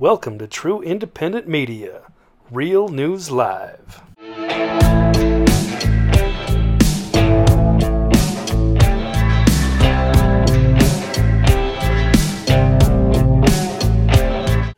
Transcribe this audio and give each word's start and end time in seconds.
Welcome 0.00 0.38
to 0.38 0.46
True 0.46 0.80
Independent 0.80 1.46
Media, 1.46 2.04
Real 2.50 2.88
News 2.88 3.30
Live. 3.30 4.00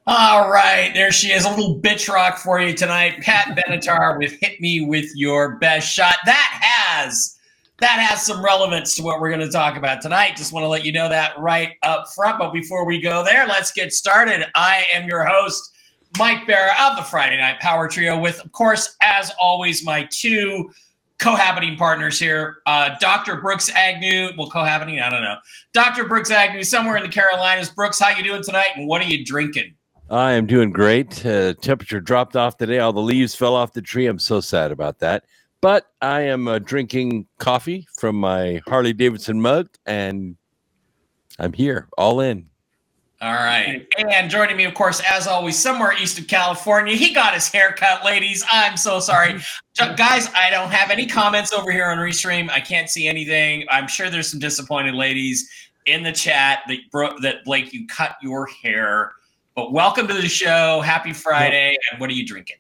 All 0.05 0.51
right, 0.51 0.91
there 0.93 1.13
she 1.13 1.31
is, 1.31 1.45
a 1.45 1.51
little 1.51 1.81
bitch 1.81 2.13
rock 2.13 2.39
for 2.39 2.61
you 2.61 2.75
tonight. 2.75 3.21
Pat 3.21 3.57
Benatar 3.57 4.19
with 4.19 4.33
"Hit 4.41 4.61
Me 4.61 4.85
with 4.85 5.09
Your 5.15 5.57
Best 5.61 5.89
Shot." 5.89 6.17
That 6.25 6.59
has 6.61 7.39
that 7.83 7.99
has 7.99 8.25
some 8.25 8.45
relevance 8.45 8.95
to 8.95 9.03
what 9.03 9.21
we're 9.21 9.29
going 9.29 9.41
to 9.41 9.51
talk 9.51 9.77
about 9.77 10.01
tonight. 10.01 10.37
Just 10.37 10.53
want 10.53 10.63
to 10.63 10.69
let 10.69 10.85
you 10.85 10.93
know 10.93 11.09
that 11.09 11.37
right 11.37 11.73
up 11.83 12.07
front. 12.15 12.39
But 12.39 12.53
before 12.53 12.87
we 12.87 13.01
go 13.01 13.25
there, 13.25 13.45
let's 13.47 13.73
get 13.73 13.93
started. 13.93 14.47
I 14.55 14.85
am 14.95 15.09
your 15.09 15.25
host, 15.25 15.75
Mike 16.17 16.47
Bara 16.47 16.73
of 16.81 16.97
the 16.97 17.03
Friday 17.03 17.39
Night 17.39 17.59
Power 17.59 17.89
Trio, 17.89 18.17
with, 18.19 18.41
of 18.45 18.53
course, 18.53 18.97
as 19.03 19.33
always, 19.41 19.85
my 19.85 20.09
two 20.13 20.71
cohabiting 21.19 21.77
partners 21.77 22.21
here, 22.21 22.59
uh, 22.67 22.91
Dr. 23.01 23.41
Brooks 23.41 23.69
Agnew. 23.71 24.31
Well, 24.39 24.49
cohabiting, 24.49 25.01
I 25.01 25.11
don't 25.11 25.23
know. 25.23 25.37
Dr. 25.73 26.05
Brooks 26.05 26.31
Agnew, 26.31 26.63
somewhere 26.63 26.97
in 26.97 27.03
the 27.03 27.09
Carolinas. 27.09 27.71
Brooks, 27.71 27.99
how 27.99 28.11
you 28.17 28.23
doing 28.23 28.45
tonight, 28.45 28.71
and 28.77 28.87
what 28.87 29.03
are 29.03 29.07
you 29.07 29.25
drinking? 29.25 29.75
I 30.09 30.33
am 30.33 30.47
doing 30.47 30.71
great. 30.71 31.25
Uh, 31.27 31.55
temperature 31.55 32.01
dropped 32.01 32.37
off 32.37 32.59
today. 32.59 32.79
All 32.79 32.93
the 32.93 33.01
leaves 33.01 33.35
fell 33.35 33.57
off 33.57 33.73
the 33.73 33.83
tree. 33.83 34.07
I'm 34.07 34.21
so 34.21 34.41
sad 34.41 34.71
about 34.71 35.01
that. 35.01 35.25
But 35.63 35.87
I 36.03 36.23
am 36.23 36.49
uh, 36.49 36.59
drinking 36.59 37.29
coffee 37.39 37.87
from 37.97 38.17
my 38.17 38.61
Harley 38.67 38.93
Davidson 38.93 39.41
mug, 39.41 39.69
and 39.87 40.37
I'm 41.39 41.53
here, 41.53 41.89
all 41.97 42.21
in. 42.21 42.47
All 43.21 43.33
right. 43.33 43.87
And 44.11 44.29
joining 44.29 44.57
me, 44.57 44.65
of 44.65 44.75
course, 44.75 45.01
as 45.09 45.29
always, 45.29 45.57
somewhere 45.57 45.95
east 45.97 46.19
of 46.19 46.27
California, 46.27 46.97
he 46.97 47.15
got 47.15 47.35
his 47.35 47.47
haircut, 47.47 48.05
ladies. 48.05 48.45
I'm 48.51 48.77
so 48.77 48.99
sorry. 48.99 49.41
Guys, 49.79 50.29
I 50.35 50.51
don't 50.51 50.73
have 50.73 50.91
any 50.91 51.07
comments 51.07 51.53
over 51.53 51.71
here 51.71 51.87
on 51.87 51.99
Restream. 51.99 52.51
I 52.51 52.59
can't 52.59 52.91
see 52.91 53.07
anything. 53.07 53.65
I'm 53.71 53.87
sure 53.87 54.11
there's 54.11 54.29
some 54.29 54.41
disappointed 54.41 54.97
ladies 54.97 55.49
in 55.87 56.03
the 56.03 56.11
chat 56.11 56.65
that, 56.67 56.79
that 57.23 57.45
Blake, 57.45 57.73
you 57.73 57.87
cut 57.87 58.17
your 58.21 58.49
hair. 58.65 59.13
But 59.55 59.73
welcome 59.73 60.09
to 60.09 60.15
the 60.15 60.29
show. 60.29 60.81
Happy 60.81 61.13
Friday. 61.13 61.77
And 61.93 62.01
what 62.01 62.11
are 62.11 62.15
you 62.15 62.27
drinking? 62.27 62.57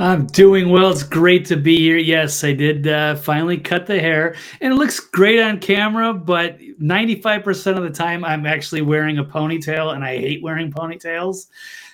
I'm 0.00 0.26
doing 0.26 0.68
well. 0.68 0.92
It's 0.92 1.02
great 1.02 1.44
to 1.46 1.56
be 1.56 1.76
here. 1.76 1.96
Yes, 1.96 2.44
I 2.44 2.52
did 2.52 2.86
uh, 2.86 3.16
finally 3.16 3.58
cut 3.58 3.86
the 3.86 3.98
hair, 3.98 4.36
and 4.60 4.72
it 4.72 4.76
looks 4.76 5.00
great 5.00 5.40
on 5.40 5.58
camera. 5.58 6.14
But 6.14 6.60
95% 6.60 7.76
of 7.76 7.82
the 7.82 7.90
time, 7.90 8.24
I'm 8.24 8.46
actually 8.46 8.82
wearing 8.82 9.18
a 9.18 9.24
ponytail, 9.24 9.94
and 9.96 10.04
I 10.04 10.16
hate 10.16 10.40
wearing 10.40 10.70
ponytails. 10.70 11.48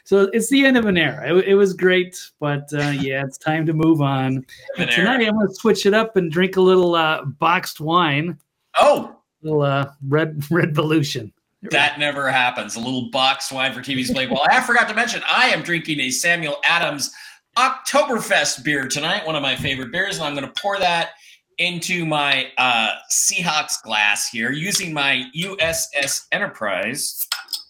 So 0.04 0.28
it's 0.34 0.50
the 0.50 0.66
end 0.66 0.76
of 0.76 0.84
an 0.84 0.98
era. 0.98 1.34
It, 1.34 1.48
it 1.48 1.54
was 1.54 1.72
great, 1.72 2.20
but 2.38 2.70
uh, 2.74 2.78
yeah, 3.00 3.24
it's 3.24 3.38
time 3.38 3.64
to 3.64 3.72
move 3.72 4.02
on. 4.02 4.44
tonight, 4.76 5.26
I'm 5.26 5.34
going 5.34 5.48
to 5.48 5.54
switch 5.54 5.86
it 5.86 5.94
up 5.94 6.16
and 6.16 6.30
drink 6.30 6.56
a 6.56 6.60
little 6.60 6.94
uh, 6.94 7.24
boxed 7.24 7.80
wine. 7.80 8.38
Oh, 8.78 9.16
a 9.42 9.46
little 9.46 9.62
uh, 9.62 9.92
red 10.06 10.44
red 10.50 10.74
Volution. 10.74 11.32
That 11.70 11.98
never 11.98 12.30
happens. 12.30 12.76
A 12.76 12.80
little 12.80 13.08
box 13.10 13.50
wine 13.50 13.72
for 13.72 13.80
TV's 13.80 14.10
Blake. 14.10 14.30
Well, 14.30 14.44
I 14.50 14.60
forgot 14.60 14.86
to 14.88 14.94
mention, 14.94 15.22
I 15.26 15.48
am 15.48 15.62
drinking 15.62 15.98
a 16.00 16.10
Samuel 16.10 16.58
Adams 16.62 17.10
Oktoberfest 17.56 18.64
beer 18.64 18.88
tonight, 18.88 19.24
one 19.24 19.36
of 19.36 19.42
my 19.42 19.54
favorite 19.54 19.92
beers, 19.92 20.16
and 20.16 20.24
I'm 20.24 20.34
going 20.34 20.46
to 20.46 20.60
pour 20.60 20.76
that 20.80 21.10
into 21.58 22.04
my 22.04 22.48
uh, 22.58 22.90
Seahawks 23.12 23.80
glass 23.80 24.28
here 24.28 24.50
using 24.50 24.92
my 24.92 25.30
USS 25.36 26.26
Enterprise 26.32 27.24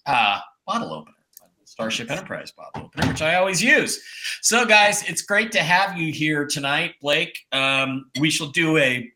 uh, 0.07 0.41
bottle 0.67 0.95
opener. 0.95 1.15
Starship 1.67 2.11
Enterprise 2.11 2.51
bottle 2.51 2.85
opener, 2.87 3.09
which 3.09 3.21
I 3.21 3.35
always 3.35 3.63
use. 3.63 4.03
So, 4.41 4.65
guys, 4.65 5.07
it's 5.07 5.21
great 5.21 5.53
to 5.53 5.63
have 5.63 5.98
you 5.98 6.13
here 6.13 6.47
tonight, 6.47 6.95
Blake. 7.03 7.37
Um, 7.53 8.07
we 8.19 8.31
shall 8.31 8.48
do 8.48 8.79
a 8.79 9.11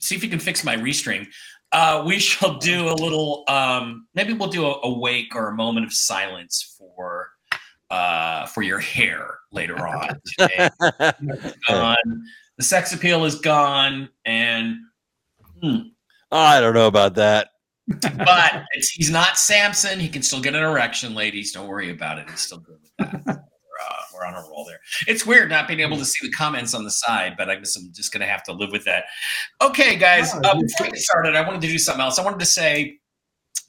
see 0.00 0.16
if 0.16 0.24
you 0.24 0.30
can 0.30 0.40
fix 0.40 0.64
my 0.64 0.74
Restream. 0.74 1.28
Uh, 1.70 2.02
we 2.04 2.18
shall 2.18 2.58
do 2.58 2.88
a 2.88 2.94
little, 2.94 3.44
um, 3.46 4.08
maybe 4.14 4.32
we'll 4.32 4.48
do 4.48 4.66
a, 4.66 4.80
a, 4.82 4.98
wake 4.98 5.36
or 5.36 5.48
a 5.48 5.54
moment 5.54 5.86
of 5.86 5.92
silence 5.92 6.74
for 6.76 7.30
uh, 7.90 8.46
for 8.46 8.62
your 8.62 8.80
hair 8.80 9.38
later 9.52 9.76
on. 9.86 10.20
gone. 11.68 12.24
The 12.58 12.64
sex 12.64 12.92
appeal 12.92 13.24
is 13.24 13.36
gone, 13.36 14.08
and 14.24 14.76
hmm. 15.62 15.78
I 16.30 16.60
don't 16.60 16.74
know 16.74 16.86
about 16.86 17.14
that. 17.14 17.48
but 17.88 18.64
he's 18.92 19.10
not 19.10 19.36
Samson. 19.36 19.98
He 19.98 20.08
can 20.08 20.22
still 20.22 20.40
get 20.40 20.54
an 20.54 20.62
erection, 20.62 21.14
ladies. 21.14 21.52
Don't 21.52 21.68
worry 21.68 21.90
about 21.90 22.18
it. 22.18 22.30
He's 22.30 22.40
still 22.40 22.58
good 22.58 22.78
with 22.80 23.26
that 23.26 23.44
uh, 23.82 23.94
we're 24.14 24.24
on 24.24 24.34
a 24.34 24.48
roll 24.48 24.64
there. 24.64 24.80
It's 25.06 25.26
weird 25.26 25.50
not 25.50 25.68
being 25.68 25.80
able 25.80 25.96
to 25.96 26.04
see 26.04 26.26
the 26.26 26.32
comments 26.32 26.74
on 26.74 26.84
the 26.84 26.90
side, 26.90 27.34
but 27.36 27.50
I 27.50 27.56
guess 27.56 27.76
I'm 27.76 27.92
just 27.92 28.12
going 28.12 28.20
to 28.20 28.26
have 28.26 28.42
to 28.44 28.52
live 28.52 28.70
with 28.70 28.84
that. 28.84 29.04
Okay, 29.60 29.96
guys, 29.96 30.32
uh, 30.34 30.54
before 30.60 30.88
we 30.90 30.98
started, 30.98 31.36
I 31.36 31.46
wanted 31.46 31.60
to 31.62 31.68
do 31.68 31.78
something 31.78 32.02
else. 32.02 32.18
I 32.18 32.24
wanted 32.24 32.40
to 32.40 32.46
say 32.46 32.98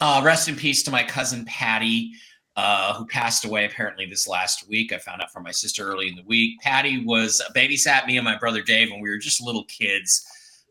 uh, 0.01 0.21
rest 0.23 0.47
in 0.47 0.55
peace 0.55 0.83
to 0.83 0.91
my 0.91 1.03
cousin 1.03 1.45
Patty. 1.45 2.11
Uh, 2.55 2.93
who 2.93 3.03
passed 3.07 3.45
away 3.45 3.65
apparently 3.65 4.05
this 4.05 4.27
last 4.27 4.69
week. 4.69 4.93
I 4.93 4.99
found 4.99 5.23
out 5.23 5.31
from 5.31 5.41
my 5.41 5.49
sister 5.49 5.87
early 5.87 6.07
in 6.07 6.15
the 6.15 6.23
week. 6.23 6.59
Patty 6.61 7.03
was 7.03 7.41
babysat 7.55 8.05
me 8.05 8.15
and 8.17 8.23
my 8.23 8.37
brother 8.37 8.61
Dave 8.61 8.91
when 8.91 9.01
we 9.01 9.09
were 9.09 9.17
just 9.17 9.41
little 9.41 9.63
kids, 9.63 10.23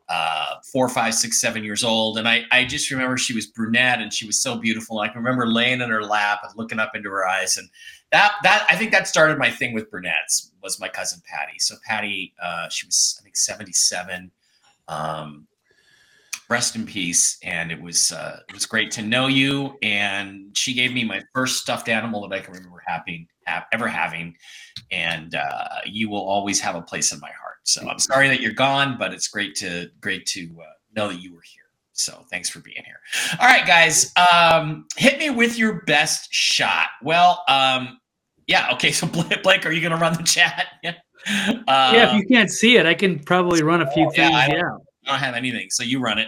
uh, 0.09 0.61
four, 0.73 0.89
five, 0.89 1.13
six, 1.13 1.41
seven 1.41 1.65
years 1.65 1.83
old. 1.83 2.19
And 2.19 2.29
I, 2.29 2.45
I 2.53 2.67
just 2.67 2.89
remember 2.93 3.17
she 3.17 3.35
was 3.35 3.47
brunette 3.47 4.01
and 4.01 4.13
she 4.13 4.27
was 4.27 4.41
so 4.41 4.57
beautiful. 4.57 5.01
I 5.01 5.09
can 5.09 5.19
remember 5.19 5.49
laying 5.49 5.81
in 5.81 5.91
her 5.91 6.05
lap 6.05 6.43
and 6.45 6.53
looking 6.57 6.79
up 6.79 6.95
into 6.95 7.11
her 7.11 7.27
eyes. 7.27 7.57
And 7.57 7.69
that 8.13 8.35
that 8.45 8.65
I 8.71 8.77
think 8.77 8.93
that 8.93 9.09
started 9.09 9.37
my 9.37 9.51
thing 9.51 9.75
with 9.75 9.91
brunettes 9.91 10.53
was 10.63 10.79
my 10.79 10.89
cousin 10.89 11.21
Patty. 11.27 11.59
So 11.59 11.75
Patty, 11.85 12.33
uh, 12.41 12.69
she 12.69 12.87
was 12.87 13.19
I 13.21 13.25
think 13.25 13.37
seventy 13.37 13.73
seven. 13.73 14.31
Um, 14.87 15.49
rest 16.53 16.77
in 16.77 16.87
peace. 16.87 17.39
And 17.43 17.73
it 17.73 17.81
was 17.81 18.13
uh, 18.13 18.41
it 18.49 18.55
was 18.55 18.67
great 18.67 18.91
to 18.93 19.03
know 19.03 19.27
you. 19.27 19.77
And 19.83 20.57
she 20.57 20.75
gave 20.75 20.93
me 20.93 21.05
my 21.05 21.23
first 21.35 21.61
stuffed 21.61 21.89
animal 21.89 22.29
that 22.29 22.35
I 22.35 22.41
can 22.41 22.55
remember 22.55 22.83
having 22.87 23.27
have, 23.45 23.65
ever 23.73 23.89
having. 23.89 24.37
And 24.91 25.35
uh, 25.35 25.81
you 25.87 26.09
will 26.09 26.23
always 26.23 26.61
have 26.61 26.77
a 26.77 26.83
place 26.83 27.13
in 27.13 27.21
my 27.21 27.31
heart. 27.31 27.57
So 27.65 27.89
I'm 27.89 27.99
sorry 27.99 28.29
that 28.29 28.41
you're 28.41 28.53
gone, 28.53 28.97
but 28.99 29.13
it's 29.13 29.29
great 29.29 29.55
to 29.57 29.91
great 30.01 30.27
to 30.27 30.49
uh, 30.61 30.65
know 30.95 31.09
that 31.09 31.21
you 31.21 31.35
were 31.35 31.43
here. 31.43 31.63
So 31.93 32.25
thanks 32.31 32.49
for 32.49 32.61
being 32.61 32.83
here. 32.85 33.01
All 33.39 33.47
right, 33.47 33.67
guys, 33.67 34.13
um, 34.17 34.87
hit 34.97 35.19
me 35.19 35.31
with 35.31 35.59
your 35.59 35.83
best 35.83 36.33
shot. 36.33 36.89
Well, 37.03 37.43
um, 37.49 38.01
yeah. 38.47 38.73
Okay. 38.73 38.93
So 38.93 39.07
Blake, 39.43 39.67
are 39.67 39.73
you 39.73 39.81
going 39.81 39.93
to 39.93 39.99
run 39.99 40.15
the 40.15 40.23
chat? 40.23 40.67
Yeah. 40.83 40.95
Uh, 41.69 41.93
yeah. 41.95 42.09
If 42.09 42.15
you 42.15 42.27
can't 42.27 42.51
see 42.51 42.79
it, 42.79 42.85
I 42.85 42.95
can 42.95 43.21
probably 43.21 43.63
run 43.63 43.81
a 43.81 43.89
few 43.93 44.11
things. 44.11 44.35
I 44.35 44.49
don't, 44.49 44.59
yeah. 44.59 44.77
I 45.07 45.11
don't 45.13 45.21
have 45.21 45.37
anything, 45.37 45.71
so 45.71 45.85
you 45.85 46.01
run 46.01 46.19
it. 46.19 46.27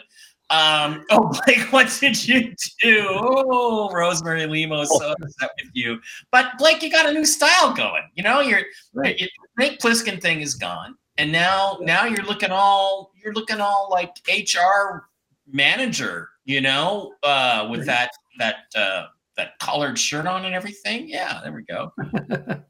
Um, 0.54 1.04
oh, 1.10 1.32
Blake, 1.44 1.72
what 1.72 1.94
did 2.00 2.26
you 2.26 2.54
do? 2.80 3.06
Oh, 3.10 3.90
Rosemary 3.90 4.46
Limo 4.46 4.82
is 4.82 4.90
so 4.90 5.12
upset 5.12 5.50
with 5.62 5.70
you. 5.72 5.98
But 6.30 6.52
Blake, 6.58 6.82
you 6.82 6.90
got 6.90 7.08
a 7.08 7.12
new 7.12 7.24
style 7.24 7.74
going. 7.74 8.02
You 8.14 8.22
know, 8.22 8.40
your 8.40 8.60
right. 8.92 9.18
your 9.18 9.28
Blake 9.56 9.80
Pliskin 9.80 10.20
thing 10.20 10.40
is 10.40 10.54
gone, 10.54 10.96
and 11.18 11.32
now 11.32 11.78
now 11.80 12.04
you're 12.04 12.24
looking 12.24 12.50
all 12.50 13.12
you're 13.22 13.32
looking 13.32 13.60
all 13.60 13.88
like 13.90 14.10
HR 14.28 15.08
manager. 15.46 16.28
You 16.44 16.60
know, 16.60 17.14
uh, 17.22 17.66
with 17.70 17.86
that 17.86 18.10
that 18.38 18.56
uh, 18.76 19.06
that 19.36 19.58
collared 19.58 19.98
shirt 19.98 20.26
on 20.26 20.44
and 20.44 20.54
everything. 20.54 21.08
Yeah, 21.08 21.40
there 21.42 21.52
we 21.52 21.62
go. 21.62 21.92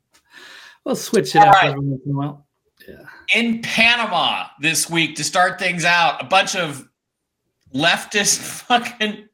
we'll 0.85 0.97
switch 0.97 1.35
it 1.35 1.41
All 1.41 1.49
up 1.49 1.55
right. 1.55 1.71
every 1.71 1.81
once 1.81 2.03
in 2.07 2.13
a 2.13 2.15
while. 2.15 2.47
Yeah. 2.89 3.05
In 3.35 3.63
Panama 3.63 4.47
this 4.61 4.91
week 4.91 5.17
to 5.17 5.25
start 5.25 5.59
things 5.59 5.85
out, 5.85 6.23
a 6.23 6.27
bunch 6.27 6.55
of 6.55 6.87
leftist 7.75 8.39
fucking 8.67 9.29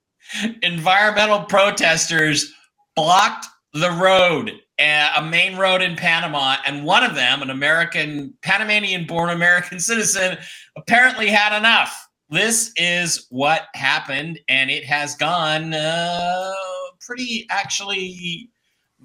environmental 0.62 1.40
protesters 1.44 2.52
blocked 2.96 3.46
the 3.72 3.90
road, 3.90 4.52
a 4.78 5.22
main 5.22 5.56
road 5.56 5.82
in 5.82 5.96
Panama, 5.96 6.56
and 6.66 6.84
one 6.84 7.04
of 7.04 7.14
them, 7.14 7.42
an 7.42 7.50
American 7.50 8.34
Panamanian-born 8.42 9.30
American 9.36 9.78
citizen, 9.78 10.38
apparently 10.76 11.28
had 11.28 11.56
enough. 11.56 12.08
This 12.30 12.72
is 12.76 13.26
what 13.30 13.66
happened, 13.74 14.38
and 14.48 14.70
it 14.70 14.84
has 14.84 15.16
gone. 15.16 15.74
Uh, 15.74 16.52
pretty 17.00 17.46
actually 17.50 18.48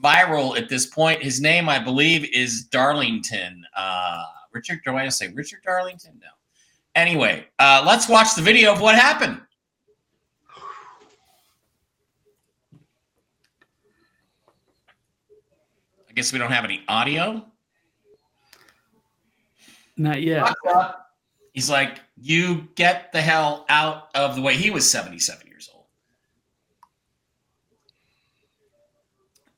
viral 0.03 0.57
at 0.57 0.69
this 0.69 0.85
point. 0.85 1.23
His 1.23 1.41
name, 1.41 1.69
I 1.69 1.79
believe, 1.79 2.29
is 2.33 2.65
Darlington. 2.65 3.63
Uh, 3.75 4.23
Richard, 4.53 4.81
do 4.85 4.95
I 4.95 5.09
say 5.09 5.31
Richard 5.33 5.61
Darlington? 5.65 6.19
No. 6.21 6.27
Anyway, 6.95 7.45
uh, 7.59 7.83
let's 7.85 8.07
watch 8.07 8.35
the 8.35 8.41
video 8.41 8.71
of 8.71 8.79
what 8.79 8.95
happened. 8.95 9.41
I 16.09 16.13
guess 16.15 16.31
we 16.31 16.39
don't 16.39 16.51
have 16.51 16.63
any 16.63 16.83
audio. 16.87 17.45
Not 19.97 20.21
yet. 20.21 20.53
He's 21.53 21.69
like, 21.69 21.99
you 22.17 22.67
get 22.75 23.11
the 23.11 23.21
hell 23.21 23.65
out 23.69 24.09
of 24.15 24.35
the 24.35 24.41
way. 24.41 24.55
He 24.55 24.71
was 24.71 24.89
77 24.89 25.47
years 25.47 25.69
old. 25.73 25.85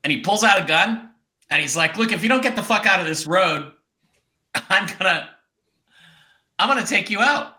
and 0.08 0.16
he 0.16 0.22
pulls 0.22 0.42
out 0.42 0.58
a 0.58 0.64
gun 0.64 1.10
and 1.50 1.60
he's 1.60 1.76
like, 1.76 1.98
"Look, 1.98 2.12
if 2.12 2.22
you 2.22 2.30
don't 2.30 2.42
get 2.42 2.56
the 2.56 2.62
fuck 2.62 2.86
out 2.86 2.98
of 2.98 3.06
this 3.06 3.26
road, 3.26 3.72
I'm 4.70 4.86
gonna, 4.98 5.28
I'm 6.58 6.68
gonna 6.68 6.86
take 6.86 7.10
you 7.10 7.20
out." 7.20 7.58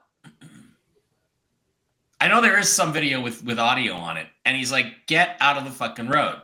I 2.21 2.27
know 2.27 2.41
there 2.41 2.59
is 2.59 2.71
some 2.71 2.91
video 2.91 3.21
with 3.21 3.43
with 3.43 3.59
audio 3.59 3.93
on 3.93 4.17
it, 4.17 4.27
and 4.45 4.57
he's 4.57 4.71
like, 4.71 5.07
"Get 5.07 5.37
out 5.39 5.57
of 5.57 5.63
the 5.63 5.71
fucking 5.71 6.09
road." 6.09 6.41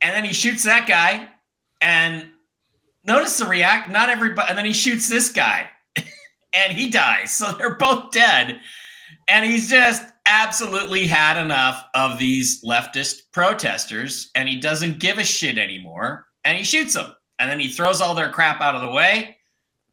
And 0.00 0.14
then 0.14 0.24
he 0.24 0.32
shoots 0.32 0.62
that 0.64 0.86
guy, 0.86 1.28
and 1.80 2.30
notice 3.04 3.38
the 3.38 3.46
react. 3.46 3.90
Not 3.90 4.08
everybody, 4.08 4.48
and 4.48 4.56
then 4.56 4.64
he 4.64 4.72
shoots 4.72 5.08
this 5.08 5.30
guy, 5.30 5.68
and 5.96 6.72
he 6.72 6.88
dies. 6.88 7.32
So 7.32 7.52
they're 7.52 7.74
both 7.74 8.12
dead, 8.12 8.60
and 9.26 9.44
he's 9.44 9.68
just 9.68 10.04
absolutely 10.26 11.06
had 11.06 11.36
enough 11.42 11.84
of 11.94 12.18
these 12.18 12.62
leftist 12.62 13.32
protesters, 13.32 14.30
and 14.36 14.48
he 14.48 14.60
doesn't 14.60 15.00
give 15.00 15.18
a 15.18 15.24
shit 15.24 15.58
anymore, 15.58 16.26
and 16.44 16.56
he 16.56 16.62
shoots 16.62 16.94
them, 16.94 17.12
and 17.40 17.50
then 17.50 17.58
he 17.58 17.68
throws 17.68 18.00
all 18.00 18.14
their 18.14 18.30
crap 18.30 18.60
out 18.60 18.76
of 18.76 18.82
the 18.82 18.90
way 18.90 19.35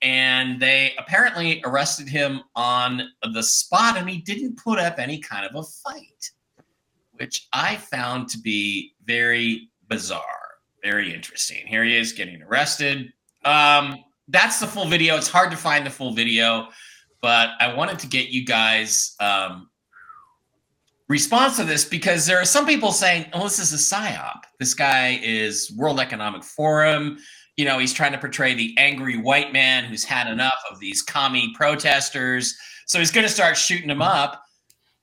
and 0.03 0.59
they 0.59 0.93
apparently 0.99 1.61
arrested 1.65 2.07
him 2.07 2.41
on 2.55 3.09
the 3.31 3.41
spot 3.41 3.97
and 3.97 4.09
he 4.09 4.19
didn't 4.19 4.57
put 4.57 4.77
up 4.77 4.99
any 4.99 5.17
kind 5.17 5.45
of 5.45 5.55
a 5.55 5.63
fight 5.63 6.31
which 7.13 7.47
i 7.53 7.75
found 7.75 8.27
to 8.27 8.37
be 8.39 8.93
very 9.05 9.69
bizarre 9.87 10.21
very 10.83 11.13
interesting. 11.13 11.65
Here 11.65 11.85
he 11.85 11.95
is 11.95 12.11
getting 12.11 12.43
arrested. 12.43 13.13
Um, 13.45 14.03
that's 14.27 14.59
the 14.59 14.67
full 14.67 14.85
video. 14.85 15.15
It's 15.15 15.29
hard 15.29 15.49
to 15.51 15.55
find 15.55 15.85
the 15.85 15.89
full 15.89 16.11
video 16.11 16.67
but 17.23 17.51
i 17.59 17.73
wanted 17.73 17.97
to 17.97 18.05
get 18.05 18.29
you 18.29 18.45
guys 18.45 19.15
um, 19.19 19.69
response 21.07 21.57
to 21.57 21.63
this 21.63 21.85
because 21.85 22.27
there 22.27 22.39
are 22.39 22.45
some 22.45 22.67
people 22.67 22.91
saying 22.91 23.25
oh 23.33 23.43
this 23.43 23.57
is 23.57 23.73
a 23.73 23.77
psyop 23.77 24.41
this 24.59 24.75
guy 24.75 25.19
is 25.23 25.73
world 25.75 25.99
economic 25.99 26.43
forum 26.43 27.17
you 27.57 27.65
know, 27.65 27.77
he's 27.77 27.93
trying 27.93 28.11
to 28.13 28.17
portray 28.17 28.53
the 28.53 28.73
angry 28.77 29.17
white 29.17 29.53
man 29.53 29.83
who's 29.83 30.03
had 30.03 30.27
enough 30.27 30.61
of 30.71 30.79
these 30.79 31.01
commie 31.01 31.53
protesters. 31.55 32.57
So 32.87 32.99
he's 32.99 33.11
going 33.11 33.25
to 33.27 33.31
start 33.31 33.57
shooting 33.57 33.87
them 33.87 34.01
up. 34.01 34.43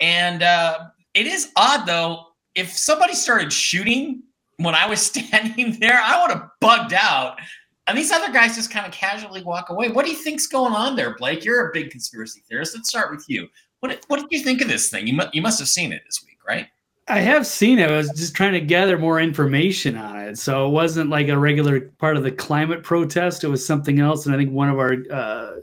And 0.01 0.43
uh, 0.43 0.87
it 1.15 1.27
is 1.27 1.51
odd, 1.57 1.87
though, 1.87 2.27
if 2.55 2.71
somebody 2.71 3.15
started 3.15 3.53
shooting 3.53 4.23
when 4.57 4.75
I 4.75 4.87
was 4.89 5.01
standing 5.07 5.79
there, 5.79 6.01
I 6.03 6.21
would 6.21 6.31
have 6.31 6.49
bugged 6.61 6.93
out. 6.93 7.39
And 7.87 7.97
these 7.97 8.13
other 8.13 8.33
guys 8.33 8.55
just 8.55 8.71
kind 8.71 8.87
of 8.87 8.93
casually 8.93 9.43
walk 9.43 9.71
away. 9.71 9.89
What 9.89 10.05
do 10.05 10.13
you 10.13 10.17
think's 10.17 10.47
going 10.47 10.73
on 10.73 10.97
there, 10.97 11.17
Blake? 11.17 11.45
You're 11.45 11.69
a 11.69 11.73
big 11.73 11.91
conspiracy 11.91 12.41
theorist. 12.49 12.75
Let's 12.75 12.89
start 12.89 13.11
with 13.11 13.25
you. 13.29 13.49
What, 13.81 14.05
what 14.09 14.21
did 14.21 14.29
you 14.31 14.45
think 14.45 14.61
of 14.61 14.69
this 14.69 14.91
thing? 14.91 15.07
You, 15.07 15.15
mu- 15.15 15.31
you 15.33 15.43
must 15.43 15.59
have 15.59 15.69
seen 15.69 15.93
it 15.93 16.03
this 16.07 16.23
week, 16.25 16.39
right? 16.47 16.69
I 17.11 17.19
have 17.19 17.45
seen 17.45 17.81
it. 17.81 17.91
I 17.91 17.97
was 17.97 18.09
just 18.11 18.37
trying 18.37 18.53
to 18.53 18.61
gather 18.61 18.97
more 18.97 19.21
information 19.21 19.97
on 19.97 20.17
it. 20.17 20.39
So 20.39 20.67
it 20.67 20.71
wasn't 20.71 21.11
like 21.11 21.29
a 21.29 21.37
regular 21.37 21.81
part 21.99 22.17
of 22.17 22.23
the 22.23 22.31
climate 22.31 22.85
protest. 22.85 23.43
It 23.43 23.49
was 23.49 23.67
something 23.67 23.99
else. 23.99 24.27
And 24.27 24.35
I 24.35 24.39
think 24.39 24.53
one 24.53 24.69
of 24.69 24.79
our 24.79 24.95
uh, 25.11 25.57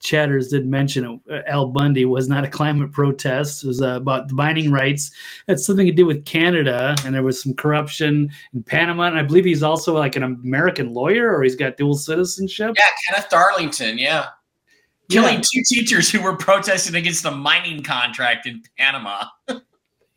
chatters 0.00 0.48
did 0.48 0.66
mention 0.66 1.20
it. 1.26 1.44
Al 1.46 1.68
Bundy 1.68 2.04
was 2.04 2.28
not 2.28 2.44
a 2.44 2.48
climate 2.48 2.92
protest. 2.92 3.64
It 3.64 3.68
was 3.68 3.80
uh, 3.80 3.96
about 3.96 4.28
the 4.28 4.34
mining 4.34 4.70
rights. 4.70 5.10
Had 5.48 5.58
something 5.58 5.86
to 5.86 5.92
do 5.92 6.04
with 6.04 6.26
Canada. 6.26 6.94
And 7.06 7.14
there 7.14 7.22
was 7.22 7.42
some 7.42 7.54
corruption 7.54 8.30
in 8.52 8.62
Panama. 8.62 9.04
And 9.04 9.18
I 9.18 9.22
believe 9.22 9.46
he's 9.46 9.62
also 9.62 9.94
like 9.94 10.16
an 10.16 10.22
American 10.22 10.92
lawyer 10.92 11.34
or 11.34 11.42
he's 11.42 11.56
got 11.56 11.78
dual 11.78 11.94
citizenship. 11.94 12.74
Yeah, 12.76 12.84
Kenneth 13.08 13.30
Darlington. 13.30 13.96
Yeah. 13.96 14.26
Killing 15.08 15.36
yeah. 15.36 15.40
two 15.40 15.62
teachers 15.66 16.10
who 16.10 16.20
were 16.20 16.36
protesting 16.36 16.94
against 16.94 17.24
a 17.24 17.30
mining 17.30 17.82
contract 17.82 18.46
in 18.46 18.62
Panama. 18.76 19.24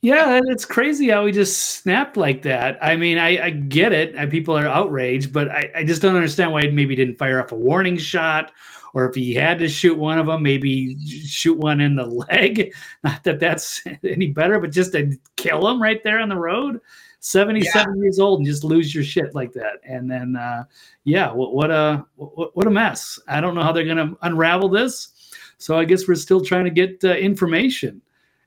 Yeah, 0.04 0.42
it's 0.48 0.66
crazy 0.66 1.08
how 1.08 1.26
he 1.26 1.32
just 1.32 1.78
snapped 1.78 2.18
like 2.18 2.42
that. 2.42 2.78
I 2.82 2.98
mean, 2.98 3.18
I, 3.18 3.46
I 3.46 3.50
get 3.52 3.94
it. 3.94 4.14
And 4.16 4.30
people 4.30 4.58
are 4.58 4.68
outraged, 4.68 5.32
but 5.32 5.50
I, 5.50 5.72
I 5.78 5.84
just 5.86 6.02
don't 6.02 6.18
understand 6.18 6.52
why 6.52 6.64
he 6.64 6.72
maybe 6.72 6.94
didn't 6.94 7.18
fire 7.18 7.42
off 7.42 7.54
a 7.54 7.56
warning 7.56 7.98
shot, 7.98 8.52
or 8.94 9.08
if 9.08 9.16
he 9.16 9.34
had 9.34 9.60
to 9.60 9.70
shoot 9.70 9.98
one 9.98 10.20
of 10.20 10.26
them, 10.26 10.44
maybe 10.44 10.98
shoot 11.08 11.58
one 11.58 11.80
in 11.80 11.96
the 11.96 12.06
leg. 12.30 12.74
Not 13.06 13.24
that 13.24 13.40
that's 13.40 13.82
any 14.04 14.28
better, 14.28 14.60
but 14.60 14.74
just 14.74 14.92
to 14.92 15.18
kill 15.38 15.66
him 15.70 15.82
right 15.82 16.04
there 16.04 16.20
on 16.20 16.28
the 16.28 16.36
road. 16.36 16.82
77 17.22 17.96
yeah. 17.96 18.04
years 18.04 18.20
old 18.20 18.40
and 18.40 18.46
just 18.46 18.66
lose 18.66 18.94
your 18.94 19.06
shit 19.06 19.34
like 19.34 19.54
that. 19.54 19.80
And 19.86 20.12
then, 20.12 20.36
uh, 20.36 20.66
yeah, 21.06 21.32
what, 21.32 21.56
what 21.56 21.72
a 21.72 22.06
what, 22.18 22.54
what 22.58 22.68
a 22.68 22.70
mess. 22.70 23.20
I 23.30 23.40
don't 23.40 23.56
know 23.56 23.64
how 23.64 23.72
they're 23.72 23.86
going 23.86 23.96
to 23.96 24.18
unravel 24.24 24.68
this. 24.68 25.32
So 25.60 25.80
I 25.80 25.86
guess 25.86 26.10
we're 26.10 26.16
still 26.16 26.44
trying 26.44 26.66
to 26.66 26.72
get 26.72 27.02
uh, 27.06 27.16
information 27.16 28.02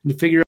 and 0.04 0.20
figure 0.20 0.45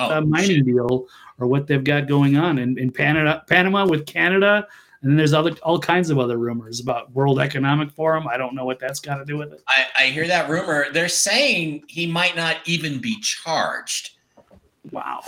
oh, 0.00 0.18
uh, 0.18 0.20
mining 0.20 0.56
shit. 0.56 0.66
deal 0.66 1.06
or 1.38 1.46
what 1.46 1.66
they've 1.66 1.84
got 1.84 2.06
going 2.06 2.36
on 2.36 2.58
in, 2.58 2.78
in 2.78 2.90
Panama, 2.90 3.40
Panama 3.48 3.86
with 3.86 4.06
Canada. 4.06 4.66
And 5.02 5.10
then 5.10 5.16
there's 5.16 5.32
other 5.32 5.52
all 5.62 5.78
kinds 5.78 6.10
of 6.10 6.18
other 6.18 6.36
rumors 6.36 6.80
about 6.80 7.10
World 7.12 7.40
Economic 7.40 7.90
Forum. 7.90 8.28
I 8.28 8.36
don't 8.36 8.54
know 8.54 8.66
what 8.66 8.78
that's 8.78 9.00
got 9.00 9.16
to 9.16 9.24
do 9.24 9.38
with 9.38 9.52
it. 9.52 9.62
I, 9.66 9.86
I 9.98 10.02
hear 10.08 10.26
that 10.26 10.50
rumor. 10.50 10.92
They're 10.92 11.08
saying 11.08 11.84
he 11.88 12.06
might 12.06 12.36
not 12.36 12.56
even 12.66 13.00
be 13.00 13.18
charged. 13.20 14.10
Wow. 14.90 15.22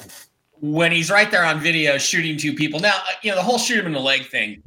When 0.60 0.92
he's 0.92 1.10
right 1.10 1.30
there 1.30 1.44
on 1.44 1.58
video 1.58 1.96
shooting 1.96 2.36
two 2.36 2.54
people. 2.54 2.80
Now, 2.80 3.00
you 3.22 3.30
know, 3.30 3.36
the 3.36 3.42
whole 3.42 3.58
shoot 3.58 3.78
him 3.78 3.86
in 3.86 3.92
the 3.92 4.00
leg 4.00 4.26
thing, 4.26 4.62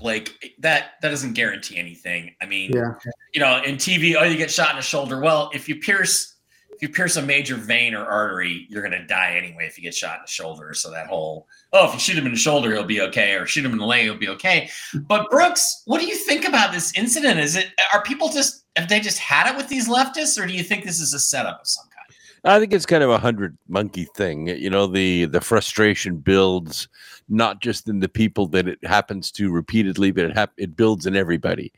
Blake, 0.00 0.54
that 0.60 0.92
that 1.02 1.10
doesn't 1.10 1.34
guarantee 1.34 1.76
anything. 1.76 2.34
I 2.40 2.46
mean, 2.46 2.72
yeah. 2.72 2.94
you 3.34 3.40
know, 3.40 3.62
in 3.62 3.76
TV, 3.76 4.16
oh, 4.18 4.24
you 4.24 4.36
get 4.36 4.50
shot 4.50 4.70
in 4.70 4.76
the 4.76 4.82
shoulder. 4.82 5.20
Well, 5.20 5.50
if 5.54 5.68
you 5.68 5.76
pierce 5.76 6.33
if 6.74 6.82
you 6.82 6.88
pierce 6.88 7.16
a 7.16 7.22
major 7.22 7.56
vein 7.56 7.94
or 7.94 8.04
artery, 8.04 8.66
you're 8.68 8.82
going 8.82 9.00
to 9.00 9.06
die 9.06 9.34
anyway 9.36 9.66
if 9.66 9.78
you 9.78 9.82
get 9.82 9.94
shot 9.94 10.16
in 10.16 10.22
the 10.22 10.30
shoulder. 10.30 10.74
So 10.74 10.90
that 10.90 11.06
whole, 11.06 11.46
oh, 11.72 11.86
if 11.86 11.94
you 11.94 12.00
shoot 12.00 12.18
him 12.18 12.26
in 12.26 12.32
the 12.32 12.38
shoulder, 12.38 12.72
he'll 12.72 12.84
be 12.84 13.00
okay, 13.02 13.34
or 13.34 13.46
shoot 13.46 13.64
him 13.64 13.72
in 13.72 13.78
the 13.78 13.86
leg, 13.86 14.04
he'll 14.04 14.16
be 14.16 14.28
okay. 14.28 14.68
But 15.06 15.30
Brooks, 15.30 15.82
what 15.86 16.00
do 16.00 16.06
you 16.06 16.16
think 16.16 16.46
about 16.46 16.72
this 16.72 16.96
incident? 16.96 17.38
Is 17.40 17.56
it 17.56 17.68
are 17.92 18.02
people 18.02 18.28
just 18.28 18.64
have 18.76 18.88
they 18.88 19.00
just 19.00 19.18
had 19.18 19.50
it 19.50 19.56
with 19.56 19.68
these 19.68 19.88
leftists, 19.88 20.42
or 20.42 20.46
do 20.46 20.52
you 20.52 20.64
think 20.64 20.84
this 20.84 21.00
is 21.00 21.14
a 21.14 21.20
setup 21.20 21.60
of 21.60 21.66
some 21.66 21.84
kind? 21.84 22.16
I 22.46 22.58
think 22.58 22.72
it's 22.72 22.86
kind 22.86 23.02
of 23.02 23.10
a 23.10 23.18
hundred 23.18 23.56
monkey 23.68 24.06
thing. 24.16 24.48
You 24.48 24.70
know, 24.70 24.86
the 24.86 25.26
the 25.26 25.40
frustration 25.40 26.18
builds 26.18 26.88
not 27.28 27.60
just 27.60 27.88
in 27.88 28.00
the 28.00 28.08
people 28.08 28.46
that 28.48 28.68
it 28.68 28.84
happens 28.84 29.30
to 29.32 29.50
repeatedly, 29.50 30.10
but 30.10 30.24
it 30.24 30.50
it 30.56 30.76
builds 30.76 31.06
in 31.06 31.16
everybody. 31.16 31.72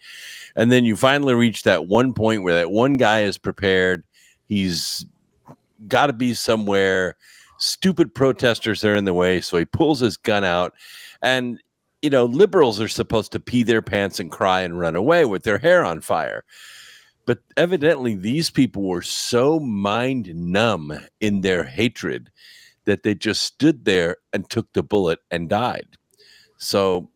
And 0.56 0.72
then 0.72 0.84
you 0.84 0.96
finally 0.96 1.34
reach 1.34 1.62
that 1.62 1.86
one 1.86 2.14
point 2.14 2.42
where 2.42 2.54
that 2.54 2.70
one 2.70 2.94
guy 2.94 3.22
is 3.22 3.38
prepared 3.38 4.02
He's 4.48 5.06
got 5.88 6.06
to 6.06 6.12
be 6.12 6.34
somewhere. 6.34 7.16
Stupid 7.58 8.14
protesters 8.14 8.84
are 8.84 8.94
in 8.94 9.04
the 9.04 9.14
way, 9.14 9.40
so 9.40 9.56
he 9.56 9.64
pulls 9.64 10.00
his 10.00 10.16
gun 10.16 10.44
out. 10.44 10.74
And 11.22 11.60
you 12.02 12.10
know, 12.10 12.26
liberals 12.26 12.80
are 12.80 12.88
supposed 12.88 13.32
to 13.32 13.40
pee 13.40 13.62
their 13.62 13.82
pants 13.82 14.20
and 14.20 14.30
cry 14.30 14.60
and 14.60 14.78
run 14.78 14.94
away 14.94 15.24
with 15.24 15.42
their 15.42 15.58
hair 15.58 15.84
on 15.84 16.00
fire. 16.00 16.44
But 17.24 17.40
evidently, 17.56 18.14
these 18.14 18.50
people 18.50 18.82
were 18.82 19.02
so 19.02 19.58
mind 19.58 20.32
numb 20.34 20.92
in 21.20 21.40
their 21.40 21.64
hatred 21.64 22.30
that 22.84 23.02
they 23.02 23.14
just 23.14 23.42
stood 23.42 23.84
there 23.84 24.18
and 24.32 24.48
took 24.48 24.72
the 24.72 24.82
bullet 24.82 25.18
and 25.30 25.48
died. 25.48 25.96
So 26.58 27.10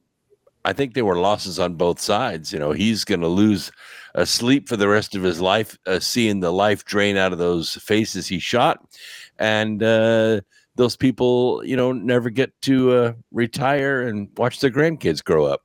I 0.65 0.73
think 0.73 0.95
there 0.95 1.05
were 1.05 1.19
losses 1.19 1.59
on 1.59 1.75
both 1.75 2.01
sides. 2.01 2.53
You 2.53 2.59
know, 2.59 2.73
he's 2.73 3.05
going 3.05 3.21
to 3.21 3.29
lose 3.29 3.73
a 4.15 4.27
sleep 4.27 4.69
for 4.69 4.77
the 4.77 4.89
rest 4.89 5.15
of 5.15 5.23
his 5.23 5.41
life, 5.41 5.79
uh, 5.87 6.01
seeing 6.01 6.41
the 6.41 6.53
life 6.53 6.85
drain 6.85 7.17
out 7.17 7.33
of 7.33 7.39
those 7.39 7.77
faces 7.77 8.27
he 8.27 8.39
shot, 8.39 8.85
and 9.39 9.83
uh, 9.83 10.41
those 10.77 10.97
people, 10.97 11.63
you 11.65 11.77
know, 11.77 11.93
never 11.93 12.31
get 12.31 12.53
to 12.63 12.93
uh, 12.93 13.13
retire 13.33 14.03
and 14.07 14.29
watch 14.37 14.61
their 14.61 14.71
grandkids 14.71 15.25
grow 15.25 15.47
up. 15.47 15.63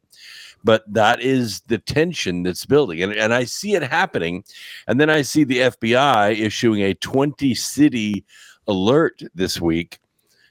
But 0.63 0.83
that 0.91 1.21
is 1.21 1.61
the 1.61 1.77
tension 1.77 2.43
that's 2.43 2.65
building, 2.65 3.03
and 3.03 3.13
and 3.13 3.33
I 3.33 3.43
see 3.43 3.75
it 3.75 3.83
happening, 3.83 4.43
and 4.87 4.99
then 4.99 5.09
I 5.11 5.21
see 5.21 5.43
the 5.43 5.59
FBI 5.59 6.39
issuing 6.39 6.81
a 6.81 6.95
twenty 6.95 7.53
city 7.53 8.25
alert 8.67 9.21
this 9.35 9.61
week 9.61 9.99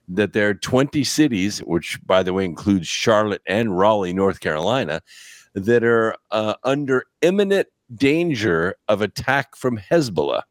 that 0.09 0.33
there 0.33 0.49
are 0.49 0.55
20 0.55 1.03
cities, 1.05 1.61
which 1.61 1.99
by 2.07 2.23
the 2.23 2.33
way 2.33 2.45
includes 2.45 2.87
Charlotte 2.87 3.43
and 3.47 3.79
Raleigh, 3.79 4.13
North 4.13 4.41
Carolina, 4.41 5.01
that 5.55 5.85
are 5.85 6.17
uh, 6.31 6.55
under 6.65 7.05
imminent 7.23 7.69
danger 7.95 8.77
of 8.89 9.03
attack 9.03 9.57
from 9.57 9.79
Hezbollah. 9.79 10.43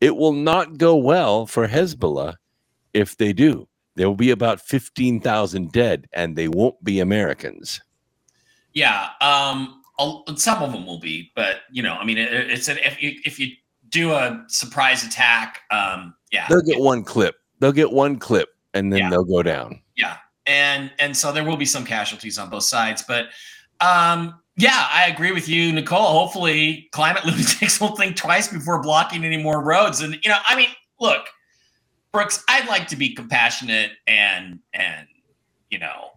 It 0.00 0.16
will 0.16 0.32
not 0.32 0.78
go 0.78 0.96
well 0.96 1.46
for 1.46 1.68
Hezbollah 1.68 2.36
if 2.92 3.16
they 3.16 3.32
do. 3.32 3.68
There 3.96 4.08
will 4.08 4.16
be 4.16 4.30
about 4.30 4.60
15,000 4.60 5.72
dead, 5.72 6.08
and 6.12 6.36
they 6.36 6.48
won't 6.48 6.82
be 6.82 7.00
Americans. 7.00 7.80
Yeah, 8.72 9.10
um, 9.20 9.82
some 10.36 10.62
of 10.62 10.72
them 10.72 10.84
will 10.84 10.98
be, 10.98 11.30
but 11.36 11.60
you 11.70 11.82
know, 11.82 11.94
I 11.94 12.04
mean, 12.04 12.18
it, 12.18 12.32
it's 12.32 12.68
an 12.68 12.78
if 12.78 13.00
you 13.00 13.20
if 13.24 13.38
you 13.38 13.52
do 13.88 14.12
a 14.12 14.44
surprise 14.48 15.04
attack, 15.04 15.60
um, 15.70 16.14
yeah, 16.32 16.48
they'll 16.48 16.60
get 16.60 16.80
one 16.80 17.04
clip. 17.04 17.36
They'll 17.60 17.72
get 17.72 17.92
one 17.92 18.18
clip, 18.18 18.48
and 18.74 18.92
then 18.92 19.00
yeah. 19.00 19.10
they'll 19.10 19.24
go 19.24 19.42
down. 19.42 19.80
Yeah, 19.96 20.16
and 20.46 20.92
and 20.98 21.16
so 21.16 21.32
there 21.32 21.44
will 21.44 21.56
be 21.56 21.64
some 21.64 21.84
casualties 21.84 22.38
on 22.38 22.50
both 22.50 22.64
sides, 22.64 23.02
but 23.06 23.26
um, 23.80 24.40
yeah, 24.56 24.88
I 24.90 25.06
agree 25.06 25.32
with 25.32 25.48
you, 25.48 25.72
Nicole. 25.72 26.06
Hopefully, 26.06 26.88
climate 26.92 27.24
lunatics 27.26 27.80
will 27.80 27.96
think 27.96 28.16
twice 28.16 28.48
before 28.48 28.82
blocking 28.82 29.24
any 29.24 29.42
more 29.42 29.62
roads. 29.62 30.00
And 30.00 30.18
you 30.22 30.30
know, 30.30 30.38
I 30.46 30.56
mean, 30.56 30.68
look, 31.00 31.26
Brooks, 32.12 32.42
I'd 32.48 32.68
like 32.68 32.86
to 32.88 32.96
be 32.96 33.14
compassionate 33.14 33.92
and 34.06 34.60
and 34.72 35.06
you 35.70 35.78
know 35.78 36.10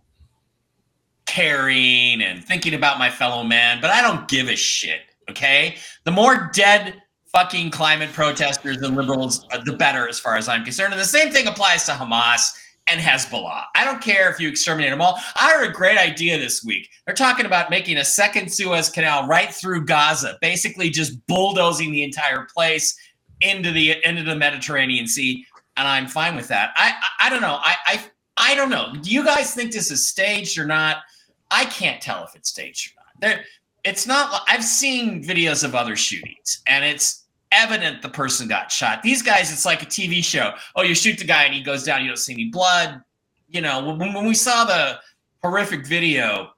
caring 1.25 2.21
and 2.21 2.43
thinking 2.43 2.73
about 2.73 2.99
my 2.99 3.09
fellow 3.09 3.43
man, 3.43 3.79
but 3.81 3.89
I 3.89 4.01
don't 4.01 4.27
give 4.27 4.47
a 4.47 4.55
shit. 4.55 5.01
Okay, 5.29 5.77
the 6.03 6.11
more 6.11 6.49
dead 6.53 7.01
fucking 7.37 7.69
climate 7.69 8.11
protesters 8.13 8.77
and 8.77 8.95
liberals, 8.95 9.45
uh, 9.51 9.59
the 9.63 9.73
better, 9.73 10.07
as 10.07 10.19
far 10.19 10.37
as 10.37 10.49
I'm 10.49 10.63
concerned. 10.63 10.91
And 10.91 10.99
the 10.99 11.05
same 11.05 11.29
thing 11.29 11.45
applies 11.45 11.85
to 11.85 11.91
Hamas 11.91 12.41
and 12.87 12.99
Hezbollah. 12.99 13.65
I 13.75 13.85
don't 13.85 14.01
care 14.01 14.31
if 14.31 14.39
you 14.39 14.49
exterminate 14.49 14.89
them 14.89 15.01
all. 15.01 15.19
I 15.35 15.51
heard 15.51 15.69
a 15.69 15.71
great 15.71 15.99
idea 15.99 16.39
this 16.39 16.63
week. 16.63 16.89
They're 17.05 17.13
talking 17.13 17.45
about 17.45 17.69
making 17.69 17.97
a 17.97 18.03
second 18.03 18.51
Suez 18.51 18.89
Canal 18.89 19.27
right 19.27 19.53
through 19.53 19.85
Gaza, 19.85 20.39
basically 20.41 20.89
just 20.89 21.27
bulldozing 21.27 21.91
the 21.91 22.01
entire 22.01 22.47
place 22.51 22.97
into 23.41 23.71
the 23.71 23.97
into 24.03 24.23
the 24.23 24.35
Mediterranean 24.35 25.05
Sea, 25.07 25.45
and 25.75 25.87
I'm 25.87 26.07
fine 26.07 26.35
with 26.35 26.47
that. 26.47 26.71
I 26.75 26.91
I, 27.19 27.27
I 27.27 27.29
don't 27.29 27.41
know. 27.41 27.59
I, 27.61 27.75
I 27.85 28.03
I 28.37 28.55
don't 28.55 28.71
know. 28.71 28.93
Do 28.99 29.11
you 29.11 29.23
guys 29.23 29.53
think 29.53 29.71
this 29.71 29.91
is 29.91 30.07
staged 30.07 30.57
or 30.57 30.65
not? 30.65 31.03
I 31.51 31.65
can't 31.65 32.01
tell 32.01 32.23
if 32.23 32.33
it's 32.33 32.49
staged 32.49 32.93
or 32.93 32.95
not. 32.97 33.21
There, 33.21 33.45
it's 33.83 34.07
not. 34.07 34.41
I've 34.47 34.63
seen 34.63 35.23
videos 35.23 35.63
of 35.63 35.75
other 35.75 35.95
shootings, 35.95 36.63
and 36.65 36.83
it's 36.83 37.25
evident 37.51 38.01
the 38.01 38.09
person 38.09 38.47
got 38.47 38.71
shot. 38.71 39.03
These 39.03 39.21
guys, 39.21 39.51
it's 39.51 39.65
like 39.65 39.83
a 39.83 39.85
TV 39.85 40.23
show. 40.23 40.51
Oh, 40.75 40.83
you 40.83 40.95
shoot 40.95 41.17
the 41.17 41.25
guy 41.25 41.43
and 41.43 41.53
he 41.53 41.61
goes 41.61 41.83
down. 41.83 42.01
You 42.01 42.07
don't 42.07 42.17
see 42.17 42.33
any 42.33 42.49
blood. 42.49 43.01
You 43.49 43.61
know, 43.61 43.93
when, 43.93 44.13
when 44.13 44.25
we 44.25 44.33
saw 44.33 44.65
the 44.65 44.99
horrific 45.43 45.85
video 45.85 46.49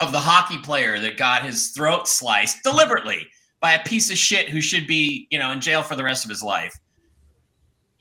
of 0.00 0.12
the 0.12 0.18
hockey 0.18 0.58
player 0.58 0.98
that 0.98 1.16
got 1.16 1.42
his 1.42 1.68
throat 1.68 2.08
sliced 2.08 2.62
deliberately 2.62 3.26
by 3.60 3.74
a 3.74 3.84
piece 3.84 4.10
of 4.10 4.16
shit 4.16 4.48
who 4.48 4.60
should 4.60 4.86
be, 4.86 5.26
you 5.30 5.38
know, 5.38 5.50
in 5.52 5.60
jail 5.60 5.82
for 5.82 5.96
the 5.96 6.04
rest 6.04 6.24
of 6.24 6.30
his 6.30 6.42
life. 6.42 6.74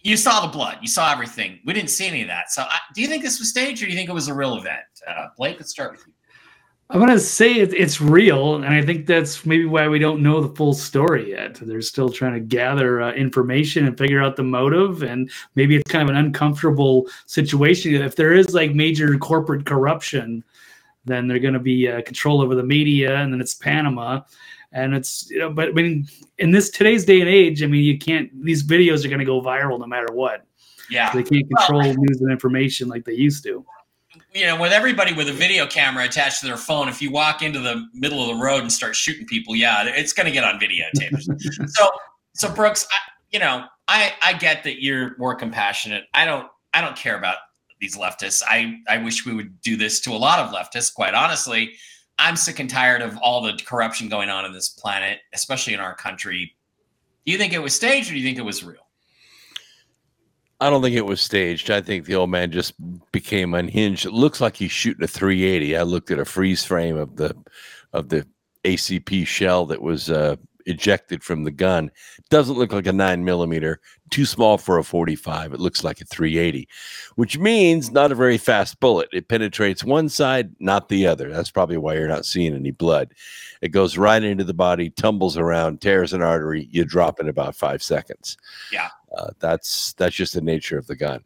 You 0.02 0.16
saw 0.16 0.40
the 0.46 0.48
blood. 0.48 0.78
You 0.82 0.88
saw 0.88 1.12
everything. 1.12 1.60
We 1.66 1.74
didn't 1.74 1.90
see 1.90 2.08
any 2.08 2.22
of 2.22 2.30
that. 2.30 2.52
So, 2.52 2.62
I, 2.62 2.80
do 2.96 3.02
you 3.02 3.08
think 3.08 3.22
this 3.22 3.38
was 3.38 3.50
staged, 3.50 3.82
or 3.82 3.86
do 3.86 3.92
you 3.92 3.98
think 3.98 4.10
it 4.10 4.14
was 4.14 4.30
a 4.30 4.34
real 4.34 4.56
event? 4.56 4.80
Uh, 5.06 5.28
Blake, 5.38 5.58
let's 5.60 5.72
start 5.72 5.92
with 5.92 6.08
you. 6.08 6.14
I'm 6.91 7.00
gonna 7.00 7.19
say 7.19 7.60
it, 7.60 7.72
it's 7.74 8.01
real, 8.01 8.55
and 8.55 8.65
I 8.65 8.81
think 8.81 9.05
that's 9.05 9.46
maybe 9.46 9.65
why 9.65 9.88
we 9.88 10.00
don't 10.00 10.24
know 10.24 10.41
the 10.41 10.55
full 10.55 10.74
story 10.74 11.29
yet. 11.29 11.53
They're 11.62 11.84
still 11.84 12.10
trying 12.10 12.34
to 12.34 12.39
gather 12.39 13.01
uh, 13.01 13.12
information 13.13 13.86
and 13.86 13.96
figure 13.96 14.24
out 14.24 14.36
the 14.36 14.43
motive, 14.43 15.03
and 15.03 15.29
maybe 15.53 15.75
it's 15.75 15.91
kind 15.91 16.01
of 16.01 16.10
an 16.10 16.25
uncomfortable 16.25 17.08
situation. 17.27 17.93
If 17.93 18.15
there 18.15 18.34
is 18.34 18.55
like 18.55 18.74
major 18.74 19.15
corporate 19.19 19.67
corruption, 19.67 20.43
then 21.05 21.27
they're 21.27 21.38
going 21.38 21.53
to 21.53 21.60
be 21.60 21.88
uh, 21.88 22.01
control 22.01 22.41
over 22.41 22.55
the 22.55 22.63
media, 22.63 23.17
and 23.17 23.31
then 23.31 23.39
it's 23.39 23.53
Panama, 23.53 24.22
and 24.72 24.96
it's 24.96 25.29
you 25.29 25.38
know. 25.38 25.51
But 25.51 25.69
I 25.69 25.72
mean, 25.74 26.08
in 26.39 26.50
this 26.50 26.72
today's 26.72 27.05
day 27.05 27.19
and 27.19 27.29
age, 27.29 27.62
I 27.62 27.67
mean, 27.67 27.84
you 27.84 28.00
can't. 28.00 28.31
These 28.43 28.63
videos 28.63 29.05
are 29.05 29.10
going 29.10 29.19
to 29.19 29.25
go 29.25 29.43
viral 29.43 29.79
no 29.79 29.86
matter 29.86 30.12
what. 30.12 30.43
Yeah, 30.89 31.13
they 31.13 31.22
can't 31.22 31.48
control 31.55 31.81
well, 31.81 31.93
news 31.93 32.22
and 32.22 32.31
information 32.31 32.88
like 32.88 33.05
they 33.05 33.13
used 33.13 33.43
to 33.43 33.63
you 34.34 34.46
know, 34.46 34.60
with 34.60 34.72
everybody 34.72 35.14
with 35.14 35.28
a 35.28 35.34
video 35.34 35.66
camera 35.66 36.06
attached 36.06 36.42
to 36.42 36.46
their 36.46 36.58
phone, 36.58 36.88
if 36.88 37.02
you 37.02 37.12
walk 37.12 37.42
into 37.42 37.60
the 37.60 37.88
middle 37.94 38.22
of 38.22 38.38
the 38.38 38.44
road 38.44 38.62
and 38.62 38.72
start 38.72 38.96
shooting 38.96 39.26
people, 39.26 39.56
yeah, 39.56 39.86
it's 39.86 40.14
going 40.14 40.26
to 40.26 40.32
get 40.32 40.44
on 40.44 40.60
videotape. 40.60 41.70
so, 41.70 41.90
so 42.34 42.54
Brooks, 42.54 42.88
I, 42.92 43.12
you 43.32 43.40
know, 43.40 43.66
I 43.88 44.14
I 44.22 44.34
get 44.34 44.64
that 44.64 44.82
you're 44.82 45.18
more 45.18 45.36
compassionate. 45.36 46.06
I 46.14 46.26
don't 46.26 46.48
I 46.74 46.82
don't 46.82 46.96
care 46.96 47.18
about 47.18 47.38
these 47.80 47.98
leftists. 47.98 48.44
I 48.48 48.78
I 48.88 48.98
wish 48.98 49.26
we 49.26 49.34
would 49.34 49.60
do 49.62 49.76
this 49.76 50.00
to 50.02 50.12
a 50.12 50.18
lot 50.18 50.40
of 50.40 50.54
leftists. 50.54 50.94
Quite 50.94 51.16
honestly, 51.16 51.74
I'm 52.20 52.36
sick 52.36 52.60
and 52.60 52.70
tired 52.70 53.02
of 53.02 53.18
all 53.18 53.42
the 53.42 53.60
corruption 53.66 54.10
going 54.10 54.30
on 54.30 54.46
in 54.46 54.54
this 54.54 54.70
planet, 54.70 55.20
especially 55.34 55.74
in 55.74 55.80
our 55.80 55.96
country. 55.96 56.56
Do 57.26 57.32
you 57.32 57.38
think 57.38 57.54
it 57.54 57.60
was 57.60 57.74
staged, 57.74 58.10
or 58.10 58.14
do 58.14 58.20
you 58.20 58.26
think 58.26 58.38
it 58.38 58.44
was 58.44 58.64
real? 58.64 58.88
I 60.62 60.70
don't 60.70 60.82
think 60.82 60.96
it 60.96 61.06
was 61.06 61.22
staged. 61.22 61.72
I 61.72 61.82
think 61.82 62.06
the 62.06 62.16
old 62.16 62.30
man 62.30 62.51
just 62.51 62.74
became 63.12 63.54
unhinged. 63.54 64.06
It 64.06 64.13
looks 64.13 64.42
like 64.42 64.58
he's 64.58 64.72
shooting 64.72 65.04
a 65.04 65.08
380. 65.08 65.78
I 65.78 65.84
looked 65.84 66.12
at 66.12 66.20
a 66.20 66.25
freeze 66.25 66.63
frame 66.66 66.98
of 66.98 67.16
the 67.16 67.36
of 67.94 68.10
the 68.10 68.28
ACP 68.66 69.25
shell 69.25 69.66
that 69.68 69.82
was 69.82 70.10
uh, 70.10 70.36
ejected 70.66 71.24
from 71.24 71.44
the 71.44 71.51
gun. 71.51 71.92
Doesn't 72.30 72.58
look 72.58 72.72
like 72.72 72.88
a 72.88 72.94
nine 72.94 73.24
millimeter. 73.24 73.80
Too 74.10 74.25
small 74.25 74.58
for 74.58 74.78
a 74.78 74.84
45. 74.84 75.54
It 75.54 75.60
looks 75.60 75.84
like 75.84 76.01
a 76.01 76.06
380, 76.06 76.68
which 77.16 77.38
means 77.38 77.92
not 77.92 78.12
a 78.12 78.16
very 78.16 78.38
fast 78.38 78.80
bullet. 78.80 79.10
It 79.13 79.28
penetrates 79.28 79.84
one 79.84 80.10
side, 80.10 80.54
not 80.60 80.89
the 80.89 81.08
other. 81.08 81.30
That's 81.32 81.51
probably 81.51 81.78
why 81.78 81.96
you're 81.96 82.08
not 82.08 82.25
seeing 82.25 82.54
any 82.54 82.72
blood. 82.72 83.13
It 83.62 83.70
goes 83.70 83.98
right 83.98 84.24
into 84.24 84.44
the 84.44 84.54
body, 84.54 84.89
tumbles 84.89 85.38
around, 85.38 85.82
tears 85.82 86.13
an 86.13 86.22
artery. 86.22 86.68
You 86.72 86.86
drop 86.86 87.20
in 87.20 87.30
about 87.30 87.56
five 87.56 87.82
seconds. 87.84 88.38
Yeah. 88.72 88.89
Uh, 89.18 89.30
that's 89.39 89.94
that's 89.94 90.16
just 90.16 90.34
the 90.34 90.42
nature 90.42 90.78
of 90.78 90.88
the 90.88 90.96
gun. 90.96 91.24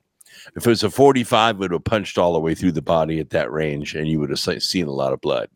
If 0.55 0.65
it 0.65 0.69
was 0.69 0.83
a 0.83 0.89
45, 0.89 1.55
it 1.55 1.59
would 1.59 1.71
have 1.71 1.83
punched 1.83 2.17
all 2.17 2.33
the 2.33 2.39
way 2.39 2.55
through 2.55 2.71
the 2.71 2.81
body 2.81 3.19
at 3.19 3.29
that 3.31 3.51
range, 3.51 3.95
and 3.95 4.07
you 4.07 4.19
would 4.19 4.29
have 4.29 4.39
seen 4.39 4.87
a 4.87 4.91
lot 4.91 5.13
of 5.13 5.21
blood. 5.21 5.49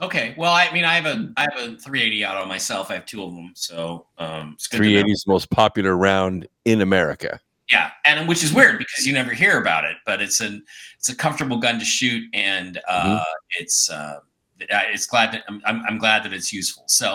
Okay. 0.00 0.34
Well, 0.36 0.52
I 0.52 0.70
mean, 0.72 0.84
I 0.84 0.94
have 0.94 1.06
a 1.06 1.32
I 1.36 1.42
have 1.42 1.54
a 1.54 1.76
380 1.76 2.24
auto 2.24 2.46
myself. 2.46 2.90
I 2.90 2.94
have 2.94 3.06
two 3.06 3.22
of 3.22 3.34
them, 3.34 3.52
so 3.54 4.06
um, 4.18 4.56
380 4.60 5.12
is 5.12 5.22
the 5.24 5.32
most 5.32 5.50
popular 5.50 5.96
round 5.96 6.48
in 6.64 6.80
America. 6.80 7.40
Yeah, 7.70 7.90
and 8.04 8.28
which 8.28 8.42
is 8.42 8.52
weird 8.52 8.78
because 8.78 9.06
you 9.06 9.12
never 9.12 9.32
hear 9.32 9.58
about 9.58 9.84
it, 9.84 9.96
but 10.04 10.20
it's 10.20 10.40
an 10.40 10.62
it's 10.98 11.08
a 11.08 11.14
comfortable 11.14 11.58
gun 11.58 11.78
to 11.78 11.84
shoot, 11.84 12.24
and 12.34 12.80
uh, 12.88 13.04
mm-hmm. 13.04 13.22
it's 13.60 13.88
uh, 13.88 14.18
it's 14.58 15.06
glad 15.06 15.32
that 15.32 15.44
I'm, 15.48 15.62
I'm, 15.64 15.98
glad 15.98 16.24
that 16.24 16.32
it's 16.32 16.52
useful. 16.52 16.84
So, 16.86 17.14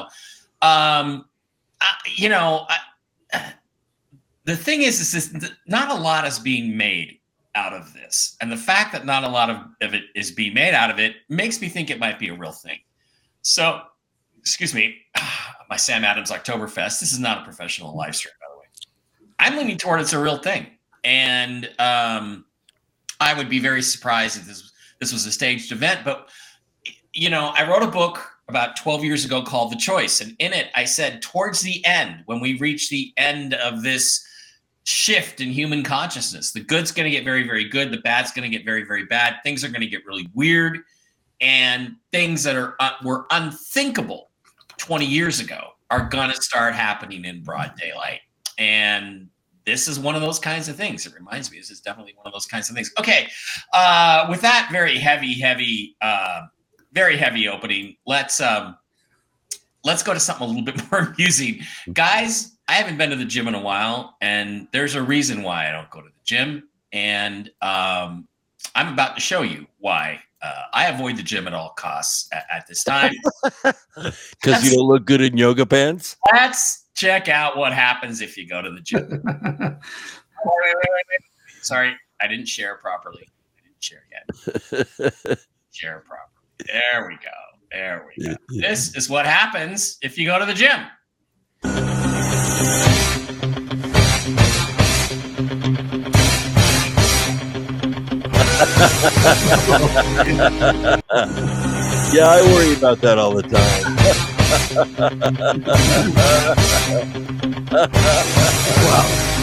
um, 0.61 1.25
I, 1.81 1.93
you 2.15 2.29
know, 2.29 2.65
I, 2.69 2.77
the 4.47 4.55
thing 4.55 4.81
is, 4.81 5.01
is 5.01 5.11
this, 5.11 5.51
not 5.67 5.91
a 5.91 5.93
lot 5.93 6.25
is 6.25 6.39
being 6.39 6.75
made 6.75 7.19
out 7.53 7.73
of 7.73 7.93
this, 7.93 8.37
and 8.39 8.49
the 8.49 8.57
fact 8.57 8.93
that 8.93 9.05
not 9.05 9.25
a 9.25 9.27
lot 9.27 9.49
of, 9.49 9.57
of 9.81 9.93
it 9.93 10.03
is 10.15 10.31
being 10.31 10.53
made 10.53 10.73
out 10.73 10.89
of 10.89 10.99
it 10.99 11.17
makes 11.27 11.59
me 11.59 11.67
think 11.67 11.89
it 11.89 11.99
might 11.99 12.17
be 12.17 12.29
a 12.29 12.33
real 12.33 12.53
thing. 12.53 12.79
So, 13.41 13.81
excuse 14.39 14.73
me, 14.73 14.99
my 15.69 15.75
Sam 15.75 16.05
Adams 16.05 16.31
Oktoberfest. 16.31 17.01
This 17.01 17.11
is 17.11 17.19
not 17.19 17.41
a 17.41 17.43
professional 17.43 17.93
live 17.95 18.15
stream, 18.15 18.33
by 18.39 18.47
the 18.53 18.57
way. 18.57 18.65
I'm 19.37 19.57
leaning 19.57 19.77
toward 19.77 19.99
it's 19.99 20.13
a 20.13 20.19
real 20.19 20.37
thing, 20.37 20.67
and 21.03 21.69
um, 21.77 22.45
I 23.19 23.33
would 23.33 23.49
be 23.49 23.59
very 23.59 23.81
surprised 23.81 24.37
if 24.37 24.45
this 24.45 24.71
this 25.01 25.11
was 25.11 25.25
a 25.25 25.31
staged 25.31 25.73
event. 25.73 26.05
But 26.05 26.29
you 27.13 27.29
know, 27.29 27.51
I 27.53 27.69
wrote 27.69 27.83
a 27.83 27.91
book 27.91 28.25
about 28.47 28.77
12 28.77 29.03
years 29.03 29.25
ago 29.25 29.41
called 29.41 29.73
The 29.73 29.77
Choice, 29.77 30.21
and 30.21 30.37
in 30.39 30.53
it, 30.53 30.67
I 30.73 30.85
said 30.85 31.21
towards 31.21 31.59
the 31.59 31.85
end, 31.85 32.23
when 32.27 32.39
we 32.39 32.57
reach 32.59 32.89
the 32.89 33.11
end 33.17 33.53
of 33.53 33.83
this 33.83 34.23
shift 34.87 35.41
in 35.41 35.49
human 35.49 35.83
consciousness. 35.83 36.53
The 36.53 36.61
good's 36.61 36.93
going 36.93 37.03
to 37.03 37.11
get 37.11 37.25
very, 37.25 37.43
very 37.43 37.67
good. 37.67 37.91
The 37.91 37.97
bad's 37.97 38.31
going 38.31 38.49
to 38.49 38.57
get 38.57 38.63
very, 38.63 38.85
very 38.85 39.05
bad. 39.05 39.35
Things 39.43 39.65
are 39.65 39.67
going 39.67 39.81
to 39.81 39.87
get 39.87 40.05
really 40.05 40.29
weird, 40.33 40.79
and 41.41 41.97
things 42.13 42.41
that 42.45 42.55
are 42.55 42.75
uh, 42.79 42.91
were 43.03 43.25
unthinkable 43.31 44.31
20 44.77 45.05
years 45.05 45.41
ago 45.41 45.71
are 45.89 46.07
going 46.07 46.29
to 46.29 46.41
start 46.41 46.73
happening 46.73 47.25
in 47.25 47.43
broad 47.43 47.73
daylight. 47.75 48.21
And 48.57 49.27
this 49.65 49.89
is 49.89 49.99
one 49.99 50.15
of 50.15 50.21
those 50.21 50.39
kinds 50.39 50.69
of 50.69 50.77
things. 50.77 51.05
It 51.05 51.13
reminds 51.13 51.51
me, 51.51 51.57
this 51.57 51.69
is 51.69 51.81
definitely 51.81 52.13
one 52.15 52.25
of 52.25 52.31
those 52.31 52.45
kinds 52.45 52.69
of 52.69 52.75
things. 52.77 52.89
Okay, 52.97 53.27
uh, 53.73 54.27
with 54.29 54.39
that 54.39 54.69
very 54.71 54.97
heavy, 54.97 55.33
heavy, 55.33 55.97
uh, 56.01 56.43
very 56.93 57.17
heavy 57.17 57.49
opening, 57.49 57.97
let's 58.05 58.39
um, 58.39 58.77
let's 59.83 60.01
go 60.01 60.13
to 60.13 60.19
something 60.19 60.45
a 60.45 60.49
little 60.49 60.63
bit 60.63 60.81
more 60.91 61.01
amusing, 61.01 61.59
guys 61.91 62.56
I 62.67 62.73
haven't 62.73 62.97
been 62.97 63.09
to 63.11 63.15
the 63.15 63.25
gym 63.25 63.47
in 63.47 63.55
a 63.55 63.61
while, 63.61 64.17
and 64.21 64.67
there's 64.71 64.95
a 64.95 65.01
reason 65.01 65.41
why 65.43 65.69
I 65.69 65.71
don't 65.71 65.89
go 65.89 66.01
to 66.01 66.07
the 66.09 66.23
gym. 66.25 66.67
And 66.91 67.49
um, 67.61 68.27
I'm 68.75 68.93
about 68.93 69.15
to 69.15 69.21
show 69.21 69.41
you 69.41 69.65
why 69.79 70.19
uh, 70.41 70.63
I 70.73 70.87
avoid 70.87 71.17
the 71.17 71.23
gym 71.23 71.47
at 71.47 71.53
all 71.53 71.69
costs 71.71 72.29
at, 72.33 72.45
at 72.51 72.67
this 72.67 72.83
time. 72.83 73.13
Because 73.95 74.63
you 74.63 74.77
don't 74.77 74.87
look 74.87 75.05
good 75.05 75.21
in 75.21 75.35
yoga 75.37 75.65
pants? 75.65 76.15
Let's 76.31 76.85
check 76.95 77.27
out 77.27 77.57
what 77.57 77.73
happens 77.73 78.21
if 78.21 78.37
you 78.37 78.47
go 78.47 78.61
to 78.61 78.69
the 78.69 78.79
gym. 78.79 79.09
wait, 79.09 79.51
wait, 79.65 79.75
wait, 80.45 81.21
Sorry, 81.63 81.95
I 82.21 82.27
didn't 82.27 82.47
share 82.47 82.75
properly. 82.75 83.27
I 83.57 83.61
didn't 83.63 83.83
share 83.83 84.03
yet. 84.11 85.39
share 85.71 86.03
properly. 86.07 86.27
There 86.67 87.07
we 87.07 87.15
go. 87.15 87.31
There 87.71 88.07
we 88.07 88.25
go. 88.25 88.35
This 88.49 88.95
is 88.95 89.09
what 89.09 89.25
happens 89.25 89.97
if 90.01 90.17
you 90.17 90.27
go 90.27 90.37
to 90.37 90.45
the 90.45 90.53
gym. 90.53 91.96
yeah, 102.11 102.25
I 102.25 102.41
worry 102.51 102.73
about 102.73 103.01
that 103.01 103.19
all 103.19 103.33
the 103.35 103.43
time. 103.43 103.97
wow. 109.33 109.36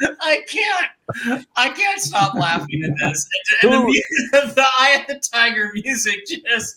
I 0.00 0.42
can't. 0.48 1.46
I 1.56 1.68
can't 1.70 2.00
stop 2.00 2.34
laughing 2.34 2.82
at 2.84 2.90
this. 2.98 3.28
And 3.62 3.72
the, 3.72 3.80
mu- 3.80 3.92
the 4.32 4.66
Eye 4.78 4.98
of 5.00 5.06
the 5.06 5.22
Tiger 5.32 5.70
music 5.74 6.26
just 6.26 6.76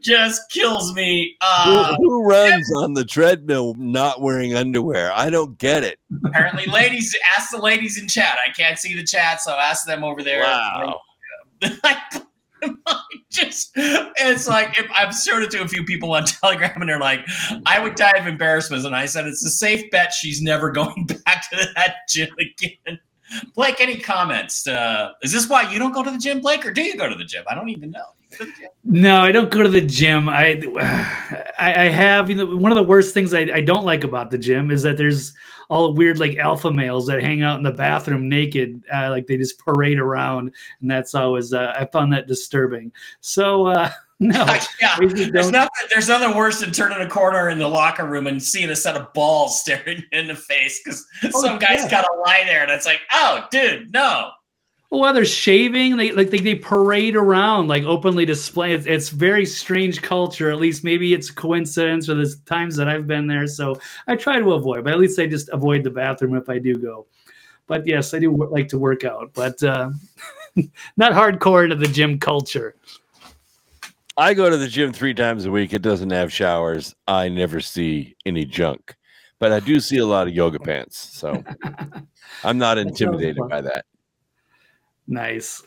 just 0.00 0.50
kills 0.50 0.94
me. 0.94 1.36
Uh, 1.40 1.94
who, 1.96 2.08
who 2.08 2.28
runs 2.28 2.72
on 2.76 2.94
the 2.94 3.04
treadmill 3.04 3.74
not 3.74 4.20
wearing 4.20 4.54
underwear? 4.54 5.12
I 5.12 5.30
don't 5.30 5.58
get 5.58 5.84
it. 5.84 5.98
apparently, 6.24 6.66
ladies, 6.66 7.14
ask 7.36 7.50
the 7.50 7.58
ladies 7.58 8.00
in 8.00 8.08
chat. 8.08 8.38
I 8.46 8.50
can't 8.50 8.78
see 8.78 8.94
the 8.94 9.04
chat, 9.04 9.40
so 9.40 9.52
ask 9.52 9.86
them 9.86 10.02
over 10.02 10.22
there. 10.22 10.42
Wow. 10.42 11.00
Just 13.30 13.72
it's 13.76 14.48
like 14.48 14.78
if 14.78 14.90
I've 14.94 15.14
showed 15.14 15.42
it 15.42 15.50
to 15.52 15.62
a 15.62 15.68
few 15.68 15.84
people 15.84 16.12
on 16.12 16.24
Telegram 16.26 16.80
and 16.80 16.88
they're 16.88 17.00
like, 17.00 17.20
I 17.66 17.78
would 17.80 17.94
die 17.94 18.16
of 18.18 18.26
embarrassment. 18.26 18.84
And 18.84 18.94
I 18.94 19.06
said 19.06 19.26
it's 19.26 19.44
a 19.44 19.50
safe 19.50 19.90
bet 19.90 20.12
she's 20.12 20.40
never 20.40 20.70
going 20.72 21.06
back 21.06 21.50
to 21.50 21.68
that 21.74 21.96
gym 22.08 22.30
again. 22.38 22.98
Blake, 23.54 23.80
any 23.80 23.98
comments? 23.98 24.66
Uh, 24.68 25.10
is 25.22 25.32
this 25.32 25.48
why 25.48 25.70
you 25.72 25.80
don't 25.80 25.92
go 25.92 26.02
to 26.02 26.10
the 26.10 26.18
gym, 26.18 26.40
Blake, 26.40 26.64
or 26.64 26.70
do 26.70 26.82
you 26.82 26.96
go 26.96 27.08
to 27.08 27.14
the 27.14 27.24
gym? 27.24 27.44
I 27.48 27.54
don't 27.56 27.68
even 27.68 27.90
know. 27.90 28.06
No, 28.84 29.20
I 29.20 29.32
don't 29.32 29.50
go 29.50 29.62
to 29.62 29.68
the 29.68 29.80
gym. 29.80 30.28
I, 30.28 30.62
I, 31.58 31.86
I 31.86 31.88
have 31.88 32.30
you 32.30 32.36
know 32.36 32.56
one 32.56 32.70
of 32.70 32.76
the 32.76 32.84
worst 32.84 33.14
things 33.14 33.34
I, 33.34 33.40
I 33.40 33.60
don't 33.60 33.84
like 33.84 34.04
about 34.04 34.30
the 34.30 34.38
gym 34.38 34.70
is 34.70 34.82
that 34.82 34.96
there's 34.96 35.34
all 35.68 35.92
weird 35.94 36.18
like 36.18 36.36
alpha 36.36 36.70
males 36.70 37.06
that 37.06 37.22
hang 37.22 37.42
out 37.42 37.58
in 37.58 37.62
the 37.62 37.72
bathroom 37.72 38.28
naked, 38.28 38.82
uh, 38.92 39.10
like 39.10 39.26
they 39.26 39.36
just 39.36 39.58
parade 39.58 39.98
around, 39.98 40.52
and 40.80 40.90
that's 40.90 41.14
always 41.14 41.52
uh, 41.52 41.74
I 41.78 41.86
found 41.86 42.12
that 42.12 42.26
disturbing. 42.26 42.92
So 43.20 43.66
uh, 43.66 43.90
no, 44.20 44.44
yeah, 44.80 44.96
there's 44.98 45.50
nothing. 45.50 45.86
There's 45.92 46.08
nothing 46.08 46.36
worse 46.36 46.60
than 46.60 46.72
turning 46.72 47.00
a 47.00 47.08
corner 47.08 47.50
in 47.50 47.58
the 47.58 47.68
locker 47.68 48.06
room 48.06 48.26
and 48.26 48.42
seeing 48.42 48.70
a 48.70 48.76
set 48.76 48.96
of 48.96 49.12
balls 49.12 49.60
staring 49.66 49.98
you 49.98 50.18
in 50.18 50.26
the 50.26 50.34
face 50.34 50.80
because 50.82 51.06
Oh, 51.24 51.42
some 51.42 51.58
guy's 51.58 51.84
yeah. 51.84 51.90
got 51.90 52.02
to 52.02 52.12
lie 52.24 52.44
there, 52.46 52.62
and 52.62 52.70
it's 52.70 52.86
like, 52.86 53.00
oh, 53.12 53.44
dude, 53.50 53.92
no. 53.92 54.30
Well, 54.90 55.12
they're 55.12 55.24
shaving. 55.24 55.96
They 55.96 56.12
like 56.12 56.30
they, 56.30 56.38
they 56.38 56.54
parade 56.54 57.16
around, 57.16 57.66
like 57.66 57.82
openly 57.82 58.24
display. 58.24 58.72
It's, 58.72 58.86
it's 58.86 59.08
very 59.08 59.44
strange 59.44 60.00
culture. 60.00 60.50
At 60.50 60.58
least 60.58 60.84
maybe 60.84 61.12
it's 61.12 61.28
a 61.28 61.34
coincidence, 61.34 62.08
or 62.08 62.14
the 62.14 62.32
times 62.46 62.76
that 62.76 62.88
I've 62.88 63.06
been 63.06 63.26
there. 63.26 63.48
So 63.48 63.80
I 64.06 64.14
try 64.14 64.38
to 64.38 64.52
avoid, 64.52 64.84
but 64.84 64.92
at 64.92 65.00
least 65.00 65.18
I 65.18 65.26
just 65.26 65.48
avoid 65.48 65.82
the 65.82 65.90
bathroom 65.90 66.36
if 66.36 66.48
I 66.48 66.58
do 66.58 66.76
go. 66.76 67.06
But 67.66 67.84
yes, 67.84 68.14
I 68.14 68.20
do 68.20 68.30
wo- 68.30 68.48
like 68.48 68.68
to 68.68 68.78
work 68.78 69.02
out, 69.02 69.32
but 69.34 69.60
uh, 69.64 69.90
not 70.96 71.12
hardcore 71.12 71.64
into 71.64 71.76
the 71.76 71.88
gym 71.88 72.20
culture. 72.20 72.76
I 74.16 74.34
go 74.34 74.48
to 74.48 74.56
the 74.56 74.68
gym 74.68 74.92
three 74.92 75.14
times 75.14 75.46
a 75.46 75.50
week. 75.50 75.72
It 75.72 75.82
doesn't 75.82 76.10
have 76.10 76.32
showers. 76.32 76.94
I 77.08 77.28
never 77.28 77.60
see 77.60 78.16
any 78.24 78.44
junk, 78.44 78.94
but 79.40 79.52
I 79.52 79.58
do 79.58 79.80
see 79.80 79.98
a 79.98 80.06
lot 80.06 80.28
of 80.28 80.34
yoga 80.34 80.60
pants. 80.60 80.96
So 81.18 81.42
I'm 82.44 82.56
not 82.56 82.78
intimidated 82.78 83.42
by 83.48 83.60
that. 83.62 83.84
Nice. 85.06 85.62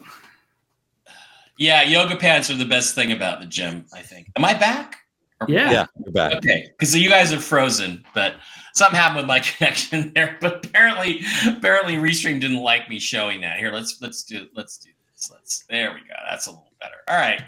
Yeah, 1.58 1.84
yoga 1.84 2.16
pants 2.16 2.50
are 2.50 2.56
the 2.56 2.66
best 2.66 2.96
thing 2.96 3.12
about 3.12 3.42
the 3.42 3.46
gym. 3.46 3.86
I 3.94 4.02
think. 4.02 4.30
Am 4.36 4.46
I 4.46 4.54
back? 4.54 4.98
Or- 5.42 5.48
Yeah. 5.50 5.72
Yeah, 5.72 5.86
you're 6.04 6.14
back. 6.14 6.34
Okay, 6.36 6.68
because 6.78 6.96
you 6.96 7.10
guys 7.10 7.34
are 7.34 7.40
frozen, 7.40 8.04
but 8.14 8.36
something 8.74 8.98
happened 8.98 9.18
with 9.18 9.26
my 9.26 9.40
connection 9.58 10.14
there. 10.14 10.38
But 10.40 10.66
apparently, 10.66 11.22
apparently, 11.48 11.96
Restream 11.96 12.40
didn't 12.40 12.62
like 12.62 12.90
me 12.90 13.00
showing 13.00 13.42
that. 13.42 13.58
Here, 13.60 13.72
let's 13.72 14.02
let's 14.02 14.24
do 14.24 14.48
let's 14.56 14.78
do 14.78 14.90
this. 15.14 15.30
Let's 15.32 15.66
there 15.70 15.92
we 15.94 16.00
go. 16.02 16.16
That's 16.30 16.48
a 16.48 16.52
little 16.52 16.72
better. 16.80 16.96
All 17.10 17.18
right. 17.18 17.42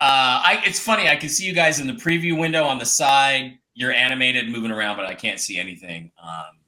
Uh, 0.00 0.40
I 0.42 0.62
it's 0.64 0.80
funny. 0.80 1.08
I 1.08 1.16
can 1.16 1.28
see 1.28 1.44
you 1.44 1.52
guys 1.52 1.80
in 1.80 1.86
the 1.86 1.92
preview 1.92 2.38
window 2.38 2.64
on 2.64 2.78
the 2.78 2.86
side. 2.86 3.58
You're 3.74 3.92
animated, 3.92 4.48
moving 4.50 4.70
around, 4.70 4.96
but 4.96 5.06
I 5.06 5.14
can't 5.14 5.38
see 5.38 5.58
anything. 5.58 6.10
Um, 6.22 6.30
it- 6.56 6.59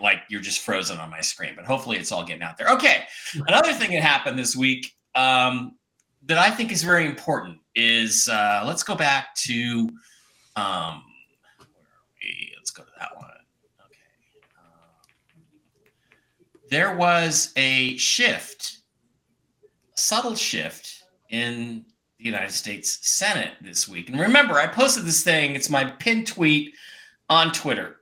like 0.00 0.22
you're 0.28 0.40
just 0.40 0.60
frozen 0.60 0.98
on 0.98 1.10
my 1.10 1.20
screen. 1.20 1.52
But 1.56 1.64
hopefully, 1.64 1.96
it's 1.98 2.12
all 2.12 2.24
getting 2.24 2.42
out 2.42 2.56
there. 2.58 2.68
Okay. 2.68 3.04
Another 3.48 3.72
thing 3.72 3.90
that 3.92 4.02
happened 4.02 4.38
this 4.38 4.56
week 4.56 4.92
um, 5.14 5.76
that 6.26 6.38
I 6.38 6.50
think 6.50 6.72
is 6.72 6.82
very 6.82 7.06
important 7.06 7.58
is 7.74 8.28
uh, 8.28 8.62
let's 8.66 8.82
go 8.82 8.94
back 8.94 9.34
to 9.46 9.88
um, 10.56 11.02
where 11.56 11.66
are 11.66 12.06
we? 12.22 12.52
Let's 12.56 12.70
go 12.70 12.82
to 12.82 12.90
that 12.98 13.16
one. 13.16 13.30
Okay. 13.86 13.98
Um, 14.56 15.10
there 16.68 16.96
was 16.96 17.52
a 17.56 17.96
shift, 17.96 18.78
a 19.96 20.00
subtle 20.00 20.34
shift 20.34 21.04
in 21.30 21.84
the 22.18 22.24
United 22.24 22.52
States 22.52 22.98
Senate 23.02 23.52
this 23.60 23.88
week. 23.88 24.10
And 24.10 24.20
remember, 24.20 24.54
I 24.54 24.66
posted 24.66 25.04
this 25.04 25.22
thing, 25.22 25.54
it's 25.54 25.70
my 25.70 25.84
pinned 25.84 26.26
tweet 26.26 26.74
on 27.28 27.52
Twitter. 27.52 27.99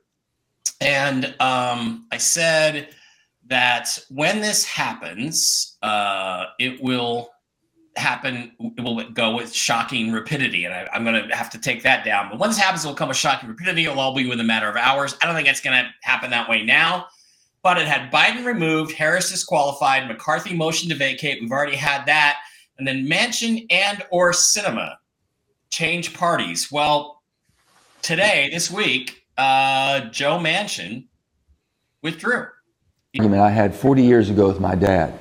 And 0.81 1.35
um, 1.41 2.07
I 2.13 2.19
said 2.19 2.89
that 3.47 3.99
when 4.11 4.41
this 4.41 4.65
happens, 4.65 5.77
uh, 5.83 6.47
it 6.59 6.83
will 6.83 7.31
happen 7.99 8.53
it 8.61 8.81
will 8.81 9.03
go 9.11 9.35
with 9.35 9.53
shocking 9.53 10.13
rapidity. 10.13 10.65
And 10.65 10.73
I, 10.73 10.89
i'm 10.95 11.05
going 11.05 11.29
to 11.29 11.37
have 11.37 11.51
to 11.51 11.59
take 11.59 11.83
that 11.83 12.05
down. 12.05 12.31
But 12.31 12.39
once 12.39 12.57
this 12.57 12.65
happens 12.65 12.85
it 12.85 12.89
will 12.89 12.95
come 12.95 13.09
with 13.09 13.17
shocking 13.17 13.49
rapidity. 13.49 13.85
It'll 13.85 14.01
all 14.01 14.15
be 14.15 14.25
within 14.25 14.41
a 14.41 14.45
matter 14.45 14.69
of 14.69 14.77
hours. 14.77 15.17
I 15.21 15.27
don't 15.27 15.35
think 15.35 15.49
it's 15.49 15.61
going 15.61 15.77
to 15.77 15.91
happen 16.03 16.31
that 16.31 16.49
way 16.49 16.65
now. 16.65 17.07
But 17.63 17.77
it 17.77 17.89
had 17.89 18.13
biden 18.13 18.45
removed 18.45 18.93
harris 18.93 19.31
disqualified 19.31 20.09
mccarthy 20.09 20.55
motion 20.55 20.89
to 20.91 20.95
vacate. 20.95 21.43
We've 21.43 21.51
already 21.51 21.77
had 21.77 22.07
that. 22.07 22.39
And 22.79 22.87
then 22.87 23.09
Manchin 23.09 23.67
and 23.71 24.05
or 24.11 24.31
Sinema 24.31 24.95
change 25.71 26.15
parties. 26.15 26.71
Well 26.71 27.23
today 28.03 28.49
this 28.53 28.71
week 28.71 29.25
uh, 29.39 30.01
joe 30.11 30.39
manchin 30.39 31.07
withdrew 32.03 32.47
argument 33.17 33.41
I 33.41 33.51
had 33.51 33.75
40 33.75 34.03
years 34.03 34.29
ago 34.29 34.47
with 34.47 34.61
my 34.61 34.75
dad. 34.75 35.19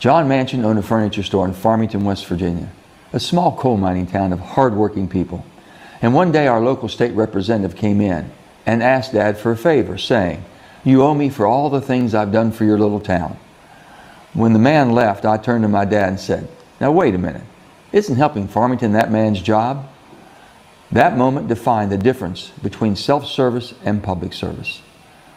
John 0.00 0.28
Manchin 0.28 0.64
owned 0.64 0.80
a 0.80 0.82
furniture 0.82 1.22
store 1.22 1.46
in 1.46 1.54
Farmington, 1.54 2.04
West 2.04 2.26
Virginia, 2.26 2.68
a 3.12 3.20
small 3.20 3.56
coal 3.56 3.76
mining 3.76 4.08
town 4.08 4.32
of 4.32 4.40
hardworking 4.40 5.08
people. 5.08 5.46
And 6.02 6.14
one 6.14 6.32
day 6.32 6.48
our 6.48 6.60
local 6.60 6.88
state 6.88 7.12
representative 7.12 7.78
came 7.78 8.00
in 8.00 8.32
and 8.66 8.82
asked 8.82 9.12
Dad 9.12 9.38
for 9.38 9.52
a 9.52 9.56
favor, 9.56 9.96
saying, 9.96 10.44
You 10.82 11.04
owe 11.04 11.14
me 11.14 11.30
for 11.30 11.46
all 11.46 11.70
the 11.70 11.80
things 11.80 12.12
I've 12.12 12.32
done 12.32 12.50
for 12.50 12.64
your 12.64 12.78
little 12.78 12.98
town. 12.98 13.36
When 14.34 14.52
the 14.52 14.58
man 14.58 14.90
left, 14.90 15.24
I 15.24 15.36
turned 15.36 15.62
to 15.62 15.68
my 15.68 15.84
dad 15.84 16.08
and 16.08 16.20
said, 16.20 16.48
Now 16.80 16.90
wait 16.90 17.14
a 17.14 17.18
minute. 17.18 17.44
Isn't 17.92 18.16
helping 18.16 18.48
Farmington 18.48 18.92
that 18.92 19.12
man's 19.12 19.40
job? 19.40 19.88
That 20.92 21.16
moment 21.16 21.48
defined 21.48 21.90
the 21.90 21.96
difference 21.96 22.50
between 22.62 22.96
self 22.96 23.26
service 23.26 23.72
and 23.84 24.02
public 24.02 24.34
service. 24.34 24.82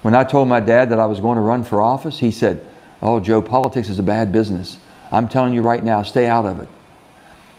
When 0.02 0.14
I 0.14 0.26
told 0.26 0.50
my 0.50 0.60
dad 0.60 0.90
that 0.90 1.00
I 1.00 1.06
was 1.06 1.20
going 1.22 1.38
to 1.38 1.42
run 1.42 1.64
for 1.64 1.82
office, 1.82 2.20
he 2.20 2.30
said, 2.30 2.66
Oh, 3.02 3.20
Joe, 3.20 3.42
politics 3.42 3.90
is 3.90 3.98
a 3.98 4.04
bad 4.04 4.32
business. 4.32 4.78
I'm 5.12 5.30
telling 5.30 5.54
you 5.54 5.62
right 5.62 5.84
now, 5.84 6.04
stay 6.04 6.28
out 6.28 6.46
of 6.46 6.60
it. 6.60 6.68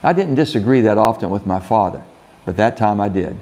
I 0.02 0.12
didn't 0.12 0.34
disagree 0.34 0.82
that 0.82 0.98
often 0.98 1.30
with 1.30 1.46
my 1.46 1.58
father, 1.58 2.04
but 2.44 2.56
that 2.58 2.76
time 2.76 3.00
I 3.00 3.08
did. 3.08 3.38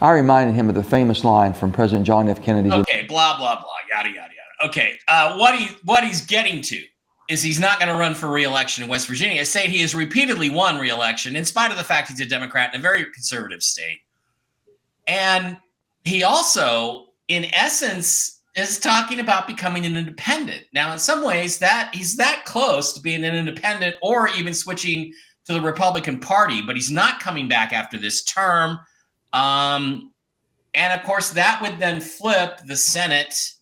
I 0.00 0.10
reminded 0.12 0.56
him 0.56 0.68
of 0.68 0.74
the 0.74 0.82
famous 0.82 1.24
line 1.24 1.54
from 1.54 1.72
President 1.72 2.06
John 2.06 2.28
F. 2.28 2.42
Kennedy's 2.42 2.72
Okay, 2.72 3.06
blah 3.06 3.38
blah 3.38 3.54
blah, 3.54 3.68
yada 3.88 4.08
yada 4.08 4.18
yada. 4.18 4.68
Okay, 4.68 4.98
uh, 5.06 5.36
what 5.36 5.56
he 5.56 5.68
what 5.84 6.04
he's 6.04 6.26
getting 6.26 6.60
to 6.62 6.82
is 7.28 7.42
he's 7.42 7.60
not 7.60 7.78
going 7.78 7.92
to 7.92 7.98
run 7.98 8.14
for 8.14 8.28
re-election 8.28 8.84
in 8.84 8.90
West 8.90 9.08
Virginia. 9.08 9.40
I 9.40 9.44
say 9.44 9.68
he 9.68 9.80
has 9.80 9.94
repeatedly 9.94 10.50
won 10.50 10.78
re-election 10.78 11.36
in 11.36 11.44
spite 11.44 11.70
of 11.70 11.76
the 11.76 11.84
fact 11.84 12.08
he's 12.08 12.20
a 12.20 12.26
Democrat 12.26 12.72
in 12.72 12.80
a 12.80 12.82
very 12.82 13.04
conservative 13.12 13.62
state, 13.62 14.00
and 15.06 15.56
he 16.04 16.22
also, 16.22 17.06
in 17.28 17.46
essence, 17.46 18.42
is 18.54 18.78
talking 18.78 19.20
about 19.20 19.46
becoming 19.46 19.84
an 19.84 19.96
independent. 19.96 20.64
Now, 20.72 20.92
in 20.92 20.98
some 20.98 21.22
ways, 21.24 21.58
that 21.58 21.90
he's 21.92 22.16
that 22.16 22.44
close 22.46 22.92
to 22.94 23.00
being 23.00 23.24
an 23.24 23.34
independent 23.34 23.96
or 24.00 24.28
even 24.28 24.54
switching 24.54 25.12
to 25.44 25.52
the 25.52 25.60
Republican 25.60 26.20
Party, 26.20 26.62
but 26.62 26.74
he's 26.74 26.90
not 26.90 27.20
coming 27.20 27.48
back 27.48 27.72
after 27.72 27.98
this 27.98 28.24
term. 28.24 28.78
Um, 29.32 30.12
and 30.74 30.92
of 30.98 31.04
course, 31.06 31.30
that 31.30 31.60
would 31.60 31.78
then 31.78 32.00
flip 32.00 32.60
the 32.66 32.76
Senate 32.76 33.52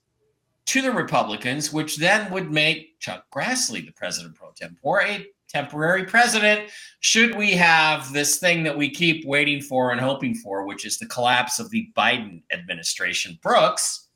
to 0.66 0.82
the 0.82 0.92
Republicans, 0.92 1.72
which 1.72 1.96
then 1.96 2.30
would 2.32 2.50
make 2.50 2.98
Chuck 3.00 3.26
Grassley 3.34 3.84
the 3.84 3.92
president 3.92 4.34
pro 4.34 4.50
tempore, 4.52 5.02
a 5.02 5.26
temporary 5.48 6.04
president, 6.04 6.70
should 7.00 7.34
we 7.36 7.52
have 7.52 8.12
this 8.12 8.38
thing 8.38 8.62
that 8.64 8.76
we 8.76 8.90
keep 8.90 9.24
waiting 9.24 9.60
for 9.60 9.92
and 9.92 10.00
hoping 10.00 10.34
for, 10.34 10.66
which 10.66 10.84
is 10.84 10.98
the 10.98 11.06
collapse 11.06 11.58
of 11.58 11.70
the 11.70 11.88
Biden 11.96 12.42
administration. 12.52 13.38
Brooks, 13.42 14.08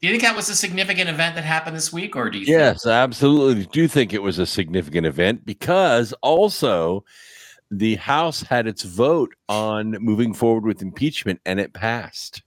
do 0.00 0.06
you 0.08 0.12
think 0.12 0.22
that 0.22 0.36
was 0.36 0.48
a 0.48 0.56
significant 0.56 1.08
event 1.10 1.34
that 1.34 1.44
happened 1.44 1.76
this 1.76 1.92
week, 1.92 2.16
or 2.16 2.30
do 2.30 2.38
you? 2.38 2.46
Yes, 2.46 2.86
I 2.86 3.02
absolutely 3.02 3.66
do 3.66 3.88
think 3.88 4.12
it 4.12 4.22
was 4.22 4.38
a 4.38 4.46
significant 4.46 5.06
event 5.06 5.44
because 5.44 6.12
also 6.22 7.04
the 7.70 7.96
House 7.96 8.42
had 8.42 8.66
its 8.66 8.82
vote 8.82 9.34
on 9.48 9.92
moving 10.00 10.32
forward 10.32 10.64
with 10.64 10.82
impeachment 10.82 11.40
and 11.44 11.60
it 11.60 11.72
passed. 11.72 12.42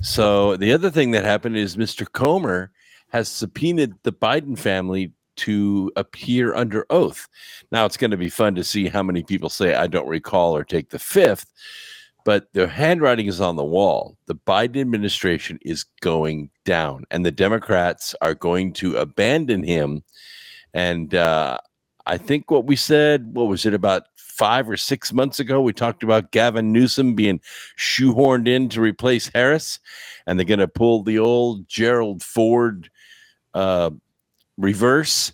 So 0.00 0.56
the 0.56 0.72
other 0.72 0.90
thing 0.90 1.12
that 1.12 1.24
happened 1.24 1.56
is 1.56 1.76
Mr. 1.76 2.10
Comer 2.10 2.70
has 3.08 3.28
subpoenaed 3.28 3.94
the 4.02 4.12
Biden 4.12 4.58
family 4.58 5.12
to 5.36 5.92
appear 5.96 6.54
under 6.54 6.86
oath. 6.90 7.28
Now 7.70 7.84
it's 7.84 7.96
going 7.96 8.10
to 8.10 8.16
be 8.16 8.30
fun 8.30 8.54
to 8.54 8.64
see 8.64 8.88
how 8.88 9.02
many 9.02 9.22
people 9.22 9.48
say 9.48 9.74
I 9.74 9.86
don't 9.86 10.08
recall 10.08 10.56
or 10.56 10.64
take 10.64 10.90
the 10.90 10.98
fifth. 10.98 11.46
But 12.24 12.52
the 12.54 12.66
handwriting 12.66 13.26
is 13.26 13.40
on 13.40 13.54
the 13.54 13.64
wall. 13.64 14.16
The 14.26 14.34
Biden 14.34 14.80
administration 14.80 15.60
is 15.62 15.84
going 16.00 16.50
down, 16.64 17.04
and 17.12 17.24
the 17.24 17.30
Democrats 17.30 18.16
are 18.20 18.34
going 18.34 18.72
to 18.74 18.96
abandon 18.96 19.62
him. 19.62 20.02
And 20.74 21.14
uh, 21.14 21.58
I 22.04 22.18
think 22.18 22.50
what 22.50 22.66
we 22.66 22.74
said, 22.74 23.32
what 23.32 23.46
was 23.46 23.64
it, 23.64 23.74
about 23.74 24.08
five 24.36 24.68
or 24.68 24.76
six 24.76 25.12
months 25.12 25.40
ago, 25.40 25.60
we 25.60 25.72
talked 25.72 26.02
about 26.02 26.30
Gavin 26.30 26.72
Newsom 26.72 27.14
being 27.14 27.40
shoehorned 27.78 28.48
in 28.48 28.68
to 28.70 28.80
replace 28.80 29.30
Harris, 29.34 29.80
and 30.26 30.38
they're 30.38 30.44
going 30.44 30.60
to 30.60 30.68
pull 30.68 31.02
the 31.02 31.18
old 31.18 31.68
Gerald 31.68 32.22
Ford 32.22 32.90
uh, 33.54 33.90
reverse, 34.58 35.32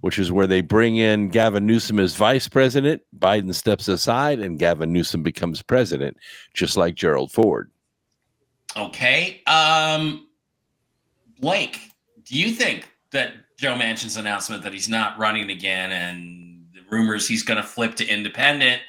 which 0.00 0.18
is 0.18 0.30
where 0.30 0.46
they 0.46 0.60
bring 0.60 0.96
in 0.96 1.28
Gavin 1.28 1.66
Newsom 1.66 1.98
as 1.98 2.14
vice 2.14 2.48
president. 2.48 3.02
Biden 3.18 3.54
steps 3.54 3.88
aside, 3.88 4.38
and 4.38 4.58
Gavin 4.58 4.92
Newsom 4.92 5.22
becomes 5.22 5.62
president, 5.62 6.16
just 6.52 6.76
like 6.76 6.94
Gerald 6.94 7.32
Ford. 7.32 7.70
Okay. 8.76 9.42
Um, 9.46 10.28
Blake, 11.40 11.80
do 12.24 12.38
you 12.38 12.52
think 12.52 12.88
that 13.10 13.32
Joe 13.56 13.74
Manchin's 13.76 14.16
announcement 14.16 14.62
that 14.62 14.72
he's 14.72 14.88
not 14.88 15.18
running 15.18 15.50
again 15.50 15.92
and 15.92 16.43
rumors 16.94 17.26
he's 17.26 17.42
going 17.42 17.56
to 17.56 17.66
flip 17.66 17.94
to 17.96 18.06
independent 18.06 18.80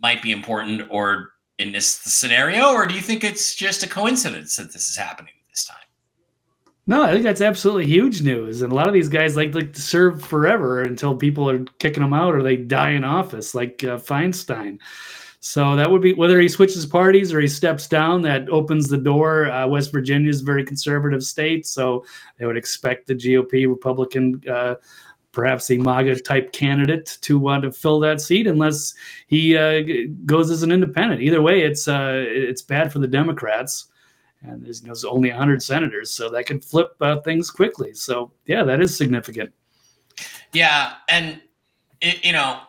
might 0.00 0.22
be 0.22 0.32
important 0.32 0.82
or 0.90 1.30
in 1.58 1.72
this 1.72 1.86
scenario, 1.86 2.72
or 2.72 2.86
do 2.86 2.94
you 2.94 3.00
think 3.00 3.24
it's 3.24 3.54
just 3.54 3.82
a 3.82 3.88
coincidence 3.88 4.56
that 4.56 4.72
this 4.72 4.88
is 4.90 4.96
happening 4.96 5.32
this 5.50 5.64
time? 5.64 5.78
No, 6.86 7.02
I 7.02 7.12
think 7.12 7.24
that's 7.24 7.40
absolutely 7.40 7.86
huge 7.86 8.22
news. 8.22 8.62
And 8.62 8.70
a 8.70 8.74
lot 8.74 8.86
of 8.86 8.94
these 8.94 9.08
guys 9.08 9.36
like 9.36 9.54
like 9.54 9.72
to 9.72 9.82
serve 9.82 10.22
forever 10.22 10.82
until 10.82 11.16
people 11.16 11.48
are 11.48 11.64
kicking 11.78 12.02
them 12.02 12.12
out 12.12 12.34
or 12.34 12.42
they 12.42 12.56
die 12.56 12.90
in 12.90 13.04
office, 13.04 13.54
like 13.54 13.82
uh, 13.84 13.96
Feinstein. 13.96 14.78
So 15.40 15.76
that 15.76 15.90
would 15.90 16.02
be 16.02 16.12
whether 16.12 16.40
he 16.40 16.48
switches 16.48 16.86
parties 16.86 17.32
or 17.32 17.40
he 17.40 17.48
steps 17.48 17.86
down. 17.86 18.22
That 18.22 18.48
opens 18.48 18.88
the 18.88 18.98
door. 18.98 19.50
Uh, 19.50 19.66
West 19.66 19.92
Virginia 19.92 20.28
is 20.28 20.42
a 20.42 20.44
very 20.44 20.64
conservative 20.64 21.22
state, 21.22 21.66
so 21.66 22.04
they 22.38 22.46
would 22.46 22.56
expect 22.56 23.06
the 23.06 23.14
GOP 23.14 23.68
Republican, 23.68 24.42
uh, 24.50 24.74
perhaps 25.36 25.70
a 25.70 25.76
MAGA 25.76 26.18
type 26.20 26.50
candidate, 26.52 27.18
to 27.20 27.38
want 27.38 27.62
to 27.62 27.70
fill 27.70 28.00
that 28.00 28.22
seat 28.22 28.46
unless 28.46 28.94
he 29.26 29.54
uh, 29.54 29.82
goes 30.24 30.50
as 30.50 30.62
an 30.62 30.72
independent. 30.72 31.20
Either 31.20 31.42
way, 31.42 31.60
it's 31.60 31.86
uh, 31.86 32.24
it's 32.26 32.62
bad 32.62 32.90
for 32.90 33.00
the 33.00 33.06
Democrats, 33.06 33.88
and 34.40 34.64
there's, 34.64 34.80
there's 34.80 35.04
only 35.04 35.28
100 35.28 35.62
senators, 35.62 36.10
so 36.10 36.30
that 36.30 36.46
could 36.46 36.64
flip 36.64 36.96
uh, 37.02 37.20
things 37.20 37.50
quickly. 37.50 37.92
So 37.92 38.32
yeah, 38.46 38.64
that 38.64 38.80
is 38.80 38.96
significant. 38.96 39.52
Yeah, 40.54 40.94
and 41.10 41.42
it, 42.00 42.24
you 42.24 42.32
know 42.32 42.60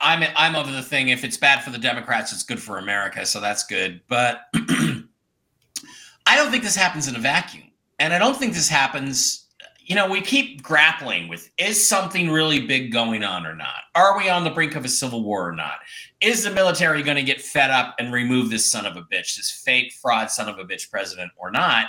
I'm 0.00 0.26
I'm 0.34 0.56
of 0.56 0.72
the 0.72 0.82
thing 0.82 1.08
if 1.08 1.24
it's 1.24 1.36
bad 1.36 1.62
for 1.62 1.68
the 1.68 1.78
Democrats, 1.78 2.32
it's 2.32 2.42
good 2.42 2.60
for 2.60 2.78
America, 2.78 3.26
so 3.26 3.38
that's 3.38 3.66
good. 3.66 4.00
But 4.08 4.40
I 4.54 6.36
don't 6.36 6.50
think 6.50 6.64
this 6.64 6.74
happens 6.74 7.06
in 7.06 7.16
a 7.16 7.20
vacuum, 7.20 7.70
and 7.98 8.14
I 8.14 8.18
don't 8.18 8.36
think 8.36 8.54
this 8.54 8.70
happens. 8.70 9.44
You 9.88 9.94
know, 9.94 10.06
we 10.06 10.20
keep 10.20 10.62
grappling 10.62 11.28
with 11.28 11.50
is 11.58 11.86
something 11.86 12.30
really 12.30 12.60
big 12.60 12.92
going 12.92 13.24
on 13.24 13.46
or 13.46 13.56
not? 13.56 13.84
Are 13.94 14.18
we 14.18 14.28
on 14.28 14.44
the 14.44 14.50
brink 14.50 14.76
of 14.76 14.84
a 14.84 14.88
civil 14.88 15.24
war 15.24 15.48
or 15.48 15.52
not? 15.52 15.78
Is 16.20 16.44
the 16.44 16.50
military 16.50 17.02
going 17.02 17.16
to 17.16 17.22
get 17.22 17.40
fed 17.40 17.70
up 17.70 17.94
and 17.98 18.12
remove 18.12 18.50
this 18.50 18.70
son 18.70 18.84
of 18.84 18.98
a 18.98 19.00
bitch, 19.00 19.36
this 19.36 19.50
fake 19.50 19.94
fraud 19.94 20.30
son 20.30 20.46
of 20.46 20.58
a 20.58 20.64
bitch 20.64 20.90
president 20.90 21.32
or 21.38 21.50
not? 21.50 21.86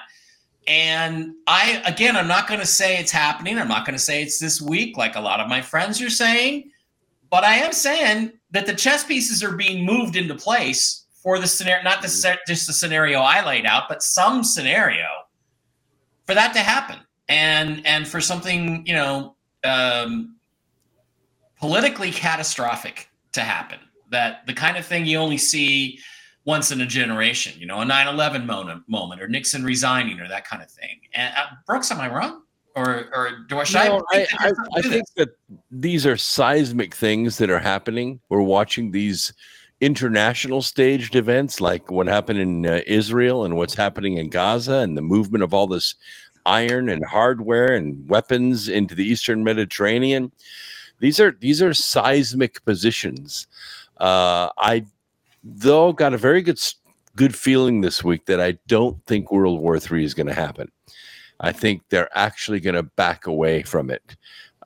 And 0.66 1.34
I, 1.46 1.84
again, 1.86 2.16
I'm 2.16 2.28
not 2.28 2.48
going 2.48 2.62
to 2.62 2.66
say 2.66 2.98
it's 2.98 3.12
happening. 3.12 3.58
I'm 3.58 3.68
not 3.68 3.86
going 3.86 3.98
to 3.98 4.04
say 4.04 4.24
it's 4.24 4.40
this 4.40 4.62
week, 4.62 4.96
like 4.96 5.18
a 5.18 5.22
lot 5.22 5.42
of 5.42 5.50
my 5.50 5.62
friends 5.62 6.02
are 6.02 6.10
saying. 6.10 6.72
But 7.30 7.44
I 7.44 7.56
am 7.56 7.74
saying 7.74 8.32
that 8.52 8.66
the 8.66 8.74
chess 8.74 9.04
pieces 9.04 9.44
are 9.44 9.58
being 9.58 9.86
moved 9.86 10.16
into 10.16 10.36
place 10.36 11.06
for 11.22 11.38
the 11.38 11.48
scenario, 11.48 11.84
not 11.84 12.02
the, 12.02 12.08
mm-hmm. 12.08 12.38
just 12.48 12.66
the 12.66 12.74
scenario 12.74 13.20
I 13.20 13.46
laid 13.46 13.66
out, 13.66 13.90
but 13.90 14.02
some 14.02 14.44
scenario 14.44 15.06
for 16.26 16.34
that 16.34 16.54
to 16.54 16.60
happen, 16.60 16.98
and 17.30 17.86
and 17.86 18.08
for 18.08 18.20
something 18.20 18.86
you 18.86 18.94
know 18.94 19.36
um, 19.64 20.36
politically 21.60 22.12
catastrophic 22.12 23.10
to 23.34 23.42
happen. 23.42 23.80
That 24.12 24.46
the 24.48 24.54
kind 24.54 24.76
of 24.76 24.86
thing 24.86 25.06
you 25.06 25.18
only 25.18 25.38
see 25.38 26.00
once 26.46 26.72
in 26.72 26.82
a 26.82 26.86
generation. 26.86 27.54
You 27.58 27.68
know, 27.68 27.82
a 27.82 27.86
9/11 27.86 28.46
moment, 28.46 28.84
moment, 28.88 29.22
or 29.22 29.28
Nixon 29.28 29.64
resigning, 29.64 30.20
or 30.20 30.28
that 30.28 30.48
kind 30.48 30.64
of 30.64 30.72
thing. 30.72 31.00
And 31.14 31.34
uh, 31.38 31.46
Brooks, 31.66 31.92
am 31.92 32.00
I 32.00 32.12
wrong? 32.14 32.42
or 32.76 33.10
or 33.14 33.32
do 33.48 33.60
I? 33.60 33.66
No, 33.74 34.04
I, 34.12 34.28
I, 34.40 34.52
I 34.76 34.82
think 34.82 35.06
that 35.16 35.30
these 35.72 36.06
are 36.06 36.18
seismic 36.18 36.94
things 36.94 37.38
that 37.38 37.50
are 37.50 37.60
happening. 37.60 38.20
We're 38.30 38.42
watching 38.42 38.92
these 38.92 39.34
international 39.82 40.62
staged 40.62 41.16
events, 41.16 41.62
like 41.62 41.90
what 41.90 42.08
happened 42.08 42.40
in 42.40 42.66
uh, 42.66 42.82
Israel 42.86 43.46
and 43.46 43.56
what's 43.56 43.76
happening 43.76 44.18
in 44.18 44.30
Gaza, 44.30 44.76
and 44.76 44.98
the 44.98 45.02
movement 45.02 45.44
of 45.44 45.54
all 45.54 45.68
this 45.68 45.96
iron 46.46 46.90
and 46.90 47.06
hardware 47.06 47.74
and 47.74 48.08
weapons 48.10 48.68
into 48.68 48.96
the 48.96 49.06
Eastern 49.06 49.44
Mediterranean. 49.44 50.32
These 51.00 51.20
are 51.20 51.32
these 51.40 51.62
are 51.62 51.74
seismic 51.74 52.64
positions. 52.66 53.48
Uh, 53.98 54.50
I 54.58 54.86
though 55.44 55.94
got 55.94 56.14
a 56.14 56.18
very 56.18 56.42
good 56.42 56.60
good 57.16 57.36
feeling 57.36 57.82
this 57.82 58.04
week 58.04 58.26
that 58.26 58.40
I 58.40 58.58
don't 58.68 59.04
think 59.06 59.32
World 59.32 59.60
War 59.60 59.78
III 59.78 60.04
is 60.04 60.14
going 60.14 60.28
to 60.28 60.34
happen. 60.34 60.72
I 61.40 61.52
think 61.52 61.84
they're 61.90 62.16
actually 62.18 62.60
going 62.60 62.76
to 62.76 62.84
back 62.84 63.28
away 63.28 63.64
from 63.64 63.90
it. 63.90 64.16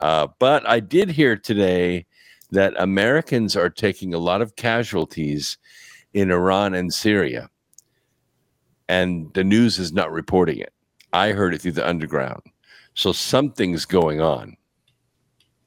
Uh, 0.02 0.28
but 0.40 0.68
I 0.68 0.80
did 0.80 1.10
hear 1.10 1.36
today 1.36 2.06
that 2.52 2.74
Americans 2.78 3.56
are 3.56 3.70
taking 3.70 4.14
a 4.14 4.20
lot 4.20 4.42
of 4.42 4.56
casualties 4.56 5.58
in 6.14 6.32
Iran 6.32 6.74
and 6.74 6.94
Syria. 6.94 7.50
And 8.88 9.34
the 9.34 9.44
news 9.44 9.80
is 9.80 9.94
not 9.94 10.12
reporting 10.12 10.60
it. 10.60 10.74
I 11.14 11.32
heard 11.32 11.54
it 11.54 11.62
through 11.62 11.74
the 11.74 11.88
underground. 11.88 12.42
So 12.96 13.12
something's 13.12 13.86
going 13.86 14.20
on. 14.20 14.58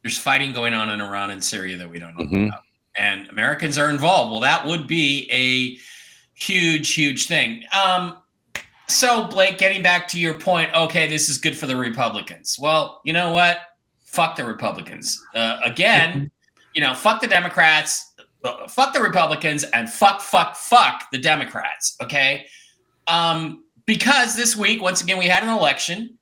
There's 0.03 0.19
fighting 0.19 0.53
going 0.53 0.75
on 0.75 0.91
in 0.91 1.01
Iran 1.01 1.31
and 1.31 1.43
Syria 1.43 1.77
that 1.79 1.91
we 1.91 1.99
don't 1.99 2.17
know 2.17 2.25
mm-hmm. 2.25 2.45
about. 2.49 2.63
And 2.97 3.29
Americans 3.31 3.79
are 3.79 3.91
involved. 3.91 4.33
Well, 4.33 4.41
that 4.41 4.67
would 4.67 4.87
be 4.87 5.29
a 5.33 5.79
huge, 6.35 6.95
huge 6.95 7.27
thing. 7.27 7.65
Um, 7.73 8.19
so, 8.89 9.27
Blake, 9.27 9.59
getting 9.59 9.83
back 9.83 10.07
to 10.09 10.21
your 10.21 10.35
point, 10.35 10.73
okay, 10.75 11.09
this 11.09 11.29
is 11.29 11.39
good 11.39 11.57
for 11.57 11.67
the 11.67 11.77
Republicans. 11.77 12.57
Well, 12.59 13.01
you 13.05 13.13
know 13.13 13.33
what? 13.33 13.59
Fuck 14.05 14.37
the 14.37 14.45
Republicans. 14.45 15.21
Uh, 15.35 15.59
again, 15.65 16.31
you 16.75 16.81
know, 16.81 16.95
fuck 16.95 17.21
the 17.21 17.27
Democrats, 17.27 18.15
uh, 18.45 18.69
fuck 18.69 18.95
the 18.95 19.01
Republicans, 19.01 19.65
and 19.65 19.91
fuck, 19.91 20.21
fuck, 20.21 20.55
fuck 20.55 21.11
the 21.11 21.19
Democrats. 21.19 21.97
Okay. 22.01 22.47
Um, 23.09 23.65
because 23.87 24.37
this 24.37 24.57
week, 24.57 24.83
once 24.83 25.03
again, 25.03 25.19
we 25.19 25.27
had 25.27 25.43
an 25.43 25.49
election. 25.49 26.19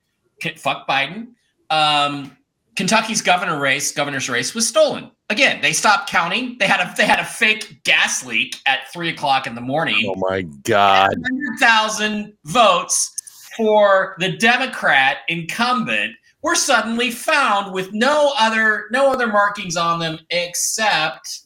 Fuck 0.57 0.87
Biden. 0.87 1.29
Um, 1.69 2.35
Kentucky's 2.75 3.21
governor 3.21 3.59
race, 3.59 3.91
governor's 3.91 4.29
race 4.29 4.53
was 4.53 4.67
stolen. 4.67 5.11
Again, 5.29 5.61
they 5.61 5.73
stopped 5.73 6.09
counting. 6.09 6.57
They 6.59 6.67
had 6.67 6.79
a 6.79 6.93
they 6.95 7.05
had 7.05 7.19
a 7.19 7.25
fake 7.25 7.83
gas 7.83 8.23
leak 8.23 8.57
at 8.67 8.91
three 8.93 9.09
o'clock 9.09 9.47
in 9.47 9.55
the 9.55 9.61
morning. 9.61 10.05
Oh 10.07 10.15
my 10.29 10.41
god! 10.41 11.09
Hundred 11.09 11.59
thousand 11.59 12.33
votes 12.43 13.11
for 13.57 14.15
the 14.19 14.37
Democrat 14.37 15.17
incumbent 15.27 16.15
were 16.43 16.53
suddenly 16.53 17.09
found 17.09 17.73
with 17.73 17.91
no 17.91 18.33
other 18.37 18.85
no 18.91 19.11
other 19.11 19.25
markings 19.25 19.75
on 19.75 19.99
them 19.99 20.19
except 20.29 21.41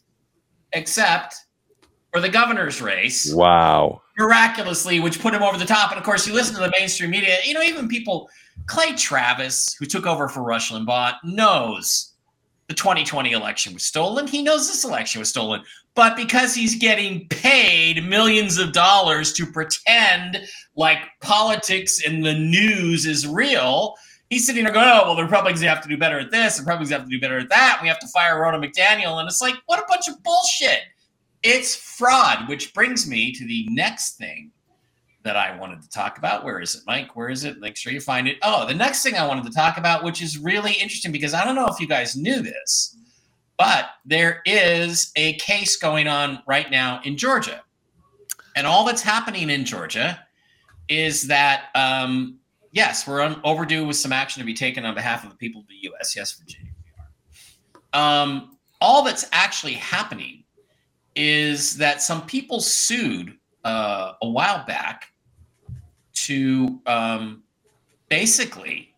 except 0.73 1.35
for 2.11 2.19
the 2.19 2.29
governor's 2.29 2.81
race. 2.81 3.33
Wow! 3.33 4.01
Miraculously, 4.19 4.99
which 4.99 5.19
put 5.21 5.33
him 5.33 5.41
over 5.41 5.57
the 5.57 5.65
top. 5.65 5.91
And 5.91 5.97
of 5.97 6.03
course, 6.03 6.27
you 6.27 6.33
listen 6.33 6.53
to 6.55 6.61
the 6.61 6.71
mainstream 6.77 7.09
media. 7.09 7.37
You 7.45 7.53
know, 7.53 7.61
even 7.61 7.87
people 7.87 8.29
Clay 8.67 8.93
Travis, 8.93 9.73
who 9.79 9.85
took 9.85 10.05
over 10.05 10.27
for 10.27 10.43
Rush 10.43 10.71
Limbaugh, 10.71 11.15
knows 11.23 12.13
the 12.67 12.75
2020 12.75 13.31
election 13.31 13.73
was 13.73 13.83
stolen. 13.83 14.27
He 14.27 14.43
knows 14.43 14.67
this 14.67 14.83
election 14.83 15.19
was 15.19 15.29
stolen. 15.29 15.63
But 15.95 16.15
because 16.15 16.53
he's 16.53 16.75
getting 16.75 17.27
paid 17.29 18.05
millions 18.07 18.57
of 18.57 18.73
dollars 18.73 19.33
to 19.33 19.45
pretend 19.45 20.37
like 20.75 20.99
politics 21.21 22.05
and 22.05 22.23
the 22.23 22.35
news 22.35 23.05
is 23.05 23.25
real, 23.25 23.95
he's 24.29 24.45
sitting 24.45 24.63
there 24.63 24.73
going, 24.73 24.87
oh, 24.87 25.01
well, 25.05 25.15
the 25.15 25.23
Republicans 25.23 25.61
have 25.61 25.81
to 25.81 25.89
do 25.89 25.97
better 25.97 26.19
at 26.19 26.29
this, 26.29 26.57
the 26.57 26.61
Republicans 26.61 26.91
have 26.91 27.03
to 27.03 27.09
do 27.09 27.19
better 27.19 27.39
at 27.39 27.49
that. 27.49 27.79
We 27.81 27.87
have 27.87 27.99
to 27.99 28.07
fire 28.07 28.39
Ronna 28.39 28.63
McDaniel. 28.63 29.19
And 29.19 29.27
it's 29.27 29.41
like, 29.41 29.55
what 29.65 29.79
a 29.79 29.85
bunch 29.87 30.07
of 30.07 30.21
bullshit. 30.23 30.81
It's 31.43 31.75
fraud, 31.75 32.49
which 32.49 32.73
brings 32.73 33.07
me 33.07 33.31
to 33.33 33.45
the 33.45 33.67
next 33.69 34.17
thing 34.17 34.51
that 35.23 35.35
I 35.35 35.55
wanted 35.57 35.81
to 35.81 35.89
talk 35.89 36.17
about. 36.17 36.43
Where 36.43 36.59
is 36.59 36.75
it, 36.75 36.83
Mike? 36.85 37.15
Where 37.15 37.29
is 37.29 37.43
it? 37.43 37.59
Make 37.59 37.75
sure 37.75 37.91
you 37.91 38.01
find 38.01 38.27
it. 38.27 38.37
Oh, 38.41 38.65
the 38.65 38.73
next 38.73 39.03
thing 39.03 39.15
I 39.15 39.27
wanted 39.27 39.45
to 39.45 39.51
talk 39.51 39.77
about, 39.77 40.03
which 40.03 40.21
is 40.21 40.37
really 40.37 40.73
interesting 40.73 41.11
because 41.11 41.33
I 41.33 41.43
don't 41.45 41.55
know 41.55 41.67
if 41.67 41.79
you 41.79 41.87
guys 41.87 42.15
knew 42.15 42.41
this, 42.41 42.97
but 43.57 43.89
there 44.05 44.41
is 44.45 45.11
a 45.15 45.33
case 45.33 45.75
going 45.77 46.07
on 46.07 46.41
right 46.47 46.71
now 46.71 47.01
in 47.03 47.17
Georgia. 47.17 47.61
And 48.55 48.65
all 48.65 48.85
that's 48.85 49.01
happening 49.01 49.49
in 49.49 49.65
Georgia 49.65 50.19
is 50.87 51.27
that, 51.27 51.65
um, 51.75 52.39
yes, 52.71 53.07
we're 53.07 53.21
un- 53.21 53.41
overdue 53.43 53.85
with 53.85 53.97
some 53.97 54.11
action 54.11 54.41
to 54.41 54.45
be 54.45 54.53
taken 54.53 54.85
on 54.85 54.95
behalf 54.95 55.23
of 55.23 55.29
the 55.29 55.35
people 55.35 55.61
of 55.61 55.67
the 55.67 55.75
U.S. 55.83 56.15
Yes, 56.15 56.33
Virginia, 56.33 56.71
we 56.83 57.99
are. 57.99 58.23
Um, 58.23 58.57
all 58.81 59.03
that's 59.03 59.25
actually 59.31 59.73
happening 59.73 60.43
is 61.19 61.75
that 61.75 62.01
some 62.01 62.25
people 62.25 62.61
sued 62.61 63.37
uh, 63.65 64.13
a 64.21 64.29
while 64.29 64.65
back 64.65 65.11
to 66.13 66.79
um, 66.85 67.43
basically 68.07 68.95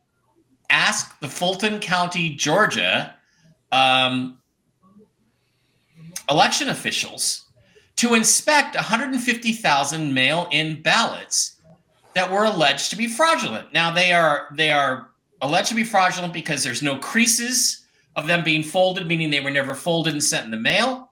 ask 0.70 1.20
the 1.20 1.28
Fulton 1.28 1.80
County, 1.80 2.30
Georgia 2.36 3.16
um, 3.72 4.38
election 6.30 6.70
officials 6.70 7.46
to 7.96 8.14
inspect 8.14 8.76
150,000 8.76 10.14
mail-in 10.14 10.80
ballots 10.84 11.58
that 12.14 12.30
were 12.32 12.46
alleged 12.46 12.92
to 12.92 12.96
be 12.96 13.08
fraudulent. 13.08 13.74
Now 13.74 13.92
they 13.92 14.14
are 14.14 14.48
they 14.56 14.72
are 14.72 15.10
alleged 15.42 15.70
to 15.70 15.76
be 15.76 15.84
fraudulent 15.84 16.34
because 16.34 16.64
there's 16.64 16.84
no 16.84 16.98
creases 16.98 17.84
of 18.16 18.28
them 18.28 18.44
being 18.44 18.62
folded, 18.62 19.08
meaning 19.08 19.32
they 19.32 19.40
were 19.40 19.50
never 19.50 19.74
folded 19.74 20.14
and 20.14 20.24
sent 20.24 20.46
in 20.46 20.52
the 20.52 20.58
mail. 20.58 21.11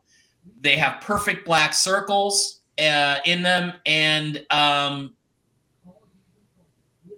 They 0.62 0.76
have 0.78 1.02
perfect 1.02 1.46
black 1.46 1.74
circles 1.74 2.62
uh, 2.80 3.18
in 3.26 3.42
them, 3.42 3.74
and 3.86 4.46
um, 4.50 5.16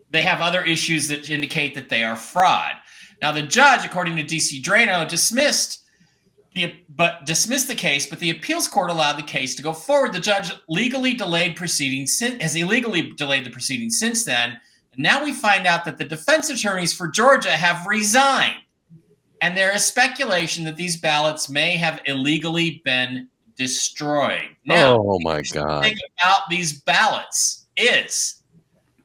they 0.10 0.22
have 0.22 0.41
other 0.41 0.63
issues 0.63 1.08
that 1.08 1.30
indicate 1.30 1.76
that 1.76 1.89
they 1.89 2.04
are 2.04 2.15
fraud. 2.15 2.74
Now, 3.22 3.32
the 3.32 3.44
judge, 3.44 3.86
according 3.86 4.15
to 4.17 4.24
DC 4.24 4.62
Draino, 4.63 5.08
dismissed 5.08 5.80
the 6.54 6.76
but 6.89 7.26
dismissed 7.26 7.67
the 7.67 7.76
case, 7.76 8.08
but 8.08 8.20
the 8.20 8.30
appeals 8.30 8.67
court 8.67 8.89
allowed 8.89 9.17
the 9.17 9.24
case 9.24 9.56
to 9.56 9.63
go 9.63 9.72
forward. 9.72 10.12
The 10.12 10.20
judge 10.20 10.52
legally 10.67 11.13
delayed 11.13 11.56
proceedings 11.56 12.20
has 12.20 12.56
illegally 12.56 13.13
delayed 13.13 13.46
the 13.46 13.52
proceedings 13.52 14.00
since 14.00 14.26
then. 14.26 14.60
And 14.94 15.04
now 15.04 15.24
we 15.24 15.32
find 15.32 15.65
out 15.65 15.86
that 15.86 15.98
the 15.98 16.04
defense 16.04 16.50
attorneys 16.50 16.94
for 16.94 17.08
Georgia 17.08 17.52
have 17.52 17.86
resigned. 17.88 18.58
And 19.41 19.58
there 19.58 19.75
is 19.75 19.84
speculation 19.84 20.63
that 20.65 20.75
these 20.75 20.97
ballots 20.97 21.49
may 21.49 21.75
have 21.75 21.99
illegally 22.06 22.82
been 22.86 23.27
destroyed. 23.58 24.49
Now, 24.65 24.97
oh 24.99 25.19
my 25.21 25.41
the 25.41 25.49
God. 25.54 25.84
thing 25.84 25.97
about 26.19 26.49
these 26.49 26.82
ballots 26.82 27.65
is 27.75 28.41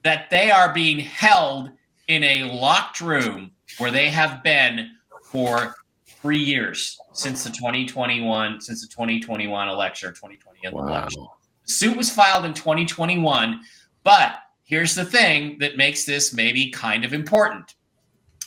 that 0.02 0.30
they 0.30 0.50
are 0.50 0.72
being 0.72 0.98
held 0.98 1.70
in 2.08 2.22
a 2.22 2.44
locked 2.44 3.00
room 3.00 3.50
where 3.78 3.90
they 3.90 4.08
have 4.08 4.42
been 4.42 4.90
for 5.24 5.74
three 6.06 6.38
years 6.38 6.98
since 7.12 7.42
the 7.44 7.50
2021 7.50 8.60
since 8.60 8.82
the 8.82 8.88
2021 8.88 9.68
election 9.68 10.08
or 10.08 10.12
2020 10.12 10.74
Wow. 10.74 10.86
election. 10.86 11.26
The 11.66 11.72
suit 11.72 11.96
was 11.96 12.10
filed 12.10 12.44
in 12.44 12.54
2021, 12.54 13.60
but 14.04 14.38
here's 14.64 14.94
the 14.94 15.04
thing 15.04 15.58
that 15.58 15.76
makes 15.76 16.04
this 16.04 16.32
maybe 16.32 16.70
kind 16.70 17.04
of 17.04 17.12
important. 17.12 17.74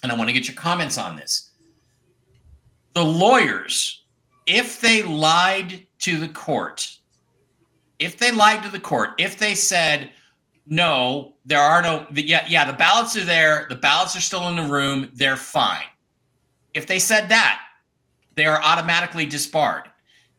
And 0.04 0.12
I 0.12 0.16
want 0.16 0.30
to 0.30 0.34
get 0.34 0.48
your 0.48 0.56
comments 0.56 0.98
on 0.98 1.16
this. 1.16 1.49
The 2.94 3.04
lawyers, 3.06 4.04
if 4.46 4.82
they 4.82 5.04
lied 5.04 5.86
to 6.00 6.18
the 6.18 6.28
court, 6.28 6.90
if 8.00 8.18
they 8.18 8.32
lied 8.32 8.64
to 8.64 8.70
the 8.70 8.80
court, 8.80 9.12
if 9.18 9.38
they 9.38 9.56
said, 9.56 10.12
no, 10.66 11.36
there 11.46 11.60
are 11.60 11.82
no, 11.82 12.06
yeah, 12.14 12.46
yeah, 12.48 12.66
the 12.66 12.78
ballots 12.78 13.18
are 13.18 13.26
there, 13.26 13.66
the 13.70 13.76
ballots 13.76 14.16
are 14.16 14.22
still 14.22 14.48
in 14.50 14.56
the 14.56 14.64
room, 14.64 15.10
they're 15.14 15.36
fine. 15.36 15.84
If 16.74 16.88
they 16.88 17.00
said 17.00 17.30
that, 17.30 17.62
they 18.36 18.46
are 18.46 18.62
automatically 18.62 19.26
disbarred. 19.26 19.90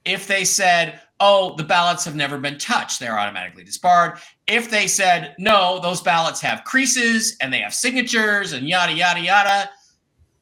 If 0.05 0.27
they 0.27 0.45
said, 0.45 1.01
oh, 1.19 1.55
the 1.57 1.65
ballots 1.65 2.05
have 2.05 2.17
never 2.17 2.39
been 2.39 2.59
touched, 2.59 2.99
they're 2.99 3.19
automatically 3.19 3.65
disbarred. 3.65 4.19
If 4.47 4.71
they 4.71 4.87
said, 4.87 5.35
no, 5.39 5.79
those 5.81 6.01
ballots 6.01 6.41
have 6.41 6.65
creases 6.65 7.37
and 7.41 7.53
they 7.53 7.59
have 7.59 7.75
signatures 7.75 8.53
and 8.53 8.67
yada, 8.69 8.93
yada, 8.93 9.21
yada, 9.21 9.71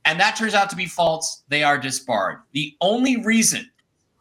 and 0.09 0.19
that 0.19 0.37
turns 0.37 0.55
out 0.55 0.71
to 0.71 0.77
be 0.77 0.87
false, 0.87 1.43
they 1.49 1.63
are 1.63 1.77
disbarred. 1.77 2.39
The 2.53 2.75
only 2.81 3.19
reason 3.19 3.71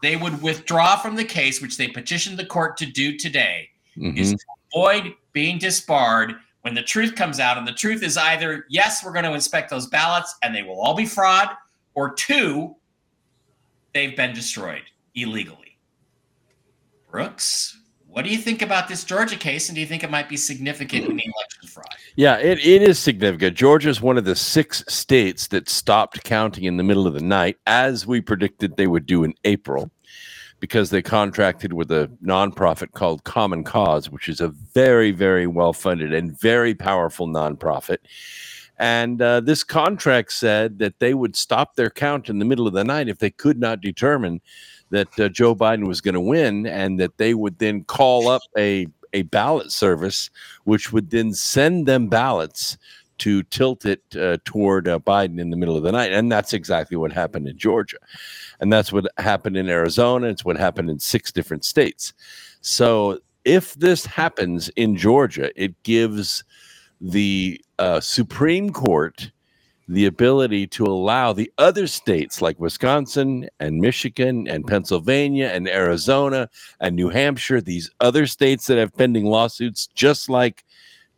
they 0.01 0.17
would 0.17 0.41
withdraw 0.41 0.97
from 0.97 1.15
the 1.15 1.23
case, 1.23 1.61
which 1.61 1.77
they 1.77 1.87
petitioned 1.87 2.37
the 2.37 2.45
court 2.45 2.75
to 2.77 2.85
do 2.85 3.17
today, 3.17 3.69
is 3.95 4.33
Mhm. 4.33 4.37
to 4.37 4.45
avoid 4.73 5.15
being 5.31 5.57
disbarred 5.57 6.35
when 6.61 6.73
the 6.73 6.83
truth 6.83 7.15
comes 7.15 7.39
out. 7.39 7.57
And 7.57 7.65
the 7.65 7.73
truth 7.73 8.03
is 8.03 8.17
either, 8.17 8.65
yes, 8.69 9.03
we're 9.03 9.13
going 9.13 9.23
to 9.23 9.33
inspect 9.33 9.69
those 9.69 9.87
ballots 9.87 10.35
and 10.43 10.53
they 10.53 10.61
will 10.61 10.79
all 10.79 10.93
be 10.93 11.05
fraud, 11.05 11.49
or 11.93 12.13
two, 12.13 12.75
they've 13.93 14.15
been 14.15 14.33
destroyed 14.33 14.83
illegally. 15.15 15.77
Brooks, 17.09 17.76
what 18.17 18.25
do 18.25 18.31
you 18.31 18.39
think 18.39 18.63
about 18.63 18.87
this 18.87 19.03
Georgia 19.03 19.35
case? 19.35 19.69
And 19.69 19.75
do 19.75 19.79
you 19.79 19.85
think 19.85 20.03
it 20.03 20.09
might 20.09 20.27
be 20.27 20.37
significant 20.37 21.05
in 21.05 21.17
the 21.17 21.23
election 21.23 21.67
fraud? 21.67 21.85
Yeah, 22.15 22.39
it, 22.39 22.57
it 22.65 22.81
is 22.81 22.97
significant. 22.97 23.55
Georgia 23.55 23.89
is 23.89 24.01
one 24.01 24.17
of 24.17 24.25
the 24.25 24.35
six 24.35 24.83
states 24.87 25.45
that 25.49 25.69
stopped 25.69 26.23
counting 26.23 26.63
in 26.63 26.77
the 26.77 26.83
middle 26.83 27.05
of 27.05 27.13
the 27.13 27.21
night, 27.21 27.59
as 27.67 28.07
we 28.07 28.19
predicted 28.19 28.75
they 28.75 28.87
would 28.87 29.05
do 29.05 29.23
in 29.23 29.35
April, 29.43 29.91
because 30.59 30.89
they 30.89 31.03
contracted 31.03 31.73
with 31.73 31.91
a 31.91 32.09
nonprofit 32.25 32.91
called 32.93 33.23
Common 33.23 33.63
Cause, 33.63 34.09
which 34.09 34.29
is 34.29 34.41
a 34.41 34.47
very, 34.47 35.11
very 35.11 35.45
well 35.45 35.71
funded 35.71 36.11
and 36.11 36.35
very 36.39 36.73
powerful 36.73 37.27
nonprofit. 37.27 37.99
And 38.79 39.21
uh, 39.21 39.41
this 39.41 39.63
contract 39.63 40.31
said 40.31 40.79
that 40.79 40.97
they 40.97 41.13
would 41.13 41.35
stop 41.35 41.75
their 41.75 41.91
count 41.91 42.29
in 42.29 42.39
the 42.39 42.45
middle 42.45 42.65
of 42.65 42.73
the 42.73 42.83
night 42.83 43.09
if 43.09 43.19
they 43.19 43.29
could 43.29 43.59
not 43.59 43.79
determine 43.79 44.41
that 44.89 45.19
uh, 45.19 45.29
Joe 45.29 45.55
Biden 45.55 45.87
was 45.87 46.01
going 46.01 46.15
to 46.15 46.21
win, 46.21 46.65
and 46.65 46.99
that 46.99 47.17
they 47.17 47.33
would 47.33 47.59
then 47.59 47.83
call 47.83 48.27
up 48.27 48.41
a 48.57 48.87
a 49.13 49.23
ballot 49.23 49.71
service, 49.71 50.29
which 50.65 50.91
would 50.91 51.09
then 51.09 51.33
send 51.33 51.87
them 51.87 52.07
ballots 52.07 52.77
to 53.19 53.41
tilt 53.43 53.85
it 53.85 54.03
uh, 54.15 54.37
toward 54.45 54.87
uh, 54.87 54.99
Biden 54.99 55.39
in 55.39 55.49
the 55.49 55.57
middle 55.57 55.75
of 55.75 55.83
the 55.83 55.91
night. 55.91 56.11
And 56.11 56.31
that's 56.31 56.53
exactly 56.53 56.97
what 56.97 57.11
happened 57.11 57.47
in 57.47 57.57
Georgia. 57.57 57.97
And 58.59 58.71
that's 58.71 58.91
what 58.93 59.07
happened 59.17 59.57
in 59.57 59.69
Arizona. 59.69 60.27
It's 60.27 60.45
what 60.45 60.57
happened 60.57 60.89
in 60.89 60.99
six 60.99 61.31
different 61.31 61.65
states. 61.65 62.13
So 62.61 63.19
if 63.43 63.73
this 63.75 64.05
happens 64.05 64.69
in 64.75 64.95
Georgia, 64.95 65.51
it 65.55 65.81
gives 65.83 66.43
the 67.01 67.61
uh, 67.79 67.99
Supreme 67.99 68.71
Court 68.71 69.31
the 69.87 70.05
ability 70.05 70.67
to 70.67 70.83
allow 70.83 71.31
the 71.31 71.51
other 71.57 71.87
states 71.87 72.41
like 72.41 72.59
Wisconsin 72.59 73.49
and 73.59 73.79
Michigan 73.79 74.47
and 74.47 74.67
Pennsylvania 74.67 75.47
and 75.47 75.67
Arizona 75.67 76.49
and 76.81 76.95
New 76.95 77.09
Hampshire, 77.09 77.61
these 77.61 77.89
other 78.01 78.27
states 78.27 78.67
that 78.67 78.77
have 78.77 78.95
pending 78.95 79.25
lawsuits, 79.25 79.87
just 79.87 80.29
like 80.29 80.65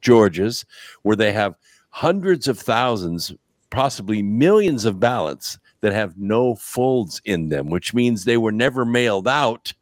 Georgia's, 0.01 0.65
where 1.01 1.15
they 1.15 1.31
have 1.31 1.55
hundreds 1.89 2.47
of 2.47 2.59
thousands, 2.59 3.33
possibly 3.71 4.21
millions 4.21 4.85
of 4.85 4.99
ballots 4.99 5.57
that 5.81 5.93
have 5.93 6.17
no 6.17 6.55
folds 6.55 7.21
in 7.25 7.49
them, 7.49 7.69
which 7.69 7.93
means 7.93 8.23
they 8.23 8.37
were 8.37 8.51
never 8.51 8.85
mailed 8.85 9.27
out 9.27 9.73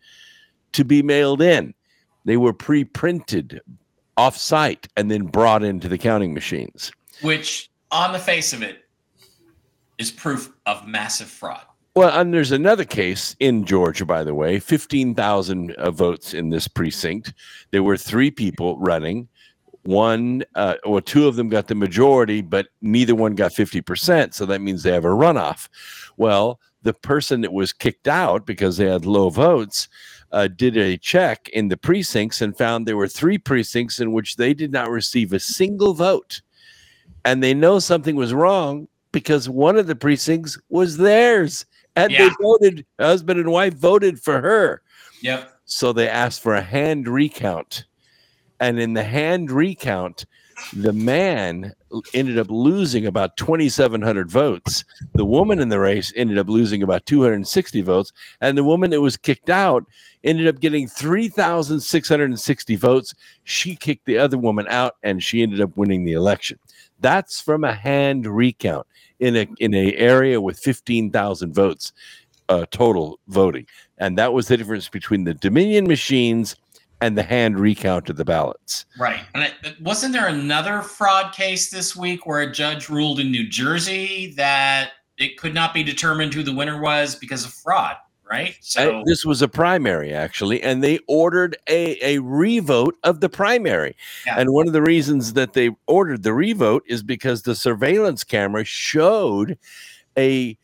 to 0.73 0.85
be 0.85 1.01
mailed 1.01 1.41
in. 1.41 1.73
They 2.25 2.37
were 2.37 2.53
pre 2.53 2.83
printed 2.83 3.61
off 4.15 4.37
site 4.37 4.87
and 4.95 5.11
then 5.11 5.23
brought 5.23 5.63
into 5.63 5.87
the 5.87 5.97
counting 5.97 6.33
machines. 6.33 6.91
Which, 7.21 7.69
on 7.91 8.13
the 8.13 8.19
face 8.19 8.53
of 8.53 8.61
it, 8.61 8.83
is 9.97 10.11
proof 10.11 10.53
of 10.65 10.87
massive 10.87 11.27
fraud. 11.27 11.65
Well, 11.95 12.19
and 12.19 12.31
there's 12.31 12.51
another 12.51 12.85
case 12.85 13.35
in 13.39 13.65
Georgia, 13.65 14.05
by 14.05 14.23
the 14.23 14.35
way, 14.35 14.59
15,000 14.59 15.71
uh, 15.71 15.89
votes 15.89 16.35
in 16.35 16.51
this 16.51 16.67
precinct. 16.67 17.33
There 17.71 17.81
were 17.81 17.97
three 17.97 18.29
people 18.29 18.77
running. 18.77 19.27
One, 19.81 20.43
uh, 20.53 20.75
or 20.83 21.01
two 21.01 21.27
of 21.27 21.37
them 21.37 21.49
got 21.49 21.67
the 21.67 21.73
majority, 21.73 22.41
but 22.41 22.67
neither 22.81 23.15
one 23.15 23.33
got 23.33 23.51
50%. 23.51 24.35
So 24.35 24.45
that 24.45 24.61
means 24.61 24.83
they 24.83 24.91
have 24.91 25.05
a 25.05 25.07
runoff. 25.07 25.69
Well, 26.17 26.59
the 26.83 26.93
person 26.93 27.41
that 27.41 27.53
was 27.53 27.73
kicked 27.73 28.07
out 28.07 28.45
because 28.45 28.77
they 28.77 28.85
had 28.85 29.05
low 29.05 29.29
votes 29.29 29.87
uh, 30.31 30.49
did 30.49 30.77
a 30.77 30.97
check 30.97 31.49
in 31.49 31.67
the 31.67 31.77
precincts 31.77 32.41
and 32.41 32.57
found 32.57 32.85
there 32.85 32.97
were 32.97 33.07
three 33.07 33.37
precincts 33.37 33.99
in 33.99 34.11
which 34.11 34.35
they 34.35 34.53
did 34.53 34.71
not 34.71 34.91
receive 34.91 35.33
a 35.33 35.39
single 35.39 35.93
vote. 35.93 36.41
And 37.27 37.43
they 37.43 37.53
know 37.53 37.79
something 37.79 38.15
was 38.15 38.33
wrong 38.33 38.87
because 39.11 39.49
one 39.49 39.77
of 39.77 39.85
the 39.85 39.97
precincts 39.97 40.57
was 40.69 40.95
theirs. 40.95 41.65
And 41.97 42.13
they 42.13 42.29
voted 42.41 42.85
husband 42.97 43.37
and 43.37 43.51
wife 43.51 43.73
voted 43.73 44.17
for 44.17 44.39
her. 44.39 44.81
Yep. 45.21 45.51
so 45.65 45.91
they 45.91 46.07
asked 46.07 46.41
for 46.41 46.55
a 46.55 46.61
hand 46.61 47.05
recount. 47.09 47.83
And 48.61 48.79
in 48.79 48.93
the 48.93 49.03
hand 49.03 49.51
recount 49.51 50.25
the 50.71 50.93
man 50.93 51.73
ended 52.13 52.39
up 52.39 52.49
losing 52.49 53.05
about 53.05 53.35
2700 53.35 54.31
votes. 54.31 54.85
The 55.13 55.25
woman 55.25 55.59
in 55.59 55.67
the 55.67 55.79
race 55.79 56.13
ended 56.15 56.37
up 56.37 56.47
losing 56.47 56.81
about 56.81 57.05
260 57.05 57.81
votes. 57.81 58.13
And 58.39 58.57
the 58.57 58.63
woman 58.63 58.91
that 58.91 59.01
was 59.01 59.17
kicked 59.17 59.49
out 59.49 59.85
ended 60.23 60.47
up 60.47 60.61
getting 60.61 60.87
3660 60.87 62.75
votes. 62.77 63.13
She 63.43 63.75
kicked 63.75 64.05
the 64.05 64.17
other 64.17 64.37
woman 64.37 64.65
out 64.69 64.95
and 65.03 65.21
she 65.21 65.43
ended 65.43 65.59
up 65.59 65.75
winning 65.75 66.05
the 66.05 66.13
election 66.13 66.57
that's 66.99 67.39
from 67.39 67.63
a 67.63 67.73
hand 67.73 68.25
recount 68.25 68.87
in 69.19 69.35
a 69.35 69.47
in 69.59 69.73
a 69.73 69.93
area 69.95 70.39
with 70.39 70.59
15,000 70.59 71.53
votes 71.53 71.93
uh, 72.49 72.65
total 72.71 73.19
voting 73.27 73.65
and 73.97 74.17
that 74.17 74.33
was 74.33 74.47
the 74.47 74.57
difference 74.57 74.89
between 74.89 75.23
the 75.23 75.33
Dominion 75.33 75.87
machines 75.87 76.55
and 77.01 77.17
the 77.17 77.23
hand 77.23 77.59
recount 77.59 78.09
of 78.09 78.17
the 78.17 78.25
ballots. 78.25 78.85
Right. 78.99 79.21
And 79.35 79.43
it, 79.43 79.81
wasn't 79.81 80.13
there 80.13 80.27
another 80.27 80.81
fraud 80.81 81.33
case 81.33 81.69
this 81.69 81.95
week 81.95 82.25
where 82.25 82.41
a 82.41 82.51
judge 82.51 82.89
ruled 82.89 83.19
in 83.19 83.31
New 83.31 83.47
Jersey 83.47 84.33
that 84.37 84.91
it 85.17 85.37
could 85.37 85.53
not 85.53 85.73
be 85.73 85.83
determined 85.83 86.33
who 86.33 86.43
the 86.43 86.53
winner 86.53 86.79
was 86.81 87.15
because 87.15 87.45
of 87.45 87.53
fraud, 87.53 87.97
right? 88.29 88.55
So 88.61 89.03
this 89.05 89.25
was 89.25 89.41
a 89.41 89.47
primary 89.47 90.13
actually, 90.13 90.61
and 90.61 90.83
they 90.83 90.99
ordered 91.07 91.57
a, 91.67 91.97
a 92.15 92.19
revote 92.19 92.95
of 93.03 93.19
the 93.21 93.29
primary. 93.29 93.95
Yeah. 94.25 94.39
And 94.39 94.51
one 94.53 94.67
of 94.67 94.73
the 94.73 94.81
reasons 94.81 95.33
that 95.33 95.53
they 95.53 95.71
ordered 95.87 96.23
the 96.23 96.33
revote 96.33 96.83
is 96.87 97.03
because 97.03 97.43
the 97.43 97.55
surveillance 97.55 98.23
camera 98.23 98.63
showed 98.63 99.57
a 100.17 100.57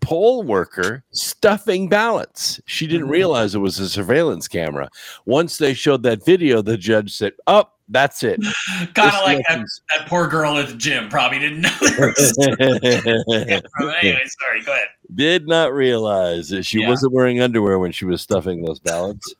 poll 0.00 0.42
worker 0.42 1.02
stuffing 1.10 1.88
ballots. 1.88 2.60
She 2.66 2.86
didn't 2.86 3.02
Mm-hmm. 3.06 3.12
realize 3.12 3.54
it 3.54 3.58
was 3.58 3.78
a 3.78 3.88
surveillance 3.88 4.46
camera. 4.48 4.88
Once 5.26 5.58
they 5.58 5.74
showed 5.74 6.02
that 6.04 6.24
video, 6.24 6.62
the 6.62 6.76
judge 6.76 7.12
said, 7.12 7.32
"Oh, 7.46 7.64
that's 7.88 8.22
it." 8.22 8.40
kind 8.94 9.08
of 9.14 9.22
like 9.24 9.44
that, 9.48 9.64
that 9.96 10.06
poor 10.08 10.28
girl 10.28 10.56
at 10.56 10.68
the 10.68 10.74
gym 10.76 11.08
probably 11.08 11.40
didn't 11.40 11.60
know. 11.62 11.70
Was 11.80 12.38
anyway, 12.60 14.22
sorry. 14.40 14.62
Go 14.64 14.72
ahead. 14.72 14.88
Did 15.14 15.48
not 15.48 15.72
realize 15.72 16.48
that 16.50 16.64
she 16.64 16.80
Yeah. 16.80 16.88
wasn't 16.88 17.12
wearing 17.12 17.40
underwear 17.40 17.78
when 17.78 17.92
she 17.92 18.04
was 18.04 18.20
stuffing 18.20 18.62
those 18.62 18.78
ballots. 18.78 19.34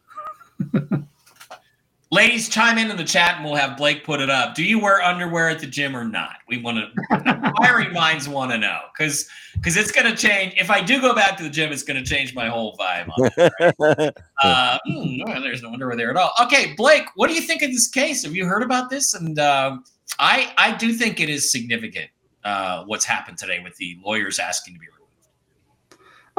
Ladies, 2.10 2.48
chime 2.48 2.78
in 2.78 2.90
in 2.90 2.96
the 2.96 3.04
chat 3.04 3.36
and 3.36 3.44
we'll 3.44 3.54
have 3.54 3.76
Blake 3.76 4.02
put 4.02 4.18
it 4.20 4.30
up. 4.30 4.54
Do 4.54 4.64
you 4.64 4.78
wear 4.78 5.02
underwear 5.02 5.50
at 5.50 5.58
the 5.58 5.66
gym 5.66 5.94
or 5.94 6.04
not? 6.04 6.36
We 6.48 6.56
want 6.56 6.78
to, 6.78 7.44
inquiring 7.44 7.92
minds 7.92 8.26
want 8.26 8.50
to 8.50 8.56
know 8.56 8.78
because 8.96 9.28
because 9.52 9.76
it's 9.76 9.92
going 9.92 10.10
to 10.10 10.16
change. 10.16 10.54
If 10.56 10.70
I 10.70 10.80
do 10.80 11.02
go 11.02 11.14
back 11.14 11.36
to 11.36 11.42
the 11.42 11.50
gym, 11.50 11.70
it's 11.70 11.82
going 11.82 12.02
to 12.02 12.08
change 12.08 12.34
my 12.34 12.48
whole 12.48 12.74
vibe. 12.78 13.10
On 13.18 13.30
it. 13.98 14.16
Uh, 14.42 14.78
hmm, 14.86 15.18
well, 15.26 15.42
there's 15.42 15.62
no 15.62 15.72
underwear 15.72 15.96
there 15.96 16.10
at 16.10 16.16
all. 16.16 16.30
Okay, 16.40 16.72
Blake, 16.76 17.06
what 17.16 17.28
do 17.28 17.34
you 17.34 17.40
think 17.40 17.60
of 17.60 17.72
this 17.72 17.88
case? 17.88 18.22
Have 18.22 18.36
you 18.36 18.46
heard 18.46 18.62
about 18.62 18.88
this? 18.88 19.12
And 19.14 19.36
um, 19.40 19.84
I 20.18 20.52
I 20.56 20.76
do 20.76 20.92
think 20.92 21.20
it 21.20 21.28
is 21.28 21.50
significant 21.50 22.08
uh, 22.44 22.84
what's 22.84 23.04
happened 23.04 23.36
today 23.36 23.58
with 23.62 23.76
the 23.76 23.98
lawyers 24.02 24.38
asking 24.38 24.74
to 24.74 24.80
be. 24.80 24.86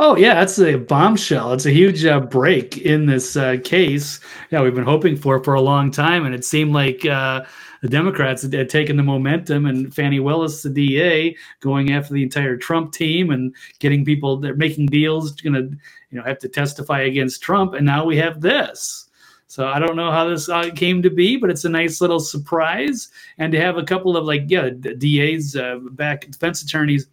Oh 0.01 0.15
yeah, 0.15 0.35
that's 0.35 0.57
a 0.59 0.77
bombshell. 0.77 1.51
It's 1.51 1.65
a 1.65 1.71
huge 1.71 2.05
uh, 2.05 2.21
break 2.21 2.77
in 2.77 3.05
this 3.05 3.35
uh, 3.35 3.57
case. 3.65 4.21
Yeah, 4.49 4.61
we've 4.61 4.73
been 4.73 4.85
hoping 4.85 5.17
for 5.17 5.43
for 5.43 5.55
a 5.55 5.61
long 5.61 5.91
time, 5.91 6.25
and 6.25 6.33
it 6.33 6.45
seemed 6.45 6.71
like 6.71 7.05
uh, 7.05 7.43
the 7.81 7.89
Democrats 7.89 8.43
had, 8.43 8.53
had 8.53 8.69
taken 8.69 8.95
the 8.95 9.03
momentum, 9.03 9.65
and 9.65 9.93
Fani 9.93 10.21
Willis, 10.21 10.63
the 10.63 10.69
DA, 10.69 11.35
going 11.59 11.91
after 11.91 12.13
the 12.13 12.23
entire 12.23 12.55
Trump 12.55 12.93
team 12.93 13.31
and 13.31 13.53
getting 13.79 14.05
people. 14.05 14.37
They're 14.37 14.55
making 14.55 14.85
deals, 14.85 15.33
going 15.33 15.55
to 15.55 15.77
you 16.11 16.17
know 16.17 16.23
have 16.23 16.39
to 16.39 16.47
testify 16.47 17.01
against 17.01 17.43
Trump, 17.43 17.73
and 17.73 17.85
now 17.85 18.05
we 18.05 18.15
have 18.15 18.39
this. 18.39 19.09
So 19.47 19.67
I 19.67 19.79
don't 19.79 19.97
know 19.97 20.11
how 20.13 20.29
this 20.29 20.47
uh, 20.47 20.71
came 20.73 21.01
to 21.01 21.09
be, 21.09 21.35
but 21.35 21.49
it's 21.49 21.65
a 21.65 21.69
nice 21.69 21.99
little 21.99 22.21
surprise, 22.21 23.09
and 23.37 23.51
to 23.51 23.59
have 23.59 23.75
a 23.75 23.83
couple 23.83 24.15
of 24.15 24.23
like 24.23 24.43
yeah 24.47 24.69
DAs 24.69 25.57
uh, 25.57 25.79
back 25.91 26.21
defense 26.21 26.61
attorneys 26.61 27.07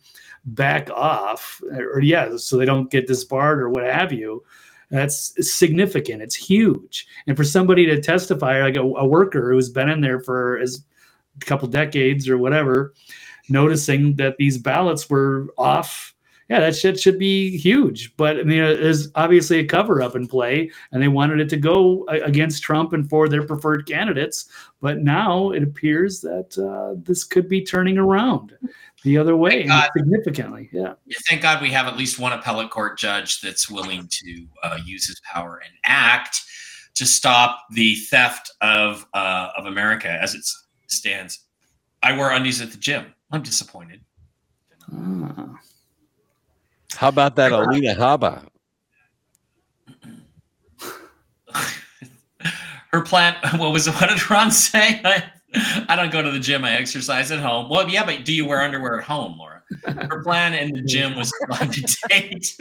back 0.47 0.89
off 0.91 1.61
or 1.73 2.01
yeah 2.01 2.37
so 2.37 2.57
they 2.57 2.65
don't 2.65 2.91
get 2.91 3.09
disbarred 3.09 3.61
or 3.61 3.69
what 3.69 3.85
have 3.85 4.13
you 4.13 4.43
that's 4.91 5.35
significant 5.41 6.23
it's 6.23 6.35
huge. 6.35 7.07
And 7.27 7.37
for 7.37 7.45
somebody 7.45 7.87
to 7.87 8.01
testify 8.01 8.63
like 8.63 8.77
a, 8.77 8.83
a 8.83 9.07
worker 9.07 9.53
who's 9.53 9.69
been 9.69 9.89
in 9.89 10.01
there 10.01 10.21
for 10.21 10.59
as 10.59 10.85
a 11.43 11.45
couple 11.45 11.69
decades 11.69 12.29
or 12.29 12.39
whatever 12.39 12.95
noticing 13.49 14.17
that 14.17 14.37
these 14.39 14.59
ballots 14.59 15.09
were 15.11 15.49
off 15.59 16.15
yeah 16.49 16.61
that 16.61 16.77
shit 16.77 16.99
should 17.01 17.19
be 17.19 17.59
huge. 17.59 18.17
But 18.17 18.39
i 18.39 18.43
mean 18.45 18.59
there's 18.59 19.09
obviously 19.17 19.59
a 19.59 19.67
cover 19.67 20.01
up 20.01 20.15
in 20.15 20.29
play 20.29 20.71
and 20.93 21.03
they 21.03 21.09
wanted 21.09 21.41
it 21.41 21.49
to 21.51 21.57
go 21.57 22.07
against 22.09 22.63
trump 22.63 22.93
and 22.93 23.09
for 23.09 23.29
their 23.29 23.45
preferred 23.45 23.87
candidates 23.87 24.49
but 24.81 24.99
now 24.99 25.51
it 25.51 25.65
appears 25.65 26.21
that 26.21 26.57
uh, 26.59 27.01
this 27.03 27.25
could 27.25 27.49
be 27.49 27.65
turning 27.65 27.99
around 27.99 28.57
the 29.07 29.17
other 29.17 29.37
way 29.37 29.63
God. 29.65 29.89
significantly 29.97 30.69
yeah 30.73 30.95
Thank 31.29 31.41
God 31.41 31.63
we 31.63 31.71
have 31.71 31.87
at 31.87 31.97
least 31.97 32.19
one 32.19 32.33
appellate 32.33 32.71
court 32.71 32.99
judge 32.99 33.41
that's 33.41 33.71
willing 33.71 34.09
to 34.11 34.47
uh, 34.63 34.79
use 34.85 35.07
his 35.07 35.21
power 35.21 35.63
and 35.65 35.73
act 35.85 36.43
to 36.97 37.07
stop 37.07 37.67
the 37.71 37.95
theft 37.95 38.51
of 38.61 39.07
uh, 39.15 39.51
of 39.57 39.67
America 39.67 40.09
as 40.09 40.35
it 40.35 40.45
stands. 40.89 41.41
I 42.03 42.17
wear 42.17 42.31
undies 42.31 42.61
at 42.61 42.73
the 42.73 42.79
gym. 42.79 43.15
I'm 43.31 43.43
disappointed. 43.43 44.01
Ah. 44.93 45.59
How 46.95 47.09
about 47.09 47.37
that 47.37 47.53
Alina 47.53 47.95
Habba? 47.95 48.47
Her 52.93 53.03
plan. 53.03 53.37
What 53.59 53.73
was? 53.73 53.87
What 53.89 54.09
did 54.09 54.31
Ron 54.31 54.51
say? 54.51 55.03
I, 55.89 55.97
don't 55.97 56.13
go 56.13 56.23
to 56.23 56.31
the 56.31 56.39
gym. 56.41 56.65
I 56.65 56.73
exercise 56.73 57.31
at 57.31 57.41
home. 57.41 57.69
Well, 57.69 57.89
yeah, 57.89 58.05
but 58.05 58.25
do 58.25 58.33
you 58.33 58.47
wear 58.47 58.61
underwear 58.63 58.99
at 58.99 59.05
home, 59.05 59.39
Laura? 59.39 59.63
Her 59.85 60.23
plan 60.23 60.55
in 60.55 60.73
the 60.73 60.83
gym 60.83 61.17
was 61.17 61.31
to 61.31 61.47
find 61.57 61.77
a 61.77 62.09
date. 62.09 62.57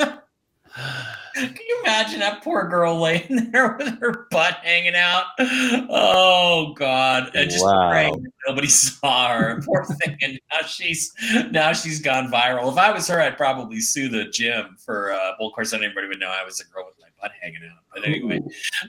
Can 1.36 1.58
you 1.67 1.81
imagine 1.84 2.19
that 2.21 2.43
poor 2.43 2.67
girl 2.67 2.99
laying 2.99 3.49
there 3.51 3.75
with 3.77 3.99
her 3.99 4.27
butt 4.31 4.55
hanging 4.63 4.95
out? 4.95 5.25
Oh 5.89 6.73
God! 6.77 7.31
I 7.36 7.43
just 7.45 7.63
Wow. 7.63 7.89
praying 7.89 8.23
that 8.23 8.31
nobody 8.47 8.67
saw 8.67 9.29
her. 9.38 9.62
Poor 9.65 9.86
thing. 9.86 10.17
And 10.21 10.39
now 10.51 10.65
she's 10.67 11.13
now 11.51 11.73
she's 11.73 12.01
gone 12.01 12.31
viral. 12.31 12.71
If 12.71 12.77
I 12.77 12.91
was 12.91 13.08
her, 13.08 13.21
I'd 13.21 13.38
probably 13.38 13.79
sue 13.81 14.10
the 14.10 14.25
gym 14.25 14.77
for. 14.84 15.12
Uh, 15.12 15.31
well, 15.39 15.49
of 15.49 15.53
course, 15.53 15.73
anybody 15.73 16.08
would 16.08 16.19
know 16.19 16.29
I 16.29 16.43
was 16.45 16.60
a 16.62 16.65
girl 16.73 16.86
with 16.86 17.05
butt 17.21 17.32
hanging 17.41 17.62
out. 17.63 17.84
But 17.93 18.06
anyway, 18.06 18.41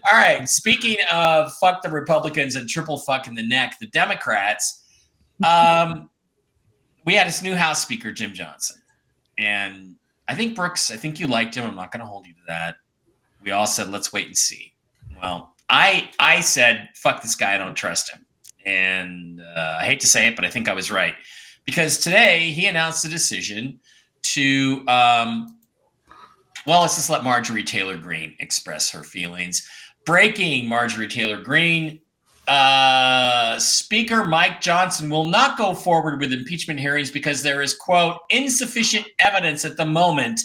all 0.06 0.14
right. 0.14 0.48
Speaking 0.48 0.96
of 1.12 1.52
fuck 1.54 1.82
the 1.82 1.90
Republicans 1.90 2.56
and 2.56 2.68
triple 2.68 2.98
fuck 2.98 3.26
in 3.26 3.34
the 3.34 3.46
neck, 3.46 3.76
the 3.80 3.86
Democrats. 3.86 4.84
Um, 5.44 6.10
we 7.04 7.14
had 7.14 7.26
this 7.26 7.42
new 7.42 7.54
House 7.54 7.82
Speaker, 7.82 8.12
Jim 8.12 8.32
Johnson, 8.32 8.80
and 9.38 9.96
I 10.28 10.34
think 10.34 10.56
Brooks. 10.56 10.90
I 10.90 10.96
think 10.96 11.20
you 11.20 11.26
liked 11.26 11.54
him. 11.54 11.64
I'm 11.64 11.76
not 11.76 11.92
going 11.92 12.00
to 12.00 12.06
hold 12.06 12.26
you 12.26 12.32
to 12.34 12.40
that. 12.48 12.76
We 13.42 13.52
all 13.52 13.66
said, 13.66 13.90
let's 13.90 14.12
wait 14.12 14.26
and 14.26 14.36
see. 14.36 14.72
Well, 15.20 15.54
I 15.70 16.10
I 16.18 16.40
said, 16.40 16.88
fuck 16.94 17.22
this 17.22 17.34
guy. 17.34 17.54
I 17.54 17.58
don't 17.58 17.74
trust 17.74 18.10
him, 18.10 18.26
and 18.64 19.40
uh, 19.40 19.78
I 19.80 19.84
hate 19.84 20.00
to 20.00 20.06
say 20.06 20.26
it, 20.26 20.36
but 20.36 20.44
I 20.44 20.50
think 20.50 20.68
I 20.68 20.72
was 20.72 20.90
right 20.90 21.14
because 21.64 21.98
today 21.98 22.50
he 22.50 22.66
announced 22.66 23.04
a 23.04 23.08
decision 23.08 23.80
to. 24.22 24.84
Um, 24.88 25.55
well, 26.66 26.82
let's 26.82 26.96
just 26.96 27.10
let 27.10 27.24
Marjorie 27.24 27.62
Taylor 27.64 27.96
Greene 27.96 28.34
express 28.40 28.90
her 28.90 29.02
feelings. 29.02 29.68
Breaking 30.04 30.68
Marjorie 30.68 31.08
Taylor 31.08 31.40
Greene 31.40 32.00
uh, 32.48 33.58
Speaker 33.58 34.24
Mike 34.24 34.60
Johnson 34.60 35.10
will 35.10 35.24
not 35.24 35.58
go 35.58 35.74
forward 35.74 36.20
with 36.20 36.32
impeachment 36.32 36.78
hearings 36.78 37.10
because 37.10 37.42
there 37.42 37.60
is, 37.62 37.74
quote, 37.74 38.18
insufficient 38.30 39.06
evidence 39.18 39.64
at 39.64 39.76
the 39.76 39.84
moment 39.84 40.40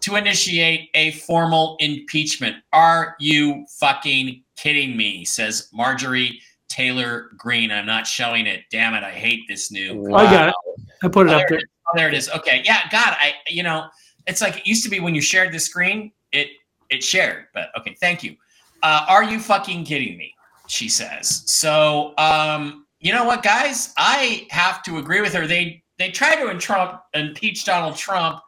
to 0.00 0.16
initiate 0.16 0.88
a 0.94 1.12
formal 1.12 1.76
impeachment. 1.80 2.56
Are 2.72 3.16
you 3.20 3.66
fucking 3.78 4.42
kidding 4.56 4.96
me? 4.96 5.24
Says 5.24 5.68
Marjorie 5.72 6.40
Taylor 6.68 7.30
Greene. 7.36 7.70
I'm 7.70 7.86
not 7.86 8.06
showing 8.06 8.46
it. 8.46 8.62
Damn 8.70 8.94
it. 8.94 9.04
I 9.04 9.10
hate 9.10 9.42
this 9.46 9.70
new. 9.70 10.06
I 10.14 10.24
got 10.24 10.48
it. 10.48 10.54
I 11.02 11.08
put 11.08 11.26
it 11.26 11.32
Oh, 11.32 11.36
up 11.36 11.48
there 11.48 11.58
there. 11.58 11.68
Oh, 11.86 11.96
there 11.96 12.08
it 12.08 12.14
is. 12.14 12.30
Okay. 12.30 12.62
Yeah. 12.64 12.88
God, 12.90 13.14
I, 13.20 13.34
you 13.48 13.62
know, 13.62 13.88
it's 14.26 14.40
like 14.40 14.58
it 14.58 14.66
used 14.66 14.84
to 14.84 14.90
be 14.90 15.00
when 15.00 15.14
you 15.14 15.20
shared 15.20 15.52
the 15.52 15.58
screen, 15.58 16.12
it, 16.32 16.48
it 16.90 17.02
shared, 17.02 17.46
but 17.54 17.68
okay. 17.78 17.96
Thank 18.00 18.22
you. 18.22 18.36
Uh, 18.82 19.04
are 19.08 19.24
you 19.24 19.38
fucking 19.38 19.84
kidding 19.84 20.16
me? 20.16 20.34
She 20.66 20.88
says. 20.88 21.44
So, 21.46 22.14
um, 22.18 22.86
you 23.00 23.12
know 23.12 23.24
what, 23.24 23.42
guys? 23.42 23.92
I 23.96 24.46
have 24.50 24.82
to 24.84 24.98
agree 24.98 25.20
with 25.20 25.32
her. 25.34 25.46
They, 25.46 25.82
they 25.98 26.10
tried 26.10 26.36
to 26.36 26.58
Trump, 26.58 27.00
impeach 27.14 27.64
Donald 27.64 27.96
Trump 27.96 28.40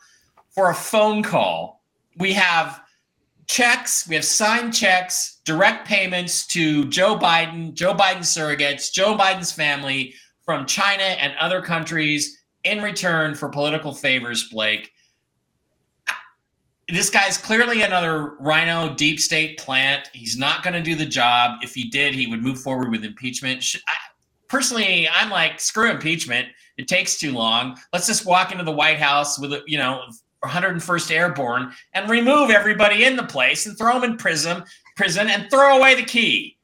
for 0.51 0.71
a 0.71 0.75
phone 0.75 1.23
call. 1.23 1.83
We 2.17 2.33
have 2.35 2.81
checks, 3.47 4.09
we 4.09 4.15
have 4.15 4.25
signed 4.25 4.73
checks, 4.75 5.41
direct 5.45 5.87
payments 5.87 6.47
to 6.49 6.85
Joe 6.87 7.19
Biden, 7.19 7.75
Joe 7.75 7.95
Biden 7.95 8.21
surrogates, 8.21 8.93
Joe 8.93 9.17
Biden's 9.17 9.53
family 9.53 10.15
from 10.45 10.67
China 10.67 11.03
and 11.03 11.35
other 11.39 11.61
countries 11.61 12.39
in 12.65 12.83
return 12.83 13.35
for 13.35 13.49
political 13.49 13.93
favors, 13.93 14.49
Blake. 14.49 14.91
This 16.89 17.09
guy's 17.09 17.39
clearly 17.39 17.83
another 17.83 18.35
RINO 18.41 18.95
deep 18.95 19.19
state 19.19 19.59
plant. 19.59 20.11
He's 20.13 20.37
not 20.37 20.63
going 20.63 20.75
to 20.75 20.83
do 20.83 20.95
the 20.95 21.07
job. 21.07 21.61
If 21.63 21.75
he 21.75 21.89
did, 21.89 22.15
he 22.15 22.27
would 22.27 22.43
move 22.43 22.61
forward 22.61 22.91
with 22.91 23.05
impeachment. 23.05 23.65
I, 23.89 23.93
personally, 24.49 25.09
I'm 25.09 25.31
like, 25.31 25.61
screw 25.61 25.91
impeachment. 25.91 26.49
It 26.77 26.89
takes 26.89 27.19
too 27.19 27.33
long. 27.33 27.79
Let's 27.93 28.07
just 28.07 28.27
walk 28.27 28.53
into 28.53 28.65
the 28.65 28.73
White 28.73 28.99
House 28.99 29.39
with, 29.39 29.55
you 29.67 29.79
know, 29.79 30.03
101st 30.45 31.11
Airborne 31.11 31.73
and 31.95 32.11
remove 32.11 32.51
everybody 32.51 33.05
in 33.05 33.17
the 33.17 33.25
place 33.25 33.65
and 33.67 33.79
throw 33.79 33.99
them 33.99 34.11
in 34.11 34.17
prison, 34.19 34.63
prison 34.97 35.29
and 35.31 35.49
throw 35.51 35.79
away 35.79 35.95
the 35.95 36.03
key. 36.03 36.59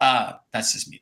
Uh, 0.00 0.32
that's 0.52 0.72
just 0.72 0.90
me. 0.90 1.00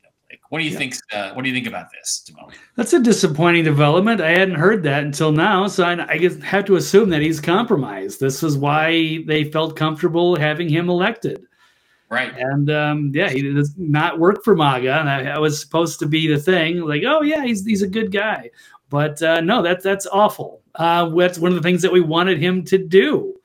What 0.49 0.59
do 0.59 0.65
you 0.65 0.75
think? 0.75 0.95
Uh, 1.11 1.31
what 1.33 1.43
do 1.43 1.49
you 1.49 1.55
think 1.55 1.67
about 1.67 1.87
this, 1.91 2.23
development? 2.25 2.59
That's 2.75 2.93
a 2.93 2.99
disappointing 2.99 3.63
development. 3.63 4.21
I 4.21 4.29
hadn't 4.29 4.55
heard 4.55 4.81
that 4.83 5.03
until 5.03 5.31
now, 5.31 5.67
so 5.67 5.83
I, 5.83 6.11
I 6.11 6.17
guess 6.17 6.41
have 6.41 6.65
to 6.65 6.75
assume 6.77 7.09
that 7.09 7.21
he's 7.21 7.39
compromised. 7.39 8.19
This 8.19 8.43
is 8.43 8.57
why 8.57 9.23
they 9.25 9.43
felt 9.43 9.75
comfortable 9.75 10.37
having 10.37 10.69
him 10.69 10.89
elected. 10.89 11.45
Right. 12.09 12.33
And 12.37 12.69
um, 12.71 13.11
yeah, 13.13 13.29
he 13.29 13.41
does 13.41 13.73
not 13.77 14.19
work 14.19 14.43
for 14.43 14.55
MAGA. 14.55 14.99
And 14.99 15.09
I, 15.09 15.31
I 15.31 15.39
was 15.39 15.59
supposed 15.59 15.99
to 15.99 16.05
be 16.05 16.27
the 16.27 16.39
thing, 16.39 16.79
like, 16.79 17.03
oh 17.05 17.21
yeah, 17.21 17.43
he's 17.43 17.65
he's 17.65 17.81
a 17.81 17.87
good 17.87 18.11
guy. 18.11 18.49
But 18.89 19.21
uh, 19.21 19.41
no, 19.41 19.61
that's 19.61 19.83
that's 19.83 20.07
awful. 20.07 20.61
Uh, 20.75 21.09
that's 21.09 21.39
one 21.39 21.51
of 21.51 21.55
the 21.55 21.63
things 21.63 21.81
that 21.81 21.91
we 21.91 21.99
wanted 21.99 22.39
him 22.39 22.63
to 22.65 22.77
do. 22.77 23.36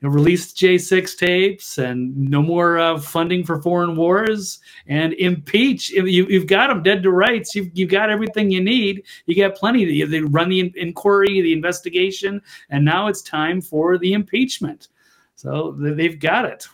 You 0.00 0.08
know, 0.08 0.14
release 0.14 0.52
J6 0.52 1.16
tapes 1.18 1.78
and 1.78 2.16
no 2.16 2.40
more 2.40 2.78
uh, 2.78 2.98
funding 2.98 3.44
for 3.44 3.60
foreign 3.60 3.96
wars 3.96 4.60
and 4.86 5.12
impeach. 5.14 5.90
You, 5.90 6.26
you've 6.26 6.46
got 6.46 6.68
them 6.68 6.82
dead 6.82 7.02
to 7.02 7.10
rights. 7.10 7.54
You've, 7.54 7.70
you've 7.74 7.90
got 7.90 8.08
everything 8.08 8.50
you 8.50 8.62
need. 8.62 9.02
You 9.26 9.34
got 9.34 9.56
plenty. 9.56 10.04
They 10.04 10.20
run 10.20 10.50
the 10.50 10.72
inquiry, 10.76 11.40
the 11.40 11.52
investigation, 11.52 12.40
and 12.70 12.84
now 12.84 13.08
it's 13.08 13.22
time 13.22 13.60
for 13.60 13.98
the 13.98 14.12
impeachment. 14.12 14.88
So 15.34 15.76
they've 15.78 16.18
got 16.18 16.44
it. 16.44 16.68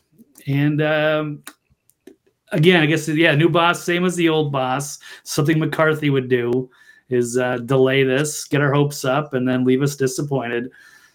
And 0.46 0.82
um, 0.82 1.42
again, 2.52 2.82
I 2.82 2.86
guess 2.86 3.08
yeah, 3.08 3.34
new 3.34 3.48
boss, 3.48 3.82
same 3.82 4.04
as 4.04 4.16
the 4.16 4.28
old 4.28 4.52
boss. 4.52 4.98
Something 5.22 5.58
McCarthy 5.58 6.10
would 6.10 6.28
do 6.28 6.70
is 7.08 7.38
uh, 7.38 7.58
delay 7.58 8.04
this, 8.04 8.44
get 8.44 8.60
our 8.60 8.72
hopes 8.72 9.04
up, 9.04 9.34
and 9.34 9.46
then 9.46 9.64
leave 9.64 9.82
us 9.82 9.96
disappointed. 9.96 10.70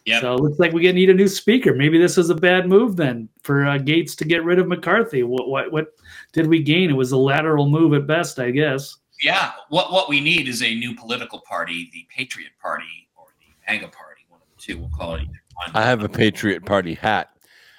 Yep. 0.05 0.21
So 0.21 0.33
it 0.33 0.41
looks 0.41 0.59
like 0.59 0.73
we 0.73 0.81
gonna 0.81 0.93
need 0.93 1.09
a 1.09 1.13
new 1.13 1.27
speaker. 1.27 1.73
Maybe 1.73 1.97
this 1.97 2.17
is 2.17 2.29
a 2.29 2.35
bad 2.35 2.67
move 2.67 2.95
then 2.95 3.29
for 3.43 3.65
uh, 3.65 3.77
Gaetz 3.77 4.15
to 4.17 4.25
get 4.25 4.43
rid 4.43 4.59
of 4.59 4.67
McCarthy. 4.67 5.23
What, 5.23 5.49
what 5.49 5.71
what 5.71 5.87
did 6.33 6.47
we 6.47 6.63
gain? 6.63 6.89
It 6.89 6.93
was 6.93 7.11
a 7.11 7.17
lateral 7.17 7.69
move 7.69 7.93
at 7.93 8.07
best, 8.07 8.39
I 8.39 8.51
guess. 8.51 8.97
Yeah. 9.21 9.51
What 9.69 9.91
what 9.91 10.09
we 10.09 10.21
need 10.21 10.47
is 10.47 10.63
a 10.63 10.73
new 10.75 10.95
political 10.95 11.41
party, 11.47 11.89
the 11.93 12.05
Patriot 12.15 12.51
Party 12.61 13.09
or 13.15 13.25
the 13.39 13.71
MAGA 13.71 13.89
Party, 13.89 14.21
one 14.29 14.41
of 14.41 14.47
the 14.55 14.61
two. 14.61 14.79
We'll 14.79 14.89
call 14.89 15.15
it 15.15 15.21
either 15.21 15.41
one. 15.55 15.71
I 15.75 15.85
have 15.85 16.03
a 16.03 16.09
Patriot 16.09 16.65
Party 16.65 16.93
hat. 16.93 17.29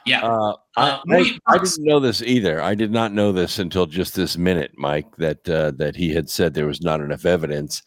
Yeah. 0.06 0.22
Uh, 0.22 0.56
uh, 0.76 0.98
I, 1.08 1.38
I, 1.46 1.58
didn't 1.58 1.84
know 1.84 2.00
this 2.00 2.22
either. 2.22 2.62
I 2.62 2.74
did 2.74 2.90
not 2.90 3.12
know 3.12 3.32
this 3.32 3.58
until 3.58 3.86
just 3.86 4.14
this 4.14 4.36
minute, 4.38 4.72
Mike, 4.76 5.14
that 5.16 5.48
uh, 5.48 5.72
that 5.72 5.96
he 5.96 6.14
had 6.14 6.30
said 6.30 6.54
there 6.54 6.66
was 6.66 6.80
not 6.80 7.00
enough 7.00 7.26
evidence. 7.26 7.82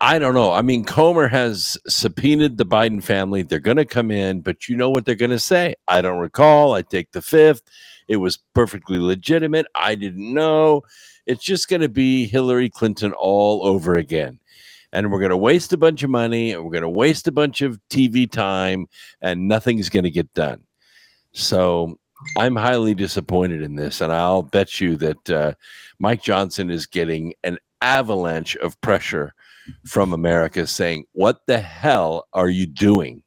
I 0.00 0.18
don't 0.18 0.34
know. 0.34 0.52
I 0.52 0.60
mean, 0.60 0.84
Comer 0.84 1.28
has 1.28 1.78
subpoenaed 1.88 2.58
the 2.58 2.66
Biden 2.66 3.02
family. 3.02 3.42
They're 3.42 3.60
going 3.60 3.78
to 3.78 3.86
come 3.86 4.10
in, 4.10 4.42
but 4.42 4.68
you 4.68 4.76
know 4.76 4.90
what 4.90 5.06
they're 5.06 5.14
going 5.14 5.30
to 5.30 5.38
say? 5.38 5.74
I 5.88 6.02
don't 6.02 6.18
recall. 6.18 6.74
I 6.74 6.82
take 6.82 7.12
the 7.12 7.22
fifth. 7.22 7.62
It 8.06 8.16
was 8.16 8.38
perfectly 8.54 8.98
legitimate. 8.98 9.66
I 9.74 9.94
didn't 9.94 10.34
know. 10.34 10.82
It's 11.24 11.42
just 11.42 11.68
going 11.68 11.80
to 11.80 11.88
be 11.88 12.26
Hillary 12.26 12.68
Clinton 12.68 13.12
all 13.12 13.66
over 13.66 13.94
again. 13.94 14.38
And 14.92 15.10
we're 15.10 15.18
going 15.18 15.30
to 15.30 15.36
waste 15.36 15.72
a 15.72 15.78
bunch 15.78 16.02
of 16.02 16.10
money 16.10 16.52
and 16.52 16.62
we're 16.62 16.70
going 16.70 16.82
to 16.82 16.88
waste 16.88 17.26
a 17.26 17.32
bunch 17.32 17.62
of 17.62 17.80
TV 17.90 18.30
time 18.30 18.86
and 19.22 19.48
nothing's 19.48 19.88
going 19.88 20.04
to 20.04 20.10
get 20.10 20.32
done. 20.34 20.62
So 21.32 21.98
I'm 22.36 22.56
highly 22.56 22.94
disappointed 22.94 23.62
in 23.62 23.76
this, 23.76 24.00
and 24.00 24.12
I'll 24.12 24.42
bet 24.42 24.80
you 24.80 24.96
that 24.96 25.30
uh, 25.30 25.52
Mike 25.98 26.22
Johnson 26.22 26.70
is 26.70 26.86
getting 26.86 27.34
an 27.44 27.58
avalanche 27.82 28.56
of 28.56 28.80
pressure 28.80 29.34
from 29.86 30.12
America 30.12 30.66
saying, 30.66 31.04
"What 31.12 31.40
the 31.46 31.58
hell 31.58 32.26
are 32.32 32.48
you 32.48 32.66
doing?" 32.66 33.22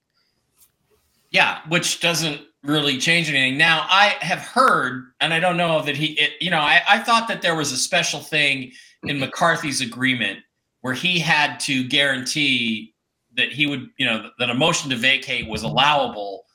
Yeah, 1.31 1.59
which 1.69 1.99
doesn't 1.99 2.41
really 2.63 2.97
change 2.97 3.29
anything. 3.29 3.57
Now, 3.57 3.85
I 3.89 4.15
have 4.21 4.39
heard, 4.39 5.11
and 5.21 5.33
I 5.33 5.39
don't 5.39 5.57
know 5.57 5.81
that 5.83 5.95
he, 5.95 6.19
it, 6.19 6.31
you 6.41 6.49
know, 6.49 6.59
I, 6.59 6.81
I 6.89 6.99
thought 6.99 7.27
that 7.27 7.41
there 7.41 7.55
was 7.55 7.71
a 7.71 7.77
special 7.77 8.19
thing 8.19 8.71
in. 9.03 9.19
McCarthy's 9.19 9.81
agreement 9.81 10.39
where 10.81 10.93
he 10.93 11.19
had 11.19 11.59
to 11.61 11.87
guarantee 11.87 12.93
that 13.35 13.51
he 13.51 13.67
would, 13.67 13.89
you 13.97 14.05
know, 14.05 14.29
that 14.39 14.49
a 14.49 14.53
motion 14.53 14.89
to 14.89 14.95
vacate 14.95 15.47
was 15.47 15.63
allowable 15.63 16.45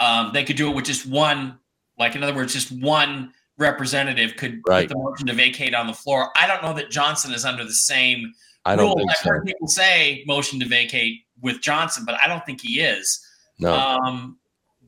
um, 0.00 0.30
they 0.32 0.44
could 0.44 0.56
do 0.56 0.70
it 0.70 0.74
with 0.76 0.84
just 0.84 1.06
one, 1.06 1.58
like 1.98 2.14
in 2.14 2.22
other 2.22 2.34
words, 2.34 2.52
just 2.52 2.70
one 2.70 3.32
representative 3.56 4.36
could 4.36 4.60
right. 4.68 4.88
put 4.88 4.94
the 4.94 5.02
motion 5.02 5.26
to 5.26 5.32
vacate 5.32 5.74
on 5.74 5.86
the 5.86 5.92
floor. 5.92 6.30
I 6.36 6.46
don't 6.46 6.62
know 6.62 6.74
that 6.74 6.90
Johnson 6.90 7.32
is 7.32 7.44
under 7.44 7.64
the 7.64 7.72
same 7.72 8.32
I 8.68 8.76
don't 8.76 8.96
rule. 8.96 9.06
I've 9.10 9.16
so. 9.16 9.30
heard 9.30 9.44
people 9.44 9.68
say 9.68 10.24
motion 10.26 10.60
to 10.60 10.66
vacate 10.66 11.22
with 11.40 11.60
Johnson, 11.60 12.04
but 12.04 12.16
I 12.22 12.26
don't 12.26 12.44
think 12.44 12.60
he 12.60 12.80
is. 12.80 13.24
No. 13.58 13.74
Um, 13.74 14.38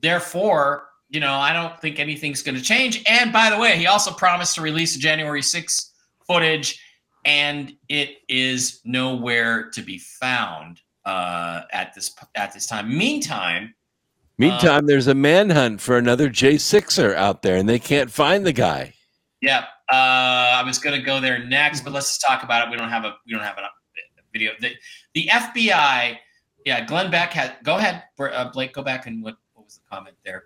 therefore, 0.01 0.89
you 1.09 1.21
know, 1.21 1.35
I 1.35 1.53
don't 1.53 1.79
think 1.81 1.99
anything's 1.99 2.43
going 2.43 2.57
to 2.57 2.63
change. 2.63 3.03
And 3.09 3.33
by 3.33 3.51
the 3.51 3.59
way, 3.59 3.77
he 3.77 3.87
also 3.87 4.13
promised 4.13 4.55
to 4.57 4.63
release 4.63 4.97
January 4.97 5.43
6th 5.43 5.91
footage, 6.27 6.81
and 7.25 7.73
it 7.89 8.19
is 8.29 8.81
nowhere 8.85 9.71
to 9.71 9.83
be 9.83 9.99
found 9.99 10.81
uh, 11.05 11.63
at 11.73 11.95
this 11.95 12.15
at 12.37 12.53
this 12.53 12.67
time. 12.67 12.97
Meantime, 12.97 13.75
Meantime, 14.41 14.79
um, 14.79 14.87
there's 14.87 15.07
a 15.07 15.15
manhunt 15.15 15.83
for 15.83 15.99
another 15.99 16.31
J6er 16.31 17.15
out 17.15 17.43
there, 17.43 17.57
and 17.57 17.69
they 17.69 17.79
can't 17.79 18.11
find 18.11 18.47
the 18.47 18.55
guy. 18.55 18.95
Yeah, 19.43 19.67
uh, 19.93 20.61
I 20.61 20.63
was 20.65 20.79
going 20.79 20.99
to 20.99 21.05
go 21.05 21.21
there 21.21 21.45
next, 21.45 21.83
but 21.83 21.93
let's 21.93 22.07
just 22.09 22.21
talk 22.21 22.43
about 22.43 22.67
it. 22.67 22.71
We 22.71 22.77
don't 22.77 22.91
have 22.91 23.05
a 23.05 23.17
we 23.27 23.33
don't 23.33 23.43
have 23.43 23.59
a 23.59 23.69
video. 24.33 24.53
The, 24.61 24.73
the 25.15 25.27
FBI, 25.27 26.17
yeah, 26.65 26.85
Glenn 26.85 27.11
Beck 27.11 27.33
had. 27.33 27.57
Go 27.65 27.77
ahead, 27.77 28.05
uh, 28.19 28.51
Blake. 28.51 28.73
Go 28.73 28.83
back 28.83 29.07
and 29.07 29.23
what 29.23 29.37
what 29.55 29.65
was 29.65 29.77
the 29.77 29.83
comment 29.91 30.17
there? 30.25 30.45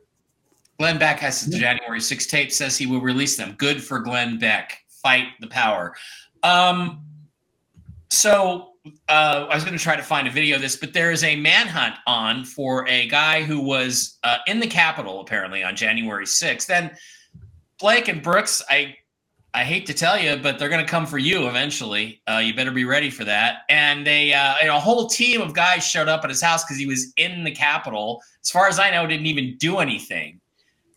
Glenn 0.79 0.99
Beck 0.99 1.21
has 1.21 1.47
the 1.47 1.59
January 1.59 2.01
6 2.01 2.27
tape. 2.27 2.51
Says 2.51 2.77
he 2.77 2.87
will 2.87 3.01
release 3.01 3.37
them. 3.37 3.55
Good 3.59 3.83
for 3.83 4.01
Glenn 4.01 4.39
Beck. 4.39 4.79
Fight 5.03 5.27
the 5.41 5.47
power. 5.47 5.95
Um, 6.43 7.03
so 8.11 8.71
uh, 9.09 9.47
I 9.49 9.55
was 9.55 9.65
going 9.65 9.77
to 9.77 9.83
try 9.83 9.97
to 9.97 10.03
find 10.03 10.27
a 10.27 10.31
video 10.31 10.57
of 10.57 10.63
this, 10.63 10.77
but 10.77 10.93
there 10.93 11.11
is 11.11 11.25
a 11.25 11.37
manhunt 11.37 11.95
on 12.07 12.45
for 12.45 12.87
a 12.89 13.09
guy 13.09 13.43
who 13.43 13.61
was 13.61 14.19
uh, 14.25 14.39
in 14.47 14.61
the 14.61 14.67
Capitol 14.67 15.21
apparently 15.21 15.63
on 15.63 15.77
January 15.77 16.27
6th. 16.27 16.67
Then 16.67 16.91
Blake 17.79 18.09
and 18.09 18.23
Brooks, 18.23 18.63
I 18.69 18.97
I 19.55 19.63
hate 19.65 19.87
to 19.87 19.95
tell 19.95 20.19
you, 20.19 20.37
but 20.37 20.59
they're 20.59 20.69
going 20.69 20.85
to 20.85 20.91
come 20.91 21.07
for 21.07 21.19
you 21.19 21.47
eventually. 21.47 22.21
Uh, 22.29 22.39
you 22.39 22.55
better 22.55 22.73
be 22.73 22.85
ready 22.85 23.09
for 23.09 23.25
that. 23.25 23.59
And 23.69 24.05
they, 24.05 24.35
uh, 24.35 24.57
and 24.61 24.69
a 24.69 24.81
whole 24.81 25.07
team 25.07 25.41
of 25.41 25.55
guys 25.55 25.87
showed 25.87 26.09
up 26.09 26.25
at 26.25 26.31
his 26.31 26.43
house 26.43 26.65
because 26.65 26.77
he 26.77 26.87
was 26.87 27.13
in 27.17 27.45
the 27.45 27.53
Capitol. 27.53 28.21
As 28.43 28.51
far 28.51 28.67
as 28.67 28.81
I 28.81 28.91
know, 28.91 29.07
didn't 29.07 29.27
even 29.27 29.57
do 29.59 29.79
anything. 29.79 30.41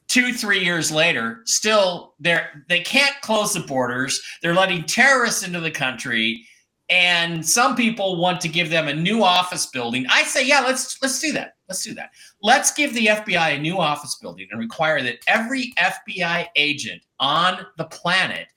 Two, 0.07 0.33
three 0.33 0.63
years 0.63 0.91
later, 0.91 1.41
still 1.45 2.15
they're 2.19 2.63
they 2.69 2.79
can't 2.79 3.13
close 3.21 3.53
the 3.53 3.59
borders. 3.59 4.21
They're 4.41 4.55
letting 4.55 4.83
terrorists 4.83 5.45
into 5.45 5.59
the 5.59 5.69
country 5.69 6.45
and 6.89 7.45
some 7.45 7.75
people 7.75 8.15
want 8.15 8.39
to 8.41 8.47
give 8.47 8.69
them 8.69 8.87
a 8.87 8.93
new 8.93 9.23
office 9.23 9.65
building. 9.65 10.05
I 10.09 10.23
say, 10.23 10.45
yeah, 10.45 10.61
let's 10.61 11.01
let's 11.01 11.19
do 11.19 11.33
that. 11.33 11.56
Let's 11.67 11.83
do 11.83 11.93
that. 11.95 12.11
Let's 12.41 12.71
give 12.71 12.93
the 12.93 13.07
FBI 13.07 13.57
a 13.57 13.59
new 13.59 13.77
office 13.77 14.15
building 14.15 14.47
and 14.51 14.59
require 14.59 15.01
that 15.03 15.19
every 15.27 15.73
FBI 15.77 16.47
agent 16.55 17.01
on 17.19 17.65
the 17.77 17.85
planet 17.85 18.47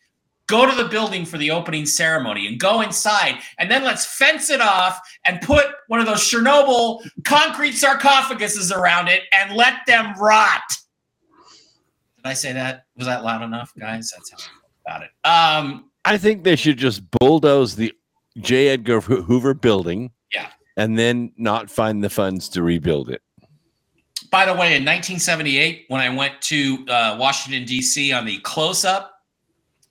go 0.46 0.68
to 0.68 0.74
the 0.74 0.88
building 0.88 1.24
for 1.24 1.38
the 1.38 1.50
opening 1.50 1.86
ceremony 1.86 2.48
and 2.48 2.58
go 2.58 2.80
inside 2.80 3.38
and 3.58 3.70
then 3.70 3.84
let's 3.84 4.04
fence 4.04 4.50
it 4.50 4.60
off 4.60 5.00
and 5.24 5.40
put 5.42 5.66
one 5.86 6.00
of 6.00 6.06
those 6.06 6.20
Chernobyl 6.20 7.08
concrete 7.24 7.74
sarcophaguses 7.74 8.76
around 8.76 9.08
it 9.08 9.22
and 9.32 9.54
let 9.56 9.86
them 9.86 10.12
rot. 10.18 10.62
Did 12.16 12.28
I 12.28 12.34
say 12.34 12.52
that? 12.52 12.84
Was 12.96 13.06
that 13.06 13.24
loud 13.24 13.42
enough, 13.42 13.72
guys? 13.78 14.12
That's 14.14 14.30
how 14.30 14.36
I 14.36 14.40
feel 14.40 14.70
about 14.84 15.02
it. 15.02 15.10
Um, 15.24 15.90
I 16.04 16.18
think 16.18 16.42
they 16.42 16.56
should 16.56 16.78
just 16.78 17.08
bulldoze 17.12 17.76
the 17.76 17.92
J. 18.38 18.68
Edgar 18.68 19.00
Hoover 19.00 19.54
building. 19.54 20.10
And 20.80 20.98
then 20.98 21.30
not 21.36 21.70
find 21.70 22.02
the 22.02 22.08
funds 22.08 22.48
to 22.50 22.62
rebuild 22.62 23.10
it. 23.10 23.20
By 24.30 24.46
the 24.46 24.52
way, 24.52 24.76
in 24.76 24.82
1978, 24.82 25.84
when 25.88 26.00
I 26.00 26.08
went 26.08 26.40
to 26.42 26.86
uh, 26.88 27.18
Washington, 27.20 27.66
D.C. 27.66 28.12
on 28.14 28.24
the 28.24 28.38
close 28.38 28.86
up 28.86 29.12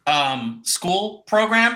um, 0.08 0.62
school 0.64 1.26
program, 1.28 1.76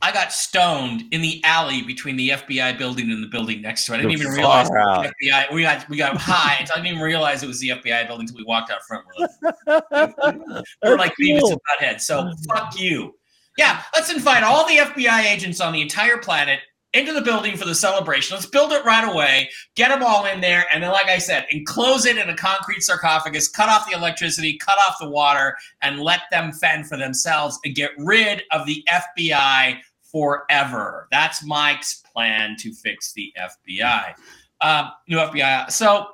I 0.00 0.10
got 0.10 0.32
stoned 0.32 1.04
in 1.10 1.20
the 1.20 1.42
alley 1.44 1.82
between 1.82 2.16
the 2.16 2.30
FBI 2.30 2.78
building 2.78 3.10
and 3.10 3.22
the 3.22 3.28
building 3.28 3.60
next 3.60 3.84
to 3.84 3.92
it. 3.92 3.96
I 3.96 3.98
didn't 3.98 4.12
even 4.12 4.32
realize 4.32 4.70
the 4.70 5.12
FBI. 5.22 5.52
We 5.52 5.60
got 5.60 5.86
we 5.90 5.98
got 5.98 6.16
high. 6.16 6.60
I 6.62 6.64
didn't 6.64 6.86
even 6.86 7.02
realize 7.02 7.42
it 7.42 7.46
was 7.46 7.60
the 7.60 7.68
FBI 7.68 8.06
building 8.06 8.22
until 8.26 8.38
we 8.38 8.44
walked 8.44 8.70
out 8.70 8.82
front. 8.84 9.04
We're 9.06 9.26
like, 9.26 10.64
we're 10.82 10.96
like 10.96 11.12
Beavis 11.20 11.42
and 11.50 11.60
Butthead. 11.68 12.00
So 12.00 12.32
fuck 12.48 12.80
you. 12.80 13.16
Yeah, 13.58 13.82
let's 13.92 14.10
invite 14.10 14.42
all 14.42 14.66
the 14.66 14.76
FBI 14.76 15.26
agents 15.26 15.60
on 15.60 15.74
the 15.74 15.82
entire 15.82 16.16
planet 16.16 16.60
into 16.92 17.12
the 17.12 17.20
building 17.20 17.56
for 17.56 17.64
the 17.64 17.74
celebration. 17.74 18.34
Let's 18.34 18.46
build 18.46 18.72
it 18.72 18.84
right 18.84 19.08
away, 19.08 19.48
get 19.76 19.90
them 19.90 20.02
all 20.02 20.26
in 20.26 20.40
there, 20.40 20.66
and 20.72 20.82
then, 20.82 20.90
like 20.90 21.08
I 21.08 21.18
said, 21.18 21.46
enclose 21.52 22.04
it 22.04 22.16
in 22.16 22.28
a 22.28 22.36
concrete 22.36 22.82
sarcophagus, 22.82 23.48
cut 23.48 23.68
off 23.68 23.88
the 23.88 23.96
electricity, 23.96 24.58
cut 24.58 24.78
off 24.78 24.96
the 25.00 25.08
water, 25.08 25.56
and 25.82 26.00
let 26.00 26.22
them 26.30 26.52
fend 26.52 26.86
for 26.86 26.96
themselves 26.96 27.58
and 27.64 27.74
get 27.74 27.90
rid 27.98 28.42
of 28.50 28.66
the 28.66 28.84
FBI 28.90 29.78
forever. 30.10 31.06
That's 31.12 31.44
Mike's 31.44 32.02
plan 32.12 32.56
to 32.58 32.72
fix 32.72 33.12
the 33.12 33.32
FBI. 33.38 34.14
Um, 34.60 34.90
new 35.08 35.18
FBI. 35.18 35.70
So, 35.70 36.08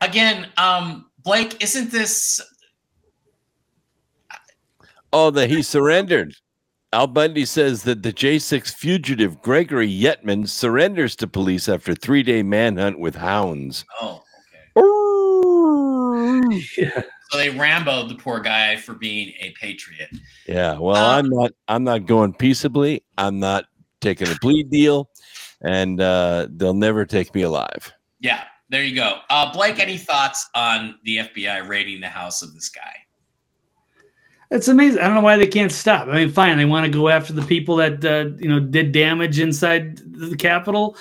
again, 0.00 0.48
um, 0.56 1.06
Blake, 1.22 1.62
isn't 1.62 1.90
this? 1.90 2.40
Oh, 5.12 5.30
that 5.30 5.48
he 5.48 5.62
surrendered. 5.62 6.34
Al 6.94 7.08
Bundy 7.08 7.44
says 7.44 7.82
that 7.82 8.04
the 8.04 8.12
J6 8.12 8.72
fugitive 8.72 9.42
Gregory 9.42 9.90
Yetman 9.90 10.48
surrenders 10.48 11.16
to 11.16 11.26
police 11.26 11.68
after 11.68 11.92
three 11.92 12.22
day 12.22 12.44
manhunt 12.44 13.00
with 13.00 13.16
hounds. 13.16 13.84
Oh, 14.00 14.22
okay. 14.76 16.64
yeah. 16.78 17.02
So 17.30 17.38
they 17.38 17.48
ramboed 17.48 18.10
the 18.10 18.14
poor 18.14 18.38
guy 18.38 18.76
for 18.76 18.94
being 18.94 19.32
a 19.40 19.52
patriot. 19.60 20.08
Yeah. 20.46 20.78
Well, 20.78 20.94
um, 20.94 21.24
I'm 21.24 21.30
not. 21.30 21.52
I'm 21.66 21.82
not 21.82 22.06
going 22.06 22.32
peaceably. 22.32 23.02
I'm 23.18 23.40
not 23.40 23.64
taking 24.00 24.28
a 24.28 24.36
plea 24.36 24.62
deal, 24.62 25.10
and 25.62 26.00
uh, 26.00 26.46
they'll 26.48 26.74
never 26.74 27.04
take 27.04 27.34
me 27.34 27.42
alive. 27.42 27.92
Yeah. 28.20 28.44
There 28.68 28.84
you 28.84 28.94
go. 28.94 29.18
Uh, 29.30 29.52
Blake, 29.52 29.80
any 29.80 29.98
thoughts 29.98 30.48
on 30.54 30.94
the 31.02 31.16
FBI 31.16 31.68
raiding 31.68 32.00
the 32.00 32.08
house 32.08 32.40
of 32.40 32.54
this 32.54 32.68
guy? 32.68 33.03
It's 34.54 34.68
amazing. 34.68 35.00
I 35.00 35.06
don't 35.06 35.16
know 35.16 35.20
why 35.20 35.36
they 35.36 35.48
can't 35.48 35.72
stop. 35.72 36.06
I 36.06 36.12
mean, 36.12 36.30
fine, 36.30 36.56
they 36.56 36.64
want 36.64 36.86
to 36.86 36.98
go 36.98 37.08
after 37.08 37.32
the 37.32 37.42
people 37.42 37.74
that 37.76 38.04
uh, 38.04 38.36
you 38.38 38.48
know 38.48 38.60
did 38.60 38.92
damage 38.92 39.40
inside 39.40 39.98
the 39.98 40.36
Capitol. 40.36 40.96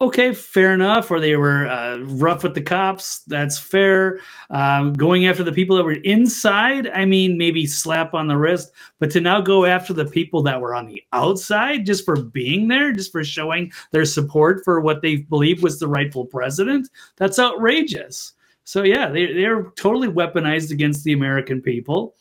Okay, 0.00 0.34
fair 0.34 0.74
enough. 0.74 1.08
Or 1.08 1.20
they 1.20 1.36
were 1.36 1.68
uh, 1.68 1.98
rough 1.98 2.42
with 2.42 2.54
the 2.54 2.62
cops. 2.62 3.20
That's 3.20 3.60
fair. 3.60 4.18
Um, 4.50 4.92
going 4.92 5.28
after 5.28 5.44
the 5.44 5.52
people 5.52 5.76
that 5.76 5.84
were 5.84 5.92
inside. 5.92 6.88
I 6.88 7.04
mean, 7.04 7.38
maybe 7.38 7.64
slap 7.64 8.12
on 8.12 8.26
the 8.26 8.36
wrist. 8.36 8.72
But 8.98 9.12
to 9.12 9.20
now 9.20 9.40
go 9.40 9.66
after 9.66 9.92
the 9.92 10.04
people 10.04 10.42
that 10.42 10.60
were 10.60 10.74
on 10.74 10.88
the 10.88 11.00
outside 11.12 11.86
just 11.86 12.04
for 12.04 12.20
being 12.20 12.66
there, 12.66 12.90
just 12.90 13.12
for 13.12 13.22
showing 13.22 13.70
their 13.92 14.04
support 14.04 14.64
for 14.64 14.80
what 14.80 15.00
they 15.00 15.18
believe 15.18 15.62
was 15.62 15.78
the 15.78 15.86
rightful 15.86 16.26
president, 16.26 16.88
that's 17.16 17.38
outrageous. 17.38 18.32
So 18.64 18.82
yeah, 18.82 19.08
they 19.08 19.32
they're 19.32 19.70
totally 19.76 20.08
weaponized 20.08 20.72
against 20.72 21.04
the 21.04 21.12
American 21.12 21.62
people 21.62 22.16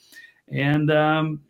and 0.49 0.91
um, 0.91 1.41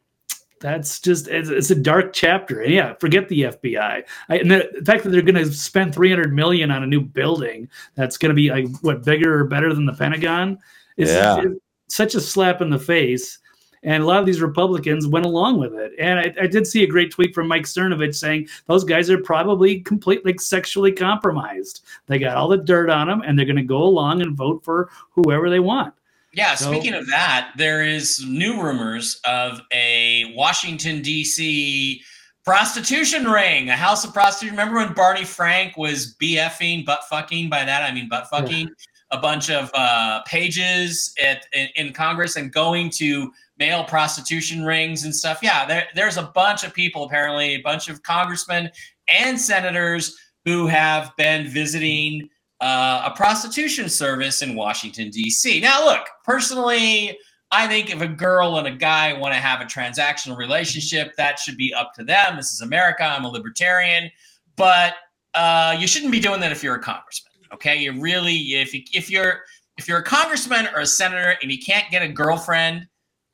that's 0.60 1.00
just 1.00 1.28
it's, 1.28 1.50
it's, 1.50 1.70
a 1.70 1.76
dark 1.76 2.14
chapter. 2.14 2.62
And 2.62 2.74
yeah, 2.74 2.94
forget 3.00 3.28
the 3.30 3.44
FBI. 3.44 4.04
I, 4.30 4.38
and 4.38 4.50
the, 4.50 4.70
the, 4.80 4.86
fact 4.86 5.04
that 5.04 5.12
they're 5.12 5.22
going 5.22 5.36
to 5.36 5.52
spend 5.52 5.94
300 5.94 6.34
million 6.34 6.72
on 6.72 6.84
a 6.84 6.88
new 6.88 7.02
building 7.02 7.70
that's 7.96 8.18
going 8.18 8.30
to 8.30 8.36
be 8.36 8.50
like 8.50 8.68
what 8.82 9.04
bigger 9.04 9.40
or 9.40 9.44
better 9.46 9.74
than 9.74 9.86
the 9.86 9.94
Pentagon 9.94 10.58
is 10.98 11.12
yeah. 11.12 11.44
such 11.88 12.16
a 12.16 12.22
slap 12.22 12.62
in 12.62 12.70
the 12.70 12.80
face. 12.80 13.40
And 13.84 14.02
a 14.02 14.06
lot 14.08 14.20
of 14.20 14.26
these 14.26 14.42
Republicans 14.42 15.06
went 15.06 15.28
along 15.28 15.60
with 15.60 15.76
it. 15.76 15.92
And 16.00 16.20
I, 16.20 16.34
I, 16.42 16.48
did 16.48 16.66
see 16.66 16.84
a 16.84 16.88
great 16.88 17.12
tweet 17.12 17.36
from 17.36 17.48
Mike 17.48 17.66
Cernovich 17.66 18.16
saying 18.16 18.48
those 18.66 18.84
guys 18.84 19.12
are 19.12 19.20
probably 19.20 19.82
completely 19.82 20.36
sexually 20.40 20.92
compromised. 20.92 21.86
They 22.08 22.18
got 22.18 22.36
all 22.36 22.48
the 22.48 22.58
dirt 22.58 22.90
on 22.90 23.08
them, 23.08 23.22
and 23.22 23.38
they're 23.38 23.46
going 23.46 23.58
to 23.58 23.62
go 23.62 23.84
along 23.84 24.24
and 24.24 24.36
vote 24.36 24.64
for 24.64 24.90
whoever 25.12 25.52
they 25.52 25.60
want. 25.60 25.94
Yeah, 26.36 26.56
so, 26.56 26.70
speaking 26.70 26.94
of 26.94 27.08
that, 27.08 27.52
there 27.56 27.82
is 27.82 28.22
new 28.28 28.62
rumors 28.62 29.22
of 29.26 29.62
a 29.72 30.34
Washington 30.36 31.02
D.C. 31.02 32.02
prostitution 32.44 33.24
ring, 33.24 33.70
a 33.70 33.78
house 33.78 34.04
of 34.04 34.14
prostitution. 34.14 34.58
Remember 34.58 34.80
when 34.80 34.94
Barney 34.94 35.24
Frank 35.24 35.78
was 35.78 36.14
BFing, 36.22 36.86
butt 36.86 37.06
fucking? 37.10 37.50
By 37.50 37.64
that 37.64 37.90
I 37.90 37.94
mean 37.94 38.10
butt 38.10 38.28
fucking. 38.30 38.68
Yeah. 38.68 39.18
A 39.18 39.22
bunch 39.22 39.50
of 39.50 39.72
uh, 39.74 40.24
pages 40.24 41.14
at 41.24 41.46
in, 41.54 41.70
in, 41.76 41.94
Congress 41.94 42.36
and 42.36 42.52
going 42.52 42.90
to 42.90 43.32
male 43.58 43.86
prostitution 43.86 44.66
rings 44.66 45.06
and 45.06 45.16
stuff. 45.16 45.40
Yeah, 45.42 45.66
there, 45.66 45.88
there's 45.96 46.18
a 46.18 46.32
bunch 46.34 46.66
of 46.66 46.74
people 46.74 47.06
apparently, 47.06 47.54
a 47.54 47.62
bunch 47.62 47.88
of 47.88 48.04
congressmen 48.04 48.70
and 49.08 49.40
senators 49.40 50.18
who 50.44 50.68
have 50.68 51.16
been 51.18 51.48
visiting 51.48 52.30
uh, 52.66 53.12
a 53.14 53.16
prostitution 53.16 53.88
service 53.88 54.42
in 54.42 54.56
Washington, 54.56 55.12
D.C. 55.12 55.60
Now, 55.60 55.86
look, 55.86 56.08
personally, 56.24 57.16
I 57.52 57.68
think 57.68 57.92
if 57.92 58.02
a 58.02 58.08
girl 58.08 58.58
and 58.58 58.66
a 58.66 58.72
guy 58.72 59.14
want 59.14 59.36
to 59.36 59.40
have 59.40 59.62
a 59.62 59.66
transactional 59.66 60.36
relationship, 60.36 61.16
that 61.16 61.38
should 61.38 61.58
be 61.58 61.72
up 61.76 61.94
to 61.94 62.04
them. 62.04 62.36
This 62.36 62.52
is 62.52 62.62
America. 62.62 63.04
I'm 63.04 63.24
a 63.24 63.30
libertarian, 63.30 64.10
but 64.56 64.96
uh, 65.36 65.78
you 65.80 65.86
shouldn't 65.86 66.12
be 66.12 66.20
doing 66.20 66.40
that 66.40 66.52
if 66.52 66.64
you're 66.64 66.74
a 66.74 66.82
congressman. 66.82 67.34
Okay, 67.54 67.76
you 67.78 68.02
really 68.02 68.36
if 68.36 68.74
you, 68.74 68.82
if 68.96 69.12
you're 69.12 69.42
if 69.78 69.88
you're 69.88 70.00
a 70.00 70.04
congressman 70.04 70.68
or 70.74 70.80
a 70.80 70.88
senator 70.88 71.38
and 71.44 71.52
you 71.52 71.60
can't 71.60 71.92
get 71.92 72.02
a 72.02 72.08
girlfriend 72.08 72.88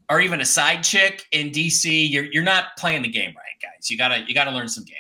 or 0.09 0.19
even 0.19 0.41
a 0.41 0.45
side 0.45 0.83
chick 0.83 1.23
in 1.31 1.51
D.C., 1.51 2.07
you're 2.07 2.25
you're 2.25 2.43
not 2.43 2.75
playing 2.77 3.01
the 3.01 3.09
game 3.09 3.29
right, 3.29 3.61
guys. 3.61 3.89
You 3.89 3.97
gotta 3.97 4.25
you 4.27 4.33
gotta 4.33 4.51
learn 4.51 4.67
some 4.67 4.83
game. 4.83 4.97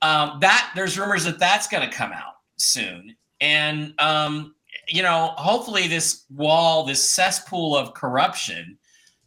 Um, 0.00 0.38
that 0.40 0.72
there's 0.74 0.98
rumors 0.98 1.24
that 1.24 1.38
that's 1.38 1.68
gonna 1.68 1.92
come 1.92 2.12
out 2.12 2.32
soon, 2.56 3.14
and, 3.40 3.94
um, 3.98 4.54
you 4.88 5.02
know, 5.02 5.34
hopefully 5.36 5.86
this 5.86 6.24
wall, 6.30 6.84
this 6.84 7.02
cesspool 7.02 7.76
of 7.76 7.94
corruption 7.94 8.78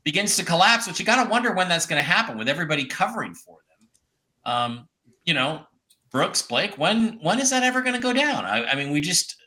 begins 0.04 0.36
to 0.38 0.46
collapse, 0.46 0.88
which 0.88 1.00
you 1.00 1.06
got 1.06 1.24
to 1.24 1.30
wonder 1.30 1.54
when 1.54 1.70
that's 1.70 1.86
going 1.86 2.02
to 2.02 2.08
happen 2.08 2.38
with 2.38 2.50
everybody 2.50 2.86
covering 2.86 3.34
for 3.34 3.58
them. 3.70 4.54
Um, 4.54 4.90
you 5.26 5.34
know, 5.34 5.66
Brooks, 6.12 6.42
Blake, 6.42 6.78
when 6.78 7.20
when 7.22 7.40
is 7.40 7.52
that 7.52 7.64
ever 7.64 7.82
going 7.82 7.96
to 7.96 8.02
go 8.02 8.12
down? 8.12 8.46
I, 8.46 8.66
I, 8.66 8.76
mean, 8.76 8.92
we 8.92 9.00
just 9.00 9.38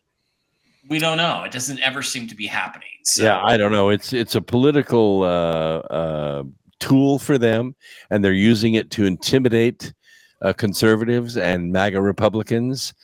we 0.89 0.99
don't 0.99 1.19
know. 1.19 1.43
It 1.45 1.53
doesn't 1.53 1.81
ever 1.81 2.03
seem 2.03 2.27
to 2.29 2.35
be 2.35 2.47
happening. 2.47 2.89
So. 3.05 3.25
Yeah, 3.25 3.43
I 3.43 3.57
don't 3.57 3.73
know. 3.73 3.91
It's 3.91 4.13
it's 4.13 4.35
a 4.35 4.41
political 4.41 5.25
uh, 5.25 5.27
uh, 5.27 6.45
tool 6.79 7.19
for 7.19 7.37
them, 7.37 7.75
and 8.11 8.25
they're 8.25 8.33
using 8.33 8.75
it 8.75 8.91
to 8.93 9.05
intimidate 9.05 9.93
uh, 10.41 10.53
conservatives 10.55 11.37
and 11.37 11.71
MAGA 11.71 12.01
Republicans 12.01 12.95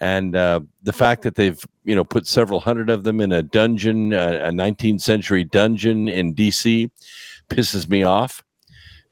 and 0.00 0.36
uh, 0.36 0.60
the 0.82 0.92
fact 0.92 1.22
that 1.22 1.34
they've 1.36 1.64
you 1.84 1.94
know 1.94 2.04
put 2.04 2.26
several 2.26 2.60
hundred 2.60 2.90
of 2.90 3.04
them 3.04 3.20
in 3.20 3.32
a 3.32 3.42
dungeon, 3.42 4.12
a 4.12 4.50
19th 4.50 5.00
century 5.00 5.44
dungeon 5.44 6.08
in 6.08 6.34
D.C., 6.34 6.90
pisses 7.48 7.88
me 7.88 8.02
off. 8.02 8.42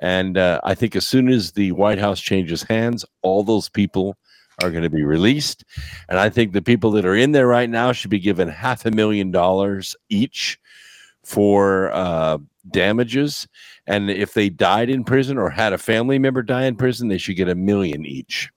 And 0.00 0.36
uh, 0.36 0.60
I 0.64 0.74
think 0.74 0.96
as 0.96 1.06
soon 1.06 1.28
as 1.28 1.52
the 1.52 1.72
White 1.72 1.98
House 1.98 2.20
changes 2.20 2.62
hands, 2.62 3.04
all 3.22 3.42
those 3.42 3.68
people 3.68 4.16
are 4.62 4.70
going 4.70 4.82
to 4.82 4.90
be 4.90 5.04
released. 5.04 5.64
And 6.08 6.18
I 6.18 6.28
think 6.28 6.52
the 6.52 6.62
people 6.62 6.90
that 6.92 7.06
are 7.06 7.14
in 7.16 7.32
there 7.32 7.46
right 7.46 7.70
now 7.70 7.92
should 7.92 8.10
be 8.10 8.18
given 8.18 8.48
half 8.48 8.84
a 8.84 8.90
million 8.90 9.30
dollars 9.30 9.96
each 10.10 10.58
for 11.22 11.90
uh, 11.92 12.38
damages. 12.70 13.48
And 13.86 14.10
if 14.10 14.34
they 14.34 14.50
died 14.50 14.90
in 14.90 15.04
prison 15.04 15.38
or 15.38 15.48
had 15.48 15.72
a 15.72 15.78
family 15.78 16.18
member 16.18 16.42
die 16.42 16.64
in 16.64 16.76
prison, 16.76 17.08
they 17.08 17.18
should 17.18 17.36
get 17.36 17.48
a 17.48 17.54
million 17.54 18.04
each. 18.04 18.50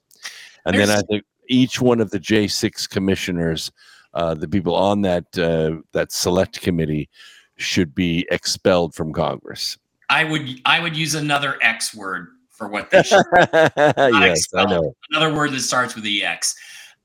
And 0.66 0.76
There's- 0.76 0.90
then 0.90 0.98
I 0.98 1.02
think 1.04 1.24
each 1.48 1.82
one 1.82 2.00
of 2.00 2.12
the 2.12 2.20
J6 2.20 2.90
commissioners, 2.90 3.72
uh, 4.14 4.34
the 4.34 4.48
people 4.48 4.76
on 4.76 5.02
that 5.02 5.26
uh, 5.38 5.82
that 5.92 6.12
select 6.12 6.62
committee, 6.62 7.10
should 7.58 7.94
be 7.94 8.28
expelled 8.32 8.96
from 8.96 9.14
Congress. 9.14 9.78
I 10.10 10.24
would 10.24 10.62
I 10.66 10.80
would 10.80 10.96
use 10.96 11.16
another 11.16 11.58
X 11.62 11.94
word 11.94 12.28
for 12.50 12.68
what 12.68 12.90
they 12.90 13.04
should. 13.04 13.24
yes, 13.54 14.40
expelled. 14.40 14.68
I 14.68 14.72
know. 14.72 14.96
Another 15.12 15.34
word 15.34 15.52
that 15.52 15.62
starts 15.62 15.96
with 15.96 16.04
the 16.04 16.24
X. 16.24 16.56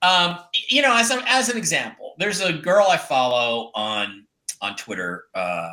Um, 0.02 0.38
you 0.68 0.82
know, 0.82 0.96
as 0.96 1.10
a, 1.10 1.22
as 1.28 1.48
an 1.48 1.56
example, 1.56 2.14
there's 2.18 2.40
a 2.40 2.52
girl 2.52 2.86
I 2.88 2.96
follow 2.96 3.70
on 3.74 4.26
on 4.60 4.76
Twitter. 4.76 5.24
Uh, 5.34 5.68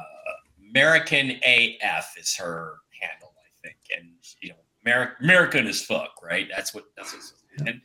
American 0.69 1.31
AF 1.43 2.15
is 2.19 2.35
her 2.35 2.77
handle, 3.01 3.33
I 3.37 3.67
think, 3.67 3.77
and 3.97 4.09
you 4.41 4.49
know, 4.49 5.07
American 5.21 5.67
as 5.67 5.83
fuck, 5.83 6.21
right? 6.23 6.47
That's 6.55 6.73
what 6.73 6.85
that's 6.95 7.13
what. 7.13 7.67
And 7.67 7.81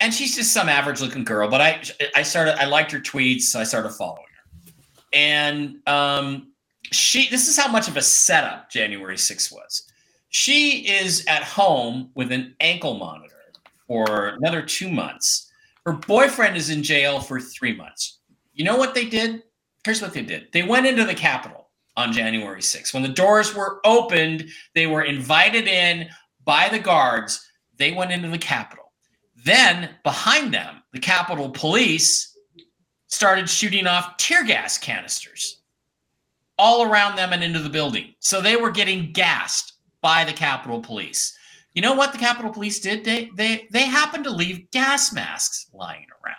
and 0.00 0.14
she's 0.14 0.36
just 0.36 0.52
some 0.52 0.68
average 0.68 1.00
looking 1.00 1.24
girl. 1.24 1.48
But 1.48 1.60
I 1.60 1.82
I 2.14 2.22
started 2.22 2.60
I 2.60 2.66
liked 2.66 2.92
her 2.92 3.00
tweets, 3.00 3.42
so 3.42 3.60
I 3.60 3.64
started 3.64 3.90
following 3.90 4.22
her. 4.22 4.72
And 5.12 5.76
um, 5.86 6.52
she 6.90 7.28
this 7.28 7.48
is 7.48 7.58
how 7.58 7.70
much 7.70 7.88
of 7.88 7.96
a 7.96 8.02
setup 8.02 8.70
January 8.70 9.16
6th 9.16 9.52
was. 9.52 9.90
She 10.30 10.86
is 10.86 11.24
at 11.26 11.42
home 11.42 12.10
with 12.14 12.32
an 12.32 12.54
ankle 12.60 12.98
monitor 12.98 13.34
for 13.86 14.28
another 14.28 14.62
two 14.62 14.90
months. 14.90 15.50
Her 15.86 15.94
boyfriend 15.94 16.56
is 16.56 16.68
in 16.68 16.82
jail 16.82 17.18
for 17.18 17.40
three 17.40 17.74
months. 17.74 18.18
You 18.52 18.64
know 18.64 18.76
what 18.76 18.94
they 18.94 19.06
did? 19.06 19.42
Here's 19.84 20.02
what 20.02 20.12
they 20.12 20.22
did. 20.22 20.48
They 20.52 20.62
went 20.62 20.86
into 20.86 21.04
the 21.04 21.14
Capitol 21.14 21.70
on 21.96 22.12
January 22.12 22.60
6th. 22.60 22.92
When 22.92 23.02
the 23.02 23.08
doors 23.08 23.54
were 23.54 23.80
opened, 23.86 24.48
they 24.74 24.86
were 24.86 25.02
invited 25.02 25.66
in 25.66 26.08
by 26.44 26.68
the 26.68 26.78
guards. 26.78 27.50
They 27.78 27.92
went 27.92 28.12
into 28.12 28.28
the 28.28 28.38
Capitol 28.38 28.87
then 29.44 29.90
behind 30.02 30.52
them, 30.52 30.82
the 30.92 30.98
Capitol 30.98 31.50
Police 31.50 32.36
started 33.06 33.48
shooting 33.48 33.86
off 33.86 34.16
tear 34.16 34.44
gas 34.44 34.78
canisters 34.78 35.62
all 36.58 36.82
around 36.82 37.16
them 37.16 37.32
and 37.32 37.42
into 37.42 37.60
the 37.60 37.68
building. 37.68 38.14
So 38.18 38.40
they 38.40 38.56
were 38.56 38.70
getting 38.70 39.12
gassed 39.12 39.74
by 40.02 40.24
the 40.24 40.32
Capitol 40.32 40.80
Police. 40.80 41.36
You 41.72 41.82
know 41.82 41.94
what 41.94 42.12
the 42.12 42.18
Capitol 42.18 42.52
Police 42.52 42.80
did? 42.80 43.04
They 43.04 43.30
they 43.36 43.68
they 43.70 43.84
happened 43.84 44.24
to 44.24 44.30
leave 44.30 44.70
gas 44.72 45.12
masks 45.12 45.66
lying 45.72 46.06
around. 46.24 46.36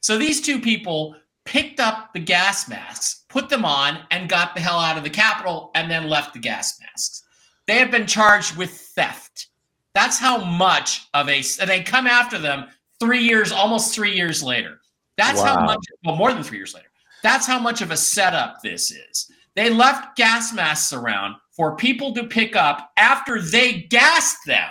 So 0.00 0.18
these 0.18 0.40
two 0.40 0.60
people 0.60 1.14
picked 1.44 1.78
up 1.78 2.12
the 2.12 2.20
gas 2.20 2.68
masks, 2.68 3.24
put 3.28 3.48
them 3.48 3.64
on, 3.64 4.00
and 4.10 4.28
got 4.28 4.54
the 4.54 4.60
hell 4.60 4.78
out 4.78 4.96
of 4.96 5.04
the 5.04 5.10
Capitol 5.10 5.70
and 5.74 5.90
then 5.90 6.08
left 6.08 6.32
the 6.32 6.40
gas 6.40 6.80
masks. 6.80 7.22
They 7.66 7.78
have 7.78 7.90
been 7.90 8.06
charged 8.06 8.56
with 8.56 8.70
theft. 8.70 9.49
That's 9.94 10.18
how 10.18 10.44
much 10.44 11.08
of 11.14 11.28
a 11.28 11.42
they 11.66 11.82
come 11.82 12.06
after 12.06 12.38
them 12.38 12.68
three 13.00 13.22
years, 13.22 13.52
almost 13.52 13.94
three 13.94 14.14
years 14.14 14.42
later. 14.42 14.80
That's 15.16 15.40
wow. 15.40 15.58
how 15.58 15.64
much, 15.66 15.84
well, 16.04 16.16
more 16.16 16.32
than 16.32 16.42
three 16.42 16.58
years 16.58 16.74
later. 16.74 16.86
That's 17.22 17.46
how 17.46 17.58
much 17.58 17.82
of 17.82 17.90
a 17.90 17.96
setup 17.96 18.62
this 18.62 18.90
is. 18.90 19.30
They 19.54 19.68
left 19.68 20.16
gas 20.16 20.52
masks 20.54 20.92
around 20.92 21.36
for 21.50 21.76
people 21.76 22.14
to 22.14 22.24
pick 22.24 22.56
up 22.56 22.92
after 22.96 23.40
they 23.42 23.82
gassed 23.82 24.38
them 24.46 24.70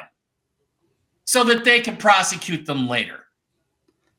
so 1.25 1.43
that 1.43 1.63
they 1.63 1.81
can 1.81 1.97
prosecute 1.97 2.65
them 2.65 2.87
later. 2.87 3.25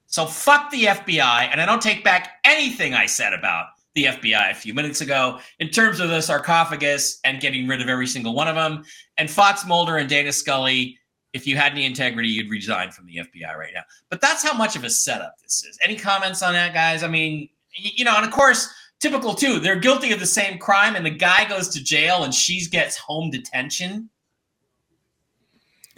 So 0.06 0.26
fuck 0.26 0.70
the 0.70 0.84
FBI. 0.84 1.48
And 1.50 1.60
I 1.60 1.66
don't 1.66 1.82
take 1.82 2.04
back 2.04 2.40
anything 2.44 2.94
I 2.94 3.06
said 3.06 3.32
about 3.32 3.66
the 3.94 4.04
FBI 4.04 4.50
a 4.50 4.54
few 4.54 4.72
minutes 4.74 5.00
ago 5.00 5.38
in 5.58 5.68
terms 5.68 5.98
of 6.00 6.08
the 6.08 6.20
sarcophagus 6.20 7.18
and 7.24 7.40
getting 7.40 7.66
rid 7.66 7.80
of 7.80 7.88
every 7.88 8.06
single 8.06 8.34
one 8.34 8.46
of 8.48 8.54
them. 8.54 8.84
And 9.18 9.28
Fox 9.30 9.66
Mulder 9.66 9.96
and 9.96 10.08
Dana 10.08 10.32
Scully, 10.32 10.96
if 11.32 11.46
you 11.46 11.56
had 11.56 11.72
any 11.72 11.84
integrity, 11.86 12.28
you'd 12.28 12.50
resign 12.50 12.90
from 12.92 13.06
the 13.06 13.16
FBI 13.16 13.56
right 13.56 13.72
now. 13.74 13.82
But 14.08 14.20
that's 14.20 14.42
how 14.44 14.56
much 14.56 14.76
of 14.76 14.84
a 14.84 14.90
setup 14.90 15.34
this 15.42 15.64
is. 15.64 15.78
Any 15.84 15.96
comments 15.96 16.42
on 16.42 16.52
that, 16.52 16.72
guys? 16.72 17.02
I 17.02 17.08
mean, 17.08 17.48
you 17.74 18.04
know, 18.04 18.14
and 18.16 18.24
of 18.24 18.30
course, 18.30 18.68
typical 19.00 19.34
too. 19.34 19.58
They're 19.60 19.78
guilty 19.78 20.12
of 20.12 20.20
the 20.20 20.26
same 20.26 20.58
crime, 20.58 20.94
and 20.94 21.04
the 21.04 21.10
guy 21.10 21.48
goes 21.48 21.68
to 21.70 21.82
jail, 21.82 22.22
and 22.24 22.32
she 22.34 22.64
gets 22.68 22.96
home 22.96 23.30
detention. 23.30 24.08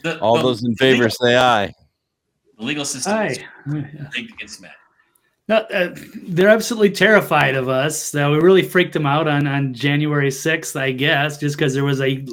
The, 0.03 0.19
All 0.21 0.37
the- 0.37 0.43
those 0.43 0.65
in 0.65 0.75
favor 0.77 1.05
legal- 1.05 1.11
say 1.11 1.37
aye. 1.37 1.73
The 2.59 2.65
legal 2.65 2.85
system 2.85 3.13
Hi. 3.13 3.27
is 3.27 3.39
rigged 3.67 4.33
against 4.35 4.61
men. 4.61 4.71
No, 5.49 5.57
uh, 5.57 5.95
they're 6.29 6.49
absolutely 6.49 6.91
terrified 6.91 7.57
of 7.57 7.69
us. 7.69 8.13
That 8.13 8.31
we 8.31 8.39
really 8.39 8.63
freaked 8.63 8.93
them 8.93 9.07
out 9.07 9.27
on 9.27 9.47
on 9.47 9.75
January 9.75 10.31
sixth, 10.31 10.77
I 10.77 10.93
guess, 10.93 11.39
just 11.39 11.57
because 11.57 11.75
there 11.75 11.85
was 11.85 12.01
a 12.01 12.25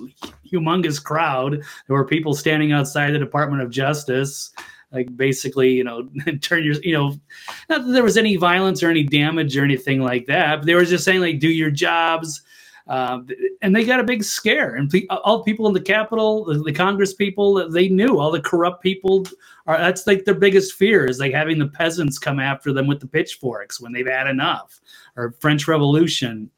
humongous 0.51 1.03
crowd. 1.03 1.53
There 1.87 1.95
were 1.95 2.05
people 2.05 2.33
standing 2.33 2.71
outside 2.71 3.11
the 3.11 3.19
Department 3.19 3.63
of 3.63 3.71
Justice, 3.71 4.51
like 4.91 5.15
basically, 5.17 5.71
you 5.71 5.83
know, 5.83 6.07
turn 6.41 6.63
your, 6.63 6.75
you 6.83 6.93
know, 6.93 7.19
not 7.67 7.85
that 7.85 7.91
there 7.91 8.03
was 8.03 8.17
any 8.17 8.35
violence 8.35 8.83
or 8.83 8.89
any 8.89 9.03
damage 9.03 9.57
or 9.57 9.63
anything 9.63 10.01
like 10.01 10.25
that. 10.27 10.57
But 10.57 10.65
they 10.65 10.75
were 10.75 10.85
just 10.85 11.03
saying 11.03 11.21
like, 11.21 11.39
do 11.39 11.49
your 11.49 11.71
jobs. 11.71 12.41
Uh, 12.87 13.19
and 13.61 13.75
they 13.75 13.85
got 13.85 13.99
a 13.99 14.03
big 14.03 14.23
scare, 14.23 14.73
and 14.73 14.89
pe- 14.89 15.05
all 15.09 15.43
people 15.43 15.67
in 15.67 15.75
the 15.75 15.79
Capitol, 15.81 16.45
the, 16.45 16.55
the 16.63 16.73
Congress 16.73 17.13
people, 17.13 17.69
they 17.69 17.87
knew 17.87 18.17
all 18.17 18.31
the 18.31 18.41
corrupt 18.41 18.81
people 18.81 19.27
are 19.69 19.77
that's 19.77 20.05
like 20.07 20.25
their 20.25 20.33
biggest 20.35 20.73
fear 20.73 21.05
is 21.05 21.19
like 21.19 21.33
having 21.33 21.59
the 21.59 21.67
peasants 21.67 22.17
come 22.19 22.39
after 22.39 22.73
them 22.73 22.87
with 22.87 22.99
the 22.99 23.07
pitchforks 23.07 23.79
when 23.79 23.93
they've 23.93 24.07
had 24.07 24.27
enough 24.27 24.79
or 25.15 25.33
french 25.39 25.67
revolution 25.67 26.49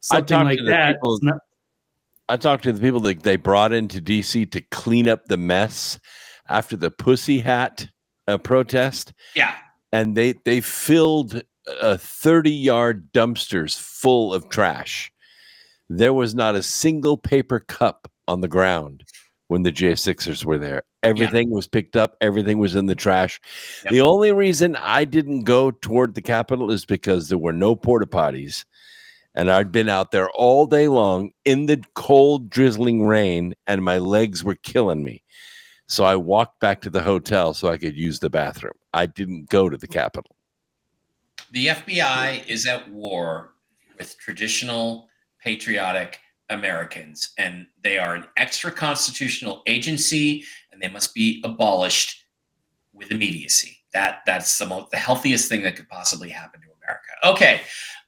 something 0.00 0.44
like 0.44 0.58
that 0.66 0.96
people- 0.96 1.18
not- 1.22 1.40
I 2.28 2.36
talked 2.36 2.64
to 2.64 2.72
the 2.72 2.80
people 2.80 2.98
that 3.00 3.22
they 3.22 3.36
brought 3.36 3.72
into 3.72 4.00
DC 4.00 4.50
to 4.50 4.60
clean 4.72 5.08
up 5.08 5.26
the 5.26 5.36
mess 5.36 6.00
after 6.48 6.76
the 6.76 6.90
Pussy 6.90 7.38
Hat 7.38 7.86
uh, 8.26 8.36
protest, 8.36 9.12
Yeah. 9.36 9.54
and 9.92 10.16
they 10.16 10.34
they 10.44 10.60
filled 10.60 11.40
uh, 11.80 11.96
thirty 11.98 12.50
yard 12.50 13.12
dumpsters 13.12 13.78
full 13.78 14.34
of 14.34 14.48
trash. 14.48 15.12
There 15.88 16.12
was 16.12 16.34
not 16.34 16.56
a 16.56 16.64
single 16.64 17.16
paper 17.16 17.60
cup 17.60 18.10
on 18.26 18.40
the 18.40 18.48
ground 18.48 19.04
when 19.46 19.62
the 19.62 19.70
J6ers 19.70 20.44
were 20.44 20.58
there. 20.58 20.82
Everything 21.02 21.50
was 21.50 21.68
picked 21.68 21.96
up, 21.96 22.16
everything 22.20 22.58
was 22.58 22.74
in 22.74 22.86
the 22.86 22.94
trash. 22.94 23.40
Yep. 23.84 23.92
The 23.92 24.00
only 24.00 24.32
reason 24.32 24.76
I 24.76 25.04
didn't 25.04 25.44
go 25.44 25.70
toward 25.70 26.14
the 26.14 26.22
Capitol 26.22 26.70
is 26.70 26.84
because 26.84 27.28
there 27.28 27.38
were 27.38 27.52
no 27.52 27.76
porta 27.76 28.06
potties. 28.06 28.64
And 29.34 29.50
I'd 29.50 29.70
been 29.70 29.88
out 29.88 30.12
there 30.12 30.30
all 30.30 30.66
day 30.66 30.88
long 30.88 31.30
in 31.44 31.66
the 31.66 31.82
cold, 31.94 32.48
drizzling 32.48 33.06
rain, 33.06 33.54
and 33.66 33.84
my 33.84 33.98
legs 33.98 34.42
were 34.42 34.54
killing 34.56 35.04
me. 35.04 35.22
So 35.88 36.04
I 36.04 36.16
walked 36.16 36.58
back 36.58 36.80
to 36.82 36.90
the 36.90 37.02
hotel 37.02 37.54
so 37.54 37.68
I 37.68 37.76
could 37.76 37.96
use 37.96 38.18
the 38.18 38.30
bathroom. 38.30 38.74
I 38.94 39.06
didn't 39.06 39.48
go 39.50 39.68
to 39.68 39.76
the 39.76 39.86
Capitol. 39.86 40.34
The 41.52 41.68
FBI 41.68 42.48
is 42.48 42.66
at 42.66 42.90
war 42.90 43.52
with 43.98 44.18
traditional 44.18 45.08
patriotic 45.38 46.18
Americans, 46.50 47.32
and 47.38 47.66
they 47.82 47.98
are 47.98 48.14
an 48.14 48.24
extra 48.36 48.70
constitutional 48.70 49.62
agency, 49.66 50.44
and 50.72 50.80
they 50.80 50.88
must 50.88 51.14
be 51.14 51.42
abolished 51.44 52.24
with 52.92 53.10
immediacy. 53.10 53.78
That 53.92 54.20
that's 54.26 54.58
the 54.58 54.66
most 54.66 54.90
the 54.90 54.98
healthiest 54.98 55.48
thing 55.48 55.62
that 55.62 55.76
could 55.76 55.88
possibly 55.88 56.30
happen 56.30 56.60
to 56.60 56.66
America. 56.82 57.12
Okay. 57.24 57.62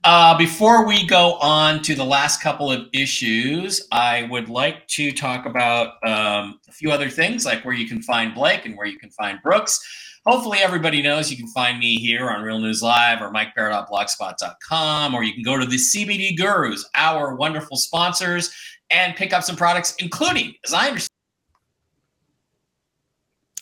Uh, 0.05 0.39
before 0.39 0.87
we 0.87 1.05
go 1.07 1.35
on 1.35 1.83
to 1.83 1.95
the 1.97 2.05
last 2.05 2.41
couple 2.41 2.71
of 2.71 2.87
issues, 2.93 3.87
I 3.91 4.29
would 4.31 4.49
like 4.49 4.87
to 4.89 5.11
talk 5.11 5.45
about 5.45 5.95
um, 6.07 6.61
a 6.69 6.73
few 6.73 6.93
other 6.93 7.11
things, 7.11 7.45
like 7.45 7.65
where 7.65 7.75
you 7.75 7.89
can 7.89 8.01
find 8.03 8.33
Blake 8.33 8.65
and 8.65 8.77
where 8.77 8.87
you 8.87 8.99
can 8.99 9.11
find 9.11 9.43
Brooks. 9.43 9.85
Hopefully, 10.29 10.59
everybody 10.59 11.01
knows 11.01 11.31
you 11.31 11.39
can 11.39 11.47
find 11.49 11.79
me 11.79 11.97
here 11.97 12.29
on 12.29 12.43
Real 12.43 12.59
News 12.59 12.83
Live 12.83 13.23
or 13.23 13.33
MikeBara.blogspot.com, 13.33 15.15
or 15.15 15.23
you 15.23 15.33
can 15.33 15.43
go 15.43 15.57
to 15.57 15.65
the 15.65 15.77
CBD 15.77 16.37
Gurus, 16.37 16.87
our 16.95 17.35
wonderful 17.35 17.79
sponsors, 17.79 18.55
and 18.91 19.17
pick 19.17 19.33
up 19.33 19.43
some 19.43 19.57
products, 19.57 19.95
including, 20.01 20.53
as 20.67 20.75
I 20.75 20.89
understand. 20.89 21.09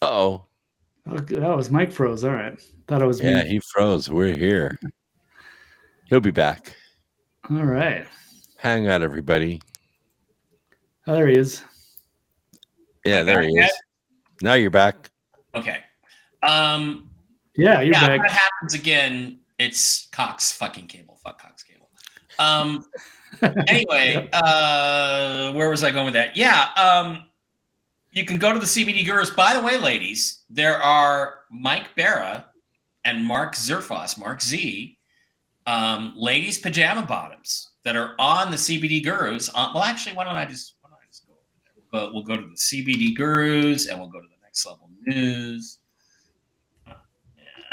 Oh, 0.03 0.45
oh, 1.09 1.17
that 1.17 1.57
was 1.57 1.71
mike 1.71 1.93
froze 1.93 2.25
all 2.25 2.33
right 2.33 2.61
thought 2.89 3.01
it 3.01 3.07
was 3.07 3.21
yeah, 3.21 3.45
me 3.45 3.49
he 3.49 3.61
froze. 3.61 4.11
We're 4.11 4.37
here. 4.37 4.79
He'll 6.07 6.21
be 6.21 6.33
back. 6.33 6.75
all 7.49 7.65
right 7.65 8.09
Hang 8.57 8.89
out, 8.89 9.03
everybody. 9.03 9.63
oh, 11.07 11.15
there 11.15 11.29
he 11.29 11.39
is 11.39 11.63
Yeah, 13.05 13.23
there 13.23 13.43
he 13.43 13.57
is. 13.57 13.71
Now 14.43 14.55
you're 14.55 14.71
back. 14.71 15.11
Okay. 15.55 15.79
Um, 16.47 17.11
yeah 17.57 17.81
you're 17.81 17.95
yeah, 17.95 18.13
if 18.13 18.23
that 18.23 18.31
happens 18.31 18.75
again, 18.75 19.39
it's 19.59 20.09
Cox 20.13 20.53
fucking 20.53 20.87
cable. 20.87 21.19
Fuck 21.25 21.41
Cox 21.41 21.63
cable. 21.63 21.89
Um, 22.39 22.85
anyway, 23.67 24.29
uh, 24.33 25.53
where 25.53 25.71
was 25.71 25.83
I 25.85 25.91
going 25.91 26.07
with 26.07 26.15
that? 26.15 26.37
Yeah, 26.37 26.69
um, 26.77 27.25
you 28.13 28.25
can 28.25 28.39
go 28.39 28.53
to 28.53 28.59
the 28.59 28.67
CBD 28.67 29.05
Gurus. 29.05 29.31
By 29.31 29.55
the 29.55 29.61
way, 29.61 29.79
ladies, 29.79 30.45
there 30.49 30.79
are 30.83 31.41
Mike 31.51 31.95
Bara 31.97 32.47
and 33.05 33.25
Mark 33.25 33.55
Zerfos, 33.55 34.19
Mark 34.19 34.43
Z, 34.43 34.99
um, 35.67 36.15
ladies 36.17 36.59
pajama 36.59 37.03
bottoms 37.03 37.71
that 37.85 37.97
are 37.97 38.15
on 38.19 38.51
the 38.51 38.57
CBD 38.57 39.05
Gurus. 39.05 39.49
Uh, 39.55 39.71
well, 39.75 39.85
actually, 39.85 40.17
why 40.17 40.25
don't 40.25 40.37
I 40.37 40.45
just 40.45 40.77
why 40.81 40.91
don't 40.91 40.99
I 40.99 41.07
just 41.07 41.27
go 41.27 41.33
over 41.33 41.43
there? 41.65 41.85
But 41.91 42.15
we'll 42.15 42.23
go 42.23 42.37
to 42.37 42.43
the 42.43 42.57
CBD 42.57 43.17
Gurus 43.17 43.89
and 43.89 43.99
we'll 43.99 44.09
go 44.09 44.21
to 44.21 44.29
the 44.29 44.43
next 44.43 44.67
level 44.67 44.91
news, 45.07 45.79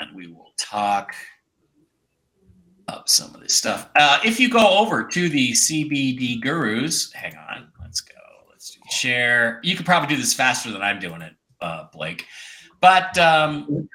and 0.04 0.16
we 0.16 0.28
will 0.28 0.54
talk 0.58 1.14
up 2.88 3.08
some 3.08 3.34
of 3.34 3.42
this 3.42 3.54
stuff. 3.54 3.90
Uh, 3.96 4.20
if 4.24 4.40
you 4.40 4.50
go 4.50 4.78
over 4.80 5.04
to 5.08 5.30
the 5.30 5.52
CBD 5.54 6.42
Gurus, 6.42 7.12
hang 7.14 7.36
on, 7.36 7.70
let's 7.82 8.02
go. 8.02 8.16
Let's 8.50 8.72
do 8.72 8.80
share. 8.92 9.60
You 9.64 9.76
could 9.76 9.86
probably 9.86 10.14
do 10.14 10.22
this 10.22 10.34
faster 10.34 10.72
than 10.72 10.82
I'm 10.82 11.00
doing 11.00 11.22
it, 11.22 11.34
uh, 11.62 11.86
Blake. 11.94 12.26
But 12.82 13.18
um, 13.18 13.88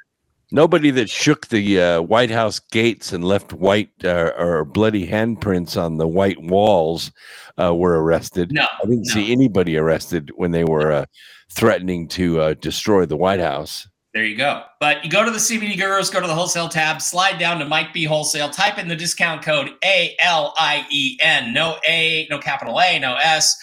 Nobody 0.51 0.91
that 0.93 1.11
shook 1.11 1.49
the 1.49 1.81
uh, 1.81 2.01
White 2.01 2.31
House 2.31 2.59
gates 2.59 3.13
and 3.13 3.23
left 3.23 3.53
white 3.53 3.91
uh, 4.03 4.33
or 4.39 4.65
bloody 4.65 5.07
handprints 5.07 5.81
on 5.81 5.99
the 5.99 6.09
white 6.09 6.43
walls 6.43 7.13
uh, 7.61 7.75
were 7.75 8.03
arrested. 8.03 8.53
no, 8.53 8.63
I 8.63 8.87
didn't 8.87 9.09
no. 9.09 9.13
see 9.13 9.31
anybody 9.31 9.77
arrested 9.77 10.31
when 10.37 10.53
they 10.53 10.65
were 10.65 10.91
uh, 10.91 11.05
threatening 11.53 12.09
to 12.09 12.41
uh, 12.41 12.55
destroy 12.55 13.05
the 13.05 13.17
White 13.17 13.41
House. 13.41 13.87
There 14.19 14.27
you 14.27 14.35
go. 14.35 14.65
But 14.81 15.05
you 15.05 15.11
go 15.13 15.25
to 15.25 15.31
the 15.31 15.39
CBD 15.39 15.79
Gurus, 15.79 16.11
go 16.11 16.21
to 16.21 16.27
the 16.27 16.35
wholesale 16.35 16.69
tab, 16.69 17.01
slide 17.01 17.39
down 17.39 17.61
to 17.61 17.65
Mike 17.65 17.93
B 17.93 18.03
Wholesale, 18.03 18.51
type 18.51 18.77
in 18.77 18.89
the 18.89 18.97
discount 18.97 19.43
code 19.43 19.71
A 19.85 20.17
L 20.21 20.55
I 20.59 20.85
E 20.91 21.17
N, 21.21 21.53
no 21.53 21.77
A, 21.87 22.27
no 22.29 22.41
capital 22.41 22.81
A, 22.81 22.99
no 22.99 23.15
S, 23.15 23.57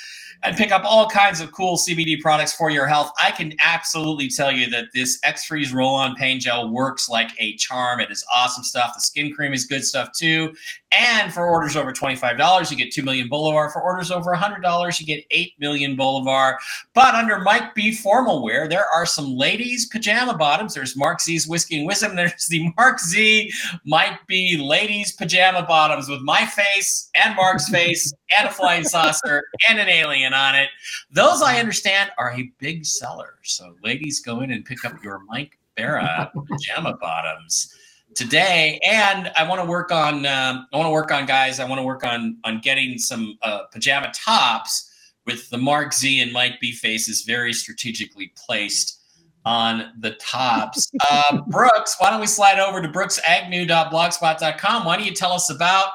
and 0.43 0.55
pick 0.55 0.71
up 0.71 0.83
all 0.85 1.09
kinds 1.09 1.41
of 1.41 1.51
cool 1.51 1.77
CBD 1.77 2.21
products 2.21 2.53
for 2.53 2.69
your 2.69 2.87
health. 2.87 3.11
I 3.21 3.31
can 3.31 3.53
absolutely 3.63 4.29
tell 4.29 4.51
you 4.51 4.69
that 4.69 4.85
this 4.93 5.19
X 5.23 5.45
Freeze 5.45 5.73
Roll 5.73 5.95
On 5.95 6.15
Pain 6.15 6.39
Gel 6.39 6.69
works 6.69 7.09
like 7.09 7.31
a 7.39 7.55
charm. 7.55 7.99
It 7.99 8.11
is 8.11 8.23
awesome 8.33 8.63
stuff. 8.63 8.93
The 8.95 9.01
skin 9.01 9.33
cream 9.33 9.53
is 9.53 9.65
good 9.65 9.83
stuff 9.83 10.11
too. 10.11 10.53
And 10.91 11.33
for 11.33 11.45
orders 11.45 11.75
over 11.75 11.91
$25, 11.91 12.71
you 12.71 12.77
get 12.77 12.93
2 12.93 13.03
million 13.03 13.27
Bolivar. 13.27 13.69
For 13.69 13.81
orders 13.81 14.11
over 14.11 14.33
$100, 14.33 14.99
you 14.99 15.05
get 15.05 15.25
8 15.29 15.53
million 15.59 15.95
Bolivar. 15.95 16.57
But 16.93 17.15
under 17.15 17.39
Mike 17.39 17.75
B 17.75 17.93
formal 17.93 18.41
wear, 18.41 18.67
there 18.67 18.85
are 18.93 19.05
some 19.05 19.35
ladies' 19.35 19.87
pajama 19.87 20.37
bottoms. 20.37 20.73
There's 20.73 20.95
Mark 20.95 21.19
Z's 21.19 21.47
Whiskey 21.47 21.79
and 21.79 21.87
Wisdom. 21.87 22.15
There's 22.15 22.47
the 22.47 22.71
Mark 22.77 22.99
Z 22.99 23.51
Mike 23.85 24.19
B 24.27 24.57
ladies' 24.57 25.11
pajama 25.11 25.63
bottoms 25.63 26.07
with 26.07 26.21
my 26.21 26.45
face 26.45 27.09
and 27.13 27.35
Mark's 27.35 27.67
face 27.67 28.13
and 28.37 28.47
a 28.47 28.51
flying 28.51 28.83
saucer 28.85 29.43
and 29.69 29.79
an 29.79 29.89
alien 29.89 30.24
on 30.33 30.55
it. 30.55 30.69
Those 31.11 31.41
I 31.41 31.59
understand 31.59 32.11
are 32.17 32.33
a 32.33 32.51
big 32.59 32.85
seller. 32.85 33.35
So 33.43 33.75
ladies, 33.83 34.19
go 34.19 34.41
in 34.41 34.51
and 34.51 34.65
pick 34.65 34.85
up 34.85 35.03
your 35.03 35.21
Mike 35.27 35.57
Bara 35.75 36.31
pajama 36.49 36.97
bottoms 36.97 37.75
today 38.15 38.79
and 38.83 39.29
i 39.35 39.47
want 39.47 39.61
to 39.61 39.67
work 39.67 39.91
on 39.91 40.25
um, 40.25 40.65
i 40.71 40.77
want 40.77 40.87
to 40.87 40.91
work 40.91 41.11
on 41.11 41.25
guys 41.25 41.59
i 41.59 41.65
want 41.65 41.77
to 41.77 41.83
work 41.83 42.05
on 42.05 42.37
on 42.45 42.59
getting 42.61 42.97
some 42.97 43.37
uh, 43.41 43.63
pajama 43.73 44.09
tops 44.15 44.89
with 45.25 45.49
the 45.49 45.57
mark 45.57 45.93
z 45.93 46.21
and 46.21 46.31
mike 46.31 46.53
b 46.61 46.71
faces 46.71 47.23
very 47.23 47.51
strategically 47.51 48.31
placed 48.37 49.01
on 49.43 49.91
the 49.99 50.11
tops 50.11 50.89
uh, 51.11 51.41
brooks 51.47 51.95
why 51.99 52.09
don't 52.09 52.21
we 52.21 52.27
slide 52.27 52.57
over 52.57 52.81
to 52.81 52.87
brooksagnew.blogspot.com 52.87 54.85
why 54.85 54.95
don't 54.95 55.05
you 55.05 55.13
tell 55.13 55.33
us 55.33 55.49
about 55.49 55.89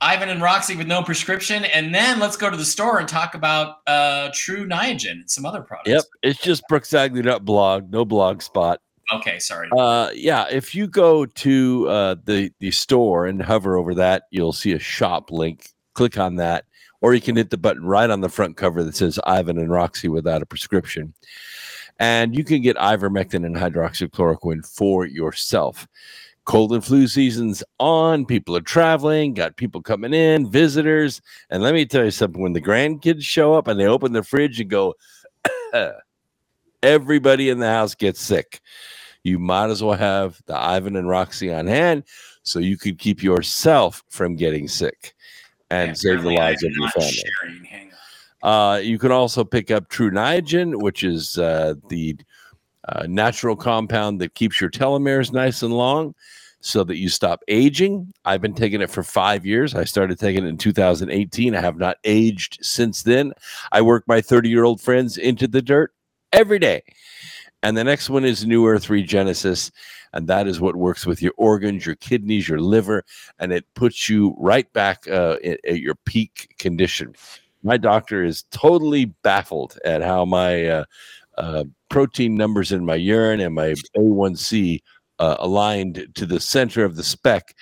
ivan 0.00 0.28
and 0.28 0.40
roxy 0.42 0.76
with 0.76 0.86
no 0.86 1.02
prescription 1.02 1.64
and 1.66 1.94
then 1.94 2.18
let's 2.20 2.36
go 2.36 2.48
to 2.48 2.56
the 2.56 2.64
store 2.64 2.98
and 2.98 3.08
talk 3.08 3.34
about 3.34 3.76
uh, 3.86 4.30
tru 4.32 4.66
niagen 4.66 5.10
and 5.12 5.30
some 5.30 5.44
other 5.44 5.60
products 5.62 5.88
Yep, 5.90 6.04
it's 6.22 6.40
just 6.40 6.62
brooksagnew.blog, 6.70 7.90
no 7.90 8.04
blog 8.04 8.42
spot. 8.42 8.80
okay 9.12 9.38
sorry 9.38 9.68
Uh, 9.76 10.10
yeah, 10.14 10.46
if 10.50 10.74
you 10.74 10.86
go 10.86 11.26
to 11.26 11.88
uh, 11.88 12.14
the 12.24 12.50
the 12.60 12.70
store 12.70 13.26
and 13.26 13.42
hover 13.42 13.76
over 13.76 13.94
that, 13.94 14.24
you'll 14.30 14.52
see 14.52 14.72
a 14.72 14.78
shop 14.78 15.30
link. 15.30 15.70
Click 15.94 16.16
on 16.18 16.36
that, 16.36 16.64
or 17.00 17.12
you 17.14 17.20
can 17.20 17.34
hit 17.34 17.50
the 17.50 17.56
button 17.58 17.84
right 17.84 18.08
on 18.08 18.20
the 18.20 18.28
front 18.28 18.56
cover 18.56 18.84
that 18.84 18.94
says 18.94 19.18
Ivan 19.26 19.58
and 19.58 19.70
Roxy 19.70 20.06
without 20.08 20.42
a 20.42 20.46
prescription. 20.46 21.12
And 21.98 22.36
you 22.36 22.44
can 22.44 22.62
get 22.62 22.76
ivermectin 22.76 23.44
and 23.44 23.56
hydroxychloroquine 23.56 24.64
for 24.64 25.04
yourself. 25.04 25.88
Cold 26.48 26.72
and 26.72 26.82
flu 26.82 27.06
season's 27.06 27.62
on. 27.78 28.24
People 28.24 28.56
are 28.56 28.62
traveling, 28.62 29.34
got 29.34 29.58
people 29.58 29.82
coming 29.82 30.14
in, 30.14 30.50
visitors. 30.50 31.20
And 31.50 31.62
let 31.62 31.74
me 31.74 31.84
tell 31.84 32.06
you 32.06 32.10
something 32.10 32.40
when 32.40 32.54
the 32.54 32.62
grandkids 32.62 33.20
show 33.20 33.52
up 33.52 33.68
and 33.68 33.78
they 33.78 33.84
open 33.84 34.14
the 34.14 34.22
fridge 34.22 34.58
and 34.58 34.70
go, 34.70 34.94
everybody 36.82 37.50
in 37.50 37.58
the 37.58 37.68
house 37.68 37.94
gets 37.94 38.22
sick. 38.22 38.62
You 39.24 39.38
might 39.38 39.68
as 39.68 39.82
well 39.82 39.98
have 39.98 40.40
the 40.46 40.56
Ivan 40.56 40.96
and 40.96 41.06
Roxy 41.06 41.52
on 41.52 41.66
hand 41.66 42.04
so 42.44 42.60
you 42.60 42.78
could 42.78 42.98
keep 42.98 43.22
yourself 43.22 44.02
from 44.08 44.34
getting 44.34 44.68
sick 44.68 45.14
and 45.68 45.88
Yeah, 45.88 45.94
save 45.94 46.22
the 46.22 46.30
lives 46.30 46.64
of 46.64 46.72
your 46.72 46.88
family. 46.88 47.90
Uh, 48.42 48.80
you 48.82 48.98
can 48.98 49.12
also 49.12 49.44
pick 49.44 49.70
up 49.70 49.90
Tru 49.90 50.10
Niagen, 50.10 50.80
which 50.80 51.04
is 51.04 51.36
uh, 51.36 51.74
the 51.90 52.16
uh, 52.88 53.04
natural 53.06 53.54
compound 53.54 54.18
that 54.22 54.32
keeps 54.32 54.62
your 54.62 54.70
telomeres 54.70 55.30
nice 55.30 55.62
and 55.62 55.74
long 55.74 56.14
so 56.60 56.84
that 56.84 56.96
you 56.96 57.08
stop 57.08 57.40
aging. 57.48 58.12
I've 58.24 58.40
been 58.40 58.54
taking 58.54 58.80
it 58.80 58.90
for 58.90 59.02
five 59.02 59.46
years. 59.46 59.74
I 59.74 59.84
started 59.84 60.18
taking 60.18 60.44
it 60.44 60.48
in 60.48 60.58
2018. 60.58 61.54
I 61.54 61.60
have 61.60 61.76
not 61.76 61.98
aged 62.04 62.58
since 62.62 63.02
then. 63.02 63.32
I 63.72 63.80
work 63.82 64.04
my 64.06 64.20
30 64.20 64.48
year 64.48 64.64
old 64.64 64.80
friends 64.80 65.16
into 65.16 65.46
the 65.46 65.62
dirt 65.62 65.92
every 66.32 66.58
day. 66.58 66.82
And 67.62 67.76
the 67.76 67.84
next 67.84 68.08
one 68.10 68.24
is 68.24 68.46
New 68.46 68.66
Earth 68.66 68.86
Regenesis. 68.86 69.70
And 70.12 70.26
that 70.28 70.46
is 70.46 70.60
what 70.60 70.76
works 70.76 71.06
with 71.06 71.20
your 71.20 71.34
organs, 71.36 71.84
your 71.84 71.96
kidneys, 71.96 72.48
your 72.48 72.60
liver, 72.60 73.04
and 73.38 73.52
it 73.52 73.66
puts 73.74 74.08
you 74.08 74.34
right 74.38 74.72
back 74.72 75.06
uh, 75.08 75.36
at, 75.44 75.80
your 75.80 75.96
peak 76.06 76.54
condition 76.58 77.14
my 77.62 77.76
doctor 77.76 78.24
is 78.24 78.44
totally 78.50 79.06
baffled 79.22 79.78
at 79.84 80.02
how 80.02 80.24
my 80.24 80.66
uh, 80.66 80.84
uh, 81.36 81.64
protein 81.88 82.36
numbers 82.36 82.72
in 82.72 82.84
my 82.84 82.94
urine 82.94 83.40
and 83.40 83.54
my 83.54 83.74
A1C 83.96 84.80
uh, 85.18 85.36
aligned 85.38 86.08
to 86.14 86.26
the 86.26 86.40
center 86.40 86.84
of 86.84 86.96
the 86.96 87.04
spec 87.04 87.54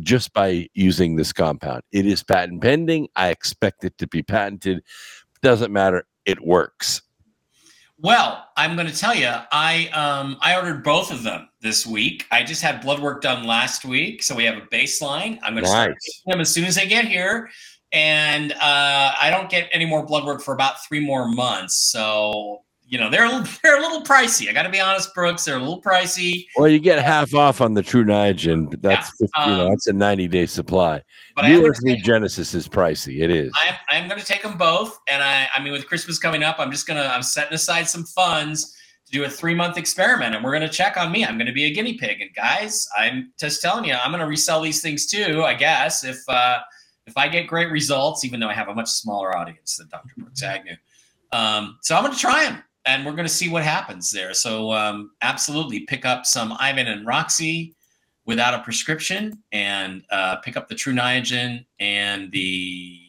just 0.00 0.32
by 0.32 0.68
using 0.74 1.16
this 1.16 1.32
compound. 1.32 1.82
It 1.92 2.06
is 2.06 2.22
patent 2.22 2.62
pending. 2.62 3.08
I 3.16 3.28
expect 3.30 3.84
it 3.84 3.96
to 3.98 4.06
be 4.06 4.22
patented. 4.22 4.82
Doesn't 5.42 5.72
matter. 5.72 6.04
It 6.24 6.44
works. 6.44 7.02
Well, 7.98 8.48
I'm 8.56 8.74
going 8.74 8.88
to 8.88 8.96
tell 8.96 9.14
you, 9.14 9.32
I 9.52 9.88
um 9.88 10.36
I 10.40 10.56
ordered 10.56 10.82
both 10.82 11.12
of 11.12 11.22
them 11.22 11.48
this 11.60 11.86
week. 11.86 12.26
I 12.32 12.42
just 12.42 12.60
had 12.60 12.80
blood 12.80 13.00
work 13.00 13.22
done 13.22 13.44
last 13.44 13.84
week, 13.84 14.22
so 14.22 14.34
we 14.34 14.44
have 14.44 14.56
a 14.56 14.66
baseline. 14.66 15.38
I'm 15.42 15.54
going 15.54 15.64
to 15.64 15.70
start 15.70 15.90
Nice. 15.90 16.16
taking 16.16 16.32
them 16.32 16.40
as 16.40 16.52
soon 16.52 16.64
as 16.64 16.76
I 16.76 16.86
get 16.86 17.06
here, 17.06 17.50
and 17.92 18.52
uh, 18.52 19.12
I 19.20 19.30
don't 19.30 19.48
get 19.48 19.68
any 19.72 19.86
more 19.86 20.04
blood 20.04 20.24
work 20.24 20.42
for 20.42 20.52
about 20.52 20.84
three 20.84 21.00
more 21.00 21.28
months. 21.28 21.76
So 21.76 22.63
you 22.86 22.98
know 22.98 23.08
they're 23.10 23.24
a 23.24 23.28
little, 23.32 23.46
they're 23.62 23.78
a 23.78 23.80
little 23.80 24.02
pricey. 24.02 24.48
I 24.48 24.52
got 24.52 24.64
to 24.64 24.68
be 24.68 24.80
honest, 24.80 25.14
Brooks. 25.14 25.44
They're 25.44 25.56
a 25.56 25.60
little 25.60 25.80
pricey, 25.82 26.46
Well, 26.56 26.68
you 26.68 26.78
get 26.78 27.02
half 27.02 27.34
off 27.34 27.60
on 27.60 27.74
the 27.74 27.82
Tru 27.82 28.04
Niagen. 28.04 28.70
but 28.70 28.82
That's 28.82 29.10
50, 29.18 29.24
you 29.38 29.46
know 29.56 29.64
um, 29.64 29.70
that's 29.70 29.86
a 29.86 29.92
90 29.92 30.28
day 30.28 30.46
supply. 30.46 31.02
but 31.34 31.44
I 31.44 31.48
am 31.48 31.52
New 31.54 31.58
gonna 31.60 31.70
Earth 31.70 31.80
take- 31.84 32.04
Regenesis 32.04 32.54
is 32.54 32.68
pricey. 32.68 33.22
It 33.22 33.30
is. 33.30 33.52
I'm, 33.66 33.74
I'm 33.88 34.08
going 34.08 34.20
to 34.20 34.26
take 34.26 34.42
them 34.42 34.56
both. 34.58 34.98
And 35.08 35.22
I, 35.22 35.48
I 35.54 35.62
mean, 35.62 35.72
with 35.72 35.86
Christmas 35.88 36.18
coming 36.18 36.42
up, 36.42 36.56
I'm 36.58 36.70
just 36.70 36.86
going 36.86 37.02
to, 37.02 37.06
I'm 37.12 37.22
setting 37.22 37.54
aside 37.54 37.88
some 37.88 38.04
funds 38.04 38.76
to 39.06 39.12
do 39.12 39.24
a 39.24 39.28
three 39.30 39.54
month 39.54 39.76
experiment 39.78 40.34
and 40.34 40.42
we're 40.44 40.50
going 40.52 40.62
to 40.62 40.68
check 40.68 40.96
on 40.96 41.10
me. 41.12 41.24
I'm 41.24 41.36
going 41.36 41.46
to 41.46 41.52
be 41.52 41.64
a 41.64 41.70
guinea 41.70 41.94
pig. 41.98 42.20
And 42.20 42.30
guys, 42.34 42.86
I'm 42.96 43.32
just 43.40 43.60
telling 43.62 43.84
you, 43.84 43.94
I'm 43.94 44.10
going 44.10 44.20
to 44.20 44.26
resell 44.26 44.60
these 44.62 44.80
things 44.82 45.06
too, 45.06 45.42
I 45.42 45.54
guess, 45.54 46.04
if, 46.04 46.18
uh, 46.28 46.58
if 47.06 47.16
I 47.18 47.28
get 47.28 47.46
great 47.46 47.70
results, 47.70 48.24
even 48.24 48.40
though 48.40 48.48
I 48.48 48.54
have 48.54 48.68
a 48.68 48.74
much 48.74 48.88
smaller 48.88 49.36
audience 49.36 49.76
than 49.76 49.88
Dr. 49.88 50.08
Brooks 50.16 50.42
Agnew. 50.42 50.76
Um, 51.32 51.78
so 51.82 51.96
I'm 51.96 52.02
going 52.02 52.14
to 52.14 52.18
try 52.18 52.44
them 52.44 52.62
and 52.86 53.04
we're 53.04 53.12
going 53.12 53.26
to 53.26 53.32
see 53.32 53.48
what 53.48 53.62
happens 53.62 54.10
there. 54.10 54.34
So 54.34 54.72
um, 54.72 55.12
absolutely 55.22 55.80
pick 55.80 56.04
up 56.04 56.26
some 56.26 56.54
Ivan 56.58 56.86
and 56.86 57.06
Roxy 57.06 57.74
without 58.26 58.54
a 58.54 58.62
prescription 58.62 59.42
and 59.52 60.02
uh, 60.10 60.36
pick 60.36 60.56
up 60.56 60.68
the 60.68 60.74
Tru 60.74 60.92
Niagen 60.92 61.64
and 61.78 62.30
the 62.32 63.00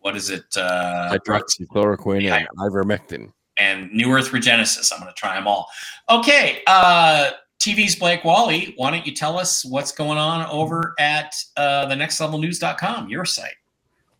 what 0.00 0.16
is 0.16 0.28
it? 0.30 0.44
Uh, 0.56 1.16
Hydroxychloroquine 1.16 2.30
and 2.30 2.46
ivermectin. 2.58 3.32
and 3.58 3.90
New 3.92 4.12
Earth 4.12 4.30
Regenesis. 4.32 4.92
I'm 4.92 5.00
going 5.00 5.10
to 5.10 5.18
try 5.18 5.34
them 5.34 5.46
all. 5.46 5.66
Okay, 6.10 6.62
uh, 6.66 7.30
TV's 7.58 7.96
Blake 7.96 8.22
Walley. 8.22 8.74
Why 8.76 8.90
don't 8.90 9.06
you 9.06 9.14
tell 9.14 9.38
us 9.38 9.64
what's 9.64 9.92
going 9.92 10.18
on 10.18 10.46
over 10.50 10.94
at 10.98 11.34
uh, 11.56 11.86
the 11.86 11.94
nextlevelnews.com, 11.94 13.08
your 13.08 13.24
site? 13.24 13.54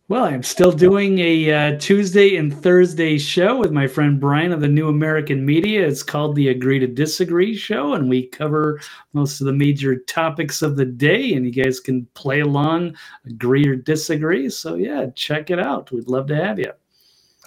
Well, 0.07 0.25
I'm 0.25 0.43
still 0.43 0.71
doing 0.71 1.17
a 1.17 1.51
uh, 1.51 1.79
Tuesday 1.79 2.35
and 2.35 2.55
Thursday 2.55 3.17
show 3.17 3.57
with 3.57 3.71
my 3.71 3.87
friend 3.87 4.19
Brian 4.19 4.51
of 4.51 4.61
the 4.61 4.67
New 4.67 4.87
American 4.87 5.43
Media. 5.43 5.87
It's 5.87 6.03
called 6.03 6.35
the 6.35 6.49
Agree 6.49 6.77
to 6.77 6.85
Disagree 6.85 7.55
Show, 7.55 7.93
and 7.93 8.07
we 8.07 8.27
cover 8.27 8.79
most 9.13 9.41
of 9.41 9.47
the 9.47 9.53
major 9.53 9.95
topics 9.95 10.61
of 10.61 10.75
the 10.75 10.85
day. 10.85 11.33
And 11.33 11.43
you 11.43 11.63
guys 11.63 11.79
can 11.79 12.05
play 12.13 12.41
along, 12.41 12.95
agree 13.25 13.67
or 13.67 13.75
disagree. 13.75 14.47
So, 14.47 14.75
yeah, 14.75 15.07
check 15.15 15.49
it 15.49 15.59
out. 15.59 15.91
We'd 15.91 16.07
love 16.07 16.27
to 16.27 16.35
have 16.35 16.59
you. 16.59 16.71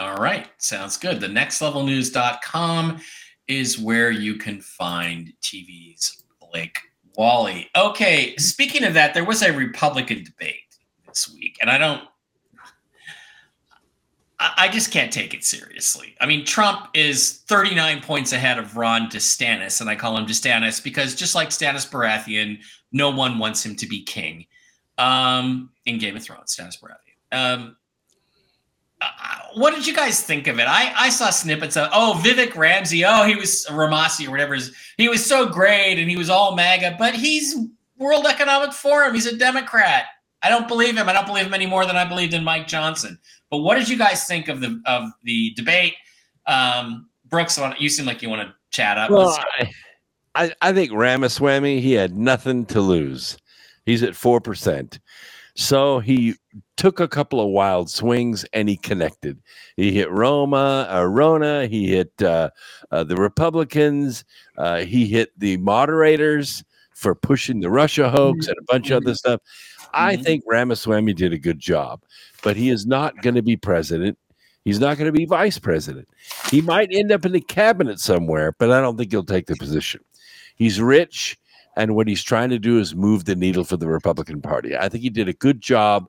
All 0.00 0.16
right, 0.16 0.48
sounds 0.58 0.96
good. 0.96 1.20
The 1.20 1.28
nextlevelnews.com 1.28 3.00
is 3.46 3.78
where 3.78 4.10
you 4.10 4.34
can 4.34 4.60
find 4.60 5.32
TV's 5.42 6.24
Blake 6.40 6.80
Walley. 7.14 7.70
Okay, 7.76 8.34
speaking 8.36 8.82
of 8.82 8.94
that, 8.94 9.14
there 9.14 9.24
was 9.24 9.42
a 9.42 9.52
Republican 9.52 10.24
debate 10.24 10.76
this 11.06 11.32
week, 11.32 11.56
and 11.60 11.70
I 11.70 11.78
don't. 11.78 12.02
I 14.40 14.68
just 14.68 14.92
can't 14.92 15.12
take 15.12 15.34
it 15.34 15.44
seriously. 15.44 16.14
I 16.20 16.26
mean, 16.26 16.44
Trump 16.44 16.90
is 16.94 17.42
39 17.48 18.02
points 18.02 18.32
ahead 18.32 18.58
of 18.58 18.76
Ron 18.76 19.08
DeSantis, 19.08 19.80
and 19.80 19.90
I 19.90 19.96
call 19.96 20.16
him 20.16 20.26
DeSantis 20.26 20.82
because 20.82 21.16
just 21.16 21.34
like 21.34 21.48
Stannis 21.48 21.88
Baratheon, 21.88 22.60
no 22.92 23.10
one 23.10 23.38
wants 23.38 23.66
him 23.66 23.74
to 23.74 23.86
be 23.86 24.04
king 24.04 24.46
um, 24.96 25.70
in 25.86 25.98
Game 25.98 26.16
of 26.16 26.22
Thrones. 26.22 26.54
Stannis 26.54 26.80
Baratheon. 26.80 26.96
Um, 27.32 27.76
what 29.54 29.74
did 29.74 29.86
you 29.86 29.94
guys 29.94 30.22
think 30.22 30.46
of 30.46 30.58
it? 30.58 30.66
I, 30.68 30.92
I 30.96 31.08
saw 31.08 31.30
snippets 31.30 31.76
of 31.76 31.88
oh 31.92 32.20
Vivek 32.24 32.56
Ramsey, 32.56 33.04
oh 33.04 33.24
he 33.24 33.36
was 33.36 33.66
Ramasi 33.66 34.26
or 34.26 34.30
whatever. 34.30 34.56
He 34.96 35.08
was 35.08 35.24
so 35.24 35.46
great 35.46 35.98
and 35.98 36.10
he 36.10 36.16
was 36.16 36.30
all 36.30 36.54
MAGA, 36.54 36.96
but 36.98 37.14
he's 37.14 37.56
World 37.96 38.26
Economic 38.26 38.72
Forum. 38.72 39.14
He's 39.14 39.26
a 39.26 39.36
Democrat. 39.36 40.06
I 40.42 40.48
don't 40.48 40.68
believe 40.68 40.96
him. 40.96 41.08
I 41.08 41.12
don't 41.12 41.26
believe 41.26 41.46
him 41.46 41.54
any 41.54 41.66
more 41.66 41.84
than 41.84 41.96
I 41.96 42.04
believed 42.04 42.34
in 42.34 42.44
Mike 42.44 42.68
Johnson. 42.68 43.18
But 43.50 43.58
what 43.58 43.76
did 43.76 43.88
you 43.88 43.96
guys 43.96 44.24
think 44.24 44.48
of 44.48 44.60
the 44.60 44.80
of 44.86 45.10
the 45.22 45.52
debate? 45.54 45.94
Um, 46.46 47.08
Brooks, 47.26 47.58
you 47.78 47.88
seem 47.88 48.06
like 48.06 48.22
you 48.22 48.30
want 48.30 48.48
to 48.48 48.54
chat 48.70 48.98
up. 48.98 49.10
Well, 49.10 49.38
I, 50.34 50.52
I, 50.62 50.72
think 50.72 50.92
Ramaswamy, 50.92 51.80
he 51.80 51.92
had 51.92 52.16
nothing 52.16 52.64
to 52.66 52.80
lose. 52.80 53.36
He's 53.84 54.02
at 54.02 54.12
4%. 54.12 54.98
So 55.56 55.98
he 55.98 56.34
took 56.76 57.00
a 57.00 57.08
couple 57.08 57.40
of 57.40 57.48
wild 57.48 57.90
swings 57.90 58.44
and 58.52 58.68
he 58.68 58.76
connected. 58.76 59.42
He 59.76 59.90
hit 59.90 60.10
Roma, 60.10 60.86
uh, 60.88 61.02
Ronna, 61.02 61.68
he 61.68 61.88
hit 61.88 62.12
uh, 62.22 62.50
uh, 62.92 63.02
the 63.02 63.16
Republicans, 63.16 64.24
uh, 64.56 64.78
he 64.78 65.06
hit 65.06 65.30
the 65.36 65.56
moderators 65.56 66.62
for 66.94 67.14
pushing 67.14 67.60
the 67.60 67.70
Russia 67.70 68.08
hoax 68.08 68.46
and 68.46 68.56
a 68.58 68.72
bunch 68.72 68.90
of 68.90 69.02
other 69.02 69.14
stuff. 69.14 69.40
I 69.94 70.16
Mhm. 70.16 70.24
think 70.24 70.44
Ramaswamy 70.46 71.14
did 71.14 71.32
a 71.32 71.38
good 71.38 71.58
job, 71.58 72.02
but 72.42 72.56
he 72.56 72.70
is 72.70 72.86
not 72.86 73.20
going 73.22 73.34
to 73.34 73.42
be 73.42 73.56
president. 73.56 74.18
He's 74.64 74.80
not 74.80 74.98
going 74.98 75.12
to 75.12 75.16
be 75.18 75.24
vice 75.24 75.58
president. 75.58 76.08
He 76.50 76.60
might 76.60 76.88
end 76.92 77.10
up 77.12 77.24
in 77.24 77.32
the 77.32 77.40
cabinet 77.40 78.00
somewhere, 78.00 78.54
but 78.58 78.70
I 78.70 78.80
don't 78.80 78.96
think 78.98 79.10
he'll 79.12 79.24
take 79.24 79.46
the 79.46 79.56
position. 79.56 80.00
He's 80.56 80.80
rich, 80.80 81.38
and 81.76 81.94
what 81.94 82.06
he's 82.08 82.22
trying 82.22 82.50
to 82.50 82.58
do 82.58 82.78
is 82.78 82.94
move 82.94 83.24
the 83.24 83.36
needle 83.36 83.64
for 83.64 83.76
the 83.76 83.86
Republican 83.88 84.42
Party. 84.42 84.76
I 84.76 84.88
think 84.88 85.02
he 85.02 85.10
did 85.10 85.28
a 85.28 85.32
good 85.32 85.60
job 85.60 86.08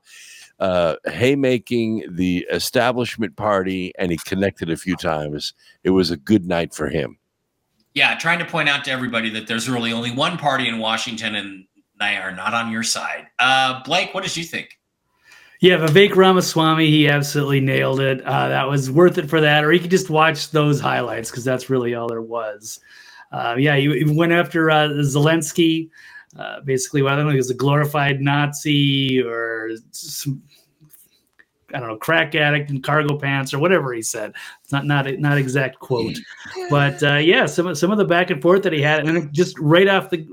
uh, 0.58 0.96
haymaking 1.06 2.04
the 2.10 2.46
establishment 2.52 3.34
party, 3.36 3.94
and 3.98 4.10
he 4.10 4.18
connected 4.26 4.68
a 4.68 4.76
few 4.76 4.94
times. 4.94 5.54
It 5.84 5.90
was 5.90 6.10
a 6.10 6.18
good 6.18 6.44
night 6.46 6.74
for 6.74 6.88
him. 6.88 7.16
yeah, 7.94 8.14
trying 8.18 8.38
to 8.38 8.44
point 8.44 8.68
out 8.68 8.84
to 8.84 8.90
everybody 8.92 9.28
that 9.30 9.48
there's 9.48 9.68
really 9.68 9.92
only 9.92 10.12
one 10.12 10.36
party 10.38 10.68
in 10.68 10.78
Washington 10.78 11.34
and 11.34 11.64
they 12.00 12.16
are 12.16 12.32
not 12.32 12.54
on 12.54 12.72
your 12.72 12.82
side. 12.82 13.28
Uh, 13.38 13.82
Blake, 13.84 14.12
what 14.14 14.24
did 14.24 14.36
you 14.36 14.44
think? 14.44 14.78
Yeah, 15.60 15.76
Vivek 15.76 16.16
Ramaswamy, 16.16 16.88
he 16.88 17.06
absolutely 17.06 17.60
nailed 17.60 18.00
it. 18.00 18.22
Uh, 18.22 18.48
that 18.48 18.66
was 18.66 18.90
worth 18.90 19.18
it 19.18 19.28
for 19.28 19.42
that. 19.42 19.62
Or 19.62 19.72
you 19.72 19.78
could 19.78 19.90
just 19.90 20.08
watch 20.08 20.50
those 20.50 20.80
highlights 20.80 21.30
because 21.30 21.44
that's 21.44 21.68
really 21.68 21.94
all 21.94 22.08
there 22.08 22.22
was. 22.22 22.80
Uh, 23.30 23.56
yeah, 23.58 23.76
he, 23.76 24.04
he 24.04 24.16
went 24.16 24.32
after 24.32 24.70
uh, 24.70 24.88
Zelensky. 24.88 25.90
Uh, 26.38 26.60
basically, 26.60 27.02
well, 27.02 27.12
I 27.12 27.16
don't 27.16 27.26
know, 27.26 27.32
he 27.32 27.36
was 27.36 27.50
a 27.50 27.54
glorified 27.54 28.20
Nazi 28.20 29.22
or 29.22 29.72
some, 29.90 30.42
I 31.74 31.78
don't 31.78 31.88
know, 31.88 31.96
crack 31.96 32.34
addict 32.34 32.70
in 32.70 32.80
cargo 32.80 33.18
pants 33.18 33.52
or 33.52 33.58
whatever 33.58 33.92
he 33.92 34.00
said. 34.00 34.32
It's 34.62 34.72
not 34.72 34.86
not 34.86 35.06
not 35.18 35.38
exact 35.38 35.78
quote, 35.78 36.16
but 36.70 37.02
uh, 37.02 37.16
yeah, 37.16 37.46
some 37.46 37.66
of 37.66 37.78
some 37.78 37.90
of 37.90 37.98
the 37.98 38.04
back 38.04 38.30
and 38.30 38.40
forth 38.40 38.62
that 38.62 38.72
he 38.72 38.80
had, 38.80 39.06
and 39.06 39.32
just 39.32 39.58
right 39.58 39.88
off 39.88 40.10
the 40.10 40.26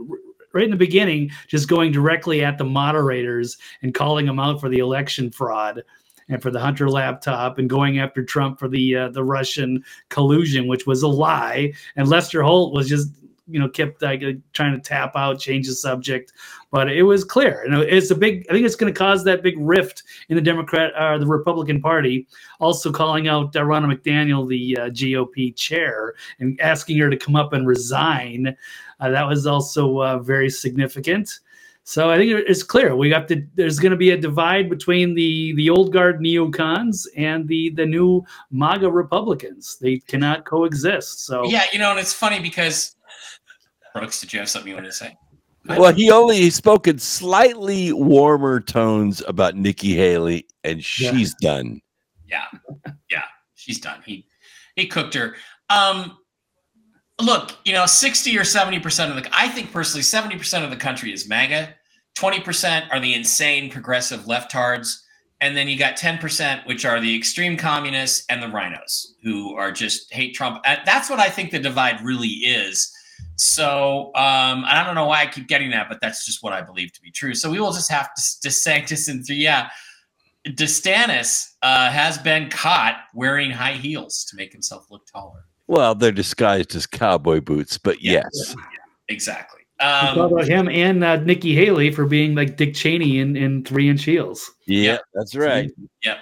right 0.53 0.63
in 0.63 0.71
the 0.71 0.77
beginning, 0.77 1.31
just 1.47 1.67
going 1.67 1.91
directly 1.91 2.43
at 2.43 2.57
the 2.57 2.63
moderators 2.63 3.57
and 3.81 3.93
calling 3.93 4.25
them 4.25 4.39
out 4.39 4.59
for 4.59 4.69
the 4.69 4.79
election 4.79 5.31
fraud. 5.31 5.83
and 6.29 6.41
for 6.41 6.51
the 6.51 6.59
Hunter 6.59 6.89
laptop 6.89 7.57
and 7.57 7.69
going 7.69 7.99
after 7.99 8.23
Trump 8.23 8.59
for 8.59 8.67
the 8.67 8.95
uh, 8.95 9.09
the 9.09 9.23
Russian 9.23 9.83
collusion, 10.09 10.67
which 10.67 10.85
was 10.85 11.03
a 11.03 11.07
lie. 11.07 11.73
And 11.95 12.07
Lester 12.07 12.43
Holt 12.43 12.73
was 12.73 12.89
just 12.89 13.09
you 13.47 13.59
know 13.59 13.69
kept 13.69 14.01
like 14.01 14.23
uh, 14.23 14.33
trying 14.53 14.73
to 14.73 14.81
tap 14.81 15.13
out, 15.15 15.39
change 15.39 15.67
the 15.67 15.73
subject, 15.73 16.33
but 16.71 16.91
it 16.91 17.03
was 17.03 17.23
clear. 17.23 17.63
And 17.63 17.75
it's 17.75 18.11
a 18.11 18.15
big. 18.15 18.45
I 18.49 18.53
think 18.53 18.65
it's 18.65 18.75
going 18.75 18.93
to 18.93 18.97
cause 18.97 19.23
that 19.23 19.41
big 19.41 19.55
rift 19.57 20.03
in 20.29 20.35
the 20.35 20.41
Democrat 20.41 20.91
or 20.93 21.13
uh, 21.13 21.17
the 21.17 21.27
Republican 21.27 21.81
Party. 21.81 22.27
Also 22.59 22.91
calling 22.91 23.27
out 23.27 23.55
uh, 23.55 23.61
Ronna 23.61 23.93
McDaniel, 23.93 24.47
the 24.47 24.77
uh, 24.77 24.89
GOP 24.89 25.55
chair, 25.55 26.13
and 26.39 26.59
asking 26.59 26.97
her 26.97 27.09
to 27.09 27.17
come 27.17 27.35
up 27.35 27.53
and 27.53 27.67
resign. 27.67 28.55
Uh, 28.99 29.09
that 29.09 29.27
was 29.27 29.45
also 29.45 30.01
uh, 30.01 30.17
very 30.19 30.49
significant. 30.49 31.39
So 31.83 32.11
I 32.11 32.17
think 32.17 32.31
it's 32.31 32.63
clear 32.63 32.97
we 32.97 33.09
got 33.09 33.29
the 33.29 33.47
there's 33.55 33.79
going 33.79 33.91
to 33.91 33.97
be 33.97 34.11
a 34.11 34.17
divide 34.17 34.69
between 34.69 35.13
the 35.13 35.53
the 35.53 35.69
old 35.69 35.93
guard 35.93 36.19
neocons 36.19 37.07
and 37.15 37.47
the 37.47 37.69
the 37.69 37.85
new 37.85 38.25
MAGA 38.51 38.91
Republicans. 38.91 39.77
They 39.79 39.99
cannot 39.99 40.43
coexist. 40.43 41.25
So 41.25 41.45
yeah, 41.45 41.63
you 41.71 41.79
know, 41.79 41.91
and 41.91 41.99
it's 41.99 42.11
funny 42.11 42.41
because 42.41 42.97
Brooks, 43.93 44.19
did 44.19 44.33
you 44.33 44.39
have 44.39 44.49
something 44.49 44.69
you 44.69 44.75
wanted 44.75 44.87
to 44.87 44.93
say? 44.93 45.17
Well, 45.65 45.93
he 45.93 46.11
only 46.11 46.49
spoke 46.49 46.87
in 46.87 46.99
slightly 46.99 47.91
warmer 47.91 48.59
tones 48.59 49.21
about 49.27 49.55
Nikki 49.55 49.95
Haley, 49.95 50.45
and 50.63 50.83
she's 50.83 51.35
yeah. 51.39 51.49
done. 51.49 51.81
Yeah, 52.29 52.45
yeah, 53.09 53.23
she's 53.55 53.79
done. 53.79 54.01
He 54.05 54.27
he 54.75 54.87
cooked 54.87 55.13
her. 55.13 55.35
Um, 55.69 56.17
look, 57.22 57.51
you 57.65 57.74
know, 57.74 57.86
60 57.86 58.38
or 58.38 58.41
70% 58.41 59.09
of 59.09 59.15
the, 59.15 59.30
I 59.32 59.47
think 59.47 59.72
personally, 59.72 60.03
70% 60.03 60.63
of 60.63 60.70
the 60.70 60.76
country 60.76 61.11
is 61.11 61.28
MAGA. 61.28 61.76
20% 62.18 62.88
are 62.91 62.99
the 62.99 63.13
insane 63.13 63.70
progressive 63.70 64.22
leftards. 64.22 65.01
And 65.39 65.55
then 65.55 65.68
you 65.68 65.78
got 65.78 65.97
10%, 65.97 66.65
which 66.65 66.84
are 66.84 66.99
the 66.99 67.15
extreme 67.15 67.57
communists 67.57 68.26
and 68.30 68.41
the 68.41 68.47
RINOs 68.47 69.13
who 69.24 69.55
are 69.55 69.72
just 69.72 70.11
hate 70.11 70.34
Trump. 70.34 70.63
That's 70.63 71.09
what 71.09 71.20
I 71.20 71.30
think 71.30 71.51
the 71.51 71.59
divide 71.59 72.03
really 72.03 72.28
is. 72.28 72.91
So 73.36 74.07
um, 74.15 74.65
I 74.65 74.84
don't 74.84 74.95
know 74.95 75.05
why 75.05 75.22
I 75.22 75.28
keep 75.28 75.47
getting 75.47 75.70
that, 75.72 75.89
but 75.89 75.99
that's 76.01 76.26
just 76.26 76.41
what 76.41 76.53
I 76.53 76.61
believe 76.61 76.91
to 76.93 77.01
be 77.01 77.11
true. 77.11 77.36
So 77.36 77.51
we 77.51 77.59
will 77.59 77.72
just 77.72 77.91
have 77.91 78.13
to 78.15 78.22
DeSantis 78.47 79.09
and 79.09 79.28
yeah, 79.30 79.70
DeSantis 80.47 81.51
uh, 81.61 81.91
has 81.91 82.18
been 82.18 82.49
caught 82.49 82.97
wearing 83.13 83.51
high 83.51 83.74
heels 83.74 84.26
to 84.26 84.36
make 84.36 84.51
himself 84.51 84.88
look 84.89 85.05
taller. 85.05 85.46
Well, 85.68 85.95
they're 85.95 86.11
disguised 86.11 86.76
as 86.76 86.88
cowboy 86.88 87.41
boots, 87.41 87.78
but 87.78 88.01
yeah, 88.01 88.24
yes, 88.24 88.55
yeah, 88.57 88.63
exactly. 89.09 89.61
Um, 89.80 90.18
about 90.18 90.47
him 90.47 90.68
and 90.70 91.03
uh, 91.03 91.18
Nikki 91.18 91.53
Haley 91.53 91.91
for 91.91 92.05
being 92.05 92.34
like 92.34 92.57
Dick 92.57 92.74
Cheney 92.74 93.20
in, 93.20 93.36
in 93.36 93.63
three 93.63 93.89
inch 93.89 94.03
heels. 94.05 94.49
Yeah, 94.65 94.93
yep. 94.93 95.01
that's 95.13 95.36
right. 95.36 95.70
Yep. 96.03 96.18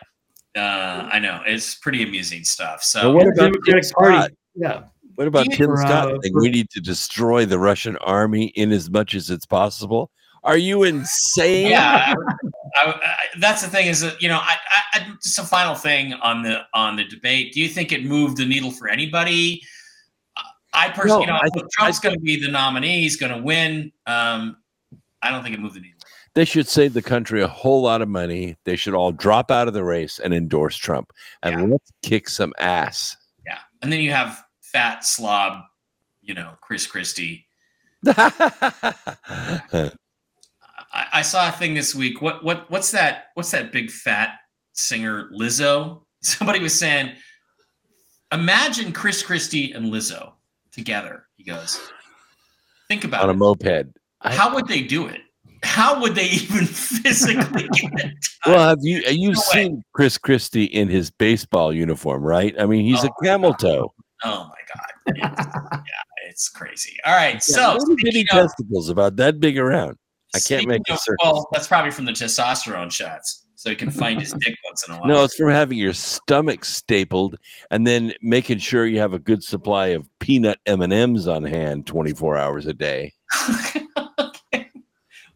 Uh, 0.58 1.10
I 1.12 1.20
know 1.20 1.42
it's 1.46 1.76
pretty 1.76 2.04
amusing 2.04 2.44
stuff. 2.44 2.84
So, 2.84 3.14
what 3.14 3.28
about 3.28 3.54
Democratic 3.54 3.92
Party? 3.92 4.36
Yeah. 4.56 4.84
What 5.16 5.28
about 5.28 5.46
Tim 5.52 5.76
Scott? 5.78 6.14
Uh, 6.14 6.30
we 6.34 6.50
need 6.50 6.70
to 6.72 6.82
destroy 6.82 7.46
the 7.46 7.60
Russian 7.60 7.96
army 7.98 8.48
in 8.48 8.72
as 8.72 8.90
much 8.90 9.14
as 9.14 9.30
it's 9.30 9.46
possible. 9.46 10.12
Are 10.46 10.58
you 10.58 10.84
insane? 10.84 11.72
Yeah, 11.72 12.14
I, 12.76 12.92
I, 12.92 13.16
that's 13.40 13.64
the 13.64 13.68
thing. 13.68 13.88
Is 13.88 14.02
that 14.02 14.22
you 14.22 14.30
know, 14.30 14.40
I, 14.40 15.16
just 15.22 15.40
a 15.40 15.44
final 15.44 15.74
thing 15.74 16.14
on 16.14 16.44
the 16.44 16.62
on 16.74 16.96
the 16.96 17.04
debate. 17.04 17.54
Do 17.54 17.60
you 17.60 17.68
think 17.68 17.92
it 17.92 18.06
moved 18.06 18.38
the 18.38 18.46
needle 18.46 18.72
for 18.72 18.88
anybody? 18.88 19.62
I 20.72 20.90
personally, 20.90 21.26
no, 21.26 21.40
you 21.44 21.62
know, 21.62 21.68
Trump's 21.72 22.00
going 22.00 22.16
to 22.16 22.22
be 22.22 22.40
the 22.40 22.52
nominee. 22.52 23.02
He's 23.02 23.16
going 23.16 23.32
to 23.32 23.42
win. 23.42 23.92
Um, 24.06 24.58
I 25.22 25.32
don't 25.32 25.42
think 25.42 25.56
it 25.56 25.60
moved 25.60 25.76
the 25.76 25.80
needle. 25.80 26.00
They 26.36 26.46
should 26.46 26.68
save 26.68 26.94
the 26.94 27.02
country 27.02 27.42
a 27.42 27.48
whole 27.48 27.82
lot 27.82 28.02
of 28.02 28.10
money. 28.10 28.58
They 28.66 28.76
should 28.76 28.94
all 28.94 29.14
drop 29.14 29.50
out 29.50 29.70
of 29.70 29.74
the 29.74 29.86
race 29.86 30.20
and 30.20 30.34
endorse 30.34 30.76
Trump, 30.76 31.12
and 31.44 31.60
yeah. 31.60 31.66
let's 31.66 31.92
kick 32.04 32.30
some 32.30 32.54
ass. 32.60 33.16
Yeah, 33.48 33.60
and 33.82 33.92
then 33.92 34.02
you 34.02 34.12
have 34.12 34.44
fat 34.62 35.06
slob, 35.06 35.64
you 36.22 36.34
know, 36.34 36.52
Chris 36.62 36.86
Christie. 36.86 37.48
I, 40.96 41.08
I 41.14 41.22
saw 41.22 41.50
a 41.50 41.52
thing 41.52 41.74
this 41.74 41.94
week. 41.94 42.22
What 42.22 42.44
what 42.44 42.70
what's 42.72 42.92
that? 42.92 43.26
What's 43.34 43.52
that 43.52 43.72
big 43.72 43.92
fat 43.92 44.38
singer 44.74 45.30
Lizzo? 45.38 46.02
Somebody 46.22 46.60
was 46.60 46.78
saying, 46.78 47.12
imagine 48.32 48.92
Chris 48.92 49.22
Christie 49.22 49.74
and 49.74 49.94
Lizzo 49.94 50.34
together. 50.72 51.28
He 51.38 51.44
goes, 51.44 51.80
think 52.88 53.04
about 53.04 53.24
on 53.24 53.30
it. 53.30 53.34
a 53.34 53.38
moped. 53.38 53.88
How 54.22 54.56
would 54.56 54.68
they 54.68 54.82
do 54.82 55.06
it? 55.06 55.22
How 55.64 56.00
would 56.02 56.16
they 56.16 56.26
even 56.30 56.66
physically 56.66 57.68
get 57.74 58.06
it? 58.06 58.14
Well, 58.46 58.70
have 58.70 58.80
you 58.82 59.04
have 59.04 59.16
you 59.16 59.34
no 59.34 59.40
seen 59.40 59.76
way. 59.76 59.84
Chris 59.94 60.18
Christie 60.18 60.66
in 60.66 60.88
his 60.88 61.12
baseball 61.12 61.74
uniform? 61.74 62.24
Right. 62.24 62.56
I 62.60 62.66
mean, 62.66 62.86
he's 62.86 63.04
oh, 63.04 63.08
a 63.10 63.24
camel 63.24 63.54
toe. 63.54 63.94
Oh 64.24 64.50
my 64.50 64.56
god! 64.74 64.96
It's, 65.08 65.48
yeah, 65.70 65.82
it's 66.30 66.50
crazy. 66.50 66.98
All 67.06 67.14
right, 67.14 67.36
yeah, 67.36 67.40
so 67.40 67.78
bitty 68.02 68.24
testicles 68.24 68.90
about 68.90 69.18
that 69.18 69.40
big 69.40 69.58
around. 69.58 69.98
I 70.36 70.40
can't 70.40 70.68
make 70.68 70.82
of, 70.90 70.98
a 70.98 71.16
Well, 71.24 71.48
that's 71.52 71.68
probably 71.68 71.92
from 71.92 72.06
the 72.06 72.12
testosterone 72.12 72.92
shots, 72.92 73.46
so 73.56 73.70
he 73.70 73.76
can 73.76 73.90
find 73.90 74.20
his 74.20 74.34
dick 74.34 74.56
once 74.66 74.88
in 74.88 74.94
a 74.94 74.98
while. 75.00 75.08
No, 75.08 75.24
it's 75.24 75.36
from 75.36 75.50
having 75.50 75.78
your 75.78 75.94
stomach 75.94 76.66
stapled 76.66 77.38
and 77.72 77.86
then 77.86 78.14
making 78.22 78.60
sure 78.60 78.86
you 78.86 79.00
have 79.00 79.14
a 79.14 79.20
good 79.20 79.44
supply 79.44 79.88
of 79.88 80.08
peanut 80.20 80.60
M 80.66 80.82
and 80.82 80.94
M's 80.94 81.28
on 81.28 81.44
hand 81.44 81.88
twenty 81.88 82.14
four 82.14 82.38
hours 82.38 82.66
a 82.66 82.74
day. 82.74 83.14
okay. 84.20 84.70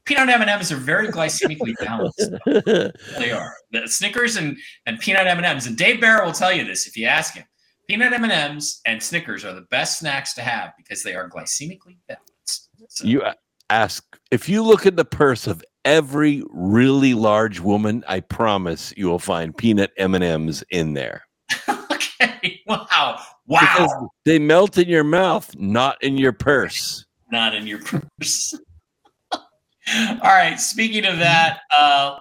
Peanut 0.06 0.30
M 0.30 0.42
and 0.42 0.50
M's 0.50 0.72
are 0.72 0.78
very 0.78 1.08
glycemically 1.08 1.76
balanced. 1.80 2.32
they 3.20 3.32
are. 3.32 3.54
The 3.72 3.88
Snickers 3.88 4.38
and 4.38 4.58
and 4.88 5.00
peanut 5.00 5.28
M 5.28 5.38
and 5.38 5.46
M's, 5.46 5.68
and 5.68 5.78
Dave 5.78 6.02
Barrett 6.02 6.26
will 6.26 6.34
tell 6.34 6.52
you 6.52 6.66
this 6.66 6.88
if 6.88 6.98
you 6.98 7.06
ask 7.06 7.36
him. 7.36 7.46
Peanut 7.88 8.14
M 8.14 8.24
and 8.24 8.32
M's 8.32 8.82
and 8.86 9.02
Snickers 9.02 9.46
are 9.46 9.54
the 9.54 9.66
best 9.70 10.00
snacks 10.00 10.34
to 10.36 10.42
have 10.42 10.74
because 10.78 11.04
they 11.04 11.16
are 11.16 11.30
glycemically 11.30 11.98
balanced. 12.08 12.70
So. 12.88 13.06
You 13.06 13.22
uh, 13.22 13.34
ask 13.70 14.04
if 14.32 14.48
you 14.48 14.64
look 14.64 14.86
at 14.86 14.96
the 14.96 15.06
purse 15.06 15.48
of 15.48 15.64
every 15.86 16.44
really 16.50 17.14
large 17.14 17.60
woman, 17.60 18.04
I 18.08 18.20
promise 18.20 18.94
you 18.96 19.08
will 19.08 19.20
find 19.20 19.56
peanut 19.56 19.92
M 19.98 20.16
and 20.16 20.24
M's 20.24 20.64
in 20.70 20.94
there. 20.94 21.24
okay. 21.70 22.62
Wow. 22.68 23.20
Wow. 23.48 23.60
Because 23.60 23.92
they 24.26 24.40
melt 24.40 24.78
in 24.78 24.88
your 24.88 25.04
mouth, 25.04 25.56
not 25.58 26.02
in 26.04 26.18
your 26.18 26.34
purse. 26.34 27.06
Not 27.32 27.54
in 27.54 27.68
your 27.68 27.78
purse. 27.78 28.60
All 29.32 30.18
right. 30.24 30.60
Speaking 30.60 31.06
of 31.06 31.20
that, 31.20 31.60
uh, 31.78 32.18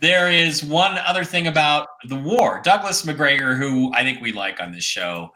there 0.00 0.28
is 0.28 0.64
one 0.64 0.98
other 0.98 1.22
thing 1.22 1.46
about 1.46 1.86
the 2.08 2.16
war. 2.16 2.60
Douglas 2.64 3.04
Macgregor, 3.04 3.54
who 3.54 3.92
I 3.94 4.02
think 4.02 4.20
we 4.20 4.32
like 4.32 4.60
on 4.60 4.72
this 4.72 4.82
show, 4.82 5.30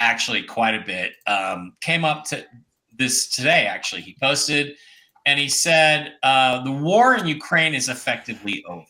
actually 0.00 0.44
quite 0.44 0.74
a 0.74 0.80
bit, 0.80 1.12
um, 1.26 1.74
came 1.82 2.06
up 2.06 2.24
to 2.28 2.46
this 2.96 3.28
today. 3.28 3.66
Actually, 3.66 4.00
he 4.00 4.16
posted 4.18 4.76
and 5.26 5.40
he 5.40 5.48
said 5.48 6.14
uh, 6.22 6.62
the 6.62 6.72
war 6.72 7.14
in 7.14 7.26
Ukraine 7.26 7.74
is 7.74 7.88
effectively 7.88 8.64
over. 8.68 8.86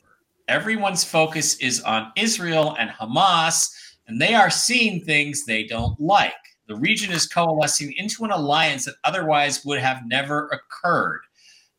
Everyone's 0.49 1.05
focus 1.05 1.57
is 1.57 1.81
on 1.83 2.13
Israel 2.17 2.77
and 2.79 2.91
Hamas, 2.91 3.73
and 4.07 4.21
they 4.21 4.35
are 4.35 4.51
seeing 4.51 5.01
things 5.01 5.45
they 5.45 5.65
don't 5.65 5.99
like. 6.01 6.33
The 6.67 6.77
region 6.77 7.13
is 7.13 7.27
coalescing 7.27 7.93
into 7.97 8.25
an 8.25 8.31
alliance 8.31 8.85
that 8.87 8.97
otherwise 9.05 9.65
would 9.65 9.81
have 9.81 10.07
never 10.07 10.49
occurred. 10.49 11.21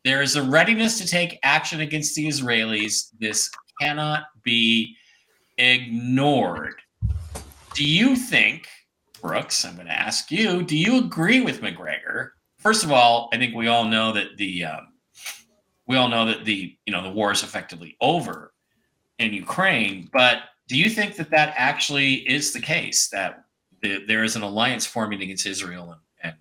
There 0.04 0.22
is 0.22 0.36
a 0.36 0.42
readiness 0.42 0.98
to 0.98 1.06
take 1.06 1.38
action 1.42 1.80
against 1.80 2.14
the 2.14 2.26
Israelis. 2.26 3.10
This 3.18 3.50
cannot 3.80 4.24
be 4.42 4.96
ignored. 5.58 6.76
Do 7.74 7.84
you 7.84 8.16
think, 8.16 8.68
Brooks, 9.20 9.64
I'm 9.64 9.74
going 9.74 9.88
to 9.88 9.92
ask 9.92 10.30
you, 10.30 10.62
do 10.62 10.76
you 10.76 10.98
agree 10.98 11.40
with 11.40 11.60
Macgregor 11.60 12.35
first 12.66 12.82
of 12.82 12.90
all, 12.90 13.28
I 13.32 13.36
think 13.36 13.54
we 13.54 13.68
all 13.68 13.84
know 13.84 14.12
that 14.12 14.36
the 14.38 14.64
um, 14.64 14.88
we 15.86 15.96
all 15.96 16.08
know 16.08 16.26
that 16.26 16.44
the 16.44 16.76
you 16.84 16.92
know 16.92 17.00
the 17.00 17.10
war 17.10 17.30
is 17.30 17.44
effectively 17.44 17.96
over 18.00 18.52
in 19.20 19.32
Ukraine. 19.32 20.10
But 20.12 20.38
do 20.66 20.76
you 20.76 20.90
think 20.90 21.14
that 21.14 21.30
that 21.30 21.54
actually 21.56 22.14
is 22.28 22.52
the 22.52 22.60
case 22.60 23.08
that 23.10 23.44
the, 23.82 24.04
there 24.08 24.24
is 24.24 24.34
an 24.34 24.42
alliance 24.42 24.84
forming 24.84 25.22
against 25.22 25.46
Israel 25.46 25.96
and, 26.24 26.34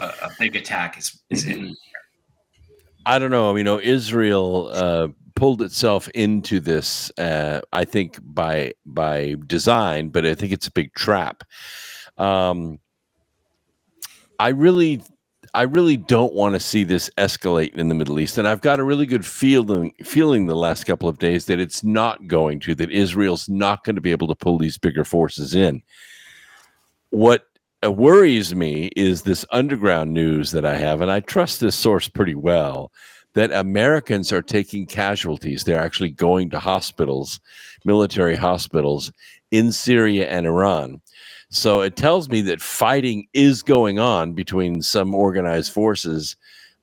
and 0.00 0.10
a, 0.10 0.26
a, 0.26 0.30
big 0.38 0.56
attack 0.56 0.98
is, 0.98 1.18
is 1.30 1.46
in? 1.46 1.74
I 3.06 3.18
don't 3.18 3.30
know. 3.30 3.56
You 3.56 3.64
know, 3.64 3.80
Israel 3.80 4.68
uh, 4.74 5.08
pulled 5.36 5.62
itself 5.62 6.06
into 6.10 6.60
this. 6.60 7.10
Uh, 7.16 7.62
I 7.72 7.86
think 7.86 8.18
by 8.22 8.74
by 8.84 9.36
design, 9.46 10.10
but 10.10 10.26
I 10.26 10.34
think 10.34 10.52
it's 10.52 10.66
a 10.66 10.72
big 10.72 10.92
trap. 10.92 11.44
Um, 12.18 12.78
I 14.38 14.48
really 14.48 15.02
I 15.56 15.62
really 15.62 15.96
don't 15.96 16.34
want 16.34 16.54
to 16.54 16.60
see 16.60 16.84
this 16.84 17.08
escalate 17.16 17.74
in 17.76 17.88
the 17.88 17.94
Middle 17.94 18.20
East, 18.20 18.36
and 18.36 18.46
I've 18.46 18.60
got 18.60 18.78
a 18.78 18.84
really 18.84 19.06
good 19.06 19.24
feeling 19.24 19.94
feeling 20.04 20.44
the 20.44 20.54
last 20.54 20.84
couple 20.84 21.08
of 21.08 21.18
days 21.18 21.46
that 21.46 21.58
it's 21.58 21.82
not 21.82 22.26
going 22.26 22.60
to. 22.60 22.74
That 22.74 22.90
Israel's 22.90 23.48
not 23.48 23.82
going 23.82 23.96
to 23.96 24.02
be 24.02 24.10
able 24.10 24.28
to 24.28 24.34
pull 24.34 24.58
these 24.58 24.76
bigger 24.76 25.02
forces 25.02 25.54
in. 25.54 25.82
What 27.08 27.46
uh, 27.82 27.90
worries 27.90 28.54
me 28.54 28.90
is 28.96 29.22
this 29.22 29.46
underground 29.50 30.12
news 30.12 30.50
that 30.50 30.66
I 30.66 30.76
have, 30.76 31.00
and 31.00 31.10
I 31.10 31.20
trust 31.20 31.60
this 31.60 31.74
source 31.74 32.06
pretty 32.06 32.34
well. 32.34 32.92
that 33.36 33.52
Americans 33.52 34.32
are 34.32 34.40
taking 34.40 34.86
casualties. 34.86 35.62
They're 35.62 35.78
actually 35.78 36.08
going 36.08 36.48
to 36.50 36.58
hospitals, 36.58 37.38
military 37.84 38.34
hospitals 38.34 39.12
in 39.50 39.72
Syria 39.72 40.26
and 40.28 40.46
Iran. 40.46 41.02
So 41.50 41.80
it 41.80 41.96
tells 41.96 42.28
me 42.28 42.40
that 42.42 42.60
fighting 42.60 43.28
is 43.32 43.62
going 43.62 43.98
on 43.98 44.32
between 44.32 44.82
some 44.82 45.14
organized 45.14 45.72
forces 45.72 46.36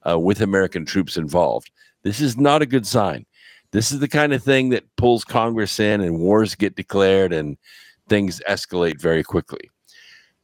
uh, 0.10 0.18
with 0.18 0.42
American 0.42 0.86
troops 0.86 1.18
involved. 1.18 1.72
This 2.04 2.22
is 2.22 2.38
not 2.38 2.62
a 2.62 2.66
good 2.66 2.88
sign. 2.88 3.26
This 3.72 3.92
is 3.92 4.00
the 4.00 4.08
kind 4.08 4.34
of 4.34 4.44
thing 4.44 4.70
that 4.70 4.96
pulls 4.96 5.24
Congress 5.24 5.80
in 5.80 6.02
and 6.02 6.20
wars 6.20 6.56
get 6.56 6.76
declared 6.76 7.34
and 7.34 7.58
things 8.08 8.42
escalate 8.48 9.02
very 9.02 9.24
quickly. 9.24 9.70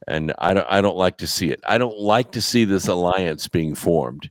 And 0.08 0.32
I 0.38 0.54
don't, 0.54 0.66
I 0.68 0.80
don't 0.80 0.96
like 0.96 1.18
to 1.18 1.26
see 1.26 1.50
it. 1.50 1.60
I 1.66 1.78
don't 1.78 1.98
like 1.98 2.32
to 2.32 2.42
see 2.42 2.64
this 2.64 2.88
alliance 2.88 3.48
being 3.48 3.74
formed 3.74 4.30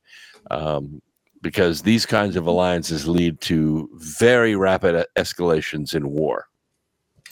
um, 0.51 1.01
because 1.41 1.81
these 1.81 2.05
kinds 2.05 2.35
of 2.35 2.47
alliances 2.47 3.07
lead 3.07 3.39
to 3.41 3.89
very 3.95 4.55
rapid 4.55 5.05
escalations 5.15 5.95
in 5.95 6.09
war. 6.09 6.47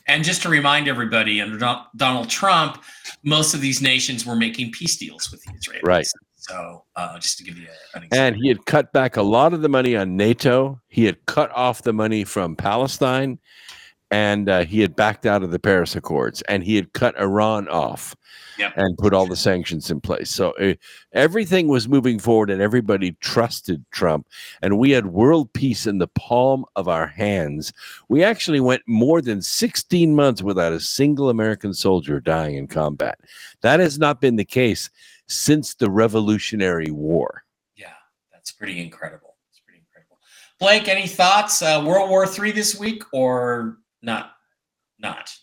And 0.07 0.23
just 0.23 0.41
to 0.43 0.49
remind 0.49 0.87
everybody, 0.87 1.41
under 1.41 1.57
Donald 1.95 2.29
Trump, 2.29 2.81
most 3.23 3.53
of 3.53 3.61
these 3.61 3.81
nations 3.81 4.25
were 4.25 4.35
making 4.35 4.71
peace 4.71 4.95
deals 4.97 5.29
with 5.31 5.43
the 5.43 5.51
Israelis. 5.51 5.83
Right. 5.83 6.07
So, 6.35 6.85
uh, 6.95 7.19
just 7.19 7.37
to 7.39 7.43
give 7.43 7.57
you 7.57 7.67
an 7.93 8.03
example. 8.03 8.17
And 8.17 8.35
he 8.37 8.47
had 8.47 8.65
cut 8.65 8.93
back 8.93 9.17
a 9.17 9.21
lot 9.21 9.53
of 9.53 9.61
the 9.61 9.67
money 9.67 9.97
on 9.97 10.15
NATO. 10.15 10.79
He 10.87 11.03
had 11.03 11.25
cut 11.25 11.51
off 11.51 11.81
the 11.81 11.91
money 11.91 12.23
from 12.23 12.55
Palestine, 12.55 13.39
and 14.09 14.47
uh, 14.47 14.63
he 14.63 14.79
had 14.79 14.95
backed 14.95 15.25
out 15.25 15.43
of 15.43 15.51
the 15.51 15.59
Paris 15.59 15.95
Accords, 15.95 16.41
and 16.43 16.63
he 16.63 16.75
had 16.75 16.93
cut 16.93 17.19
Iran 17.19 17.67
off 17.67 18.15
yep. 18.57 18.73
and 18.77 18.97
put 18.97 19.13
all 19.13 19.27
the 19.27 19.35
sanctions 19.35 19.91
in 19.91 19.99
place. 19.99 20.29
So 20.29 20.51
uh, 20.51 20.75
everything 21.11 21.67
was 21.67 21.89
moving 21.89 22.17
forward, 22.17 22.49
and 22.49 22.61
everybody 22.61 23.13
trusted 23.19 23.83
Trump. 23.91 24.27
And 24.61 24.77
we 24.77 24.91
had 24.91 25.07
world 25.07 25.51
peace 25.51 25.85
in 25.85 25.97
the 25.97 26.07
palm 26.07 26.65
of 26.75 26.87
our 26.87 27.07
hands. 27.07 27.73
We 28.07 28.23
actually 28.23 28.61
went 28.61 28.83
more 28.87 29.21
than 29.21 29.41
16 29.41 30.15
months 30.15 30.41
without 30.41 30.71
a 30.71 30.79
single 30.79 31.29
American 31.29 31.73
soldier 31.73 32.21
dying 32.21 32.55
in 32.55 32.67
combat. 32.67 33.19
That 33.61 33.81
has 33.81 33.99
not 33.99 34.21
been 34.21 34.37
the 34.37 34.45
case 34.45 34.89
since 35.27 35.73
the 35.73 35.89
Revolutionary 35.89 36.91
War. 36.91 37.43
Yeah, 37.75 37.93
that's 38.31 38.53
pretty 38.53 38.79
incredible. 38.79 39.35
It's 39.49 39.59
pretty 39.59 39.79
incredible. 39.79 40.17
Blake, 40.59 40.87
any 40.87 41.07
thoughts? 41.07 41.61
Uh, 41.61 41.83
World 41.85 42.09
War 42.09 42.25
III 42.25 42.51
this 42.51 42.79
week 42.79 43.03
or 43.11 43.77
not? 44.01 44.31
Not. 44.99 45.35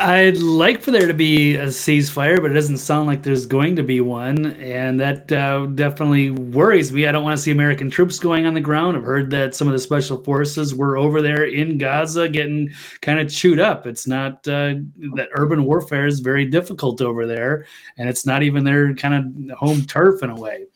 I'd 0.00 0.38
like 0.38 0.80
for 0.80 0.92
there 0.92 1.08
to 1.08 1.14
be 1.14 1.56
a 1.56 1.66
ceasefire, 1.66 2.40
but 2.40 2.52
it 2.52 2.54
doesn't 2.54 2.78
sound 2.78 3.08
like 3.08 3.24
there's 3.24 3.46
going 3.46 3.74
to 3.74 3.82
be 3.82 4.00
one, 4.00 4.52
and 4.54 5.00
that 5.00 5.30
uh, 5.32 5.66
definitely 5.66 6.30
worries 6.30 6.92
me. 6.92 7.08
I 7.08 7.12
don't 7.12 7.24
want 7.24 7.36
to 7.36 7.42
see 7.42 7.50
American 7.50 7.90
troops 7.90 8.20
going 8.20 8.46
on 8.46 8.54
the 8.54 8.60
ground. 8.60 8.96
I've 8.96 9.02
heard 9.02 9.28
that 9.32 9.56
some 9.56 9.66
of 9.66 9.72
the 9.72 9.80
special 9.80 10.22
forces 10.22 10.72
were 10.72 10.96
over 10.96 11.20
there 11.20 11.46
in 11.46 11.78
Gaza 11.78 12.28
getting 12.28 12.70
kind 13.02 13.18
of 13.18 13.28
chewed 13.28 13.58
up. 13.58 13.88
It's 13.88 14.06
not 14.06 14.34
uh, 14.46 14.74
that 15.16 15.30
urban 15.32 15.64
warfare 15.64 16.06
is 16.06 16.20
very 16.20 16.44
difficult 16.44 17.02
over 17.02 17.26
there, 17.26 17.66
and 17.96 18.08
it's 18.08 18.24
not 18.24 18.44
even 18.44 18.62
their 18.62 18.94
kind 18.94 19.50
of 19.50 19.58
home 19.58 19.82
turf 19.82 20.22
in 20.22 20.30
a 20.30 20.36
way. 20.36 20.66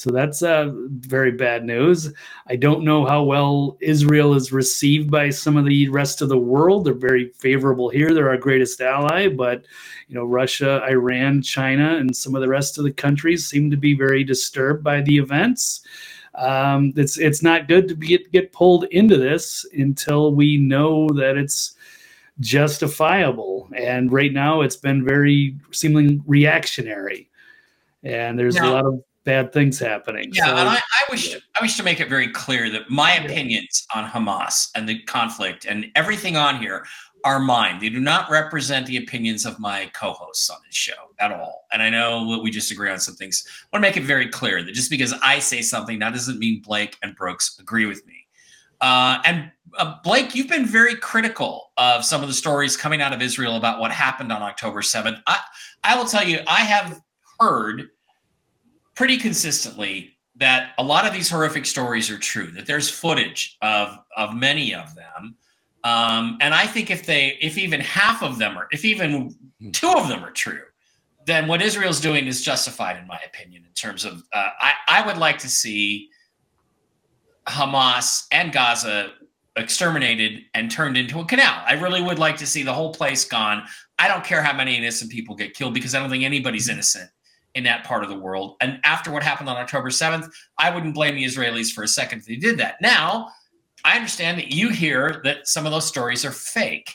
So 0.00 0.08
that's 0.08 0.42
uh, 0.42 0.70
very 0.72 1.32
bad 1.32 1.66
news. 1.66 2.10
I 2.46 2.56
don't 2.56 2.84
know 2.84 3.04
how 3.04 3.22
well 3.22 3.76
Israel 3.82 4.32
is 4.32 4.50
received 4.50 5.10
by 5.10 5.28
some 5.28 5.58
of 5.58 5.66
the 5.66 5.90
rest 5.90 6.22
of 6.22 6.30
the 6.30 6.38
world. 6.38 6.86
They're 6.86 6.94
very 6.94 7.28
favorable 7.36 7.90
here. 7.90 8.14
They're 8.14 8.30
our 8.30 8.38
greatest 8.38 8.80
ally, 8.80 9.28
but 9.28 9.66
you 10.08 10.14
know, 10.14 10.24
Russia, 10.24 10.82
Iran, 10.88 11.42
China, 11.42 11.98
and 11.98 12.16
some 12.16 12.34
of 12.34 12.40
the 12.40 12.48
rest 12.48 12.78
of 12.78 12.84
the 12.84 12.92
countries 12.94 13.46
seem 13.46 13.70
to 13.70 13.76
be 13.76 13.92
very 13.92 14.24
disturbed 14.24 14.82
by 14.82 15.02
the 15.02 15.18
events. 15.18 15.82
Um, 16.34 16.94
it's 16.96 17.18
it's 17.18 17.42
not 17.42 17.68
good 17.68 17.86
to 17.88 17.94
get 17.94 18.32
get 18.32 18.54
pulled 18.54 18.84
into 18.84 19.18
this 19.18 19.66
until 19.74 20.34
we 20.34 20.56
know 20.56 21.08
that 21.08 21.36
it's 21.36 21.74
justifiable. 22.40 23.68
And 23.76 24.10
right 24.10 24.32
now, 24.32 24.62
it's 24.62 24.76
been 24.76 25.04
very 25.04 25.58
seemingly 25.72 26.22
reactionary 26.26 27.26
and 28.02 28.38
there's 28.38 28.56
a 28.56 28.64
lot 28.64 28.86
of 28.86 29.04
bad 29.30 29.52
things 29.52 29.78
happening. 29.78 30.30
Yeah, 30.32 30.46
so, 30.46 30.56
and 30.56 30.68
I, 30.68 30.76
I, 30.76 31.10
wish 31.10 31.34
I 31.34 31.62
wish 31.62 31.76
to 31.76 31.84
make 31.84 32.00
it 32.00 32.08
very 32.08 32.28
clear 32.28 32.68
that 32.70 32.90
my 32.90 33.14
opinions 33.14 33.86
on 33.94 34.04
Hamas 34.04 34.70
and 34.74 34.88
the 34.88 35.00
conflict 35.02 35.66
and 35.66 35.86
everything 35.94 36.36
on 36.36 36.60
here 36.60 36.84
are 37.24 37.38
mine. 37.38 37.78
They 37.78 37.90
do 37.90 38.00
not 38.00 38.30
represent 38.30 38.86
the 38.86 38.96
opinions 38.96 39.46
of 39.46 39.60
my 39.60 39.90
co-hosts 39.94 40.50
on 40.50 40.56
this 40.66 40.74
show 40.74 41.12
at 41.20 41.30
all. 41.30 41.66
And 41.72 41.82
I 41.82 41.90
know 41.90 42.32
that 42.32 42.42
we 42.42 42.50
just 42.50 42.72
agree 42.72 42.90
on 42.90 42.98
some 42.98 43.14
things. 43.14 43.44
I 43.46 43.76
want 43.76 43.84
to 43.84 43.88
make 43.88 43.96
it 43.96 44.04
very 44.04 44.26
clear 44.26 44.64
that 44.64 44.72
just 44.72 44.90
because 44.90 45.12
I 45.22 45.38
say 45.38 45.62
something, 45.62 45.98
that 46.00 46.12
doesn't 46.12 46.38
mean 46.38 46.62
Blake 46.62 46.96
and 47.02 47.14
Brooks 47.14 47.56
agree 47.60 47.86
with 47.86 48.04
me. 48.06 48.26
Uh, 48.80 49.18
and 49.26 49.52
uh, 49.78 49.96
Blake, 50.02 50.34
you've 50.34 50.48
been 50.48 50.64
very 50.66 50.96
critical 50.96 51.70
of 51.76 52.04
some 52.04 52.22
of 52.22 52.28
the 52.28 52.34
stories 52.34 52.76
coming 52.76 53.02
out 53.02 53.12
of 53.12 53.20
Israel 53.22 53.56
about 53.56 53.78
what 53.78 53.92
happened 53.92 54.32
on 54.32 54.42
October 54.42 54.80
7th. 54.80 55.20
I, 55.26 55.38
I 55.84 55.96
will 55.96 56.06
tell 56.06 56.26
you, 56.26 56.40
I 56.48 56.60
have 56.60 57.00
heard 57.38 57.90
pretty 58.94 59.16
consistently 59.16 60.16
that 60.36 60.72
a 60.78 60.82
lot 60.82 61.06
of 61.06 61.12
these 61.12 61.28
horrific 61.28 61.66
stories 61.66 62.10
are 62.10 62.18
true, 62.18 62.50
that 62.52 62.66
there's 62.66 62.88
footage 62.88 63.58
of, 63.62 63.98
of 64.16 64.34
many 64.34 64.74
of 64.74 64.94
them. 64.94 65.36
Um, 65.84 66.38
and 66.40 66.54
I 66.54 66.66
think 66.66 66.90
if 66.90 67.06
they, 67.06 67.38
if 67.40 67.58
even 67.58 67.80
half 67.80 68.22
of 68.22 68.38
them 68.38 68.56
are, 68.56 68.66
if 68.70 68.84
even 68.84 69.34
hmm. 69.60 69.70
two 69.70 69.90
of 69.90 70.08
them 70.08 70.24
are 70.24 70.30
true, 70.30 70.62
then 71.26 71.46
what 71.46 71.62
Israel's 71.62 72.00
doing 72.00 72.26
is 72.26 72.42
justified, 72.42 72.96
in 72.96 73.06
my 73.06 73.20
opinion, 73.26 73.64
in 73.64 73.72
terms 73.72 74.04
of, 74.04 74.22
uh, 74.32 74.50
I, 74.60 74.72
I 74.88 75.06
would 75.06 75.18
like 75.18 75.38
to 75.38 75.48
see 75.48 76.08
Hamas 77.46 78.26
and 78.32 78.52
Gaza 78.52 79.12
exterminated 79.56 80.42
and 80.54 80.70
turned 80.70 80.96
into 80.96 81.20
a 81.20 81.24
canal. 81.24 81.62
I 81.66 81.74
really 81.74 82.00
would 82.00 82.18
like 82.18 82.36
to 82.38 82.46
see 82.46 82.62
the 82.62 82.72
whole 82.72 82.92
place 82.92 83.24
gone. 83.24 83.64
I 83.98 84.08
don't 84.08 84.24
care 84.24 84.42
how 84.42 84.54
many 84.54 84.76
innocent 84.76 85.10
people 85.10 85.34
get 85.34 85.54
killed 85.54 85.74
because 85.74 85.94
I 85.94 86.00
don't 86.00 86.08
think 86.08 86.24
anybody's 86.24 86.66
hmm. 86.66 86.72
innocent 86.72 87.10
in 87.54 87.64
that 87.64 87.84
part 87.84 88.02
of 88.04 88.10
the 88.10 88.18
world. 88.18 88.56
And 88.60 88.80
after 88.84 89.10
what 89.10 89.22
happened 89.22 89.48
on 89.48 89.56
October 89.56 89.88
7th, 89.88 90.30
I 90.58 90.70
wouldn't 90.72 90.94
blame 90.94 91.16
the 91.16 91.24
Israelis 91.24 91.72
for 91.72 91.82
a 91.82 91.88
second 91.88 92.20
if 92.20 92.26
they 92.26 92.36
did 92.36 92.58
that. 92.58 92.76
Now, 92.80 93.28
I 93.84 93.96
understand 93.96 94.38
that 94.38 94.52
you 94.52 94.68
hear 94.68 95.20
that 95.24 95.48
some 95.48 95.66
of 95.66 95.72
those 95.72 95.86
stories 95.86 96.24
are 96.24 96.30
fake. 96.30 96.94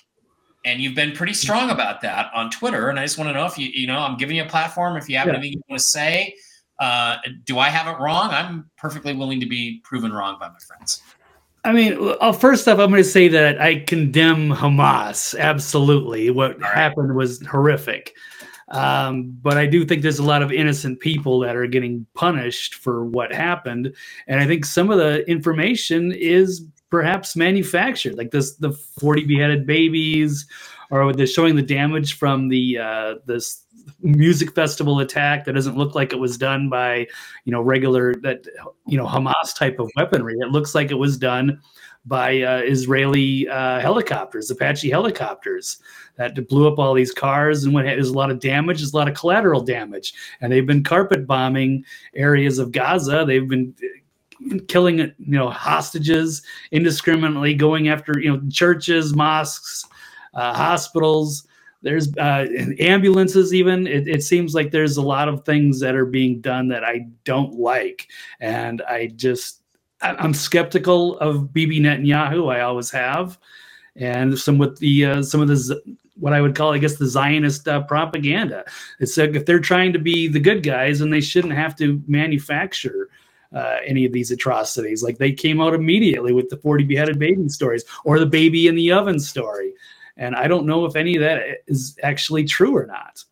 And 0.63 0.81
you've 0.81 0.95
been 0.95 1.11
pretty 1.11 1.33
strong 1.33 1.69
about 1.69 2.01
that 2.01 2.31
on 2.33 2.49
Twitter. 2.49 2.89
And 2.89 2.99
I 2.99 3.03
just 3.03 3.17
want 3.19 3.29
to 3.29 3.33
know 3.33 3.45
if 3.45 3.57
you, 3.57 3.69
you 3.71 3.85
know, 3.85 3.99
I'm 3.99 4.17
giving 4.17 4.37
you 4.37 4.43
a 4.43 4.47
platform. 4.47 4.97
If 4.97 5.07
you 5.07 5.17
have 5.17 5.27
yeah. 5.27 5.33
anything 5.33 5.53
you 5.53 5.61
want 5.69 5.79
to 5.79 5.85
say, 5.85 6.33
uh, 6.79 7.17
do 7.43 7.59
I 7.59 7.69
have 7.69 7.87
it 7.87 8.01
wrong? 8.01 8.31
I'm 8.31 8.69
perfectly 8.77 9.13
willing 9.13 9.39
to 9.39 9.45
be 9.45 9.81
proven 9.83 10.11
wrong 10.11 10.37
by 10.39 10.47
my 10.47 10.57
friends. 10.65 11.03
I 11.63 11.73
mean, 11.73 11.97
first 12.33 12.67
off, 12.67 12.79
I'm 12.79 12.89
going 12.91 13.01
to 13.01 13.03
say 13.03 13.27
that 13.27 13.59
I 13.59 13.79
condemn 13.79 14.51
Hamas. 14.51 15.37
Absolutely. 15.37 16.29
What 16.29 16.59
right. 16.59 16.73
happened 16.73 17.15
was 17.15 17.45
horrific. 17.45 18.13
Um, 18.75 19.37
but 19.41 19.57
I 19.57 19.65
do 19.65 19.85
think 19.85 20.01
there's 20.01 20.19
a 20.19 20.23
lot 20.23 20.41
of 20.41 20.51
innocent 20.51 20.99
people 20.99 21.39
that 21.39 21.55
are 21.55 21.67
getting 21.67 22.05
punished 22.13 22.75
for 22.75 23.05
what 23.05 23.33
happened. 23.33 23.93
And 24.27 24.39
I 24.39 24.47
think 24.47 24.65
some 24.65 24.91
of 24.91 24.97
the 24.97 25.27
information 25.29 26.11
is 26.11 26.65
perhaps 26.89 27.35
manufactured, 27.35 28.17
like 28.17 28.31
this 28.31 28.55
the 28.55 28.71
40 28.71 29.25
beheaded 29.25 29.65
babies, 29.65 30.45
or 30.91 31.13
the 31.13 31.25
showing 31.25 31.55
the 31.55 31.61
damage 31.61 32.17
from 32.17 32.49
the 32.49 32.77
uh, 32.77 33.15
this 33.25 33.63
music 34.01 34.53
festival 34.55 34.99
attack 34.99 35.45
that 35.45 35.53
doesn't 35.53 35.77
look 35.77 35.95
like 35.95 36.11
it 36.11 36.19
was 36.19 36.37
done 36.37 36.69
by 36.69 37.07
you 37.45 37.51
know 37.51 37.61
regular 37.61 38.15
that 38.15 38.45
you 38.87 38.97
know 38.97 39.05
Hamas 39.05 39.55
type 39.55 39.79
of 39.79 39.89
weaponry. 39.95 40.35
It 40.39 40.49
looks 40.49 40.75
like 40.75 40.91
it 40.91 40.95
was 40.95 41.17
done 41.17 41.61
by 42.05 42.41
uh, 42.41 42.61
Israeli 42.63 43.47
uh, 43.47 43.79
helicopters, 43.79 44.51
Apache 44.51 44.89
helicopters 44.89 45.79
that 46.17 46.47
blew 46.47 46.67
up 46.67 46.79
all 46.79 46.93
these 46.93 47.11
cars 47.11 47.63
and 47.63 47.73
what 47.73 47.85
there's 47.85 48.09
a 48.09 48.13
lot 48.13 48.31
of 48.31 48.39
damage, 48.39 48.77
there's 48.77 48.93
a 48.93 48.97
lot 48.97 49.07
of 49.07 49.15
collateral 49.15 49.61
damage, 49.61 50.13
and 50.41 50.51
they've 50.51 50.67
been 50.67 50.83
carpet 50.83 51.25
bombing 51.25 51.83
areas 52.13 52.59
of 52.59 52.71
Gaza. 52.71 53.25
They've 53.27 53.47
been 53.47 53.75
uh, 53.83 54.57
killing 54.67 54.99
you 54.99 55.13
know 55.17 55.49
hostages 55.49 56.43
indiscriminately, 56.71 57.53
going 57.55 57.89
after 57.89 58.19
you 58.19 58.31
know 58.31 58.41
churches, 58.49 59.15
mosques, 59.15 59.85
uh, 60.33 60.53
hospitals. 60.53 61.47
There's 61.81 62.15
uh, 62.17 62.47
ambulances, 62.79 63.53
even. 63.53 63.85
It, 63.85 64.07
it 64.07 64.23
seems 64.23 64.55
like 64.55 64.71
there's 64.71 64.97
a 64.97 65.03
lot 65.03 65.27
of 65.27 65.45
things 65.45 65.79
that 65.81 65.95
are 65.95 66.05
being 66.05 66.41
done 66.41 66.67
that 66.69 66.83
I 66.83 67.07
don't 67.25 67.53
like, 67.59 68.07
and 68.39 68.81
I 68.83 69.07
just 69.07 69.61
I'm 70.01 70.33
skeptical 70.33 71.17
of 71.19 71.53
Bibi 71.53 71.79
Netanyahu. 71.79 72.53
I 72.53 72.61
always 72.61 72.91
have, 72.91 73.39
and 73.95 74.37
some 74.37 74.57
with 74.57 74.77
the 74.79 75.05
uh, 75.05 75.23
some 75.23 75.41
of 75.41 75.47
the 75.47 75.81
what 76.17 76.33
I 76.33 76.41
would 76.41 76.55
call, 76.55 76.73
I 76.73 76.77
guess, 76.77 76.95
the 76.95 77.07
Zionist 77.07 77.67
uh, 77.67 77.81
propaganda. 77.83 78.65
It's 78.99 79.17
like 79.17 79.35
if 79.35 79.45
they're 79.45 79.59
trying 79.59 79.93
to 79.93 79.99
be 79.99 80.27
the 80.27 80.39
good 80.39 80.63
guys, 80.63 81.01
and 81.01 81.11
they 81.11 81.21
shouldn't 81.21 81.53
have 81.53 81.75
to 81.77 82.01
manufacture 82.07 83.09
uh, 83.53 83.77
any 83.85 84.05
of 84.05 84.11
these 84.11 84.31
atrocities. 84.31 85.01
Like 85.01 85.17
they 85.17 85.31
came 85.31 85.61
out 85.61 85.73
immediately 85.73 86.33
with 86.33 86.49
the 86.49 86.57
40 86.57 86.83
beheaded 86.83 87.17
baby 87.17 87.47
stories 87.49 87.85
or 88.03 88.19
the 88.19 88.25
baby 88.25 88.67
in 88.67 88.75
the 88.75 88.91
oven 88.91 89.19
story. 89.19 89.73
And 90.17 90.35
I 90.35 90.47
don't 90.47 90.65
know 90.65 90.85
if 90.85 90.95
any 90.95 91.15
of 91.15 91.21
that 91.21 91.41
is 91.67 91.97
actually 92.03 92.45
true 92.45 92.75
or 92.75 92.85
not. 92.85 93.23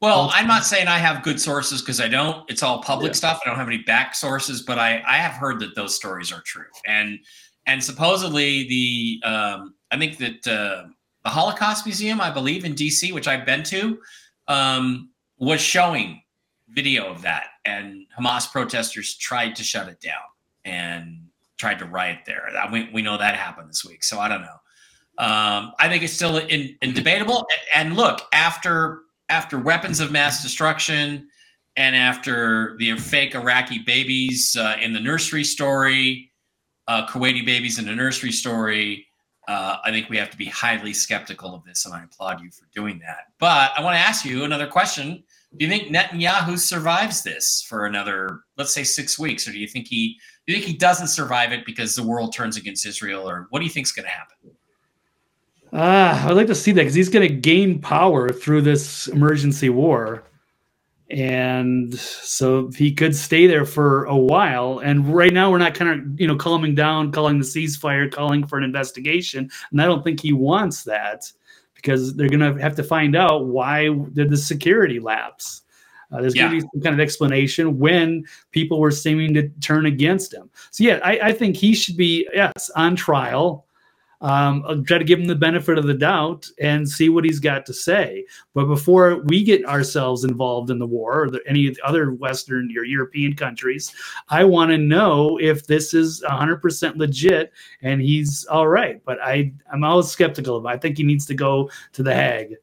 Well, 0.00 0.30
I'm 0.32 0.46
not 0.46 0.64
saying 0.64 0.88
I 0.88 0.96
have 0.98 1.22
good 1.22 1.38
sources 1.40 1.82
because 1.82 2.00
I 2.00 2.08
don't. 2.08 2.50
It's 2.50 2.62
all 2.62 2.82
public 2.82 3.10
Yeah. 3.10 3.16
stuff. 3.16 3.40
I 3.44 3.48
don't 3.48 3.58
have 3.58 3.68
any 3.68 3.78
back 3.82 4.14
sources, 4.14 4.62
but 4.62 4.78
I 4.78 5.02
I 5.06 5.16
have 5.18 5.32
heard 5.32 5.60
that 5.60 5.74
those 5.74 5.94
stories 5.94 6.32
are 6.32 6.40
true. 6.40 6.64
And 6.86 7.18
and 7.66 7.82
supposedly 7.84 8.66
the 8.68 9.22
um, 9.28 9.74
I 9.90 9.98
think 9.98 10.16
that 10.18 10.46
uh, 10.46 10.88
the 11.24 11.30
Holocaust 11.30 11.84
Museum, 11.84 12.20
I 12.20 12.30
believe 12.30 12.64
in 12.64 12.74
D.C., 12.74 13.12
which 13.12 13.28
I've 13.28 13.44
been 13.44 13.62
to, 13.64 14.00
um, 14.48 15.10
was 15.38 15.60
showing 15.60 16.22
video 16.70 17.10
of 17.10 17.20
that, 17.22 17.48
and 17.66 18.06
Hamas 18.18 18.50
protesters 18.50 19.16
tried 19.16 19.54
to 19.56 19.62
shut 19.64 19.88
it 19.88 20.00
down 20.00 20.22
and 20.64 21.18
tried 21.58 21.78
to 21.80 21.84
riot 21.84 22.20
there. 22.24 22.48
That 22.54 22.72
we, 22.72 22.88
we 22.94 23.02
know 23.02 23.18
that 23.18 23.34
happened 23.36 23.68
this 23.68 23.84
week, 23.84 24.02
so 24.02 24.18
I 24.18 24.28
don't 24.28 24.42
know. 24.42 24.56
Um, 25.18 25.72
I 25.78 25.88
think 25.90 26.02
it's 26.02 26.14
still 26.14 26.38
in, 26.38 26.74
in 26.80 26.94
debatable. 26.94 27.46
And, 27.74 27.88
and 27.88 27.96
look, 27.96 28.22
after 28.32 29.02
after 29.30 29.58
weapons 29.58 30.00
of 30.00 30.10
mass 30.10 30.42
destruction 30.42 31.28
and 31.76 31.96
after 31.96 32.76
the 32.78 32.96
fake 32.98 33.34
Iraqi 33.34 33.78
babies 33.78 34.56
uh, 34.58 34.76
in 34.82 34.92
the 34.92 35.00
nursery 35.00 35.44
story, 35.44 36.30
uh, 36.88 37.06
Kuwaiti 37.06 37.46
babies 37.46 37.78
in 37.78 37.86
the 37.86 37.94
nursery 37.94 38.32
story, 38.32 39.06
uh, 39.48 39.78
I 39.84 39.90
think 39.90 40.10
we 40.10 40.16
have 40.16 40.30
to 40.30 40.36
be 40.36 40.46
highly 40.46 40.92
skeptical 40.92 41.54
of 41.54 41.64
this, 41.64 41.86
and 41.86 41.94
I 41.94 42.02
applaud 42.02 42.40
you 42.40 42.50
for 42.50 42.66
doing 42.74 42.98
that. 43.00 43.28
But 43.38 43.72
I 43.76 43.82
want 43.82 43.94
to 43.94 44.00
ask 44.00 44.24
you 44.24 44.44
another 44.44 44.66
question. 44.66 45.22
Do 45.56 45.64
you 45.64 45.70
think 45.70 45.94
Netanyahu 45.94 46.58
survives 46.58 47.22
this 47.22 47.64
for 47.68 47.86
another, 47.86 48.40
let's 48.56 48.74
say, 48.74 48.84
six 48.84 49.18
weeks, 49.18 49.48
or 49.48 49.52
do 49.52 49.58
you 49.58 49.66
think 49.66 49.88
he 49.88 50.18
do 50.46 50.52
you 50.52 50.58
think 50.58 50.70
he 50.70 50.76
doesn't 50.76 51.08
survive 51.08 51.52
it 51.52 51.64
because 51.64 51.94
the 51.94 52.02
world 52.02 52.34
turns 52.34 52.56
against 52.56 52.84
Israel, 52.84 53.28
or 53.28 53.46
what 53.50 53.60
do 53.60 53.64
you 53.64 53.70
think 53.70 53.86
is 53.86 53.92
going 53.92 54.06
to 54.06 54.10
happen? 54.10 54.49
Ah, 55.72 56.26
I'd 56.26 56.32
like 56.32 56.48
to 56.48 56.54
see 56.54 56.72
that 56.72 56.80
because 56.80 56.94
he's 56.94 57.08
going 57.08 57.28
to 57.28 57.34
gain 57.34 57.80
power 57.80 58.28
through 58.28 58.62
this 58.62 59.06
emergency 59.08 59.68
war, 59.68 60.24
and 61.10 61.94
so 61.94 62.70
he 62.70 62.92
could 62.92 63.14
stay 63.14 63.46
there 63.46 63.64
for 63.64 64.04
a 64.04 64.16
while. 64.16 64.80
And 64.80 65.14
right 65.14 65.32
now, 65.32 65.50
we're 65.50 65.58
not 65.58 65.74
kind 65.74 65.90
of 65.90 66.20
you 66.20 66.26
know 66.26 66.36
calming 66.36 66.74
down, 66.74 67.12
calling 67.12 67.38
the 67.38 67.44
ceasefire, 67.44 68.10
calling 68.10 68.46
for 68.46 68.58
an 68.58 68.64
investigation, 68.64 69.48
and 69.70 69.80
I 69.80 69.84
don't 69.86 70.02
think 70.02 70.20
he 70.20 70.32
wants 70.32 70.82
that 70.84 71.30
because 71.74 72.14
they're 72.14 72.28
going 72.28 72.54
to 72.54 72.60
have 72.60 72.74
to 72.76 72.82
find 72.82 73.16
out 73.16 73.46
why 73.46 73.88
did 74.12 74.28
the 74.28 74.36
security 74.36 74.98
lapse. 74.98 75.62
Uh, 76.12 76.20
there's 76.20 76.34
going 76.34 76.50
to 76.50 76.56
be 76.56 76.68
some 76.72 76.82
kind 76.82 76.94
of 76.94 77.00
explanation 77.00 77.78
when 77.78 78.24
people 78.50 78.80
were 78.80 78.90
seeming 78.90 79.32
to 79.32 79.48
turn 79.60 79.86
against 79.86 80.34
him. 80.34 80.50
So 80.72 80.82
yeah, 80.82 80.98
I, 81.04 81.20
I 81.22 81.32
think 81.32 81.56
he 81.56 81.74
should 81.74 81.96
be 81.96 82.28
yes 82.34 82.68
on 82.74 82.96
trial. 82.96 83.66
Um, 84.22 84.62
I'll 84.66 84.82
try 84.82 84.98
to 84.98 85.04
give 85.04 85.18
him 85.18 85.26
the 85.26 85.34
benefit 85.34 85.78
of 85.78 85.86
the 85.86 85.94
doubt 85.94 86.46
and 86.60 86.86
see 86.86 87.08
what 87.08 87.24
he's 87.24 87.40
got 87.40 87.64
to 87.66 87.74
say. 87.74 88.26
But 88.52 88.66
before 88.66 89.22
we 89.24 89.42
get 89.42 89.64
ourselves 89.64 90.24
involved 90.24 90.70
in 90.70 90.78
the 90.78 90.86
war 90.86 91.24
or 91.24 91.30
the, 91.30 91.40
any 91.46 91.66
of 91.66 91.76
the 91.76 91.82
other 91.86 92.12
Western 92.12 92.70
or 92.76 92.84
European 92.84 93.34
countries, 93.34 93.94
I 94.28 94.44
want 94.44 94.70
to 94.72 94.78
know 94.78 95.38
if 95.40 95.66
this 95.66 95.94
is 95.94 96.22
100% 96.28 96.96
legit 96.96 97.52
and 97.80 98.00
he's 98.00 98.44
all 98.44 98.68
right. 98.68 99.02
But 99.04 99.20
I, 99.22 99.52
I'm 99.72 99.84
always 99.84 100.08
skeptical 100.08 100.56
of 100.56 100.64
him. 100.64 100.66
I 100.66 100.76
think 100.76 100.98
he 100.98 101.04
needs 101.04 101.24
to 101.26 101.34
go 101.34 101.70
to 101.92 102.02
the 102.02 102.14
Hague. 102.14 102.56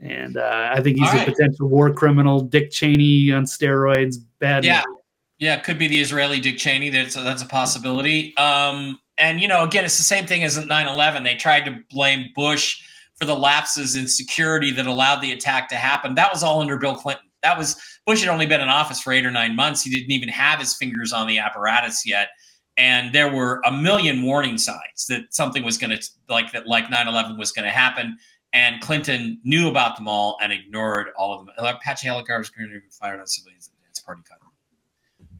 And 0.00 0.36
uh, 0.36 0.70
I 0.72 0.80
think 0.82 0.98
he's 0.98 1.12
a 1.12 1.24
potential 1.24 1.68
war 1.68 1.92
criminal, 1.92 2.40
Dick 2.40 2.70
Cheney 2.70 3.32
on 3.32 3.44
steroids, 3.44 4.16
bad. 4.38 4.64
Yeah. 4.64 4.84
man. 4.86 4.96
Yeah, 5.38 5.56
it 5.56 5.64
could 5.64 5.78
be 5.78 5.88
the 5.88 6.00
Israeli 6.00 6.40
Dick 6.40 6.56
Cheney. 6.58 6.90
That's 6.90 7.14
that's 7.14 7.42
a 7.42 7.46
possibility. 7.46 8.34
Um, 8.36 8.98
and 9.18 9.40
you 9.40 9.48
know, 9.48 9.64
again, 9.64 9.84
it's 9.84 9.96
the 9.96 10.02
same 10.02 10.26
thing 10.26 10.42
as 10.42 10.58
at 10.58 10.66
9/11. 10.66 11.24
They 11.24 11.34
tried 11.34 11.64
to 11.66 11.78
blame 11.90 12.30
Bush 12.34 12.82
for 13.16 13.24
the 13.24 13.36
lapses 13.36 13.96
in 13.96 14.06
security 14.06 14.70
that 14.72 14.86
allowed 14.86 15.20
the 15.20 15.32
attack 15.32 15.68
to 15.70 15.76
happen. 15.76 16.14
That 16.14 16.32
was 16.32 16.42
all 16.42 16.60
under 16.60 16.76
Bill 16.76 16.94
Clinton. 16.94 17.24
That 17.42 17.56
was 17.56 17.76
Bush 18.06 18.20
had 18.20 18.28
only 18.28 18.46
been 18.46 18.60
in 18.60 18.68
office 18.68 19.00
for 19.00 19.12
eight 19.12 19.24
or 19.24 19.30
nine 19.30 19.56
months. 19.56 19.82
He 19.82 19.90
didn't 19.90 20.10
even 20.10 20.28
have 20.28 20.58
his 20.58 20.74
fingers 20.74 21.12
on 21.12 21.26
the 21.26 21.38
apparatus 21.38 22.06
yet. 22.06 22.28
And 22.76 23.14
there 23.14 23.32
were 23.32 23.62
a 23.64 23.72
million 23.72 24.22
warning 24.22 24.58
signs 24.58 25.06
that 25.08 25.32
something 25.32 25.64
was 25.64 25.78
going 25.78 25.98
to 25.98 26.10
like 26.28 26.52
that, 26.52 26.66
like 26.66 26.86
9/11 26.86 27.38
was 27.38 27.52
going 27.52 27.64
to 27.64 27.70
happen. 27.70 28.18
And 28.52 28.80
Clinton 28.80 29.40
knew 29.44 29.68
about 29.68 29.96
them 29.96 30.08
all 30.08 30.38
and 30.42 30.52
ignored 30.52 31.08
all 31.16 31.38
of 31.38 31.46
them. 31.46 31.54
Apache 31.58 32.06
helicopters 32.06 32.50
going 32.50 32.68
to 32.68 32.80
be 32.80 32.86
fired 32.90 33.20
on 33.20 33.26
civilians. 33.26 33.70
It's 33.88 34.00
party 34.00 34.22
cut. 34.28 34.38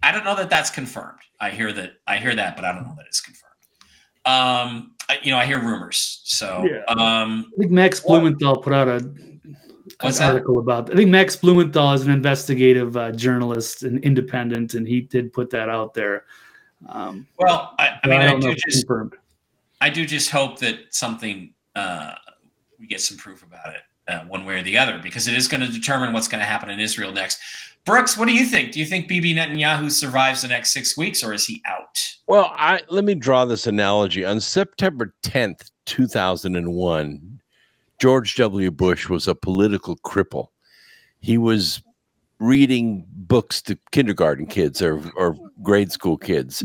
I 0.03 0.13
don't 0.13 0.25
know 0.25 0.37
that 0.37 0.51
that's 0.51 0.71
confirmed. 0.71 1.21
I 1.41 1.51
hear 1.51 1.73
that. 1.73 1.95
I 2.07 2.19
hear 2.19 2.35
that, 2.35 2.57
but 2.57 2.65
I 2.65 2.73
don't 2.73 2.85
know 2.85 2.95
that 2.97 3.07
it's 3.07 3.21
confirmed. 3.21 3.46
Um, 4.27 4.93
I, 5.09 5.19
you 5.23 5.31
know, 5.31 5.39
I 5.39 5.47
hear 5.47 5.61
rumors. 5.61 6.21
So, 6.25 6.67
Yeah. 6.69 6.83
um, 6.93 7.51
I 7.55 7.61
think 7.61 7.71
Max 7.71 8.05
Well- 8.05 8.21
Blumenthal 8.21 8.57
put 8.57 8.73
out 8.73 8.89
a 8.89 9.09
an 10.01 10.09
What's 10.09 10.19
that? 10.19 10.33
article 10.33 10.59
about. 10.59 10.91
I 10.91 10.97
think 10.97 11.09
Max 11.09 11.37
Blumenthal 11.37 11.93
is 11.95 12.03
an 12.03 12.11
investigative 12.11 12.97
uh, 12.97 13.13
journalist 13.13 13.83
and 13.85 13.99
independent, 14.05 14.75
and 14.75 14.87
he 14.87 15.01
did 15.01 15.33
put 15.33 15.49
that 15.51 15.71
out 15.71 15.95
there. 15.95 16.25
Um, 16.89 17.27
well, 17.39 17.75
I, 17.79 17.99
I 18.03 18.09
mean, 18.09 18.21
I, 18.21 18.27
don't 18.27 18.41
know 18.41 18.49
do 18.49 18.53
if 18.53 18.59
just, 18.59 18.87
confirmed. 18.87 19.15
I 19.81 19.89
do 19.89 20.05
just 20.05 20.29
hope 20.31 20.59
that 20.59 20.81
something 20.91 21.55
uh, 21.77 22.13
we 22.79 22.87
get 22.87 23.01
some 23.01 23.17
proof 23.17 23.43
about 23.43 23.75
it, 23.75 23.81
uh, 24.09 24.21
one 24.21 24.45
way 24.45 24.59
or 24.59 24.63
the 24.63 24.79
other, 24.79 24.99
because 25.03 25.29
it 25.29 25.35
is 25.35 25.49
going 25.49 25.61
to 25.61 25.69
determine 25.69 26.13
what's 26.13 26.29
going 26.29 26.41
to 26.41 26.47
happen 26.47 26.71
in 26.71 26.81
Israel 26.81 27.13
next. 27.13 27.39
Brooks, 27.85 28.17
what 28.17 28.27
do 28.27 28.35
you 28.35 28.45
think? 28.45 28.73
Do 28.73 28.81
you 28.81 28.87
think 28.87 29.07
Bibi 29.07 29.35
Netanyahu 29.35 29.91
survives 29.91 30.43
the 30.43 30.49
next 30.49 30.73
six 30.73 30.97
weeks, 30.97 31.23
or 31.23 31.33
is 31.33 31.47
he 31.47 31.63
out? 31.65 32.03
Well, 32.27 32.53
I 32.57 32.81
let 32.89 33.05
me 33.05 33.15
draw 33.15 33.45
this 33.45 33.67
analogy. 33.69 34.25
On 34.25 34.41
September 34.41 35.15
10th, 35.23 35.71
2001, 35.87 37.41
George 38.01 38.35
W. 38.37 38.71
Bush 38.73 39.09
was 39.09 39.29
a 39.29 39.35
political 39.35 39.97
cripple. 39.99 40.49
He 41.21 41.39
was 41.39 41.81
reading 42.39 43.07
books 43.09 43.63
to 43.63 43.79
kindergarten 43.93 44.47
kids 44.47 44.83
or, 44.83 45.01
or 45.17 45.37
grade 45.63 45.91
school 45.91 46.19
kids. 46.19 46.63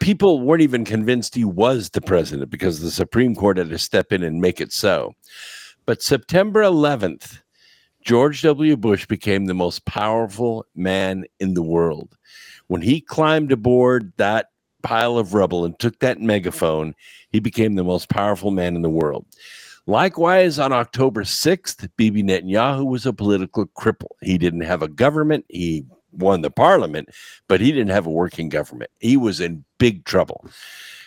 People 0.00 0.40
weren't 0.40 0.62
even 0.62 0.84
convinced 0.84 1.34
he 1.34 1.44
was 1.44 1.90
the 1.90 2.00
president 2.00 2.50
because 2.50 2.80
the 2.80 2.90
Supreme 2.90 3.34
Court 3.34 3.58
had 3.58 3.70
to 3.70 3.78
step 3.78 4.12
in 4.12 4.22
and 4.22 4.40
make 4.40 4.60
it 4.60 4.72
so. 4.72 5.14
But 5.84 6.00
September 6.00 6.62
11th, 6.62 7.40
George 8.04 8.42
W. 8.42 8.76
Bush 8.76 9.06
became 9.06 9.46
the 9.46 9.54
most 9.54 9.84
powerful 9.84 10.64
man 10.76 11.24
in 11.40 11.54
the 11.54 11.62
world. 11.62 12.16
When 12.68 12.82
he 12.82 13.00
climbed 13.00 13.50
aboard 13.50 14.12
that 14.16 14.50
pile 14.82 15.18
of 15.18 15.34
rubble 15.34 15.64
and 15.64 15.76
took 15.78 15.98
that 15.98 16.20
megaphone, 16.20 16.94
he 17.30 17.40
became 17.40 17.74
the 17.74 17.84
most 17.84 18.08
powerful 18.08 18.52
man 18.52 18.76
in 18.76 18.82
the 18.82 18.90
world. 18.90 19.26
Likewise, 19.86 20.60
on 20.60 20.72
October 20.72 21.24
6th, 21.24 21.88
Bibi 21.96 22.22
Netanyahu 22.22 22.86
was 22.86 23.04
a 23.04 23.12
political 23.12 23.66
cripple. 23.66 24.12
He 24.20 24.38
didn't 24.38 24.60
have 24.60 24.82
a 24.82 24.88
government. 24.88 25.44
He 25.48 25.84
won 26.12 26.42
the 26.42 26.50
parliament, 26.50 27.08
but 27.48 27.60
he 27.60 27.72
didn't 27.72 27.90
have 27.90 28.06
a 28.06 28.10
working 28.10 28.48
government. 28.48 28.92
He 29.00 29.16
was 29.16 29.40
in 29.40 29.64
big 29.78 30.04
trouble. 30.04 30.46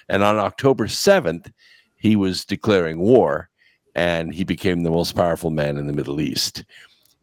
And 0.09 0.21
on 0.21 0.37
October 0.37 0.87
7th, 0.87 1.51
he 1.95 2.17
was 2.17 2.43
declaring 2.43 2.99
war 2.99 3.49
and 3.95 4.33
he 4.33 4.43
became 4.43 4.83
the 4.83 4.91
most 4.91 5.15
powerful 5.15 5.49
man 5.49 5.77
in 5.77 5.87
the 5.87 5.93
Middle 5.93 6.21
East. 6.21 6.65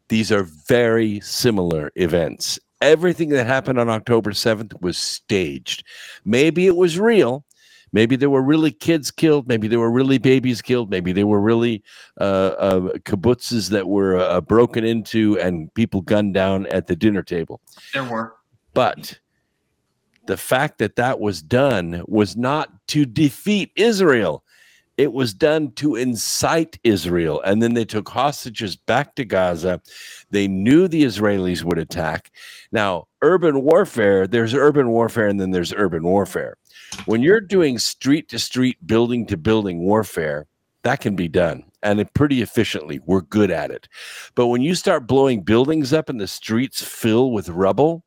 These 0.09 0.33
are 0.33 0.43
very 0.43 1.20
similar 1.20 1.93
events. 1.97 2.59
Everything 2.81 3.29
that 3.31 3.47
happened 3.47 3.79
on 3.79 3.89
October 3.89 4.33
7th 4.33 4.81
was 4.81 4.99
staged. 4.99 5.85
Maybe 6.25 6.66
it 6.66 6.77
was 6.77 6.99
real. 6.99 7.45
Maybe 7.93 8.16
there 8.16 8.31
were 8.31 8.43
really 8.43 8.70
kids 8.70 9.11
killed. 9.11 9.47
Maybe 9.47 9.68
there 9.68 9.79
were 9.79 9.91
really 9.91 10.18
babies 10.18 10.62
killed. 10.62 10.91
Maybe 10.91 11.12
there 11.12 11.27
were 11.27 11.41
really 11.41 11.83
uh, 12.18 12.55
uh, 12.59 12.81
kibbutzes 13.01 13.68
that 13.70 13.87
were 13.87 14.18
uh, 14.18 14.41
broken 14.41 14.83
into 14.85 15.39
and 15.39 15.73
people 15.75 16.01
gunned 16.01 16.35
down 16.35 16.66
at 16.68 16.87
the 16.87 16.97
dinner 16.97 17.23
table. 17.23 17.61
There 17.93 18.05
were. 18.05 18.35
But 18.73 19.18
the 20.27 20.39
fact 20.39 20.79
that 20.79 20.97
that 20.97 21.20
was 21.20 21.43
done 21.43 22.03
was 22.07 22.37
not 22.37 22.70
to 22.89 23.05
defeat 23.05 23.73
Israel. 23.77 24.43
It 25.03 25.12
was 25.12 25.35
done 25.35 25.73
to 25.73 25.97
incite 25.97 26.79
Israel. 26.85 27.43
And 27.45 27.61
then 27.61 27.74
they 27.74 27.85
took 27.85 28.09
hostages 28.09 28.77
back 28.77 29.16
to 29.16 29.24
Gaza. 29.24 29.81
They 30.31 30.47
knew 30.47 30.87
the 30.87 31.03
Israelis 31.03 31.65
would 31.65 31.79
attack. 31.79 32.31
Now, 32.70 33.09
urban 33.20 33.62
warfare, 33.62 34.29
there's 34.29 34.55
urban 34.55 34.91
warfare 34.91 35.27
and 35.27 35.41
then 35.41 35.51
there's 35.51 35.74
urban 35.74 36.05
warfare. 36.05 36.57
When 37.07 37.20
you're 37.20 37.41
doing 37.41 37.81
street 37.81 38.29
to 38.29 38.39
street, 38.39 38.77
building 38.87 39.27
to 39.27 39.37
building 39.37 39.81
warfare, 39.81 40.47
that 40.85 41.01
can 41.01 41.16
be 41.16 41.27
done 41.27 41.65
and 41.83 42.15
pretty 42.15 42.41
efficiently. 42.41 43.01
We're 43.05 43.23
good 43.23 43.51
at 43.51 43.73
it. 43.73 43.89
But 44.37 44.47
when 44.47 44.62
you 44.62 44.77
start 44.77 45.09
blowing 45.09 45.43
buildings 45.43 45.93
up 45.93 46.11
and 46.11 46.20
the 46.20 46.29
streets 46.29 46.81
fill 46.81 47.33
with 47.33 47.49
rubble, 47.49 48.05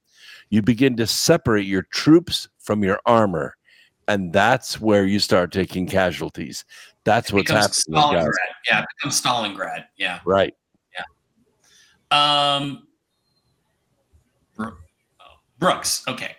you 0.49 0.61
begin 0.61 0.95
to 0.95 1.07
separate 1.07 1.67
your 1.67 1.81
troops 1.91 2.47
from 2.57 2.85
your 2.85 3.01
armor. 3.05 3.57
And 4.07 4.31
that's 4.31 4.79
where 4.79 5.05
you 5.05 5.19
start 5.19 5.51
taking 5.51 5.87
casualties. 5.87 6.63
That's 7.05 7.29
It 7.29 7.35
what's 7.35 7.51
happening. 7.51 8.01
Stalingrad. 8.01 8.33
Yeah, 8.69 8.81
it 8.81 8.85
becomes 8.97 9.21
Stalingrad. 9.21 9.85
Yeah. 9.97 10.19
Right. 10.25 10.53
Yeah. 10.93 12.55
Um, 12.57 12.87
oh, 14.59 14.73
Brooks. 15.59 16.03
Okay. 16.07 16.35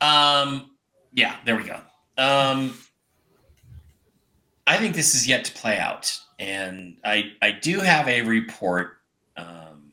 Um, 0.00 0.70
yeah, 1.12 1.36
there 1.44 1.56
we 1.56 1.64
go. 1.64 1.80
Um, 2.16 2.74
I 4.66 4.76
think 4.76 4.94
this 4.94 5.14
is 5.14 5.26
yet 5.26 5.44
to 5.46 5.52
play 5.52 5.78
out, 5.78 6.16
and 6.38 6.96
I 7.04 7.32
I 7.42 7.50
do 7.50 7.80
have 7.80 8.06
a 8.08 8.22
report 8.22 8.98
um, 9.36 9.92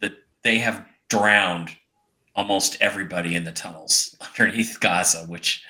that 0.00 0.12
they 0.42 0.58
have 0.58 0.84
drowned 1.08 1.70
almost 2.36 2.76
everybody 2.80 3.36
in 3.36 3.44
the 3.44 3.52
tunnels 3.52 4.16
underneath 4.38 4.78
Gaza, 4.80 5.24
which 5.26 5.64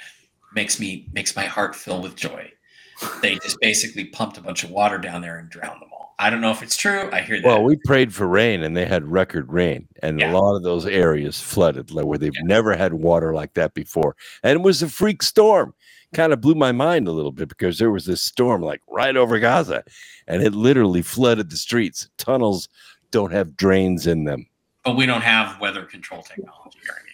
makes 0.55 0.79
me 0.81 1.09
makes 1.13 1.35
my 1.37 1.45
heart 1.45 1.75
fill 1.75 2.03
with 2.03 2.17
joy. 2.17 2.51
They 3.23 3.35
just 3.37 3.59
basically 3.61 4.05
pumped 4.07 4.39
a 4.39 4.41
bunch 4.41 4.63
of 4.65 4.71
water 4.71 4.99
down 4.99 5.21
there 5.21 5.37
and 5.39 5.49
drowned 5.51 5.81
them 5.83 5.89
all. 5.93 6.15
I 6.19 6.31
don't 6.31 6.41
know 6.41 6.53
if 6.53 6.63
it's 6.63 6.77
true. 6.77 7.11
I 7.13 7.23
hear 7.23 7.41
that. 7.41 7.47
Well, 7.47 7.65
we 7.65 7.77
prayed 7.85 8.15
for 8.15 8.29
rain 8.29 8.63
and 8.63 8.77
they 8.77 8.87
had 8.87 9.05
record 9.05 9.53
rain, 9.53 9.89
and 10.03 10.21
Yeah. 10.21 10.31
a 10.31 10.33
lot 10.33 10.55
of 10.55 10.63
those 10.63 10.87
areas 10.87 11.41
flooded 11.41 11.91
like, 11.91 12.07
where 12.07 12.19
they've 12.19 12.33
never 12.45 12.77
had 12.77 12.95
water 12.95 13.35
like 13.35 13.55
that 13.55 13.75
before. 13.75 14.15
And 14.45 14.53
it 14.61 14.63
was 14.63 14.81
a 14.81 14.89
freak 14.89 15.23
storm. 15.25 15.75
Kind 16.15 16.33
of 16.33 16.41
blew 16.41 16.55
my 16.55 16.71
mind 16.71 17.09
a 17.09 17.13
little 17.13 17.33
bit 17.33 17.49
because 17.49 17.79
there 17.79 17.91
was 17.91 18.07
this 18.07 18.23
storm 18.23 18.63
like 18.63 18.81
right 18.89 19.17
over 19.17 19.41
Gaza 19.41 19.83
and 20.29 20.41
it 20.45 20.55
literally 20.55 21.03
flooded 21.03 21.51
the 21.51 21.57
streets. 21.57 22.09
Tunnels 22.17 22.69
don't 23.11 23.33
have 23.33 23.57
drains 23.57 24.07
in 24.07 24.23
them. 24.25 24.47
but 24.85 24.97
we 24.97 25.07
don't 25.07 25.23
have 25.23 25.59
weather 25.61 25.83
control 25.85 26.23
technology 26.23 26.79
or 26.89 26.95
anything. 27.01 27.14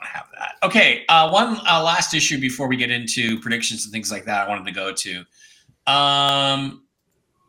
don't 0.00 0.10
have 0.10 0.26
that. 0.38 0.54
Okay, 0.62 1.04
uh, 1.08 1.30
one 1.30 1.58
uh, 1.68 1.82
last 1.82 2.14
issue 2.14 2.40
before 2.40 2.68
we 2.68 2.76
get 2.76 2.90
into 2.90 3.38
predictions 3.40 3.84
and 3.84 3.92
things 3.92 4.10
like 4.10 4.24
that. 4.24 4.46
I 4.46 4.48
wanted 4.48 4.66
to 4.66 4.72
go 4.72 4.92
to. 4.92 5.18
Um, 5.86 6.84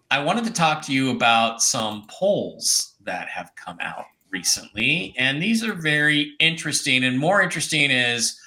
I 0.10 0.22
wanted 0.24 0.46
to 0.46 0.54
talk 0.54 0.82
to 0.84 0.94
you 0.94 1.12
about 1.12 1.62
some 1.62 2.06
polls 2.10 2.96
that 3.04 3.28
have 3.30 3.52
come 3.56 3.78
out 3.82 4.06
recently, 4.30 5.14
and 5.18 5.42
these 5.42 5.64
are 5.64 5.74
very 5.74 6.34
interesting. 6.40 7.04
And 7.04 7.18
more 7.18 7.42
interesting 7.42 7.92
is, 7.92 8.40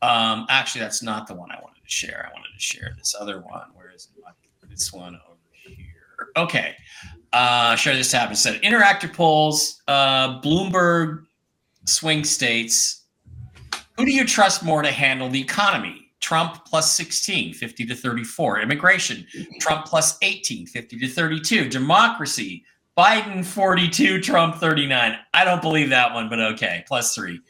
um, 0.00 0.46
actually, 0.48 0.82
that's 0.82 1.02
not 1.02 1.26
the 1.26 1.34
one 1.34 1.50
I 1.50 1.60
wanted 1.60 1.82
to 1.82 1.90
share. 1.90 2.28
I 2.30 2.36
wanted 2.36 2.52
to 2.54 2.62
share 2.62 2.94
this 2.96 3.14
other 3.18 3.40
one. 3.40 3.68
Where 3.74 3.90
is 3.90 4.04
it? 4.04 4.22
This 4.68 4.90
one 4.90 5.20
over 5.28 5.36
here. 5.66 6.30
Okay 6.34 6.74
uh, 7.32 7.76
share 7.76 7.94
this 7.94 8.10
tab 8.10 8.30
instead. 8.30 8.60
Interactive 8.62 9.12
polls, 9.12 9.82
uh, 9.88 10.40
Bloomberg 10.40 11.24
swing 11.86 12.24
states. 12.24 13.01
Who 13.96 14.04
do 14.04 14.12
you 14.12 14.24
trust 14.24 14.62
more 14.62 14.82
to 14.82 14.90
handle 14.90 15.28
the 15.28 15.40
economy? 15.40 16.10
Trump 16.20 16.64
plus 16.64 16.94
16, 16.94 17.54
50 17.54 17.86
to 17.86 17.94
34. 17.94 18.60
Immigration, 18.60 19.26
Trump 19.60 19.86
plus 19.86 20.16
18, 20.22 20.66
50 20.66 20.98
to 20.98 21.08
32. 21.08 21.68
Democracy, 21.68 22.64
Biden 22.96 23.44
42, 23.44 24.20
Trump 24.20 24.56
39. 24.56 25.18
I 25.34 25.44
don't 25.44 25.60
believe 25.60 25.90
that 25.90 26.14
one, 26.14 26.28
but 26.28 26.40
okay, 26.40 26.84
plus 26.86 27.14
three. 27.14 27.40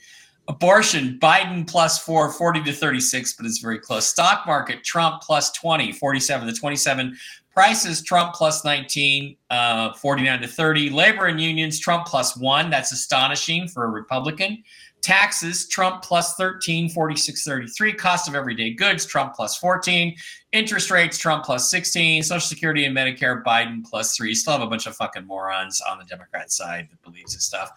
Abortion, 0.48 1.18
Biden 1.20 1.68
plus 1.68 1.98
four, 1.98 2.32
40 2.32 2.64
to 2.64 2.72
36, 2.72 3.34
but 3.34 3.46
it's 3.46 3.58
very 3.58 3.78
close. 3.78 4.06
Stock 4.06 4.46
market, 4.46 4.82
Trump 4.82 5.22
plus 5.22 5.52
20, 5.52 5.92
47 5.92 6.48
to 6.48 6.54
27. 6.54 7.16
Prices, 7.54 8.02
Trump 8.02 8.34
plus 8.34 8.64
19, 8.64 9.36
uh, 9.50 9.92
49 9.92 10.40
to 10.40 10.48
30. 10.48 10.90
Labor 10.90 11.26
and 11.26 11.40
unions, 11.40 11.78
Trump 11.78 12.06
plus 12.06 12.36
one. 12.36 12.70
That's 12.70 12.92
astonishing 12.92 13.68
for 13.68 13.84
a 13.84 13.88
Republican. 13.88 14.64
Taxes, 15.02 15.68
Trump 15.68 16.02
plus 16.02 16.34
13, 16.36 16.88
46 16.88 17.44
33. 17.44 17.92
Cost 17.94 18.28
of 18.28 18.34
everyday 18.34 18.72
goods, 18.72 19.04
Trump 19.04 19.34
plus 19.34 19.56
14. 19.56 20.14
Interest 20.52 20.90
rates, 20.90 21.18
Trump 21.18 21.44
plus 21.44 21.70
16. 21.70 22.22
Social 22.22 22.40
Security 22.40 22.84
and 22.84 22.96
Medicare, 22.96 23.42
Biden 23.42 23.84
plus 23.84 24.16
three. 24.16 24.30
you 24.30 24.34
Still 24.34 24.54
have 24.54 24.62
a 24.62 24.66
bunch 24.66 24.86
of 24.86 24.94
fucking 24.96 25.26
morons 25.26 25.80
on 25.80 25.98
the 25.98 26.04
Democrat 26.04 26.52
side 26.52 26.88
that 26.90 27.02
believes 27.02 27.34
this 27.34 27.44
stuff. 27.44 27.70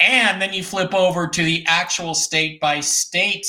And 0.00 0.40
then 0.40 0.52
you 0.52 0.64
flip 0.64 0.94
over 0.94 1.28
to 1.28 1.44
the 1.44 1.64
actual 1.68 2.14
state 2.14 2.60
by 2.60 2.80
state 2.80 3.46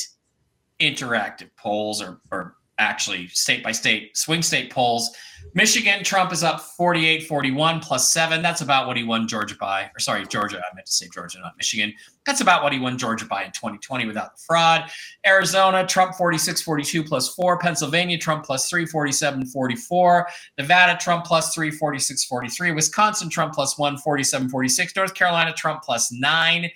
interactive 0.80 1.50
polls, 1.56 2.02
or, 2.02 2.20
or 2.30 2.58
actually 2.80 3.28
state 3.28 3.64
by 3.64 3.72
state 3.72 4.18
swing 4.18 4.42
state 4.42 4.72
polls. 4.72 5.12
Michigan, 5.56 6.04
Trump 6.04 6.32
is 6.32 6.44
up 6.44 6.62
48 6.62 7.28
41 7.28 7.80
plus 7.80 8.12
seven. 8.12 8.42
That's 8.42 8.62
about 8.62 8.88
what 8.88 8.98
he 8.98 9.04
won 9.04 9.28
Georgia 9.28 9.56
by. 9.60 9.92
Or 9.96 10.00
sorry, 10.00 10.26
Georgia. 10.26 10.58
I 10.58 10.74
meant 10.74 10.88
to 10.88 10.92
say 10.92 11.08
Georgia, 11.14 11.40
not 11.40 11.56
Michigan. 11.58 11.94
That's 12.26 12.42
about 12.42 12.64
what 12.64 12.74
he 12.74 12.80
won 12.80 12.98
Georgia 12.98 13.26
by 13.26 13.44
in 13.44 13.52
2020 13.52 14.06
without 14.06 14.36
the 14.36 14.42
fraud. 14.48 14.90
Arizona, 15.28 15.86
Trump 15.86 16.16
46 16.16 16.62
42 16.62 17.04
plus 17.04 17.36
four. 17.36 17.60
Pennsylvania, 17.60 18.18
Trump 18.18 18.46
plus 18.46 18.68
three, 18.70 18.86
47 18.86 19.46
44. 19.46 20.28
Nevada, 20.58 20.98
Trump 21.00 21.26
plus 21.26 21.54
three, 21.54 21.70
46 21.70 22.26
43. 22.26 22.72
Wisconsin, 22.72 23.30
Trump 23.30 23.54
plus 23.54 23.78
one, 23.78 23.98
47 23.98 24.50
46. 24.50 24.96
North 24.96 25.14
Carolina, 25.14 25.54
Trump 25.54 25.84
plus 25.84 26.12
nine, 26.12 26.70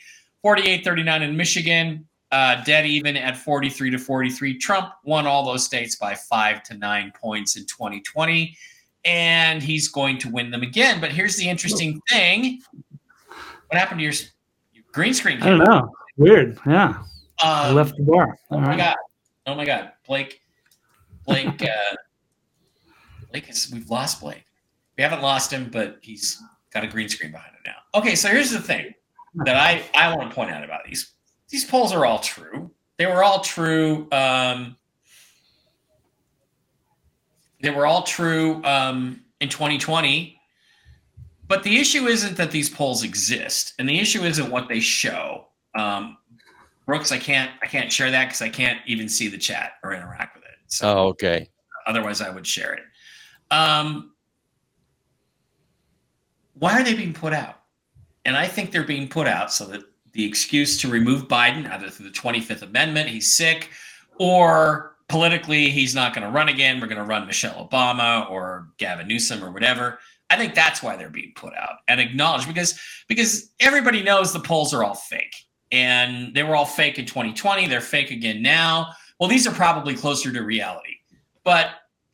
48 0.43 0.83
39. 0.83 1.23
In 1.23 1.35
Michigan, 1.35 2.07
uh, 2.31 2.63
dead 2.63 2.85
even 2.85 3.15
at 3.15 3.37
43 3.37 3.91
to 3.91 3.97
43. 3.97 4.57
Trump 4.57 4.89
won 5.03 5.25
all 5.25 5.45
those 5.45 5.63
states 5.63 5.95
by 5.95 6.13
five 6.15 6.63
to 6.63 6.73
nine 6.75 7.11
points 7.19 7.55
in 7.55 7.65
2020, 7.65 8.55
and 9.05 9.63
he's 9.63 9.87
going 9.87 10.17
to 10.19 10.29
win 10.29 10.51
them 10.51 10.61
again. 10.61 10.99
But 10.99 11.11
here's 11.11 11.37
the 11.37 11.47
interesting 11.49 12.01
thing 12.09 12.61
what 13.67 13.77
happened 13.79 13.99
to 13.99 14.03
your, 14.03 14.13
your 14.73 14.83
green 14.91 15.13
screen? 15.13 15.41
I 15.41 15.49
don't 15.49 15.63
know. 15.63 15.91
Weird. 16.17 16.57
Yeah. 16.65 17.03
I 17.39 17.69
Um, 17.69 17.75
left 17.75 17.95
the 17.97 18.03
bar. 18.03 18.37
Oh 18.49 18.55
All 18.55 18.61
my 18.61 18.75
god! 18.75 18.95
Oh 19.45 19.55
my 19.55 19.65
god! 19.65 19.91
Blake, 20.07 20.41
Blake, 21.25 21.61
uh, 21.61 21.95
Blake 23.31 23.49
is. 23.49 23.69
We've 23.71 23.89
lost 23.89 24.21
Blake. 24.21 24.43
We 24.97 25.03
haven't 25.03 25.21
lost 25.21 25.51
him, 25.51 25.69
but 25.71 25.99
he's 26.01 26.41
got 26.73 26.83
a 26.83 26.87
green 26.87 27.07
screen 27.09 27.31
behind 27.31 27.51
him 27.53 27.61
now. 27.65 27.99
Okay, 27.99 28.15
so 28.15 28.29
here's 28.29 28.49
the 28.51 28.59
thing 28.59 28.93
that 29.45 29.55
I 29.55 29.83
I 29.93 30.15
want 30.15 30.29
to 30.29 30.35
point 30.35 30.49
out 30.49 30.63
about 30.63 30.83
these. 30.85 31.11
These 31.49 31.65
polls 31.65 31.93
are 31.93 32.05
all 32.05 32.19
true. 32.19 32.71
They 32.97 33.05
were 33.05 33.23
all 33.23 33.41
true. 33.41 34.07
Um, 34.11 34.75
they 37.61 37.69
were 37.69 37.85
all 37.87 38.03
true 38.03 38.63
um, 38.63 39.21
in 39.39 39.49
2020. 39.49 40.39
But 41.47 41.63
the 41.63 41.77
issue 41.77 42.07
isn't 42.07 42.35
that 42.37 42.51
these 42.51 42.69
polls 42.69 43.03
exist, 43.03 43.73
and 43.79 43.87
the 43.87 43.99
issue 43.99 44.23
isn't 44.23 44.51
what 44.51 44.67
they 44.67 44.81
show. 44.81 45.45
Um, 45.75 46.17
Brooks, 46.85 47.11
I 47.11 47.17
can't 47.17 47.51
I 47.61 47.67
can't 47.67 47.91
share 47.91 48.11
that 48.11 48.25
because 48.25 48.41
I 48.41 48.49
can't 48.49 48.79
even 48.85 49.07
see 49.07 49.27
the 49.29 49.37
chat 49.37 49.73
or 49.83 49.93
interact 49.93 50.35
with 50.35 50.43
it. 50.43 50.55
So 50.67 50.89
Oh, 50.89 51.07
okay. 51.09 51.49
otherwise 51.85 52.19
I 52.21 52.29
would 52.29 52.45
share 52.45 52.73
it. 52.73 52.83
Um, 53.51 54.11
why 56.55 56.79
are 56.79 56.83
they 56.83 56.93
being 56.95 57.13
put 57.13 57.33
out? 57.33 57.61
And 58.25 58.35
I 58.35 58.47
think 58.47 58.71
they're 58.71 58.83
being 58.83 59.07
put 59.07 59.27
out 59.27 59.53
so 59.53 59.65
that 59.67 59.83
the 60.17 60.25
excuse 60.25 60.77
to 60.77 60.89
remove 60.89 61.27
Biden, 61.27 61.71
either 61.71 61.89
through 61.89 62.07
the 62.07 62.11
25th 62.11 62.63
Amendment, 62.63 63.07
he's 63.07 63.35
sick, 63.35 63.69
or 64.17 64.95
politically 65.09 65.69
he's 65.69 65.93
not 65.93 66.15
going 66.15 66.25
to 66.25 66.31
run 66.31 66.49
again. 66.49 66.81
We're 66.81 66.87
going 66.87 66.97
to 66.97 67.03
run 67.03 67.27
Michelle 67.27 67.69
Obama 67.69 68.29
or 68.31 68.67
Gavin 68.79 69.07
Newsom 69.07 69.43
or 69.43 69.51
whatever. 69.51 69.99
I 70.31 70.35
think 70.35 70.55
that's 70.55 70.81
why 70.81 70.97
they're 70.97 71.11
being 71.11 71.33
put 71.35 71.53
out 71.53 71.77
and 71.87 72.01
acknowledged 72.01 72.47
because 72.47 72.79
because 73.07 73.51
everybody 73.59 74.01
knows 74.01 74.33
the 74.33 74.39
polls 74.39 74.73
are 74.73 74.83
all 74.83 74.95
fake 74.95 75.35
and 75.71 76.33
they 76.33 76.41
were 76.41 76.55
all 76.55 76.65
fake 76.65 76.97
in 76.97 77.05
2020. 77.05 77.67
They're 77.67 77.79
fake 77.79 78.09
again 78.09 78.41
now. 78.41 78.87
Well, 79.19 79.29
these 79.29 79.45
are 79.45 79.53
probably 79.53 79.93
closer 79.93 80.33
to 80.33 80.41
reality, 80.41 80.95
but 81.43 81.67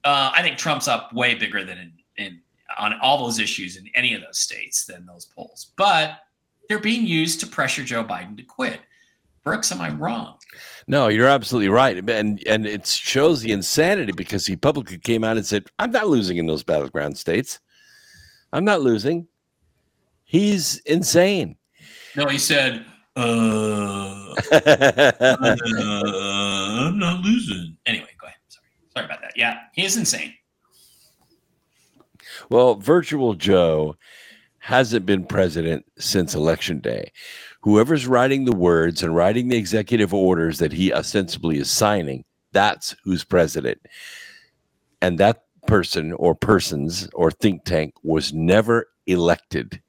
uh, 0.04 0.32
I 0.36 0.42
think 0.42 0.58
Trump's 0.58 0.90
up 0.90 1.14
way 1.14 1.36
bigger 1.36 1.64
than 1.64 1.78
in, 1.78 1.94
in 2.18 2.42
on 2.78 3.00
all 3.02 3.18
those 3.18 3.40
issues 3.40 3.78
in 3.78 3.88
any 3.96 4.14
of 4.14 4.22
those 4.22 4.40
states 4.40 4.86
than 4.86 5.06
those 5.06 5.26
polls. 5.26 5.72
But 5.78 6.20
they're 6.70 6.80
being 6.80 7.06
used 7.06 7.40
to 7.42 7.48
pressure 7.48 7.84
Joe 7.84 8.04
Biden 8.04 8.38
to 8.38 8.44
quit. 8.44 8.80
Brooks, 9.44 9.72
am 9.72 9.82
I 9.82 9.90
wrong? 9.90 10.38
No, 10.88 11.10
you're 11.10 11.28
absolutely 11.28 11.70
right, 11.70 11.98
and 11.98 12.42
and 12.48 12.66
it 12.66 12.88
shows 12.88 13.42
the 13.42 13.52
insanity 13.52 14.14
because 14.14 14.46
he 14.46 14.56
publicly 14.56 14.98
came 14.98 15.24
out 15.24 15.38
and 15.38 15.46
said, 15.46 15.66
"I'm 15.80 15.92
not 15.92 16.08
losing 16.08 16.38
in 16.38 16.46
those 16.46 16.64
battleground 16.64 17.18
states. 17.18 17.60
I'm 18.54 18.64
not 18.64 18.82
losing." 18.82 19.28
He's 20.24 20.78
insane. 20.80 21.58
No, 22.16 22.26
he 22.28 22.38
said, 22.40 22.86
uh, 23.16 24.34
uh, 24.52 24.64
I'm 26.82 26.98
not 26.98 27.22
losing. 27.22 27.78
Anyway, 27.86 28.10
go 28.20 28.26
ahead. 28.28 28.38
Sorry. 28.48 28.66
Sorry 28.96 29.06
about 29.06 29.22
that. 29.22 29.34
Yeah, 29.36 29.60
he 29.74 29.86
is 29.86 29.98
insane. 29.98 30.34
well, 32.50 32.76
Virtual 32.76 33.36
Joe 33.36 33.96
hasn't 34.64 35.06
been 35.06 35.26
president 35.26 35.86
since 36.00 36.34
election 36.34 36.80
day. 36.80 37.12
Whoever's 37.64 38.08
writing 38.08 38.46
the 38.46 38.56
words 38.56 39.04
and 39.04 39.14
writing 39.14 39.50
the 39.50 39.58
executive 39.58 40.14
orders 40.14 40.60
that 40.60 40.72
he 40.72 40.94
ostensibly 40.94 41.58
is 41.58 41.70
signing, 41.70 42.24
that's 42.54 42.96
who's 43.04 43.26
president. 43.26 43.82
And 45.02 45.18
that 45.18 45.44
person 45.68 46.14
or 46.14 46.34
persons 46.34 47.10
or 47.14 47.30
think 47.30 47.66
tank 47.66 47.94
was 48.04 48.32
never 48.32 48.88
elected. 49.06 49.82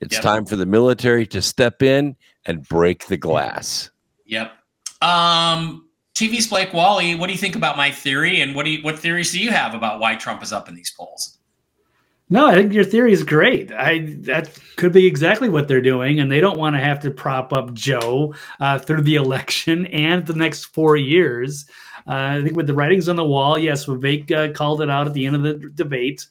It's 0.00 0.14
Yep. 0.14 0.22
time 0.22 0.46
for 0.46 0.54
the 0.54 0.66
military 0.66 1.26
to 1.26 1.42
step 1.42 1.82
in 1.82 2.14
and 2.44 2.62
break 2.68 3.08
the 3.08 3.16
glass. 3.16 3.90
Yep. 4.26 4.52
Um, 5.02 5.88
TV's 6.14 6.46
Blake 6.46 6.72
Walley. 6.72 7.16
What 7.16 7.26
do 7.26 7.32
you 7.32 7.38
think 7.38 7.56
about 7.56 7.76
my 7.76 7.90
theory? 7.90 8.40
And 8.40 8.54
what 8.54 8.64
do 8.64 8.70
you, 8.70 8.82
what 8.84 8.96
theories 8.96 9.32
do 9.32 9.40
you 9.40 9.50
have 9.50 9.74
about 9.74 9.98
why 9.98 10.14
Trump 10.14 10.40
is 10.44 10.52
up 10.52 10.68
in 10.68 10.76
these 10.76 10.92
polls? 10.96 11.35
No, 12.28 12.46
I 12.46 12.56
think 12.56 12.72
your 12.72 12.84
theory 12.84 13.12
is 13.12 13.22
great. 13.22 13.70
I 13.72 14.16
that 14.22 14.58
could 14.76 14.92
be 14.92 15.06
exactly 15.06 15.48
what 15.48 15.68
they're 15.68 15.80
doing, 15.80 16.18
and 16.18 16.30
they 16.30 16.40
don't 16.40 16.58
want 16.58 16.74
to 16.74 16.80
have 16.80 16.98
to 17.00 17.10
prop 17.12 17.52
up 17.52 17.72
Joe 17.72 18.34
uh, 18.58 18.80
through 18.80 19.02
the 19.02 19.14
election 19.24 19.86
and 19.86 20.26
the 20.26 20.34
next 20.34 20.64
four 20.66 20.96
years. 20.96 21.66
Uh, 22.08 22.38
I 22.38 22.42
think 22.42 22.56
with 22.56 22.66
the 22.66 22.74
writings 22.74 23.08
on 23.08 23.16
the 23.16 23.24
wall, 23.24 23.58
yes, 23.58 23.86
Vivek 23.86 24.32
uh, 24.32 24.52
called 24.52 24.82
it 24.82 24.90
out 24.90 25.06
at 25.06 25.14
the 25.14 25.24
end 25.26 25.36
of 25.36 25.42
the 25.42 25.70
debate. 25.74 26.26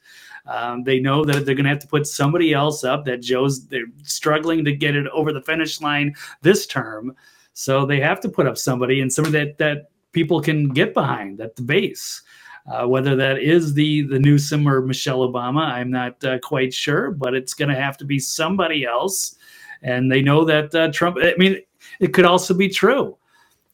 Um, 0.46 0.84
they 0.84 1.00
know 1.00 1.24
that 1.26 1.46
they're 1.46 1.56
going 1.56 1.64
to 1.64 1.70
have 1.70 1.80
to 1.80 1.88
put 1.88 2.06
somebody 2.06 2.54
else 2.54 2.84
up. 2.84 3.06
That 3.06 3.22
Joe's 3.22 3.66
they're 3.68 3.86
struggling 4.04 4.66
to 4.66 4.74
get 4.74 4.98
it 4.98 5.08
over 5.08 5.32
the 5.32 5.42
finish 5.42 5.80
line 5.80 6.14
this 6.42 6.68
term, 6.68 7.16
so 7.54 7.86
they 7.86 8.02
have 8.02 8.20
to 8.22 8.30
put 8.30 8.48
up 8.48 8.58
somebody 8.58 9.00
and 9.00 9.12
somebody 9.12 9.46
that 9.46 9.58
that 9.60 9.90
people 10.12 10.42
can 10.42 10.70
get 10.70 10.94
behind 10.94 11.40
at 11.40 11.56
the 11.56 11.62
base. 11.62 12.22
Uh, 12.68 12.88
whether 12.88 13.16
that 13.16 13.38
is 13.38 13.74
the 13.76 14.02
the 14.04 14.20
Newsom 14.20 14.68
or 14.68 14.82
Michelle 14.82 15.20
Obama, 15.20 15.62
I'm 15.62 15.92
not 15.92 16.24
uh, 16.24 16.40
quite 16.40 16.74
sure, 16.74 17.12
but 17.12 17.36
it's 17.36 17.54
going 17.54 17.70
to 17.70 17.76
have 17.80 17.96
to 17.98 18.06
be 18.06 18.18
somebody 18.20 18.86
else. 18.86 19.36
And 19.84 20.12
they 20.12 20.22
know 20.22 20.44
that 20.46 20.74
uh, 20.74 20.92
Trump. 20.92 21.18
I 21.22 21.36
mean, 21.38 21.62
it 22.00 22.14
could 22.14 22.26
also 22.26 22.54
be 22.54 22.70
true. 22.70 23.18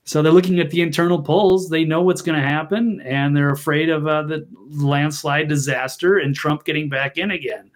So 0.04 0.22
they're 0.22 0.32
looking 0.32 0.60
at 0.60 0.72
the 0.72 0.82
internal 0.82 1.22
polls. 1.22 1.70
They 1.70 1.86
know 1.86 2.02
what's 2.02 2.22
going 2.22 2.42
to 2.42 2.48
happen, 2.48 3.02
and 3.02 3.38
they're 3.38 3.52
afraid 3.52 3.90
of 3.90 4.08
uh, 4.08 4.24
the 4.24 4.48
landslide 4.70 5.48
disaster 5.48 6.18
and 6.18 6.36
Trump 6.36 6.66
getting 6.66 6.90
back 6.90 7.18
in 7.18 7.32
again. 7.32 7.72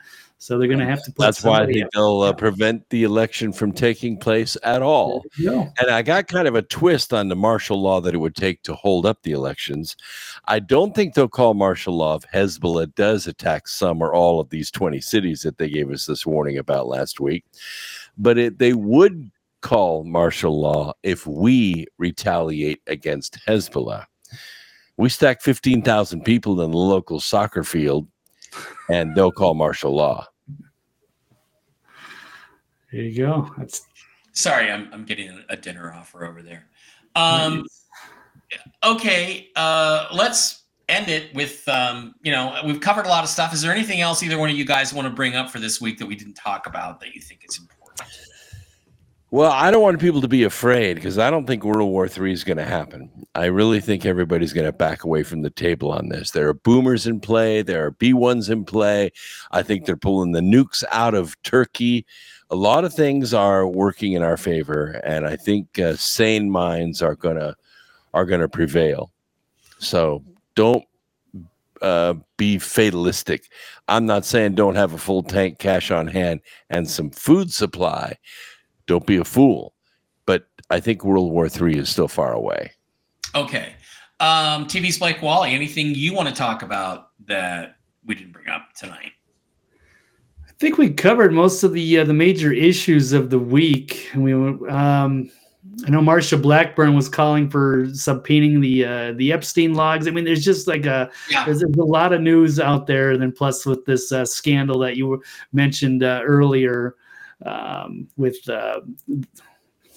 So 0.45 0.59
they're 0.59 0.67
going 0.67 0.77
to 0.77 0.85
have 0.85 1.01
to. 1.05 1.13
That's 1.17 1.43
why 1.43 1.65
they, 1.65 1.81
else. 1.81 1.89
they'll 1.95 2.21
uh, 2.21 2.31
prevent 2.31 2.87
the 2.91 3.01
election 3.01 3.51
from 3.51 3.71
taking 3.71 4.15
place 4.15 4.55
at 4.61 4.83
all. 4.83 5.23
Yeah. 5.39 5.71
And 5.79 5.89
I 5.89 6.03
got 6.03 6.27
kind 6.27 6.47
of 6.47 6.53
a 6.53 6.61
twist 6.61 7.13
on 7.13 7.29
the 7.29 7.35
martial 7.35 7.81
law 7.81 7.99
that 8.01 8.13
it 8.13 8.19
would 8.19 8.35
take 8.35 8.61
to 8.61 8.75
hold 8.75 9.07
up 9.07 9.23
the 9.23 9.31
elections. 9.31 9.95
I 10.45 10.59
don't 10.59 10.93
think 10.93 11.15
they'll 11.15 11.27
call 11.27 11.55
martial 11.55 11.97
law 11.97 12.17
if 12.17 12.29
Hezbollah 12.31 12.93
does 12.93 13.25
attack 13.25 13.67
some 13.67 14.03
or 14.03 14.13
all 14.13 14.39
of 14.39 14.51
these 14.51 14.69
20 14.69 15.01
cities 15.01 15.41
that 15.41 15.57
they 15.57 15.67
gave 15.67 15.89
us 15.89 16.05
this 16.05 16.27
warning 16.27 16.59
about 16.59 16.85
last 16.85 17.19
week. 17.19 17.43
But 18.15 18.37
it, 18.37 18.59
they 18.59 18.73
would 18.73 19.31
call 19.63 20.03
martial 20.03 20.61
law 20.61 20.93
if 21.01 21.25
we 21.25 21.87
retaliate 21.97 22.83
against 22.85 23.39
Hezbollah. 23.47 24.05
We 24.97 25.09
stack 25.09 25.41
15,000 25.41 26.21
people 26.21 26.61
in 26.61 26.69
the 26.69 26.77
local 26.77 27.19
soccer 27.19 27.63
field 27.63 28.07
and 28.91 29.15
they'll 29.15 29.31
call 29.31 29.55
martial 29.55 29.95
law. 29.95 30.27
There 32.95 33.03
you 33.03 33.17
go. 33.17 33.51
That's 33.57 33.85
Sorry, 34.31 34.71
I'm 34.71 34.87
I'm 34.93 35.03
getting 35.03 35.43
a 35.49 35.57
dinner 35.57 35.93
offer 35.93 36.25
over 36.25 36.41
there. 36.41 36.67
Um, 37.13 37.65
okay, 38.85 39.49
uh, 39.57 40.07
let's 40.13 40.63
end 40.87 41.09
it 41.09 41.33
with 41.35 41.67
um, 41.67 42.15
you 42.21 42.31
know 42.31 42.57
we've 42.65 42.79
covered 42.79 43.05
a 43.05 43.09
lot 43.09 43.25
of 43.25 43.29
stuff. 43.29 43.53
Is 43.53 43.61
there 43.61 43.73
anything 43.73 43.99
else 43.99 44.23
either 44.23 44.37
one 44.37 44.49
of 44.49 44.55
you 44.55 44.63
guys 44.63 44.93
want 44.93 45.09
to 45.09 45.13
bring 45.13 45.35
up 45.35 45.49
for 45.49 45.59
this 45.59 45.81
week 45.81 45.97
that 45.99 46.05
we 46.05 46.15
didn't 46.15 46.35
talk 46.35 46.67
about 46.67 47.01
that 47.01 47.13
you 47.13 47.19
think 47.19 47.43
is 47.49 47.59
important? 47.59 47.75
Well, 49.31 49.51
I 49.51 49.71
don't 49.71 49.81
want 49.81 49.99
people 49.99 50.21
to 50.21 50.29
be 50.29 50.43
afraid 50.43 50.93
because 50.93 51.17
I 51.17 51.29
don't 51.29 51.45
think 51.45 51.65
World 51.65 51.89
War 51.89 52.07
III 52.07 52.31
is 52.31 52.45
going 52.45 52.57
to 52.57 52.63
happen. 52.63 53.09
I 53.35 53.45
really 53.47 53.81
think 53.81 54.05
everybody's 54.05 54.53
going 54.53 54.65
to 54.65 54.71
back 54.71 55.03
away 55.03 55.23
from 55.23 55.41
the 55.41 55.49
table 55.49 55.91
on 55.91 56.07
this. 56.07 56.31
There 56.31 56.47
are 56.47 56.53
boomers 56.53 57.05
in 57.05 57.19
play, 57.19 57.61
there 57.61 57.85
are 57.85 57.91
B 57.91 58.13
1s 58.13 58.49
in 58.49 58.63
play. 58.63 59.11
I 59.51 59.61
think 59.61 59.85
they're 59.85 59.97
pulling 59.97 60.31
the 60.31 60.39
nukes 60.39 60.85
out 60.89 61.15
of 61.15 61.35
Turkey. 61.43 62.05
A 62.51 62.55
lot 62.55 62.85
of 62.85 62.93
things 62.93 63.33
are 63.33 63.67
working 63.67 64.13
in 64.13 64.21
our 64.21 64.37
favor, 64.37 65.01
and 65.03 65.25
I 65.25 65.35
think 65.35 65.79
uh, 65.79 65.95
sane 65.95 66.49
minds 66.49 67.01
are 67.01 67.15
gonna 67.15 67.55
are 68.13 68.25
gonna 68.25 68.47
prevail. 68.47 69.11
So 69.79 70.23
don't 70.55 70.85
uh, 71.81 72.15
be 72.37 72.57
fatalistic. 72.57 73.49
I'm 73.87 74.05
not 74.05 74.25
saying 74.25 74.55
don't 74.55 74.75
have 74.75 74.93
a 74.93 74.97
full 74.97 75.23
tank 75.23 75.59
cash 75.59 75.91
on 75.91 76.07
hand 76.07 76.41
and 76.69 76.89
some 76.89 77.09
food 77.11 77.51
supply. 77.51 78.17
Don't 78.87 79.05
be 79.05 79.17
a 79.17 79.23
fool. 79.23 79.73
But 80.25 80.47
I 80.69 80.79
think 80.79 81.03
World 81.03 81.31
War 81.31 81.47
III 81.47 81.77
is 81.79 81.89
still 81.89 82.07
far 82.07 82.33
away. 82.33 82.71
Okay, 83.35 83.73
um, 84.19 84.65
TV's 84.65 84.97
Blake 84.97 85.21
Walley. 85.21 85.53
Anything 85.53 85.93
you 85.93 86.13
want 86.13 86.29
to 86.29 86.33
talk 86.33 86.61
about 86.61 87.09
that 87.25 87.77
we 88.05 88.15
didn't 88.15 88.31
bring 88.31 88.47
up 88.47 88.73
tonight? 88.75 89.11
I 90.55 90.57
think 90.57 90.77
we 90.77 90.89
covered 90.89 91.33
most 91.33 91.63
of 91.63 91.73
the 91.73 91.99
uh, 91.99 92.05
the 92.05 92.13
major 92.13 92.53
issues 92.53 93.11
of 93.11 93.29
the 93.29 93.37
week. 93.37 94.09
We, 94.15 94.33
um, 94.33 95.29
I 95.85 95.89
know 95.89 95.99
Marsha 95.99 96.41
Blackburn 96.41 96.95
was 96.95 97.09
calling 97.09 97.49
for 97.49 97.87
subpoenaing 97.87 98.61
the 98.61 98.85
uh, 98.85 99.13
the 99.17 99.33
Epstein 99.33 99.73
logs. 99.73 100.07
I 100.07 100.11
mean, 100.11 100.23
there's 100.23 100.45
just 100.45 100.65
like 100.65 100.85
a 100.85 101.11
Yeah, 101.29 101.43
there's, 101.43 101.59
there's 101.59 101.75
a 101.75 101.83
lot 101.83 102.13
of 102.13 102.21
news 102.21 102.57
out 102.61 102.87
there. 102.87 103.11
And 103.11 103.21
then 103.21 103.33
plus 103.33 103.65
with 103.65 103.83
this 103.83 104.13
uh, 104.13 104.23
scandal 104.23 104.79
that 104.79 104.95
you 104.95 105.21
mentioned 105.51 106.03
uh, 106.03 106.21
earlier 106.23 106.95
um, 107.45 108.07
with 108.15 108.37
uh, 108.47 108.79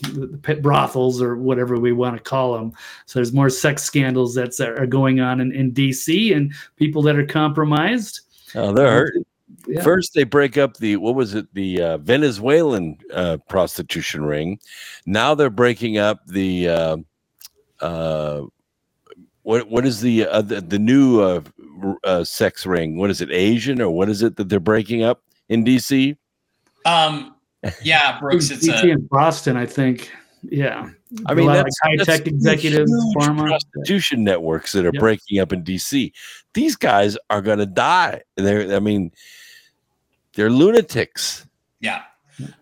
the 0.00 0.40
pet 0.42 0.60
brothels 0.60 1.22
or 1.22 1.36
whatever 1.36 1.78
we 1.78 1.92
want 1.92 2.16
to 2.16 2.22
call 2.22 2.54
them. 2.54 2.72
So 3.06 3.20
there's 3.20 3.32
more 3.32 3.48
sex 3.48 3.84
scandals 3.84 4.34
that 4.34 4.58
are 4.60 4.86
going 4.86 5.20
on 5.20 5.40
in, 5.40 5.52
in 5.52 5.72
DC 5.72 6.36
and 6.36 6.52
people 6.74 7.00
that 7.02 7.16
are 7.16 7.26
compromised. 7.26 8.22
Oh, 8.56 8.72
they're 8.72 8.90
hurt. 8.90 9.14
Yeah. 9.66 9.82
First, 9.82 10.14
they 10.14 10.24
break 10.24 10.56
up 10.56 10.76
the 10.76 10.96
what 10.96 11.14
was 11.14 11.34
it, 11.34 11.52
the 11.54 11.80
uh, 11.82 11.98
Venezuelan 11.98 12.98
uh, 13.12 13.38
prostitution 13.48 14.24
ring. 14.24 14.58
Now 15.06 15.34
they're 15.34 15.50
breaking 15.50 15.98
up 15.98 16.26
the 16.26 16.68
uh, 16.68 16.96
uh, 17.80 18.42
what 19.42 19.68
what 19.70 19.86
is 19.86 20.00
the 20.00 20.26
uh, 20.26 20.42
the, 20.42 20.60
the 20.60 20.78
new 20.78 21.20
uh, 21.20 21.40
uh, 22.04 22.24
sex 22.24 22.66
ring? 22.66 22.98
What 22.98 23.10
is 23.10 23.20
it, 23.20 23.30
Asian 23.30 23.80
or 23.80 23.90
what 23.90 24.08
is 24.08 24.22
it 24.22 24.36
that 24.36 24.48
they're 24.48 24.60
breaking 24.60 25.02
up 25.02 25.22
in 25.48 25.64
DC? 25.64 26.16
um, 26.84 27.34
yeah, 27.82 28.18
Brooks. 28.20 28.50
It's 28.50 28.66
DC 28.68 28.84
a 28.84 28.90
in 28.90 29.06
Boston, 29.06 29.56
I 29.56 29.66
think. 29.66 30.10
Yeah. 30.42 30.90
I 31.26 31.34
mean, 31.34 31.46
lot 31.46 31.60
of 31.60 31.66
high 31.82 31.96
tech 31.96 32.26
executives, 32.26 32.92
huge 32.92 33.16
pharma. 33.16 33.48
prostitution 33.48 34.22
networks 34.22 34.72
that 34.72 34.84
are 34.84 34.92
Yep. 34.92 35.00
breaking 35.00 35.40
up 35.40 35.52
in 35.52 35.64
DC. 35.64 36.12
These 36.54 36.76
guys 36.76 37.16
are 37.30 37.40
going 37.40 37.58
to 37.58 37.66
die. 37.66 38.22
They're, 38.36 38.76
I 38.76 38.78
mean, 38.78 39.10
they're 40.38 40.50
lunatics. 40.50 41.46
yeah. 41.80 42.02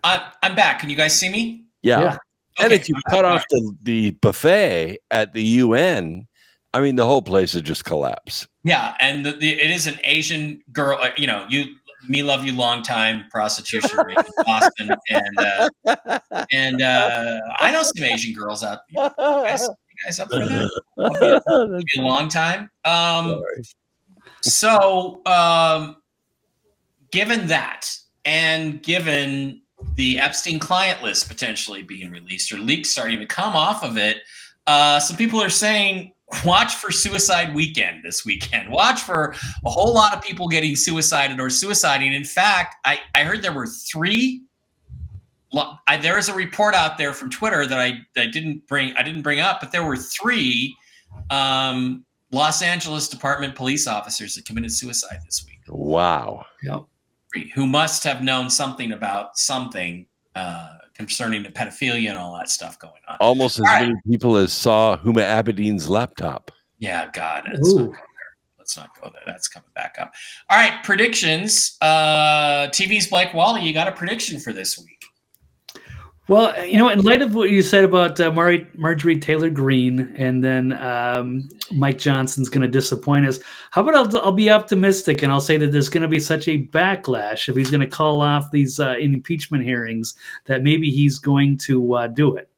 I, 0.03 0.31
I'm 0.43 0.55
back. 0.57 0.79
Can 0.81 0.89
you 0.89 0.97
guys 0.97 1.15
see 1.19 1.29
me? 1.29 1.65
Yeah. 1.83 2.01
Yeah. 2.01 2.17
And 2.59 2.67
Okay. 2.73 2.77
if 2.77 2.89
you 2.89 2.95
cut 3.11 3.27
off 3.27 3.45
the, 3.51 3.77
the 3.83 4.11
buffet 4.13 4.99
at 5.11 5.35
the 5.35 5.43
UN, 5.43 6.27
I 6.73 6.81
mean, 6.81 6.97
the 6.97 7.05
whole 7.05 7.21
place 7.21 7.53
would 7.55 7.67
just 7.67 7.85
collapse. 7.85 8.49
Yeah, 8.65 8.95
and 9.01 9.27
the, 9.27 9.33
the, 9.33 9.53
it 9.53 9.71
is 9.71 9.87
an 9.87 9.99
Asian 10.05 10.63
girl. 10.73 10.99
Uh, 10.99 11.11
you 11.19 11.27
know, 11.27 11.45
you 11.51 11.67
me 12.09 12.23
love 12.23 12.47
you 12.47 12.55
long 12.55 12.83
time 12.83 13.27
prostitution 13.31 13.91
in 14.09 14.17
Boston, 14.47 14.91
and 15.11 15.39
uh, 15.39 15.69
and 16.51 16.81
uh, 16.81 17.41
I 17.59 17.71
know 17.71 17.83
some 17.83 18.03
Asian 18.03 18.33
girls 18.35 18.65
out. 18.65 18.79
You 18.89 19.11
guys, 19.19 19.63
you 19.63 19.75
guys 20.07 20.19
up 20.21 20.31
for 20.31 20.39
that? 20.39 21.83
Be 21.95 22.01
a 22.01 22.03
long 22.03 22.29
time. 22.31 22.71
Um, 22.87 23.43
so, 24.41 25.21
um, 25.27 25.97
given 27.17 27.47
that, 27.47 27.89
and 28.27 28.83
given 28.83 29.63
the 29.95 30.19
Epstein 30.19 30.59
client 30.59 31.03
list 31.03 31.29
potentially 31.29 31.83
being 31.83 32.11
released 32.11 32.53
or 32.53 32.59
leaks 32.59 32.91
starting 32.91 33.19
to 33.19 33.25
come 33.25 33.57
off 33.57 33.83
of 33.83 33.97
it, 33.97 34.19
uh, 34.67 35.01
some 35.01 35.17
people 35.17 35.43
are 35.43 35.49
saying 35.49 36.13
watch 36.45 36.75
for 36.75 36.93
suicide 36.93 37.55
weekend 37.55 38.05
this 38.05 38.27
weekend. 38.27 38.71
Watch 38.71 39.01
for 39.01 39.35
a 39.65 39.71
whole 39.71 39.95
lot 39.95 40.15
of 40.15 40.21
people 40.21 40.47
getting 40.47 40.77
suicided 40.77 41.41
or 41.41 41.47
suiciding. 41.47 42.15
In 42.15 42.25
fact, 42.25 42.77
I, 42.85 43.01
I 43.15 43.25
heard 43.25 43.41
there 43.41 43.55
were 43.55 43.67
three. 43.67 44.43
I, 45.89 45.97
there 45.97 46.19
is 46.19 46.29
a 46.29 46.35
report 46.35 46.75
out 46.75 46.99
there 46.99 47.15
from 47.15 47.31
Twitter 47.31 47.67
that 47.67 47.79
I, 47.79 48.01
that 48.15 48.25
I 48.25 48.27
didn't 48.27 48.67
bring 48.67 48.95
I 48.95 49.03
didn't 49.03 49.23
bring 49.23 49.41
up, 49.41 49.61
but 49.61 49.73
there 49.73 49.87
were 49.87 49.97
three 49.97 50.77
um, 51.31 52.05
Los 52.31 52.61
Angeles 52.61 53.09
Department 53.09 53.55
police 53.55 53.87
officers 53.87 54.35
that 54.35 54.45
committed 54.45 54.71
suicide 54.71 55.21
this 55.25 55.47
week, 55.47 55.61
Wow. 55.67 56.45
Yep. 56.63 56.83
Three, 57.37 57.51
who 57.51 57.67
must 57.67 58.03
have 58.05 58.23
known 58.23 58.49
something 58.49 58.93
about 58.93 59.37
something 59.37 60.07
uh, 60.35 60.77
concerning 60.95 61.43
the 61.43 61.51
pedophilia 61.51 62.09
and 62.09 62.17
all 62.17 62.35
that 62.35 62.49
stuff 62.49 62.79
going 62.79 62.95
on. 63.09 63.19
Almost 63.21 63.59
as 63.59 63.67
All 63.67 63.75
right. 63.75 63.89
many 63.89 64.01
people 64.09 64.37
as 64.37 64.55
saw 64.55 64.97
Huma 64.97 65.21
Abedin's 65.23 65.87
laptop. 65.87 66.51
Yeah, 66.79 67.11
God, 67.13 67.45
that's 67.47 67.75
not 67.75 67.83
Ooh. 67.83 67.87
go 67.89 67.93
there. 67.93 68.01
let's 68.59 68.77
not 68.79 68.89
go 68.99 69.11
there. 69.13 69.21
That's 69.27 69.49
coming 69.49 69.69
back 69.75 69.97
up. 70.01 70.15
All 70.49 70.57
right, 70.57 70.83
predictions. 70.83 71.77
Uh, 71.83 72.69
TV's 72.69 73.09
Blake 73.09 73.35
Walley. 73.35 73.61
You 73.63 73.75
got 73.75 73.87
a 73.89 73.93
prediction 73.93 74.41
for 74.41 74.55
this 74.55 74.79
week? 74.79 75.05
Well, 76.29 76.67
you 76.67 76.77
know, 76.77 76.89
in 76.89 77.03
light 77.03 77.23
of 77.23 77.37
what 77.37 77.51
you 77.51 77.63
said 77.63 77.85
about 77.85 78.19
uh, 78.19 78.33
Mar- 78.33 78.67
Marjorie 78.75 79.21
Taylor 79.21 79.49
Greene, 79.49 80.13
and 80.17 80.43
then 80.43 80.73
um, 80.73 81.49
Mike 81.71 81.99
Johnson's 81.99 82.49
going 82.49 82.63
to 82.63 82.69
disappoint 82.69 83.27
us. 83.27 83.39
How 83.71 83.83
about 83.83 83.95
I'll, 83.95 84.25
I'll 84.25 84.33
be 84.33 84.51
optimistic 84.51 85.23
and 85.23 85.31
I'll 85.31 85.41
say 85.41 85.57
that 85.57 85.71
there's 85.71 85.89
going 85.89 86.03
to 86.03 86.09
be 86.09 86.19
such 86.19 86.49
a 86.49 86.65
backlash 86.65 87.49
if 87.49 87.55
he's 87.55 87.71
going 87.71 87.81
to 87.81 87.87
call 87.87 88.21
off 88.23 88.51
these 88.51 88.81
uh, 88.81 88.97
impeachment 88.99 89.63
hearings 89.63 90.17
that 90.47 90.65
maybe 90.65 90.91
he's 90.91 91.21
going 91.21 91.59
to 91.59 91.95
uh, 91.95 92.07
do 92.09 92.35
it. 92.35 92.51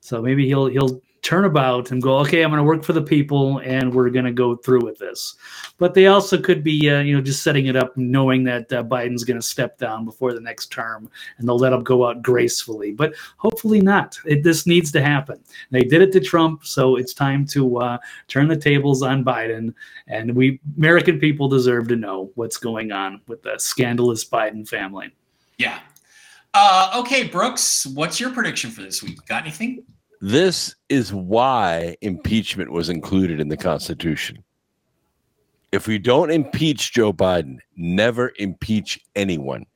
So 0.00 0.20
maybe 0.20 0.46
he'll 0.46 0.66
he'll 0.66 1.00
turn 1.22 1.44
about 1.44 1.92
and 1.92 2.02
go, 2.02 2.18
okay, 2.18 2.42
I'm 2.42 2.50
going 2.50 2.58
to 2.58 2.64
work 2.64 2.82
for 2.82 2.92
the 2.92 3.02
people, 3.02 3.58
and 3.58 3.94
we're 3.94 4.10
going 4.10 4.24
to 4.24 4.32
go 4.32 4.56
through 4.56 4.84
with 4.84 4.98
this. 4.98 5.36
But 5.78 5.94
they 5.94 6.08
also 6.08 6.36
could 6.36 6.64
be, 6.64 6.90
uh, 6.90 7.00
you 7.00 7.14
know, 7.14 7.22
just 7.22 7.44
setting 7.44 7.66
it 7.66 7.76
up, 7.76 7.96
knowing 7.96 8.42
that 8.44 8.72
uh, 8.72 8.82
Biden's 8.82 9.22
going 9.22 9.38
to 9.38 9.46
step 9.46 9.78
down 9.78 10.04
before 10.04 10.34
the 10.34 10.40
next 10.40 10.72
term, 10.72 11.08
and 11.38 11.48
they'll 11.48 11.58
let 11.58 11.72
him 11.72 11.84
go 11.84 12.08
out 12.08 12.22
gracefully. 12.22 12.90
But 12.90 13.14
hopefully 13.36 13.80
not. 13.80 14.18
It, 14.26 14.42
this 14.42 14.66
needs 14.66 14.90
to 14.92 15.02
happen. 15.02 15.40
They 15.70 15.82
did 15.82 16.02
it 16.02 16.10
to 16.12 16.20
Trump, 16.20 16.66
so 16.66 16.96
it's 16.96 17.14
time 17.14 17.46
to 17.46 17.78
uh, 17.78 17.98
turn 18.26 18.48
the 18.48 18.56
tables 18.56 19.02
on 19.02 19.24
Biden. 19.24 19.72
And 20.08 20.34
we 20.34 20.60
American 20.76 21.20
people 21.20 21.48
deserve 21.48 21.86
to 21.88 21.96
know 21.96 22.32
what's 22.34 22.56
going 22.56 22.90
on 22.90 23.20
with 23.28 23.42
the 23.42 23.58
scandalous 23.58 24.24
Biden 24.24 24.68
family. 24.68 25.14
Yeah. 25.56 25.78
Uh, 26.52 26.92
okay, 26.96 27.28
Brooks, 27.28 27.86
what's 27.86 28.18
your 28.18 28.30
prediction 28.30 28.70
for 28.70 28.82
this 28.82 29.02
week? 29.02 29.24
Got 29.26 29.42
anything? 29.42 29.84
This 30.24 30.76
is 30.88 31.12
why 31.12 31.96
impeachment 32.00 32.70
was 32.70 32.88
included 32.88 33.40
in 33.40 33.48
the 33.48 33.56
Constitution. 33.56 34.44
If 35.72 35.88
we 35.88 35.98
don't 35.98 36.30
impeach 36.30 36.92
Joe 36.92 37.12
Biden, 37.12 37.58
never 37.76 38.32
impeach 38.38 39.00
anyone, 39.16 39.66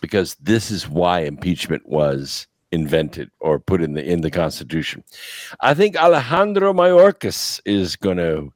because 0.00 0.34
this 0.40 0.72
is 0.72 0.88
why 0.88 1.20
impeachment 1.20 1.88
was 1.88 2.48
invented 2.72 3.30
or 3.38 3.60
put 3.60 3.80
in 3.80 3.94
the 3.94 4.04
in 4.04 4.22
the 4.22 4.32
Constitution. 4.32 5.04
I 5.60 5.74
think 5.74 5.94
Alejandro 5.94 6.72
Mayorkas 6.72 7.60
is 7.64 7.94
going 7.94 8.16
to 8.16 8.52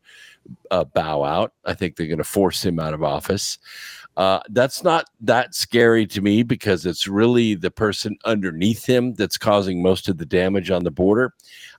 uh, 0.72 0.84
bow 0.84 1.22
out. 1.22 1.52
I 1.64 1.74
think 1.74 1.94
they're 1.94 2.08
going 2.08 2.18
to 2.18 2.24
force 2.24 2.64
him 2.64 2.80
out 2.80 2.94
of 2.94 3.04
office. 3.04 3.58
Uh, 4.16 4.40
that's 4.50 4.84
not 4.84 5.06
that 5.20 5.54
scary 5.54 6.06
to 6.06 6.20
me 6.20 6.42
because 6.42 6.84
it's 6.84 7.08
really 7.08 7.54
the 7.54 7.70
person 7.70 8.16
underneath 8.24 8.84
him 8.84 9.14
that's 9.14 9.38
causing 9.38 9.82
most 9.82 10.08
of 10.08 10.18
the 10.18 10.26
damage 10.26 10.70
on 10.70 10.84
the 10.84 10.90
border. 10.90 11.32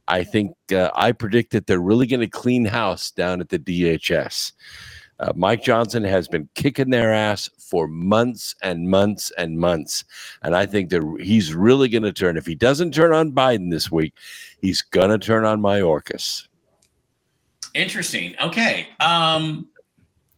I 0.07 0.23
think 0.23 0.55
uh, 0.71 0.89
I 0.95 1.11
predict 1.11 1.51
that 1.51 1.67
they're 1.67 1.79
really 1.79 2.07
going 2.07 2.21
to 2.21 2.27
clean 2.27 2.65
house 2.65 3.11
down 3.11 3.39
at 3.39 3.49
the 3.49 3.59
DHS. 3.59 4.53
Uh, 5.19 5.31
Mike 5.35 5.63
Johnson 5.63 6.03
has 6.03 6.27
been 6.27 6.49
kicking 6.55 6.89
their 6.89 7.13
ass 7.13 7.49
for 7.59 7.87
months 7.87 8.55
and 8.63 8.89
months 8.89 9.31
and 9.37 9.57
months, 9.59 10.03
and 10.41 10.55
I 10.55 10.65
think 10.65 10.89
that 10.89 11.17
he's 11.21 11.53
really 11.53 11.87
going 11.87 12.03
to 12.03 12.11
turn. 12.11 12.35
If 12.35 12.47
he 12.47 12.55
doesn't 12.55 12.93
turn 12.93 13.13
on 13.13 13.31
Biden 13.31 13.69
this 13.69 13.91
week, 13.91 14.13
he's 14.59 14.81
going 14.81 15.11
to 15.11 15.19
turn 15.19 15.45
on 15.45 15.61
Mayorkas. 15.61 16.47
Interesting. 17.75 18.35
Okay. 18.41 18.87
Um, 18.99 19.67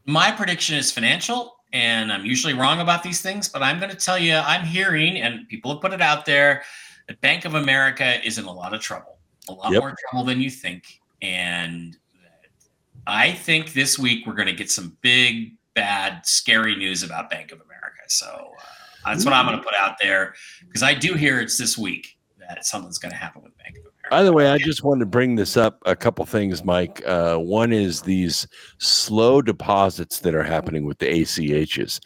my 0.05 0.31
prediction 0.31 0.75
is 0.75 0.91
financial 0.91 1.54
and 1.75 2.09
I'm 2.09 2.25
usually 2.25 2.53
wrong 2.53 2.79
about 2.79 3.03
these 3.03 3.19
things, 3.19 3.49
but 3.49 3.61
I'm 3.61 3.79
going 3.79 3.91
to 3.91 3.97
tell 3.97 4.17
you, 4.17 4.35
I'm 4.35 4.65
hearing, 4.65 5.17
and 5.17 5.45
people 5.49 5.73
have 5.73 5.81
put 5.81 5.91
it 5.91 6.01
out 6.01 6.25
there, 6.25 6.63
that 7.09 7.19
Bank 7.19 7.43
of 7.43 7.55
America 7.55 8.25
is 8.25 8.37
in 8.37 8.45
a 8.45 8.51
lot 8.51 8.73
of 8.73 8.79
trouble, 8.79 9.17
a 9.49 9.51
lot 9.51 9.73
yep. 9.73 9.81
more 9.81 9.93
trouble 10.09 10.25
than 10.25 10.39
you 10.39 10.49
think. 10.49 11.01
And 11.21 11.97
I 13.05 13.33
think 13.33 13.73
this 13.73 13.99
week 13.99 14.25
we're 14.25 14.35
going 14.35 14.47
to 14.47 14.53
get 14.53 14.71
some 14.71 14.95
big, 15.01 15.57
bad, 15.73 16.25
scary 16.25 16.77
news 16.77 17.03
about 17.03 17.29
Bank 17.29 17.51
of 17.51 17.59
America. 17.59 18.03
So 18.07 18.53
uh, 19.03 19.11
that's 19.11 19.25
what 19.25 19.33
I'm 19.33 19.45
going 19.45 19.57
to 19.57 19.63
put 19.63 19.75
out 19.77 19.97
there 20.01 20.33
because 20.65 20.81
I 20.81 20.93
do 20.93 21.13
hear 21.13 21.41
it's 21.41 21.57
this 21.57 21.77
week 21.77 22.17
that 22.39 22.65
something's 22.65 22.99
going 22.99 23.11
to 23.11 23.17
happen 23.17 23.43
with 23.43 23.57
Bank 23.57 23.75
of 23.75 23.81
America. 23.81 23.94
By 24.11 24.21
the 24.21 24.31
way, 24.31 24.47
I 24.47 24.59
just 24.59 24.83
wanted 24.83 24.99
to 24.99 25.05
bring 25.07 25.35
this 25.35 25.57
up 25.57 25.79
a 25.85 25.95
couple 25.95 26.25
things, 26.25 26.63
Mike. 26.63 27.01
Uh, 27.07 27.37
one 27.37 27.73
is 27.73 28.01
these 28.01 28.47
slow 28.77 29.41
deposits 29.41 30.19
that 30.19 30.35
are 30.35 30.43
happening 30.43 30.85
with 30.85 30.99
the 30.99 31.07
ACHs. 31.07 31.99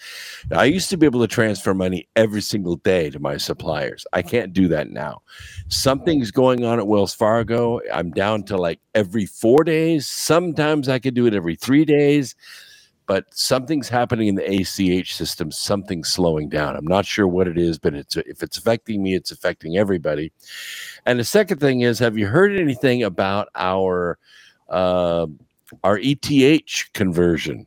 I 0.55 0.65
used 0.65 0.89
to 0.91 0.97
be 0.97 1.05
able 1.05 1.19
to 1.19 1.27
transfer 1.27 1.73
money 1.73 2.07
every 2.15 2.41
single 2.41 2.77
day 2.77 3.09
to 3.09 3.19
my 3.19 3.35
suppliers. 3.35 4.05
I 4.13 4.21
can't 4.21 4.53
do 4.53 4.69
that 4.69 4.89
now. 4.91 5.21
Something's 5.67 6.31
going 6.31 6.63
on 6.63 6.79
at 6.79 6.87
Wells 6.87 7.13
Fargo. 7.13 7.81
I'm 7.93 8.11
down 8.11 8.43
to 8.43 8.57
like 8.57 8.79
every 8.95 9.25
four 9.25 9.65
days. 9.65 10.07
Sometimes 10.07 10.87
I 10.87 10.99
could 10.99 11.15
do 11.15 11.25
it 11.25 11.33
every 11.33 11.55
three 11.55 11.85
days 11.85 12.33
but 13.09 13.25
something's 13.31 13.89
happening 13.89 14.27
in 14.27 14.35
the 14.35 14.61
ACH 14.61 15.15
system. 15.15 15.51
Something's 15.51 16.09
slowing 16.09 16.47
down. 16.47 16.75
I'm 16.75 16.85
not 16.85 17.07
sure 17.07 17.27
what 17.27 17.47
it 17.47 17.57
is, 17.57 17.79
but 17.79 17.95
it's 17.95 18.15
if 18.15 18.43
it's 18.43 18.59
affecting 18.59 19.01
me, 19.01 19.15
it's 19.15 19.31
affecting 19.31 19.77
everybody. 19.77 20.31
And 21.07 21.19
the 21.19 21.23
second 21.23 21.57
thing 21.57 21.81
is, 21.81 21.97
have 21.97 22.19
you 22.19 22.27
heard 22.27 22.55
anything 22.55 23.01
about 23.01 23.47
our 23.55 24.19
uh, 24.69 25.25
our 25.83 25.99
ETH 26.03 26.89
conversion 26.93 27.65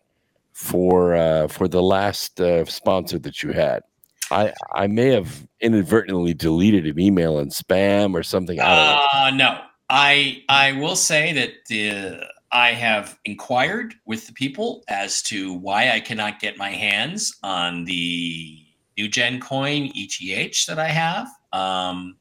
for 0.53 1.17
uh, 1.17 1.49
for 1.49 1.67
the 1.67 1.83
last 1.83 2.41
uh, 2.41 2.65
sponsor 2.67 3.19
that 3.19 3.43
you 3.43 3.51
had? 3.51 3.83
I 4.31 4.53
I 4.73 4.87
may 4.87 5.09
have 5.09 5.45
inadvertently 5.61 6.35
deleted 6.35 6.87
an 6.87 7.01
email 7.01 7.41
in 7.41 7.49
spam 7.49 8.15
or 8.15 8.23
something. 8.23 8.61
Uh, 8.61 9.33
no, 9.35 9.61
I 9.91 10.45
I 10.49 10.71
will 10.71 10.95
say 10.95 11.33
that 11.33 11.51
the 11.67 12.29
I 12.53 12.73
have 12.73 13.19
inquired 13.25 13.95
with 14.05 14.27
the 14.27 14.33
people 14.35 14.85
as 14.89 15.23
to 15.23 15.55
why 15.55 15.91
I 15.91 16.01
cannot 16.01 16.39
get 16.39 16.59
my 16.59 16.71
hands 16.71 17.39
on 17.43 17.85
the 17.85 18.59
new 18.99 19.09
gen 19.09 19.41
coin 19.41 19.91
ETH 19.95 20.67
that 20.67 20.79
I 20.79 20.89
have. 20.89 21.29
Um, 21.53 22.17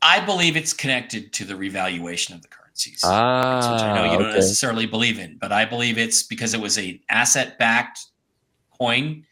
I 0.00 0.20
believe 0.20 0.56
it's 0.56 0.72
connected 0.72 1.32
to 1.34 1.44
the 1.44 1.54
revaluation 1.54 2.34
of 2.34 2.42
the 2.42 2.48
currencies, 2.48 3.00
ah, 3.04 3.72
which 3.72 3.82
I 3.82 3.94
know 3.94 4.12
you 4.12 4.18
don't 4.18 4.34
necessarily 4.34 4.86
believe 4.86 5.18
in, 5.18 5.36
but 5.38 5.52
I 5.52 5.64
believe 5.64 5.98
it's 5.98 6.22
because 6.22 6.54
it 6.54 6.60
was 6.60 6.78
an 6.78 7.00
asset 7.10 7.58
backed 7.58 8.00
coin. 8.78 9.24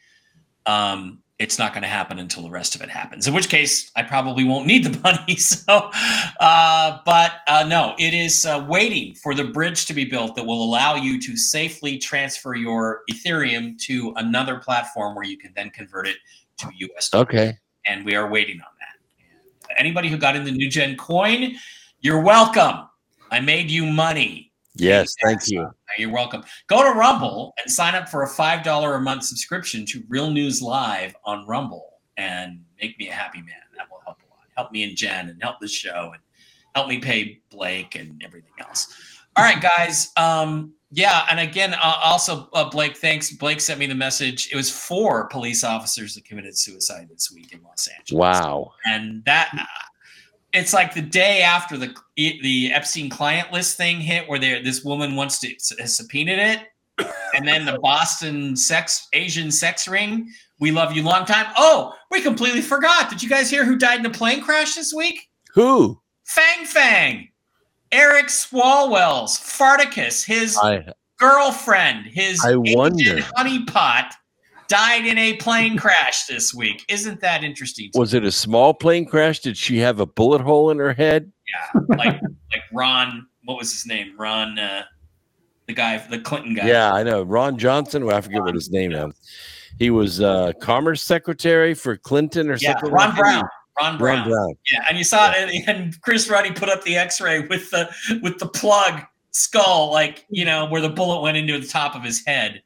Um, 0.67 1.22
it's 1.43 1.59
not 1.59 1.73
going 1.73 1.83
to 1.83 1.89
happen 1.89 2.21
until 2.21 2.45
the 2.45 2.51
rest 2.51 2.77
of 2.77 2.83
it 2.83 2.89
happens. 2.89 3.27
In 3.27 3.35
which 3.35 3.49
case, 3.49 3.91
I 3.97 4.05
probably 4.05 4.45
won't 4.45 4.65
need 4.65 4.85
the 4.85 4.97
money. 5.03 5.37
So, 5.37 5.91
uh, 6.39 6.99
but 7.05 7.33
uh, 7.49 7.65
no, 7.69 7.97
it 7.99 8.15
is 8.15 8.45
uh, 8.45 8.65
waiting 8.69 9.17
for 9.17 9.35
the 9.35 9.45
bridge 9.45 9.87
to 9.87 9.93
be 9.93 10.05
built 10.05 10.37
that 10.37 10.47
will 10.47 10.63
allow 10.63 10.95
you 10.95 11.21
to 11.21 11.37
safely 11.37 11.99
transfer 11.99 12.55
your 12.55 13.01
Ethereum 13.11 13.77
to 13.81 14.13
another 14.17 14.59
platform 14.59 15.17
where 15.17 15.25
you 15.25 15.37
can 15.37 15.53
then 15.57 15.71
convert 15.71 16.07
it 16.07 16.17
to 16.59 16.71
US. 16.79 17.11
Dollars. 17.11 17.27
Okay. 17.29 17.59
And 17.87 18.05
we 18.05 18.15
are 18.15 18.31
waiting 18.31 18.61
on 18.61 18.73
that. 18.79 19.77
Anybody 19.77 20.09
who 20.09 20.19
got 20.19 20.37
in 20.37 20.45
the 20.45 20.53
new 20.53 20.71
gen 20.71 20.97
coin, 20.97 21.57
you're 22.01 22.21
welcome. 22.21 22.89
I 23.33 23.41
made 23.41 23.69
you 23.69 23.85
money. 23.87 24.53
Yes, 24.75 25.13
thank 25.25 25.49
you. 25.49 25.69
You're 25.99 26.13
welcome. 26.13 26.43
Go 26.67 26.83
to 26.83 26.99
Rumble 26.99 27.55
and 27.63 27.71
sign 27.71 27.95
up 27.95 28.09
for 28.09 28.23
a 28.23 28.29
$5 28.29 28.97
a 28.97 29.01
month 29.01 29.25
subscription 29.25 29.85
to 29.87 30.03
Real 30.09 30.31
News 30.31 30.63
Live 30.63 31.15
on 31.25 31.47
Rumble 31.47 32.01
and 32.17 32.61
make 32.81 32.99
me 32.99 33.09
a 33.09 33.13
happy 33.13 33.39
man. 33.39 33.55
That 33.77 33.89
will 33.91 34.01
help 34.05 34.19
a 34.19 34.29
lot. 34.31 34.47
Help 34.57 34.73
me 34.73 34.85
and 34.85 34.97
Jen 34.97 35.29
and 35.29 35.43
help 35.43 35.61
the 35.61 35.69
show 35.69 36.11
and 36.13 36.23
help 36.75 36.89
me 36.89 36.99
pay 36.99 37.41
Blake 37.51 37.95
and 37.95 38.23
everything 38.25 38.53
else. 38.61 38.95
All 39.37 39.45
right, 39.45 39.63
guys. 39.63 40.11
Um, 40.17 40.75
yeah, 40.91 41.25
and 41.31 41.41
again, 41.41 41.73
uh, 41.75 41.95
also 42.05 42.51
uh, 42.53 42.69
Blake, 42.69 42.99
thanks. 42.99 43.33
Blake 43.33 43.61
sent 43.61 43.81
me 43.81 43.87
the 43.87 43.95
message. 43.95 44.51
It 44.53 44.57
was 44.57 44.71
four 44.71 45.27
police 45.29 45.65
officers 45.65 46.15
that 46.15 46.27
committed 46.27 46.57
suicide 46.57 47.09
this 47.11 47.33
week 47.33 47.53
in 47.53 47.63
Los 47.63 47.89
Angeles. 47.89 48.19
Wow. 48.19 48.73
And 48.85 49.25
that 49.25 49.51
it's 50.53 50.75
like 50.75 50.93
the 50.93 51.03
day 51.03 51.41
after 51.41 51.79
the 51.79 51.95
the 52.43 52.73
Epstein 52.73 53.11
client 53.11 53.53
list 53.53 53.77
thing 53.77 54.01
hit, 54.01 54.29
where 54.29 54.39
there 54.39 54.63
this 54.63 54.85
woman 54.85 55.17
wants 55.17 55.39
to 55.41 55.49
has 55.79 55.97
subpoenaed 55.97 56.39
it, 56.39 56.61
and 57.35 57.47
then 57.47 57.65
the 57.65 57.79
Boston 57.81 58.57
sex 58.57 59.09
Asian 59.13 59.51
sex 59.51 59.89
ring. 59.89 60.31
We 60.59 60.71
love 60.71 60.93
you 60.93 61.03
long 61.03 61.25
time. 61.25 61.53
Oh, 61.57 61.95
we 62.11 62.21
completely 62.21 62.61
forgot. 62.61 63.11
Did 63.11 63.23
you 63.23 63.29
guys 63.29 63.51
hear 63.51 63.65
who 63.65 63.77
died 63.77 64.01
in 64.01 64.07
a 64.07 64.11
plane 64.11 64.41
crash 64.41 64.75
this 64.75 64.95
week? 64.95 65.29
Who? 65.55 66.01
Fang 66.25 66.65
Fang, 66.65 67.29
Eric 67.91 68.27
Swalwell's 68.27 69.39
Farticus, 69.39 70.25
his 70.25 70.57
I, 70.57 70.85
girlfriend, 71.19 72.07
his 72.07 72.43
I 72.45 72.55
wonder 72.57 73.19
honeypot 73.37 74.13
died 74.69 75.05
in 75.05 75.19
a 75.19 75.35
plane 75.35 75.77
crash 75.77 76.25
this 76.25 76.55
week. 76.55 76.85
Isn't 76.89 77.21
that 77.21 77.45
interesting? 77.45 77.91
Was 77.93 78.15
it 78.15 78.25
a 78.25 78.33
small 78.33 78.73
plane 78.73 79.05
crash? 79.05 79.41
Did 79.41 79.59
she 79.59 79.77
have 79.79 80.01
a 80.01 80.07
bullet 80.07 80.41
hole 80.41 80.71
in 80.71 80.79
her 80.79 80.95
head? 80.95 81.31
Yeah, 81.53 81.81
like 81.97 82.21
like 82.53 82.63
Ron. 82.73 83.27
What 83.45 83.59
was 83.59 83.73
his 83.73 83.87
name? 83.87 84.15
Ron, 84.19 84.59
uh, 84.59 84.85
the 85.67 85.73
guy, 85.73 85.99
the 86.09 86.19
Clinton 86.19 86.55
guy. 86.55 86.67
Yeah, 86.67 86.93
I 86.93 87.03
know. 87.03 87.23
Ron 87.23 87.59
Johnson. 87.59 88.05
Well, 88.05 88.17
I 88.17 88.21
forget 88.21 88.39
Ron, 88.39 88.47
what 88.47 88.55
his 88.55 88.71
name 88.71 88.93
is. 88.93 89.13
He 89.79 89.91
was 89.91 90.21
uh, 90.21 90.53
Commerce 90.61 91.03
Secretary 91.03 91.75
for 91.75 91.97
Clinton 91.97 92.51
or 92.51 92.57
yeah, 92.57 92.73
something. 92.73 92.93
Ron 92.93 93.15
Brown. 93.15 93.45
Ron 93.81 93.99
Brown. 93.99 94.19
Ron 94.19 94.29
Brown. 94.29 94.55
Yeah, 94.71 94.85
and 94.89 94.99
you 94.99 95.05
saw 95.05 95.33
it, 95.35 95.65
and 95.67 96.01
Chris 96.03 96.29
Ruddy 96.29 96.53
put 96.53 96.69
up 96.69 96.85
the 96.85 96.97
X-ray 96.97 97.47
with 97.47 97.71
the 97.71 97.91
with 98.23 98.39
the 98.39 98.49
plug 98.49 99.03
skull, 99.31 99.91
like 99.91 100.27
you 100.29 100.45
know 100.45 100.67
where 100.67 100.81
the 100.81 100.89
bullet 100.89 101.23
went 101.23 101.37
into 101.37 101.59
the 101.59 101.67
top 101.67 101.95
of 101.95 102.03
his 102.03 102.25
head. 102.25 102.63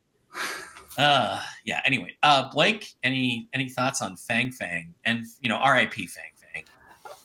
Uh, 0.99 1.43
yeah. 1.65 1.81
Anyway, 1.85 2.17
uh, 2.23 2.51
Blake, 2.53 2.95
any 3.03 3.49
any 3.53 3.69
thoughts 3.69 4.03
on 4.03 4.17
Fang 4.17 4.51
Fang 4.51 4.95
and 5.05 5.25
you 5.41 5.49
know 5.49 5.57
R.I.P. 5.57 6.07
Fang? 6.07 6.25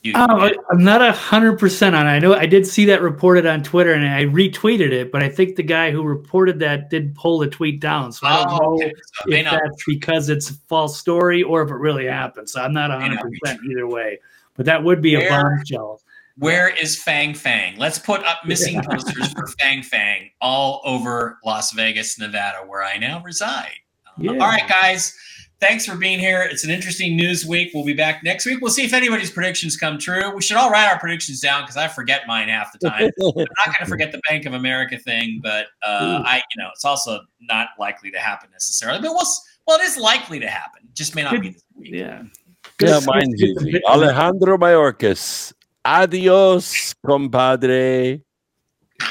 You, 0.02 0.14
oh, 0.16 0.50
I'm 0.68 0.82
not 0.82 1.00
a 1.00 1.12
hundred 1.12 1.60
percent 1.60 1.94
on. 1.94 2.08
It. 2.08 2.10
I 2.10 2.18
know 2.18 2.34
I 2.34 2.46
did 2.46 2.66
see 2.66 2.84
that 2.86 3.02
reported 3.02 3.46
on 3.46 3.62
Twitter 3.62 3.92
and 3.92 4.04
I 4.04 4.24
retweeted 4.24 4.90
it, 4.90 5.12
but 5.12 5.22
I 5.22 5.28
think 5.28 5.54
the 5.54 5.62
guy 5.62 5.92
who 5.92 6.02
reported 6.02 6.58
that 6.58 6.90
did 6.90 7.14
pull 7.14 7.38
the 7.38 7.46
tweet 7.46 7.78
down. 7.78 8.10
So 8.12 8.26
I 8.26 8.42
don't 8.42 8.52
oh, 8.52 8.56
know 8.56 8.74
okay. 8.74 8.92
so 9.14 9.30
if 9.30 9.44
that's 9.44 9.84
because 9.86 10.28
it's 10.28 10.50
a 10.50 10.54
false 10.68 10.98
story 10.98 11.44
or 11.44 11.62
if 11.62 11.70
it 11.70 11.76
really 11.76 12.06
happened. 12.06 12.50
So 12.50 12.60
I'm 12.60 12.72
not 12.72 12.90
a 12.90 12.98
hundred 12.98 13.20
percent 13.20 13.60
either 13.70 13.86
way. 13.86 14.18
But 14.56 14.66
that 14.66 14.82
would 14.82 15.00
be 15.00 15.14
a 15.14 15.28
bombshell. 15.28 16.00
Where 16.36 16.68
is 16.68 17.00
Fang 17.00 17.34
Fang? 17.34 17.78
Let's 17.78 17.98
put 18.00 18.24
up 18.24 18.38
missing 18.46 18.82
posters 18.82 19.32
for 19.32 19.46
Fang 19.60 19.84
Fang 19.84 20.30
all 20.40 20.80
over 20.84 21.38
Las 21.44 21.72
Vegas, 21.72 22.18
Nevada, 22.18 22.58
where 22.66 22.82
I 22.82 22.96
now 22.98 23.22
reside. 23.22 23.76
Yeah. 24.18 24.32
All 24.32 24.38
right, 24.38 24.68
guys. 24.68 25.16
Thanks 25.62 25.86
for 25.86 25.94
being 25.94 26.18
here. 26.18 26.42
It's 26.42 26.64
an 26.64 26.70
interesting 26.70 27.16
news 27.16 27.46
week. 27.46 27.70
We'll 27.72 27.84
be 27.84 27.92
back 27.92 28.24
next 28.24 28.46
week. 28.46 28.60
We'll 28.60 28.72
see 28.72 28.84
if 28.84 28.92
anybody's 28.92 29.30
predictions 29.30 29.76
come 29.76 29.96
true. 29.96 30.34
We 30.34 30.42
should 30.42 30.56
all 30.56 30.70
write 30.70 30.88
our 30.90 30.98
predictions 30.98 31.38
down 31.38 31.62
because 31.62 31.76
I 31.76 31.86
forget 31.86 32.22
mine 32.26 32.48
half 32.48 32.72
the 32.72 32.88
time. 32.90 33.02
I'm 33.22 33.32
not 33.36 33.36
going 33.36 33.76
to 33.78 33.86
forget 33.86 34.10
the 34.10 34.20
Bank 34.28 34.44
of 34.44 34.54
America 34.54 34.98
thing, 34.98 35.38
but 35.40 35.66
uh, 35.86 36.20
I, 36.26 36.38
you 36.38 36.60
know, 36.60 36.68
it's 36.74 36.84
also 36.84 37.20
not 37.40 37.68
likely 37.78 38.10
to 38.10 38.18
happen 38.18 38.50
necessarily. 38.50 39.00
But 39.00 39.12
we'll, 39.12 39.22
well, 39.68 39.78
it 39.78 39.84
is 39.84 39.96
likely 39.96 40.40
to 40.40 40.48
happen. 40.48 40.82
It 40.82 40.94
just 40.96 41.14
may 41.14 41.22
not 41.22 41.40
be 41.40 41.50
this 41.50 41.62
week. 41.76 41.92
Yeah. 41.92 42.22
yeah, 42.24 42.24
Good- 42.78 43.06
mine's 43.06 43.40
good- 43.40 43.56
good- 43.58 43.68
easy. 43.68 43.80
Alejandro 43.86 44.58
Mayorkas. 44.58 45.52
Adios, 45.84 46.92
compadre. 47.06 48.20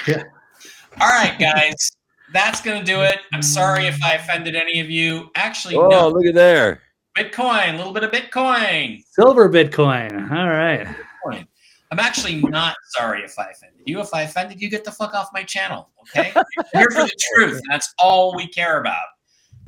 Yeah. 0.05 0.23
All 0.99 1.07
right, 1.07 1.39
guys, 1.39 1.90
that's 2.33 2.61
going 2.61 2.79
to 2.79 2.85
do 2.85 3.01
it. 3.01 3.19
I'm 3.33 3.41
sorry 3.41 3.87
if 3.87 4.01
I 4.03 4.13
offended 4.13 4.55
any 4.55 4.79
of 4.79 4.89
you. 4.89 5.29
Actually, 5.35 5.75
Oh, 5.75 5.87
no. 5.87 6.07
look 6.09 6.25
at 6.25 6.33
there. 6.35 6.81
Bitcoin, 7.17 7.73
a 7.73 7.77
little 7.77 7.93
bit 7.93 8.03
of 8.03 8.11
Bitcoin. 8.11 9.03
Silver 9.11 9.49
Bitcoin. 9.49 10.31
All 10.31 10.49
right. 10.49 10.87
Bitcoin. 11.25 11.45
I'm 11.91 11.99
actually 11.99 12.41
not 12.41 12.75
sorry 12.97 13.21
if 13.23 13.37
I 13.37 13.49
offended 13.49 13.81
you. 13.85 13.99
If 13.99 14.13
I 14.13 14.21
offended 14.21 14.61
you, 14.61 14.69
get 14.69 14.85
the 14.85 14.91
fuck 14.91 15.13
off 15.13 15.27
my 15.33 15.43
channel. 15.43 15.89
Okay, 16.03 16.31
here 16.73 16.89
for 16.89 17.03
the 17.03 17.11
truth. 17.35 17.61
That's 17.69 17.93
all 17.99 18.33
we 18.33 18.47
care 18.47 18.79
about. 18.79 18.95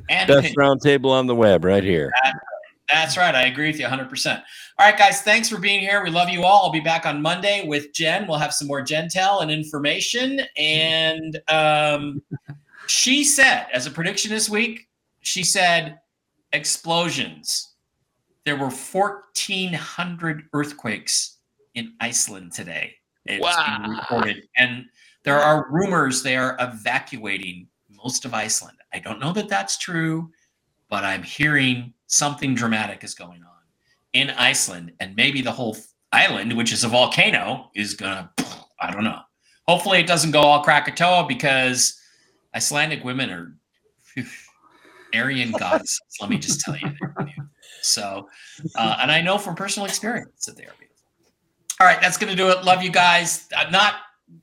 And 0.08 0.28
Best 0.28 0.38
opinion. 0.38 0.54
round 0.56 0.80
table 0.80 1.10
on 1.10 1.26
the 1.26 1.34
web 1.34 1.64
right 1.64 1.84
here. 1.84 2.10
That's 2.92 3.16
right. 3.16 3.34
I 3.34 3.46
agree 3.46 3.68
with 3.68 3.80
you 3.80 3.86
100%. 3.86 4.36
All 4.36 4.86
right, 4.86 4.96
guys, 4.96 5.22
thanks 5.22 5.48
for 5.48 5.58
being 5.58 5.80
here. 5.80 6.02
We 6.04 6.10
love 6.10 6.28
you 6.28 6.44
all. 6.44 6.64
I'll 6.64 6.72
be 6.72 6.80
back 6.80 7.06
on 7.06 7.22
Monday 7.22 7.66
with 7.66 7.92
Jen. 7.92 8.26
We'll 8.26 8.38
have 8.38 8.52
some 8.52 8.68
more 8.68 8.82
Gentel 8.82 9.42
and 9.42 9.50
information. 9.50 10.42
And 10.56 11.40
um, 11.48 12.22
she 12.86 13.24
said, 13.24 13.66
as 13.72 13.86
a 13.86 13.90
prediction 13.90 14.30
this 14.30 14.50
week, 14.50 14.88
she 15.20 15.42
said 15.42 16.00
explosions. 16.52 17.74
There 18.44 18.56
were 18.56 18.70
1,400 18.70 20.42
earthquakes 20.52 21.38
in 21.74 21.94
Iceland 22.00 22.52
today. 22.52 22.96
It's 23.24 23.42
Wow. 23.42 23.78
being 23.78 23.96
reported. 23.96 24.48
And 24.58 24.84
there 25.22 25.38
are 25.38 25.66
rumors 25.70 26.22
they 26.22 26.36
are 26.36 26.56
evacuating 26.60 27.68
most 27.90 28.26
of 28.26 28.34
Iceland. 28.34 28.76
I 28.92 28.98
don't 28.98 29.18
know 29.18 29.32
that 29.32 29.48
that's 29.48 29.78
true 29.78 30.30
but 30.94 31.04
I'm 31.04 31.22
hearing 31.22 31.93
something 32.06 32.54
dramatic 32.54 33.04
is 33.04 33.14
going 33.14 33.42
on 33.42 33.50
in 34.12 34.30
Iceland, 34.30 34.92
and 35.00 35.14
maybe 35.16 35.42
the 35.42 35.52
whole 35.52 35.76
island, 36.12 36.56
which 36.56 36.72
is 36.72 36.84
a 36.84 36.88
volcano, 36.88 37.70
is 37.74 37.94
gonna. 37.94 38.30
I 38.80 38.90
don't 38.92 39.04
know. 39.04 39.20
Hopefully, 39.66 39.98
it 39.98 40.06
doesn't 40.06 40.30
go 40.30 40.40
all 40.40 40.62
Krakatoa 40.62 41.26
because 41.26 42.00
Icelandic 42.54 43.04
women 43.04 43.30
are 43.30 43.56
Aryan 45.14 45.52
goddesses. 45.52 46.00
let 46.20 46.30
me 46.30 46.38
just 46.38 46.60
tell 46.60 46.76
you. 46.76 46.90
So, 47.82 48.28
uh, 48.76 48.96
and 49.00 49.12
I 49.12 49.20
know 49.20 49.36
from 49.36 49.54
personal 49.54 49.86
experience 49.86 50.46
that 50.46 50.56
they 50.56 50.62
are 50.62 50.72
beautiful. 50.78 50.96
All 51.80 51.86
right, 51.86 52.00
that's 52.00 52.16
gonna 52.16 52.34
do 52.34 52.48
it. 52.50 52.64
Love 52.64 52.82
you 52.82 52.90
guys. 52.90 53.46
Uh, 53.54 53.68
not 53.70 53.94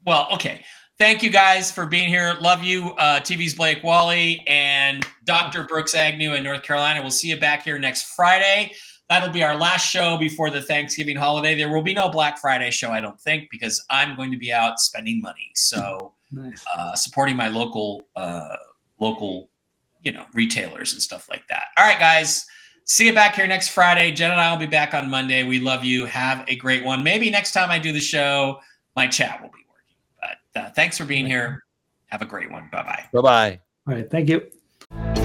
well. 0.05 0.27
Okay. 0.33 0.63
Thank 1.01 1.23
you 1.23 1.31
guys 1.31 1.71
for 1.71 1.87
being 1.87 2.09
here. 2.09 2.37
Love 2.41 2.63
you, 2.63 2.91
uh, 2.91 3.19
TV's 3.21 3.55
Blake 3.55 3.83
Walley 3.83 4.43
and 4.45 5.03
Dr. 5.25 5.63
Brooks 5.63 5.95
Agnew 5.95 6.35
in 6.35 6.43
North 6.43 6.61
Carolina. 6.61 7.01
We'll 7.01 7.09
see 7.09 7.29
you 7.29 7.39
back 7.39 7.63
here 7.63 7.79
next 7.79 8.13
Friday. 8.15 8.73
That'll 9.09 9.33
be 9.33 9.43
our 9.43 9.55
last 9.55 9.89
show 9.89 10.19
before 10.19 10.51
the 10.51 10.61
Thanksgiving 10.61 11.15
holiday. 11.17 11.55
There 11.55 11.73
will 11.73 11.81
be 11.81 11.95
no 11.95 12.09
Black 12.09 12.37
Friday 12.37 12.69
show, 12.69 12.91
I 12.91 13.01
don't 13.01 13.19
think, 13.19 13.49
because 13.49 13.83
I'm 13.89 14.15
going 14.15 14.29
to 14.29 14.37
be 14.37 14.53
out 14.53 14.79
spending 14.79 15.21
money. 15.21 15.49
So, 15.55 16.13
Nice. 16.31 16.63
uh, 16.71 16.93
supporting 16.93 17.35
my 17.35 17.47
local, 17.47 18.03
uh, 18.15 18.57
local, 18.99 19.49
you 20.03 20.11
know, 20.11 20.27
retailers 20.35 20.93
and 20.93 21.01
stuff 21.01 21.27
like 21.31 21.47
that. 21.47 21.69
All 21.79 21.83
right, 21.83 21.97
guys. 21.97 22.45
See 22.85 23.07
you 23.07 23.13
back 23.15 23.33
here 23.33 23.47
next 23.47 23.69
Friday. 23.69 24.11
Jen 24.11 24.29
and 24.29 24.39
I 24.39 24.51
will 24.51 24.59
be 24.59 24.67
back 24.67 24.93
on 24.93 25.09
Monday. 25.09 25.41
We 25.41 25.59
love 25.59 25.83
you. 25.83 26.05
Have 26.05 26.45
a 26.47 26.55
great 26.55 26.83
one. 26.83 27.03
Maybe 27.03 27.31
next 27.31 27.53
time 27.53 27.71
I 27.71 27.79
do 27.79 27.91
the 27.91 27.99
show, 27.99 28.59
my 28.95 29.07
chat 29.07 29.41
will 29.41 29.49
be 29.49 29.60
uh, 30.55 30.69
thanks 30.71 30.97
for 30.97 31.05
being 31.05 31.25
here. 31.25 31.63
Have 32.07 32.21
a 32.21 32.25
great 32.25 32.51
one. 32.51 32.69
Bye 32.71 32.83
bye. 32.83 33.05
Bye 33.13 33.21
bye. 33.21 33.59
All 33.87 33.95
right. 33.95 34.09
Thank 34.09 34.29
you. 34.29 35.17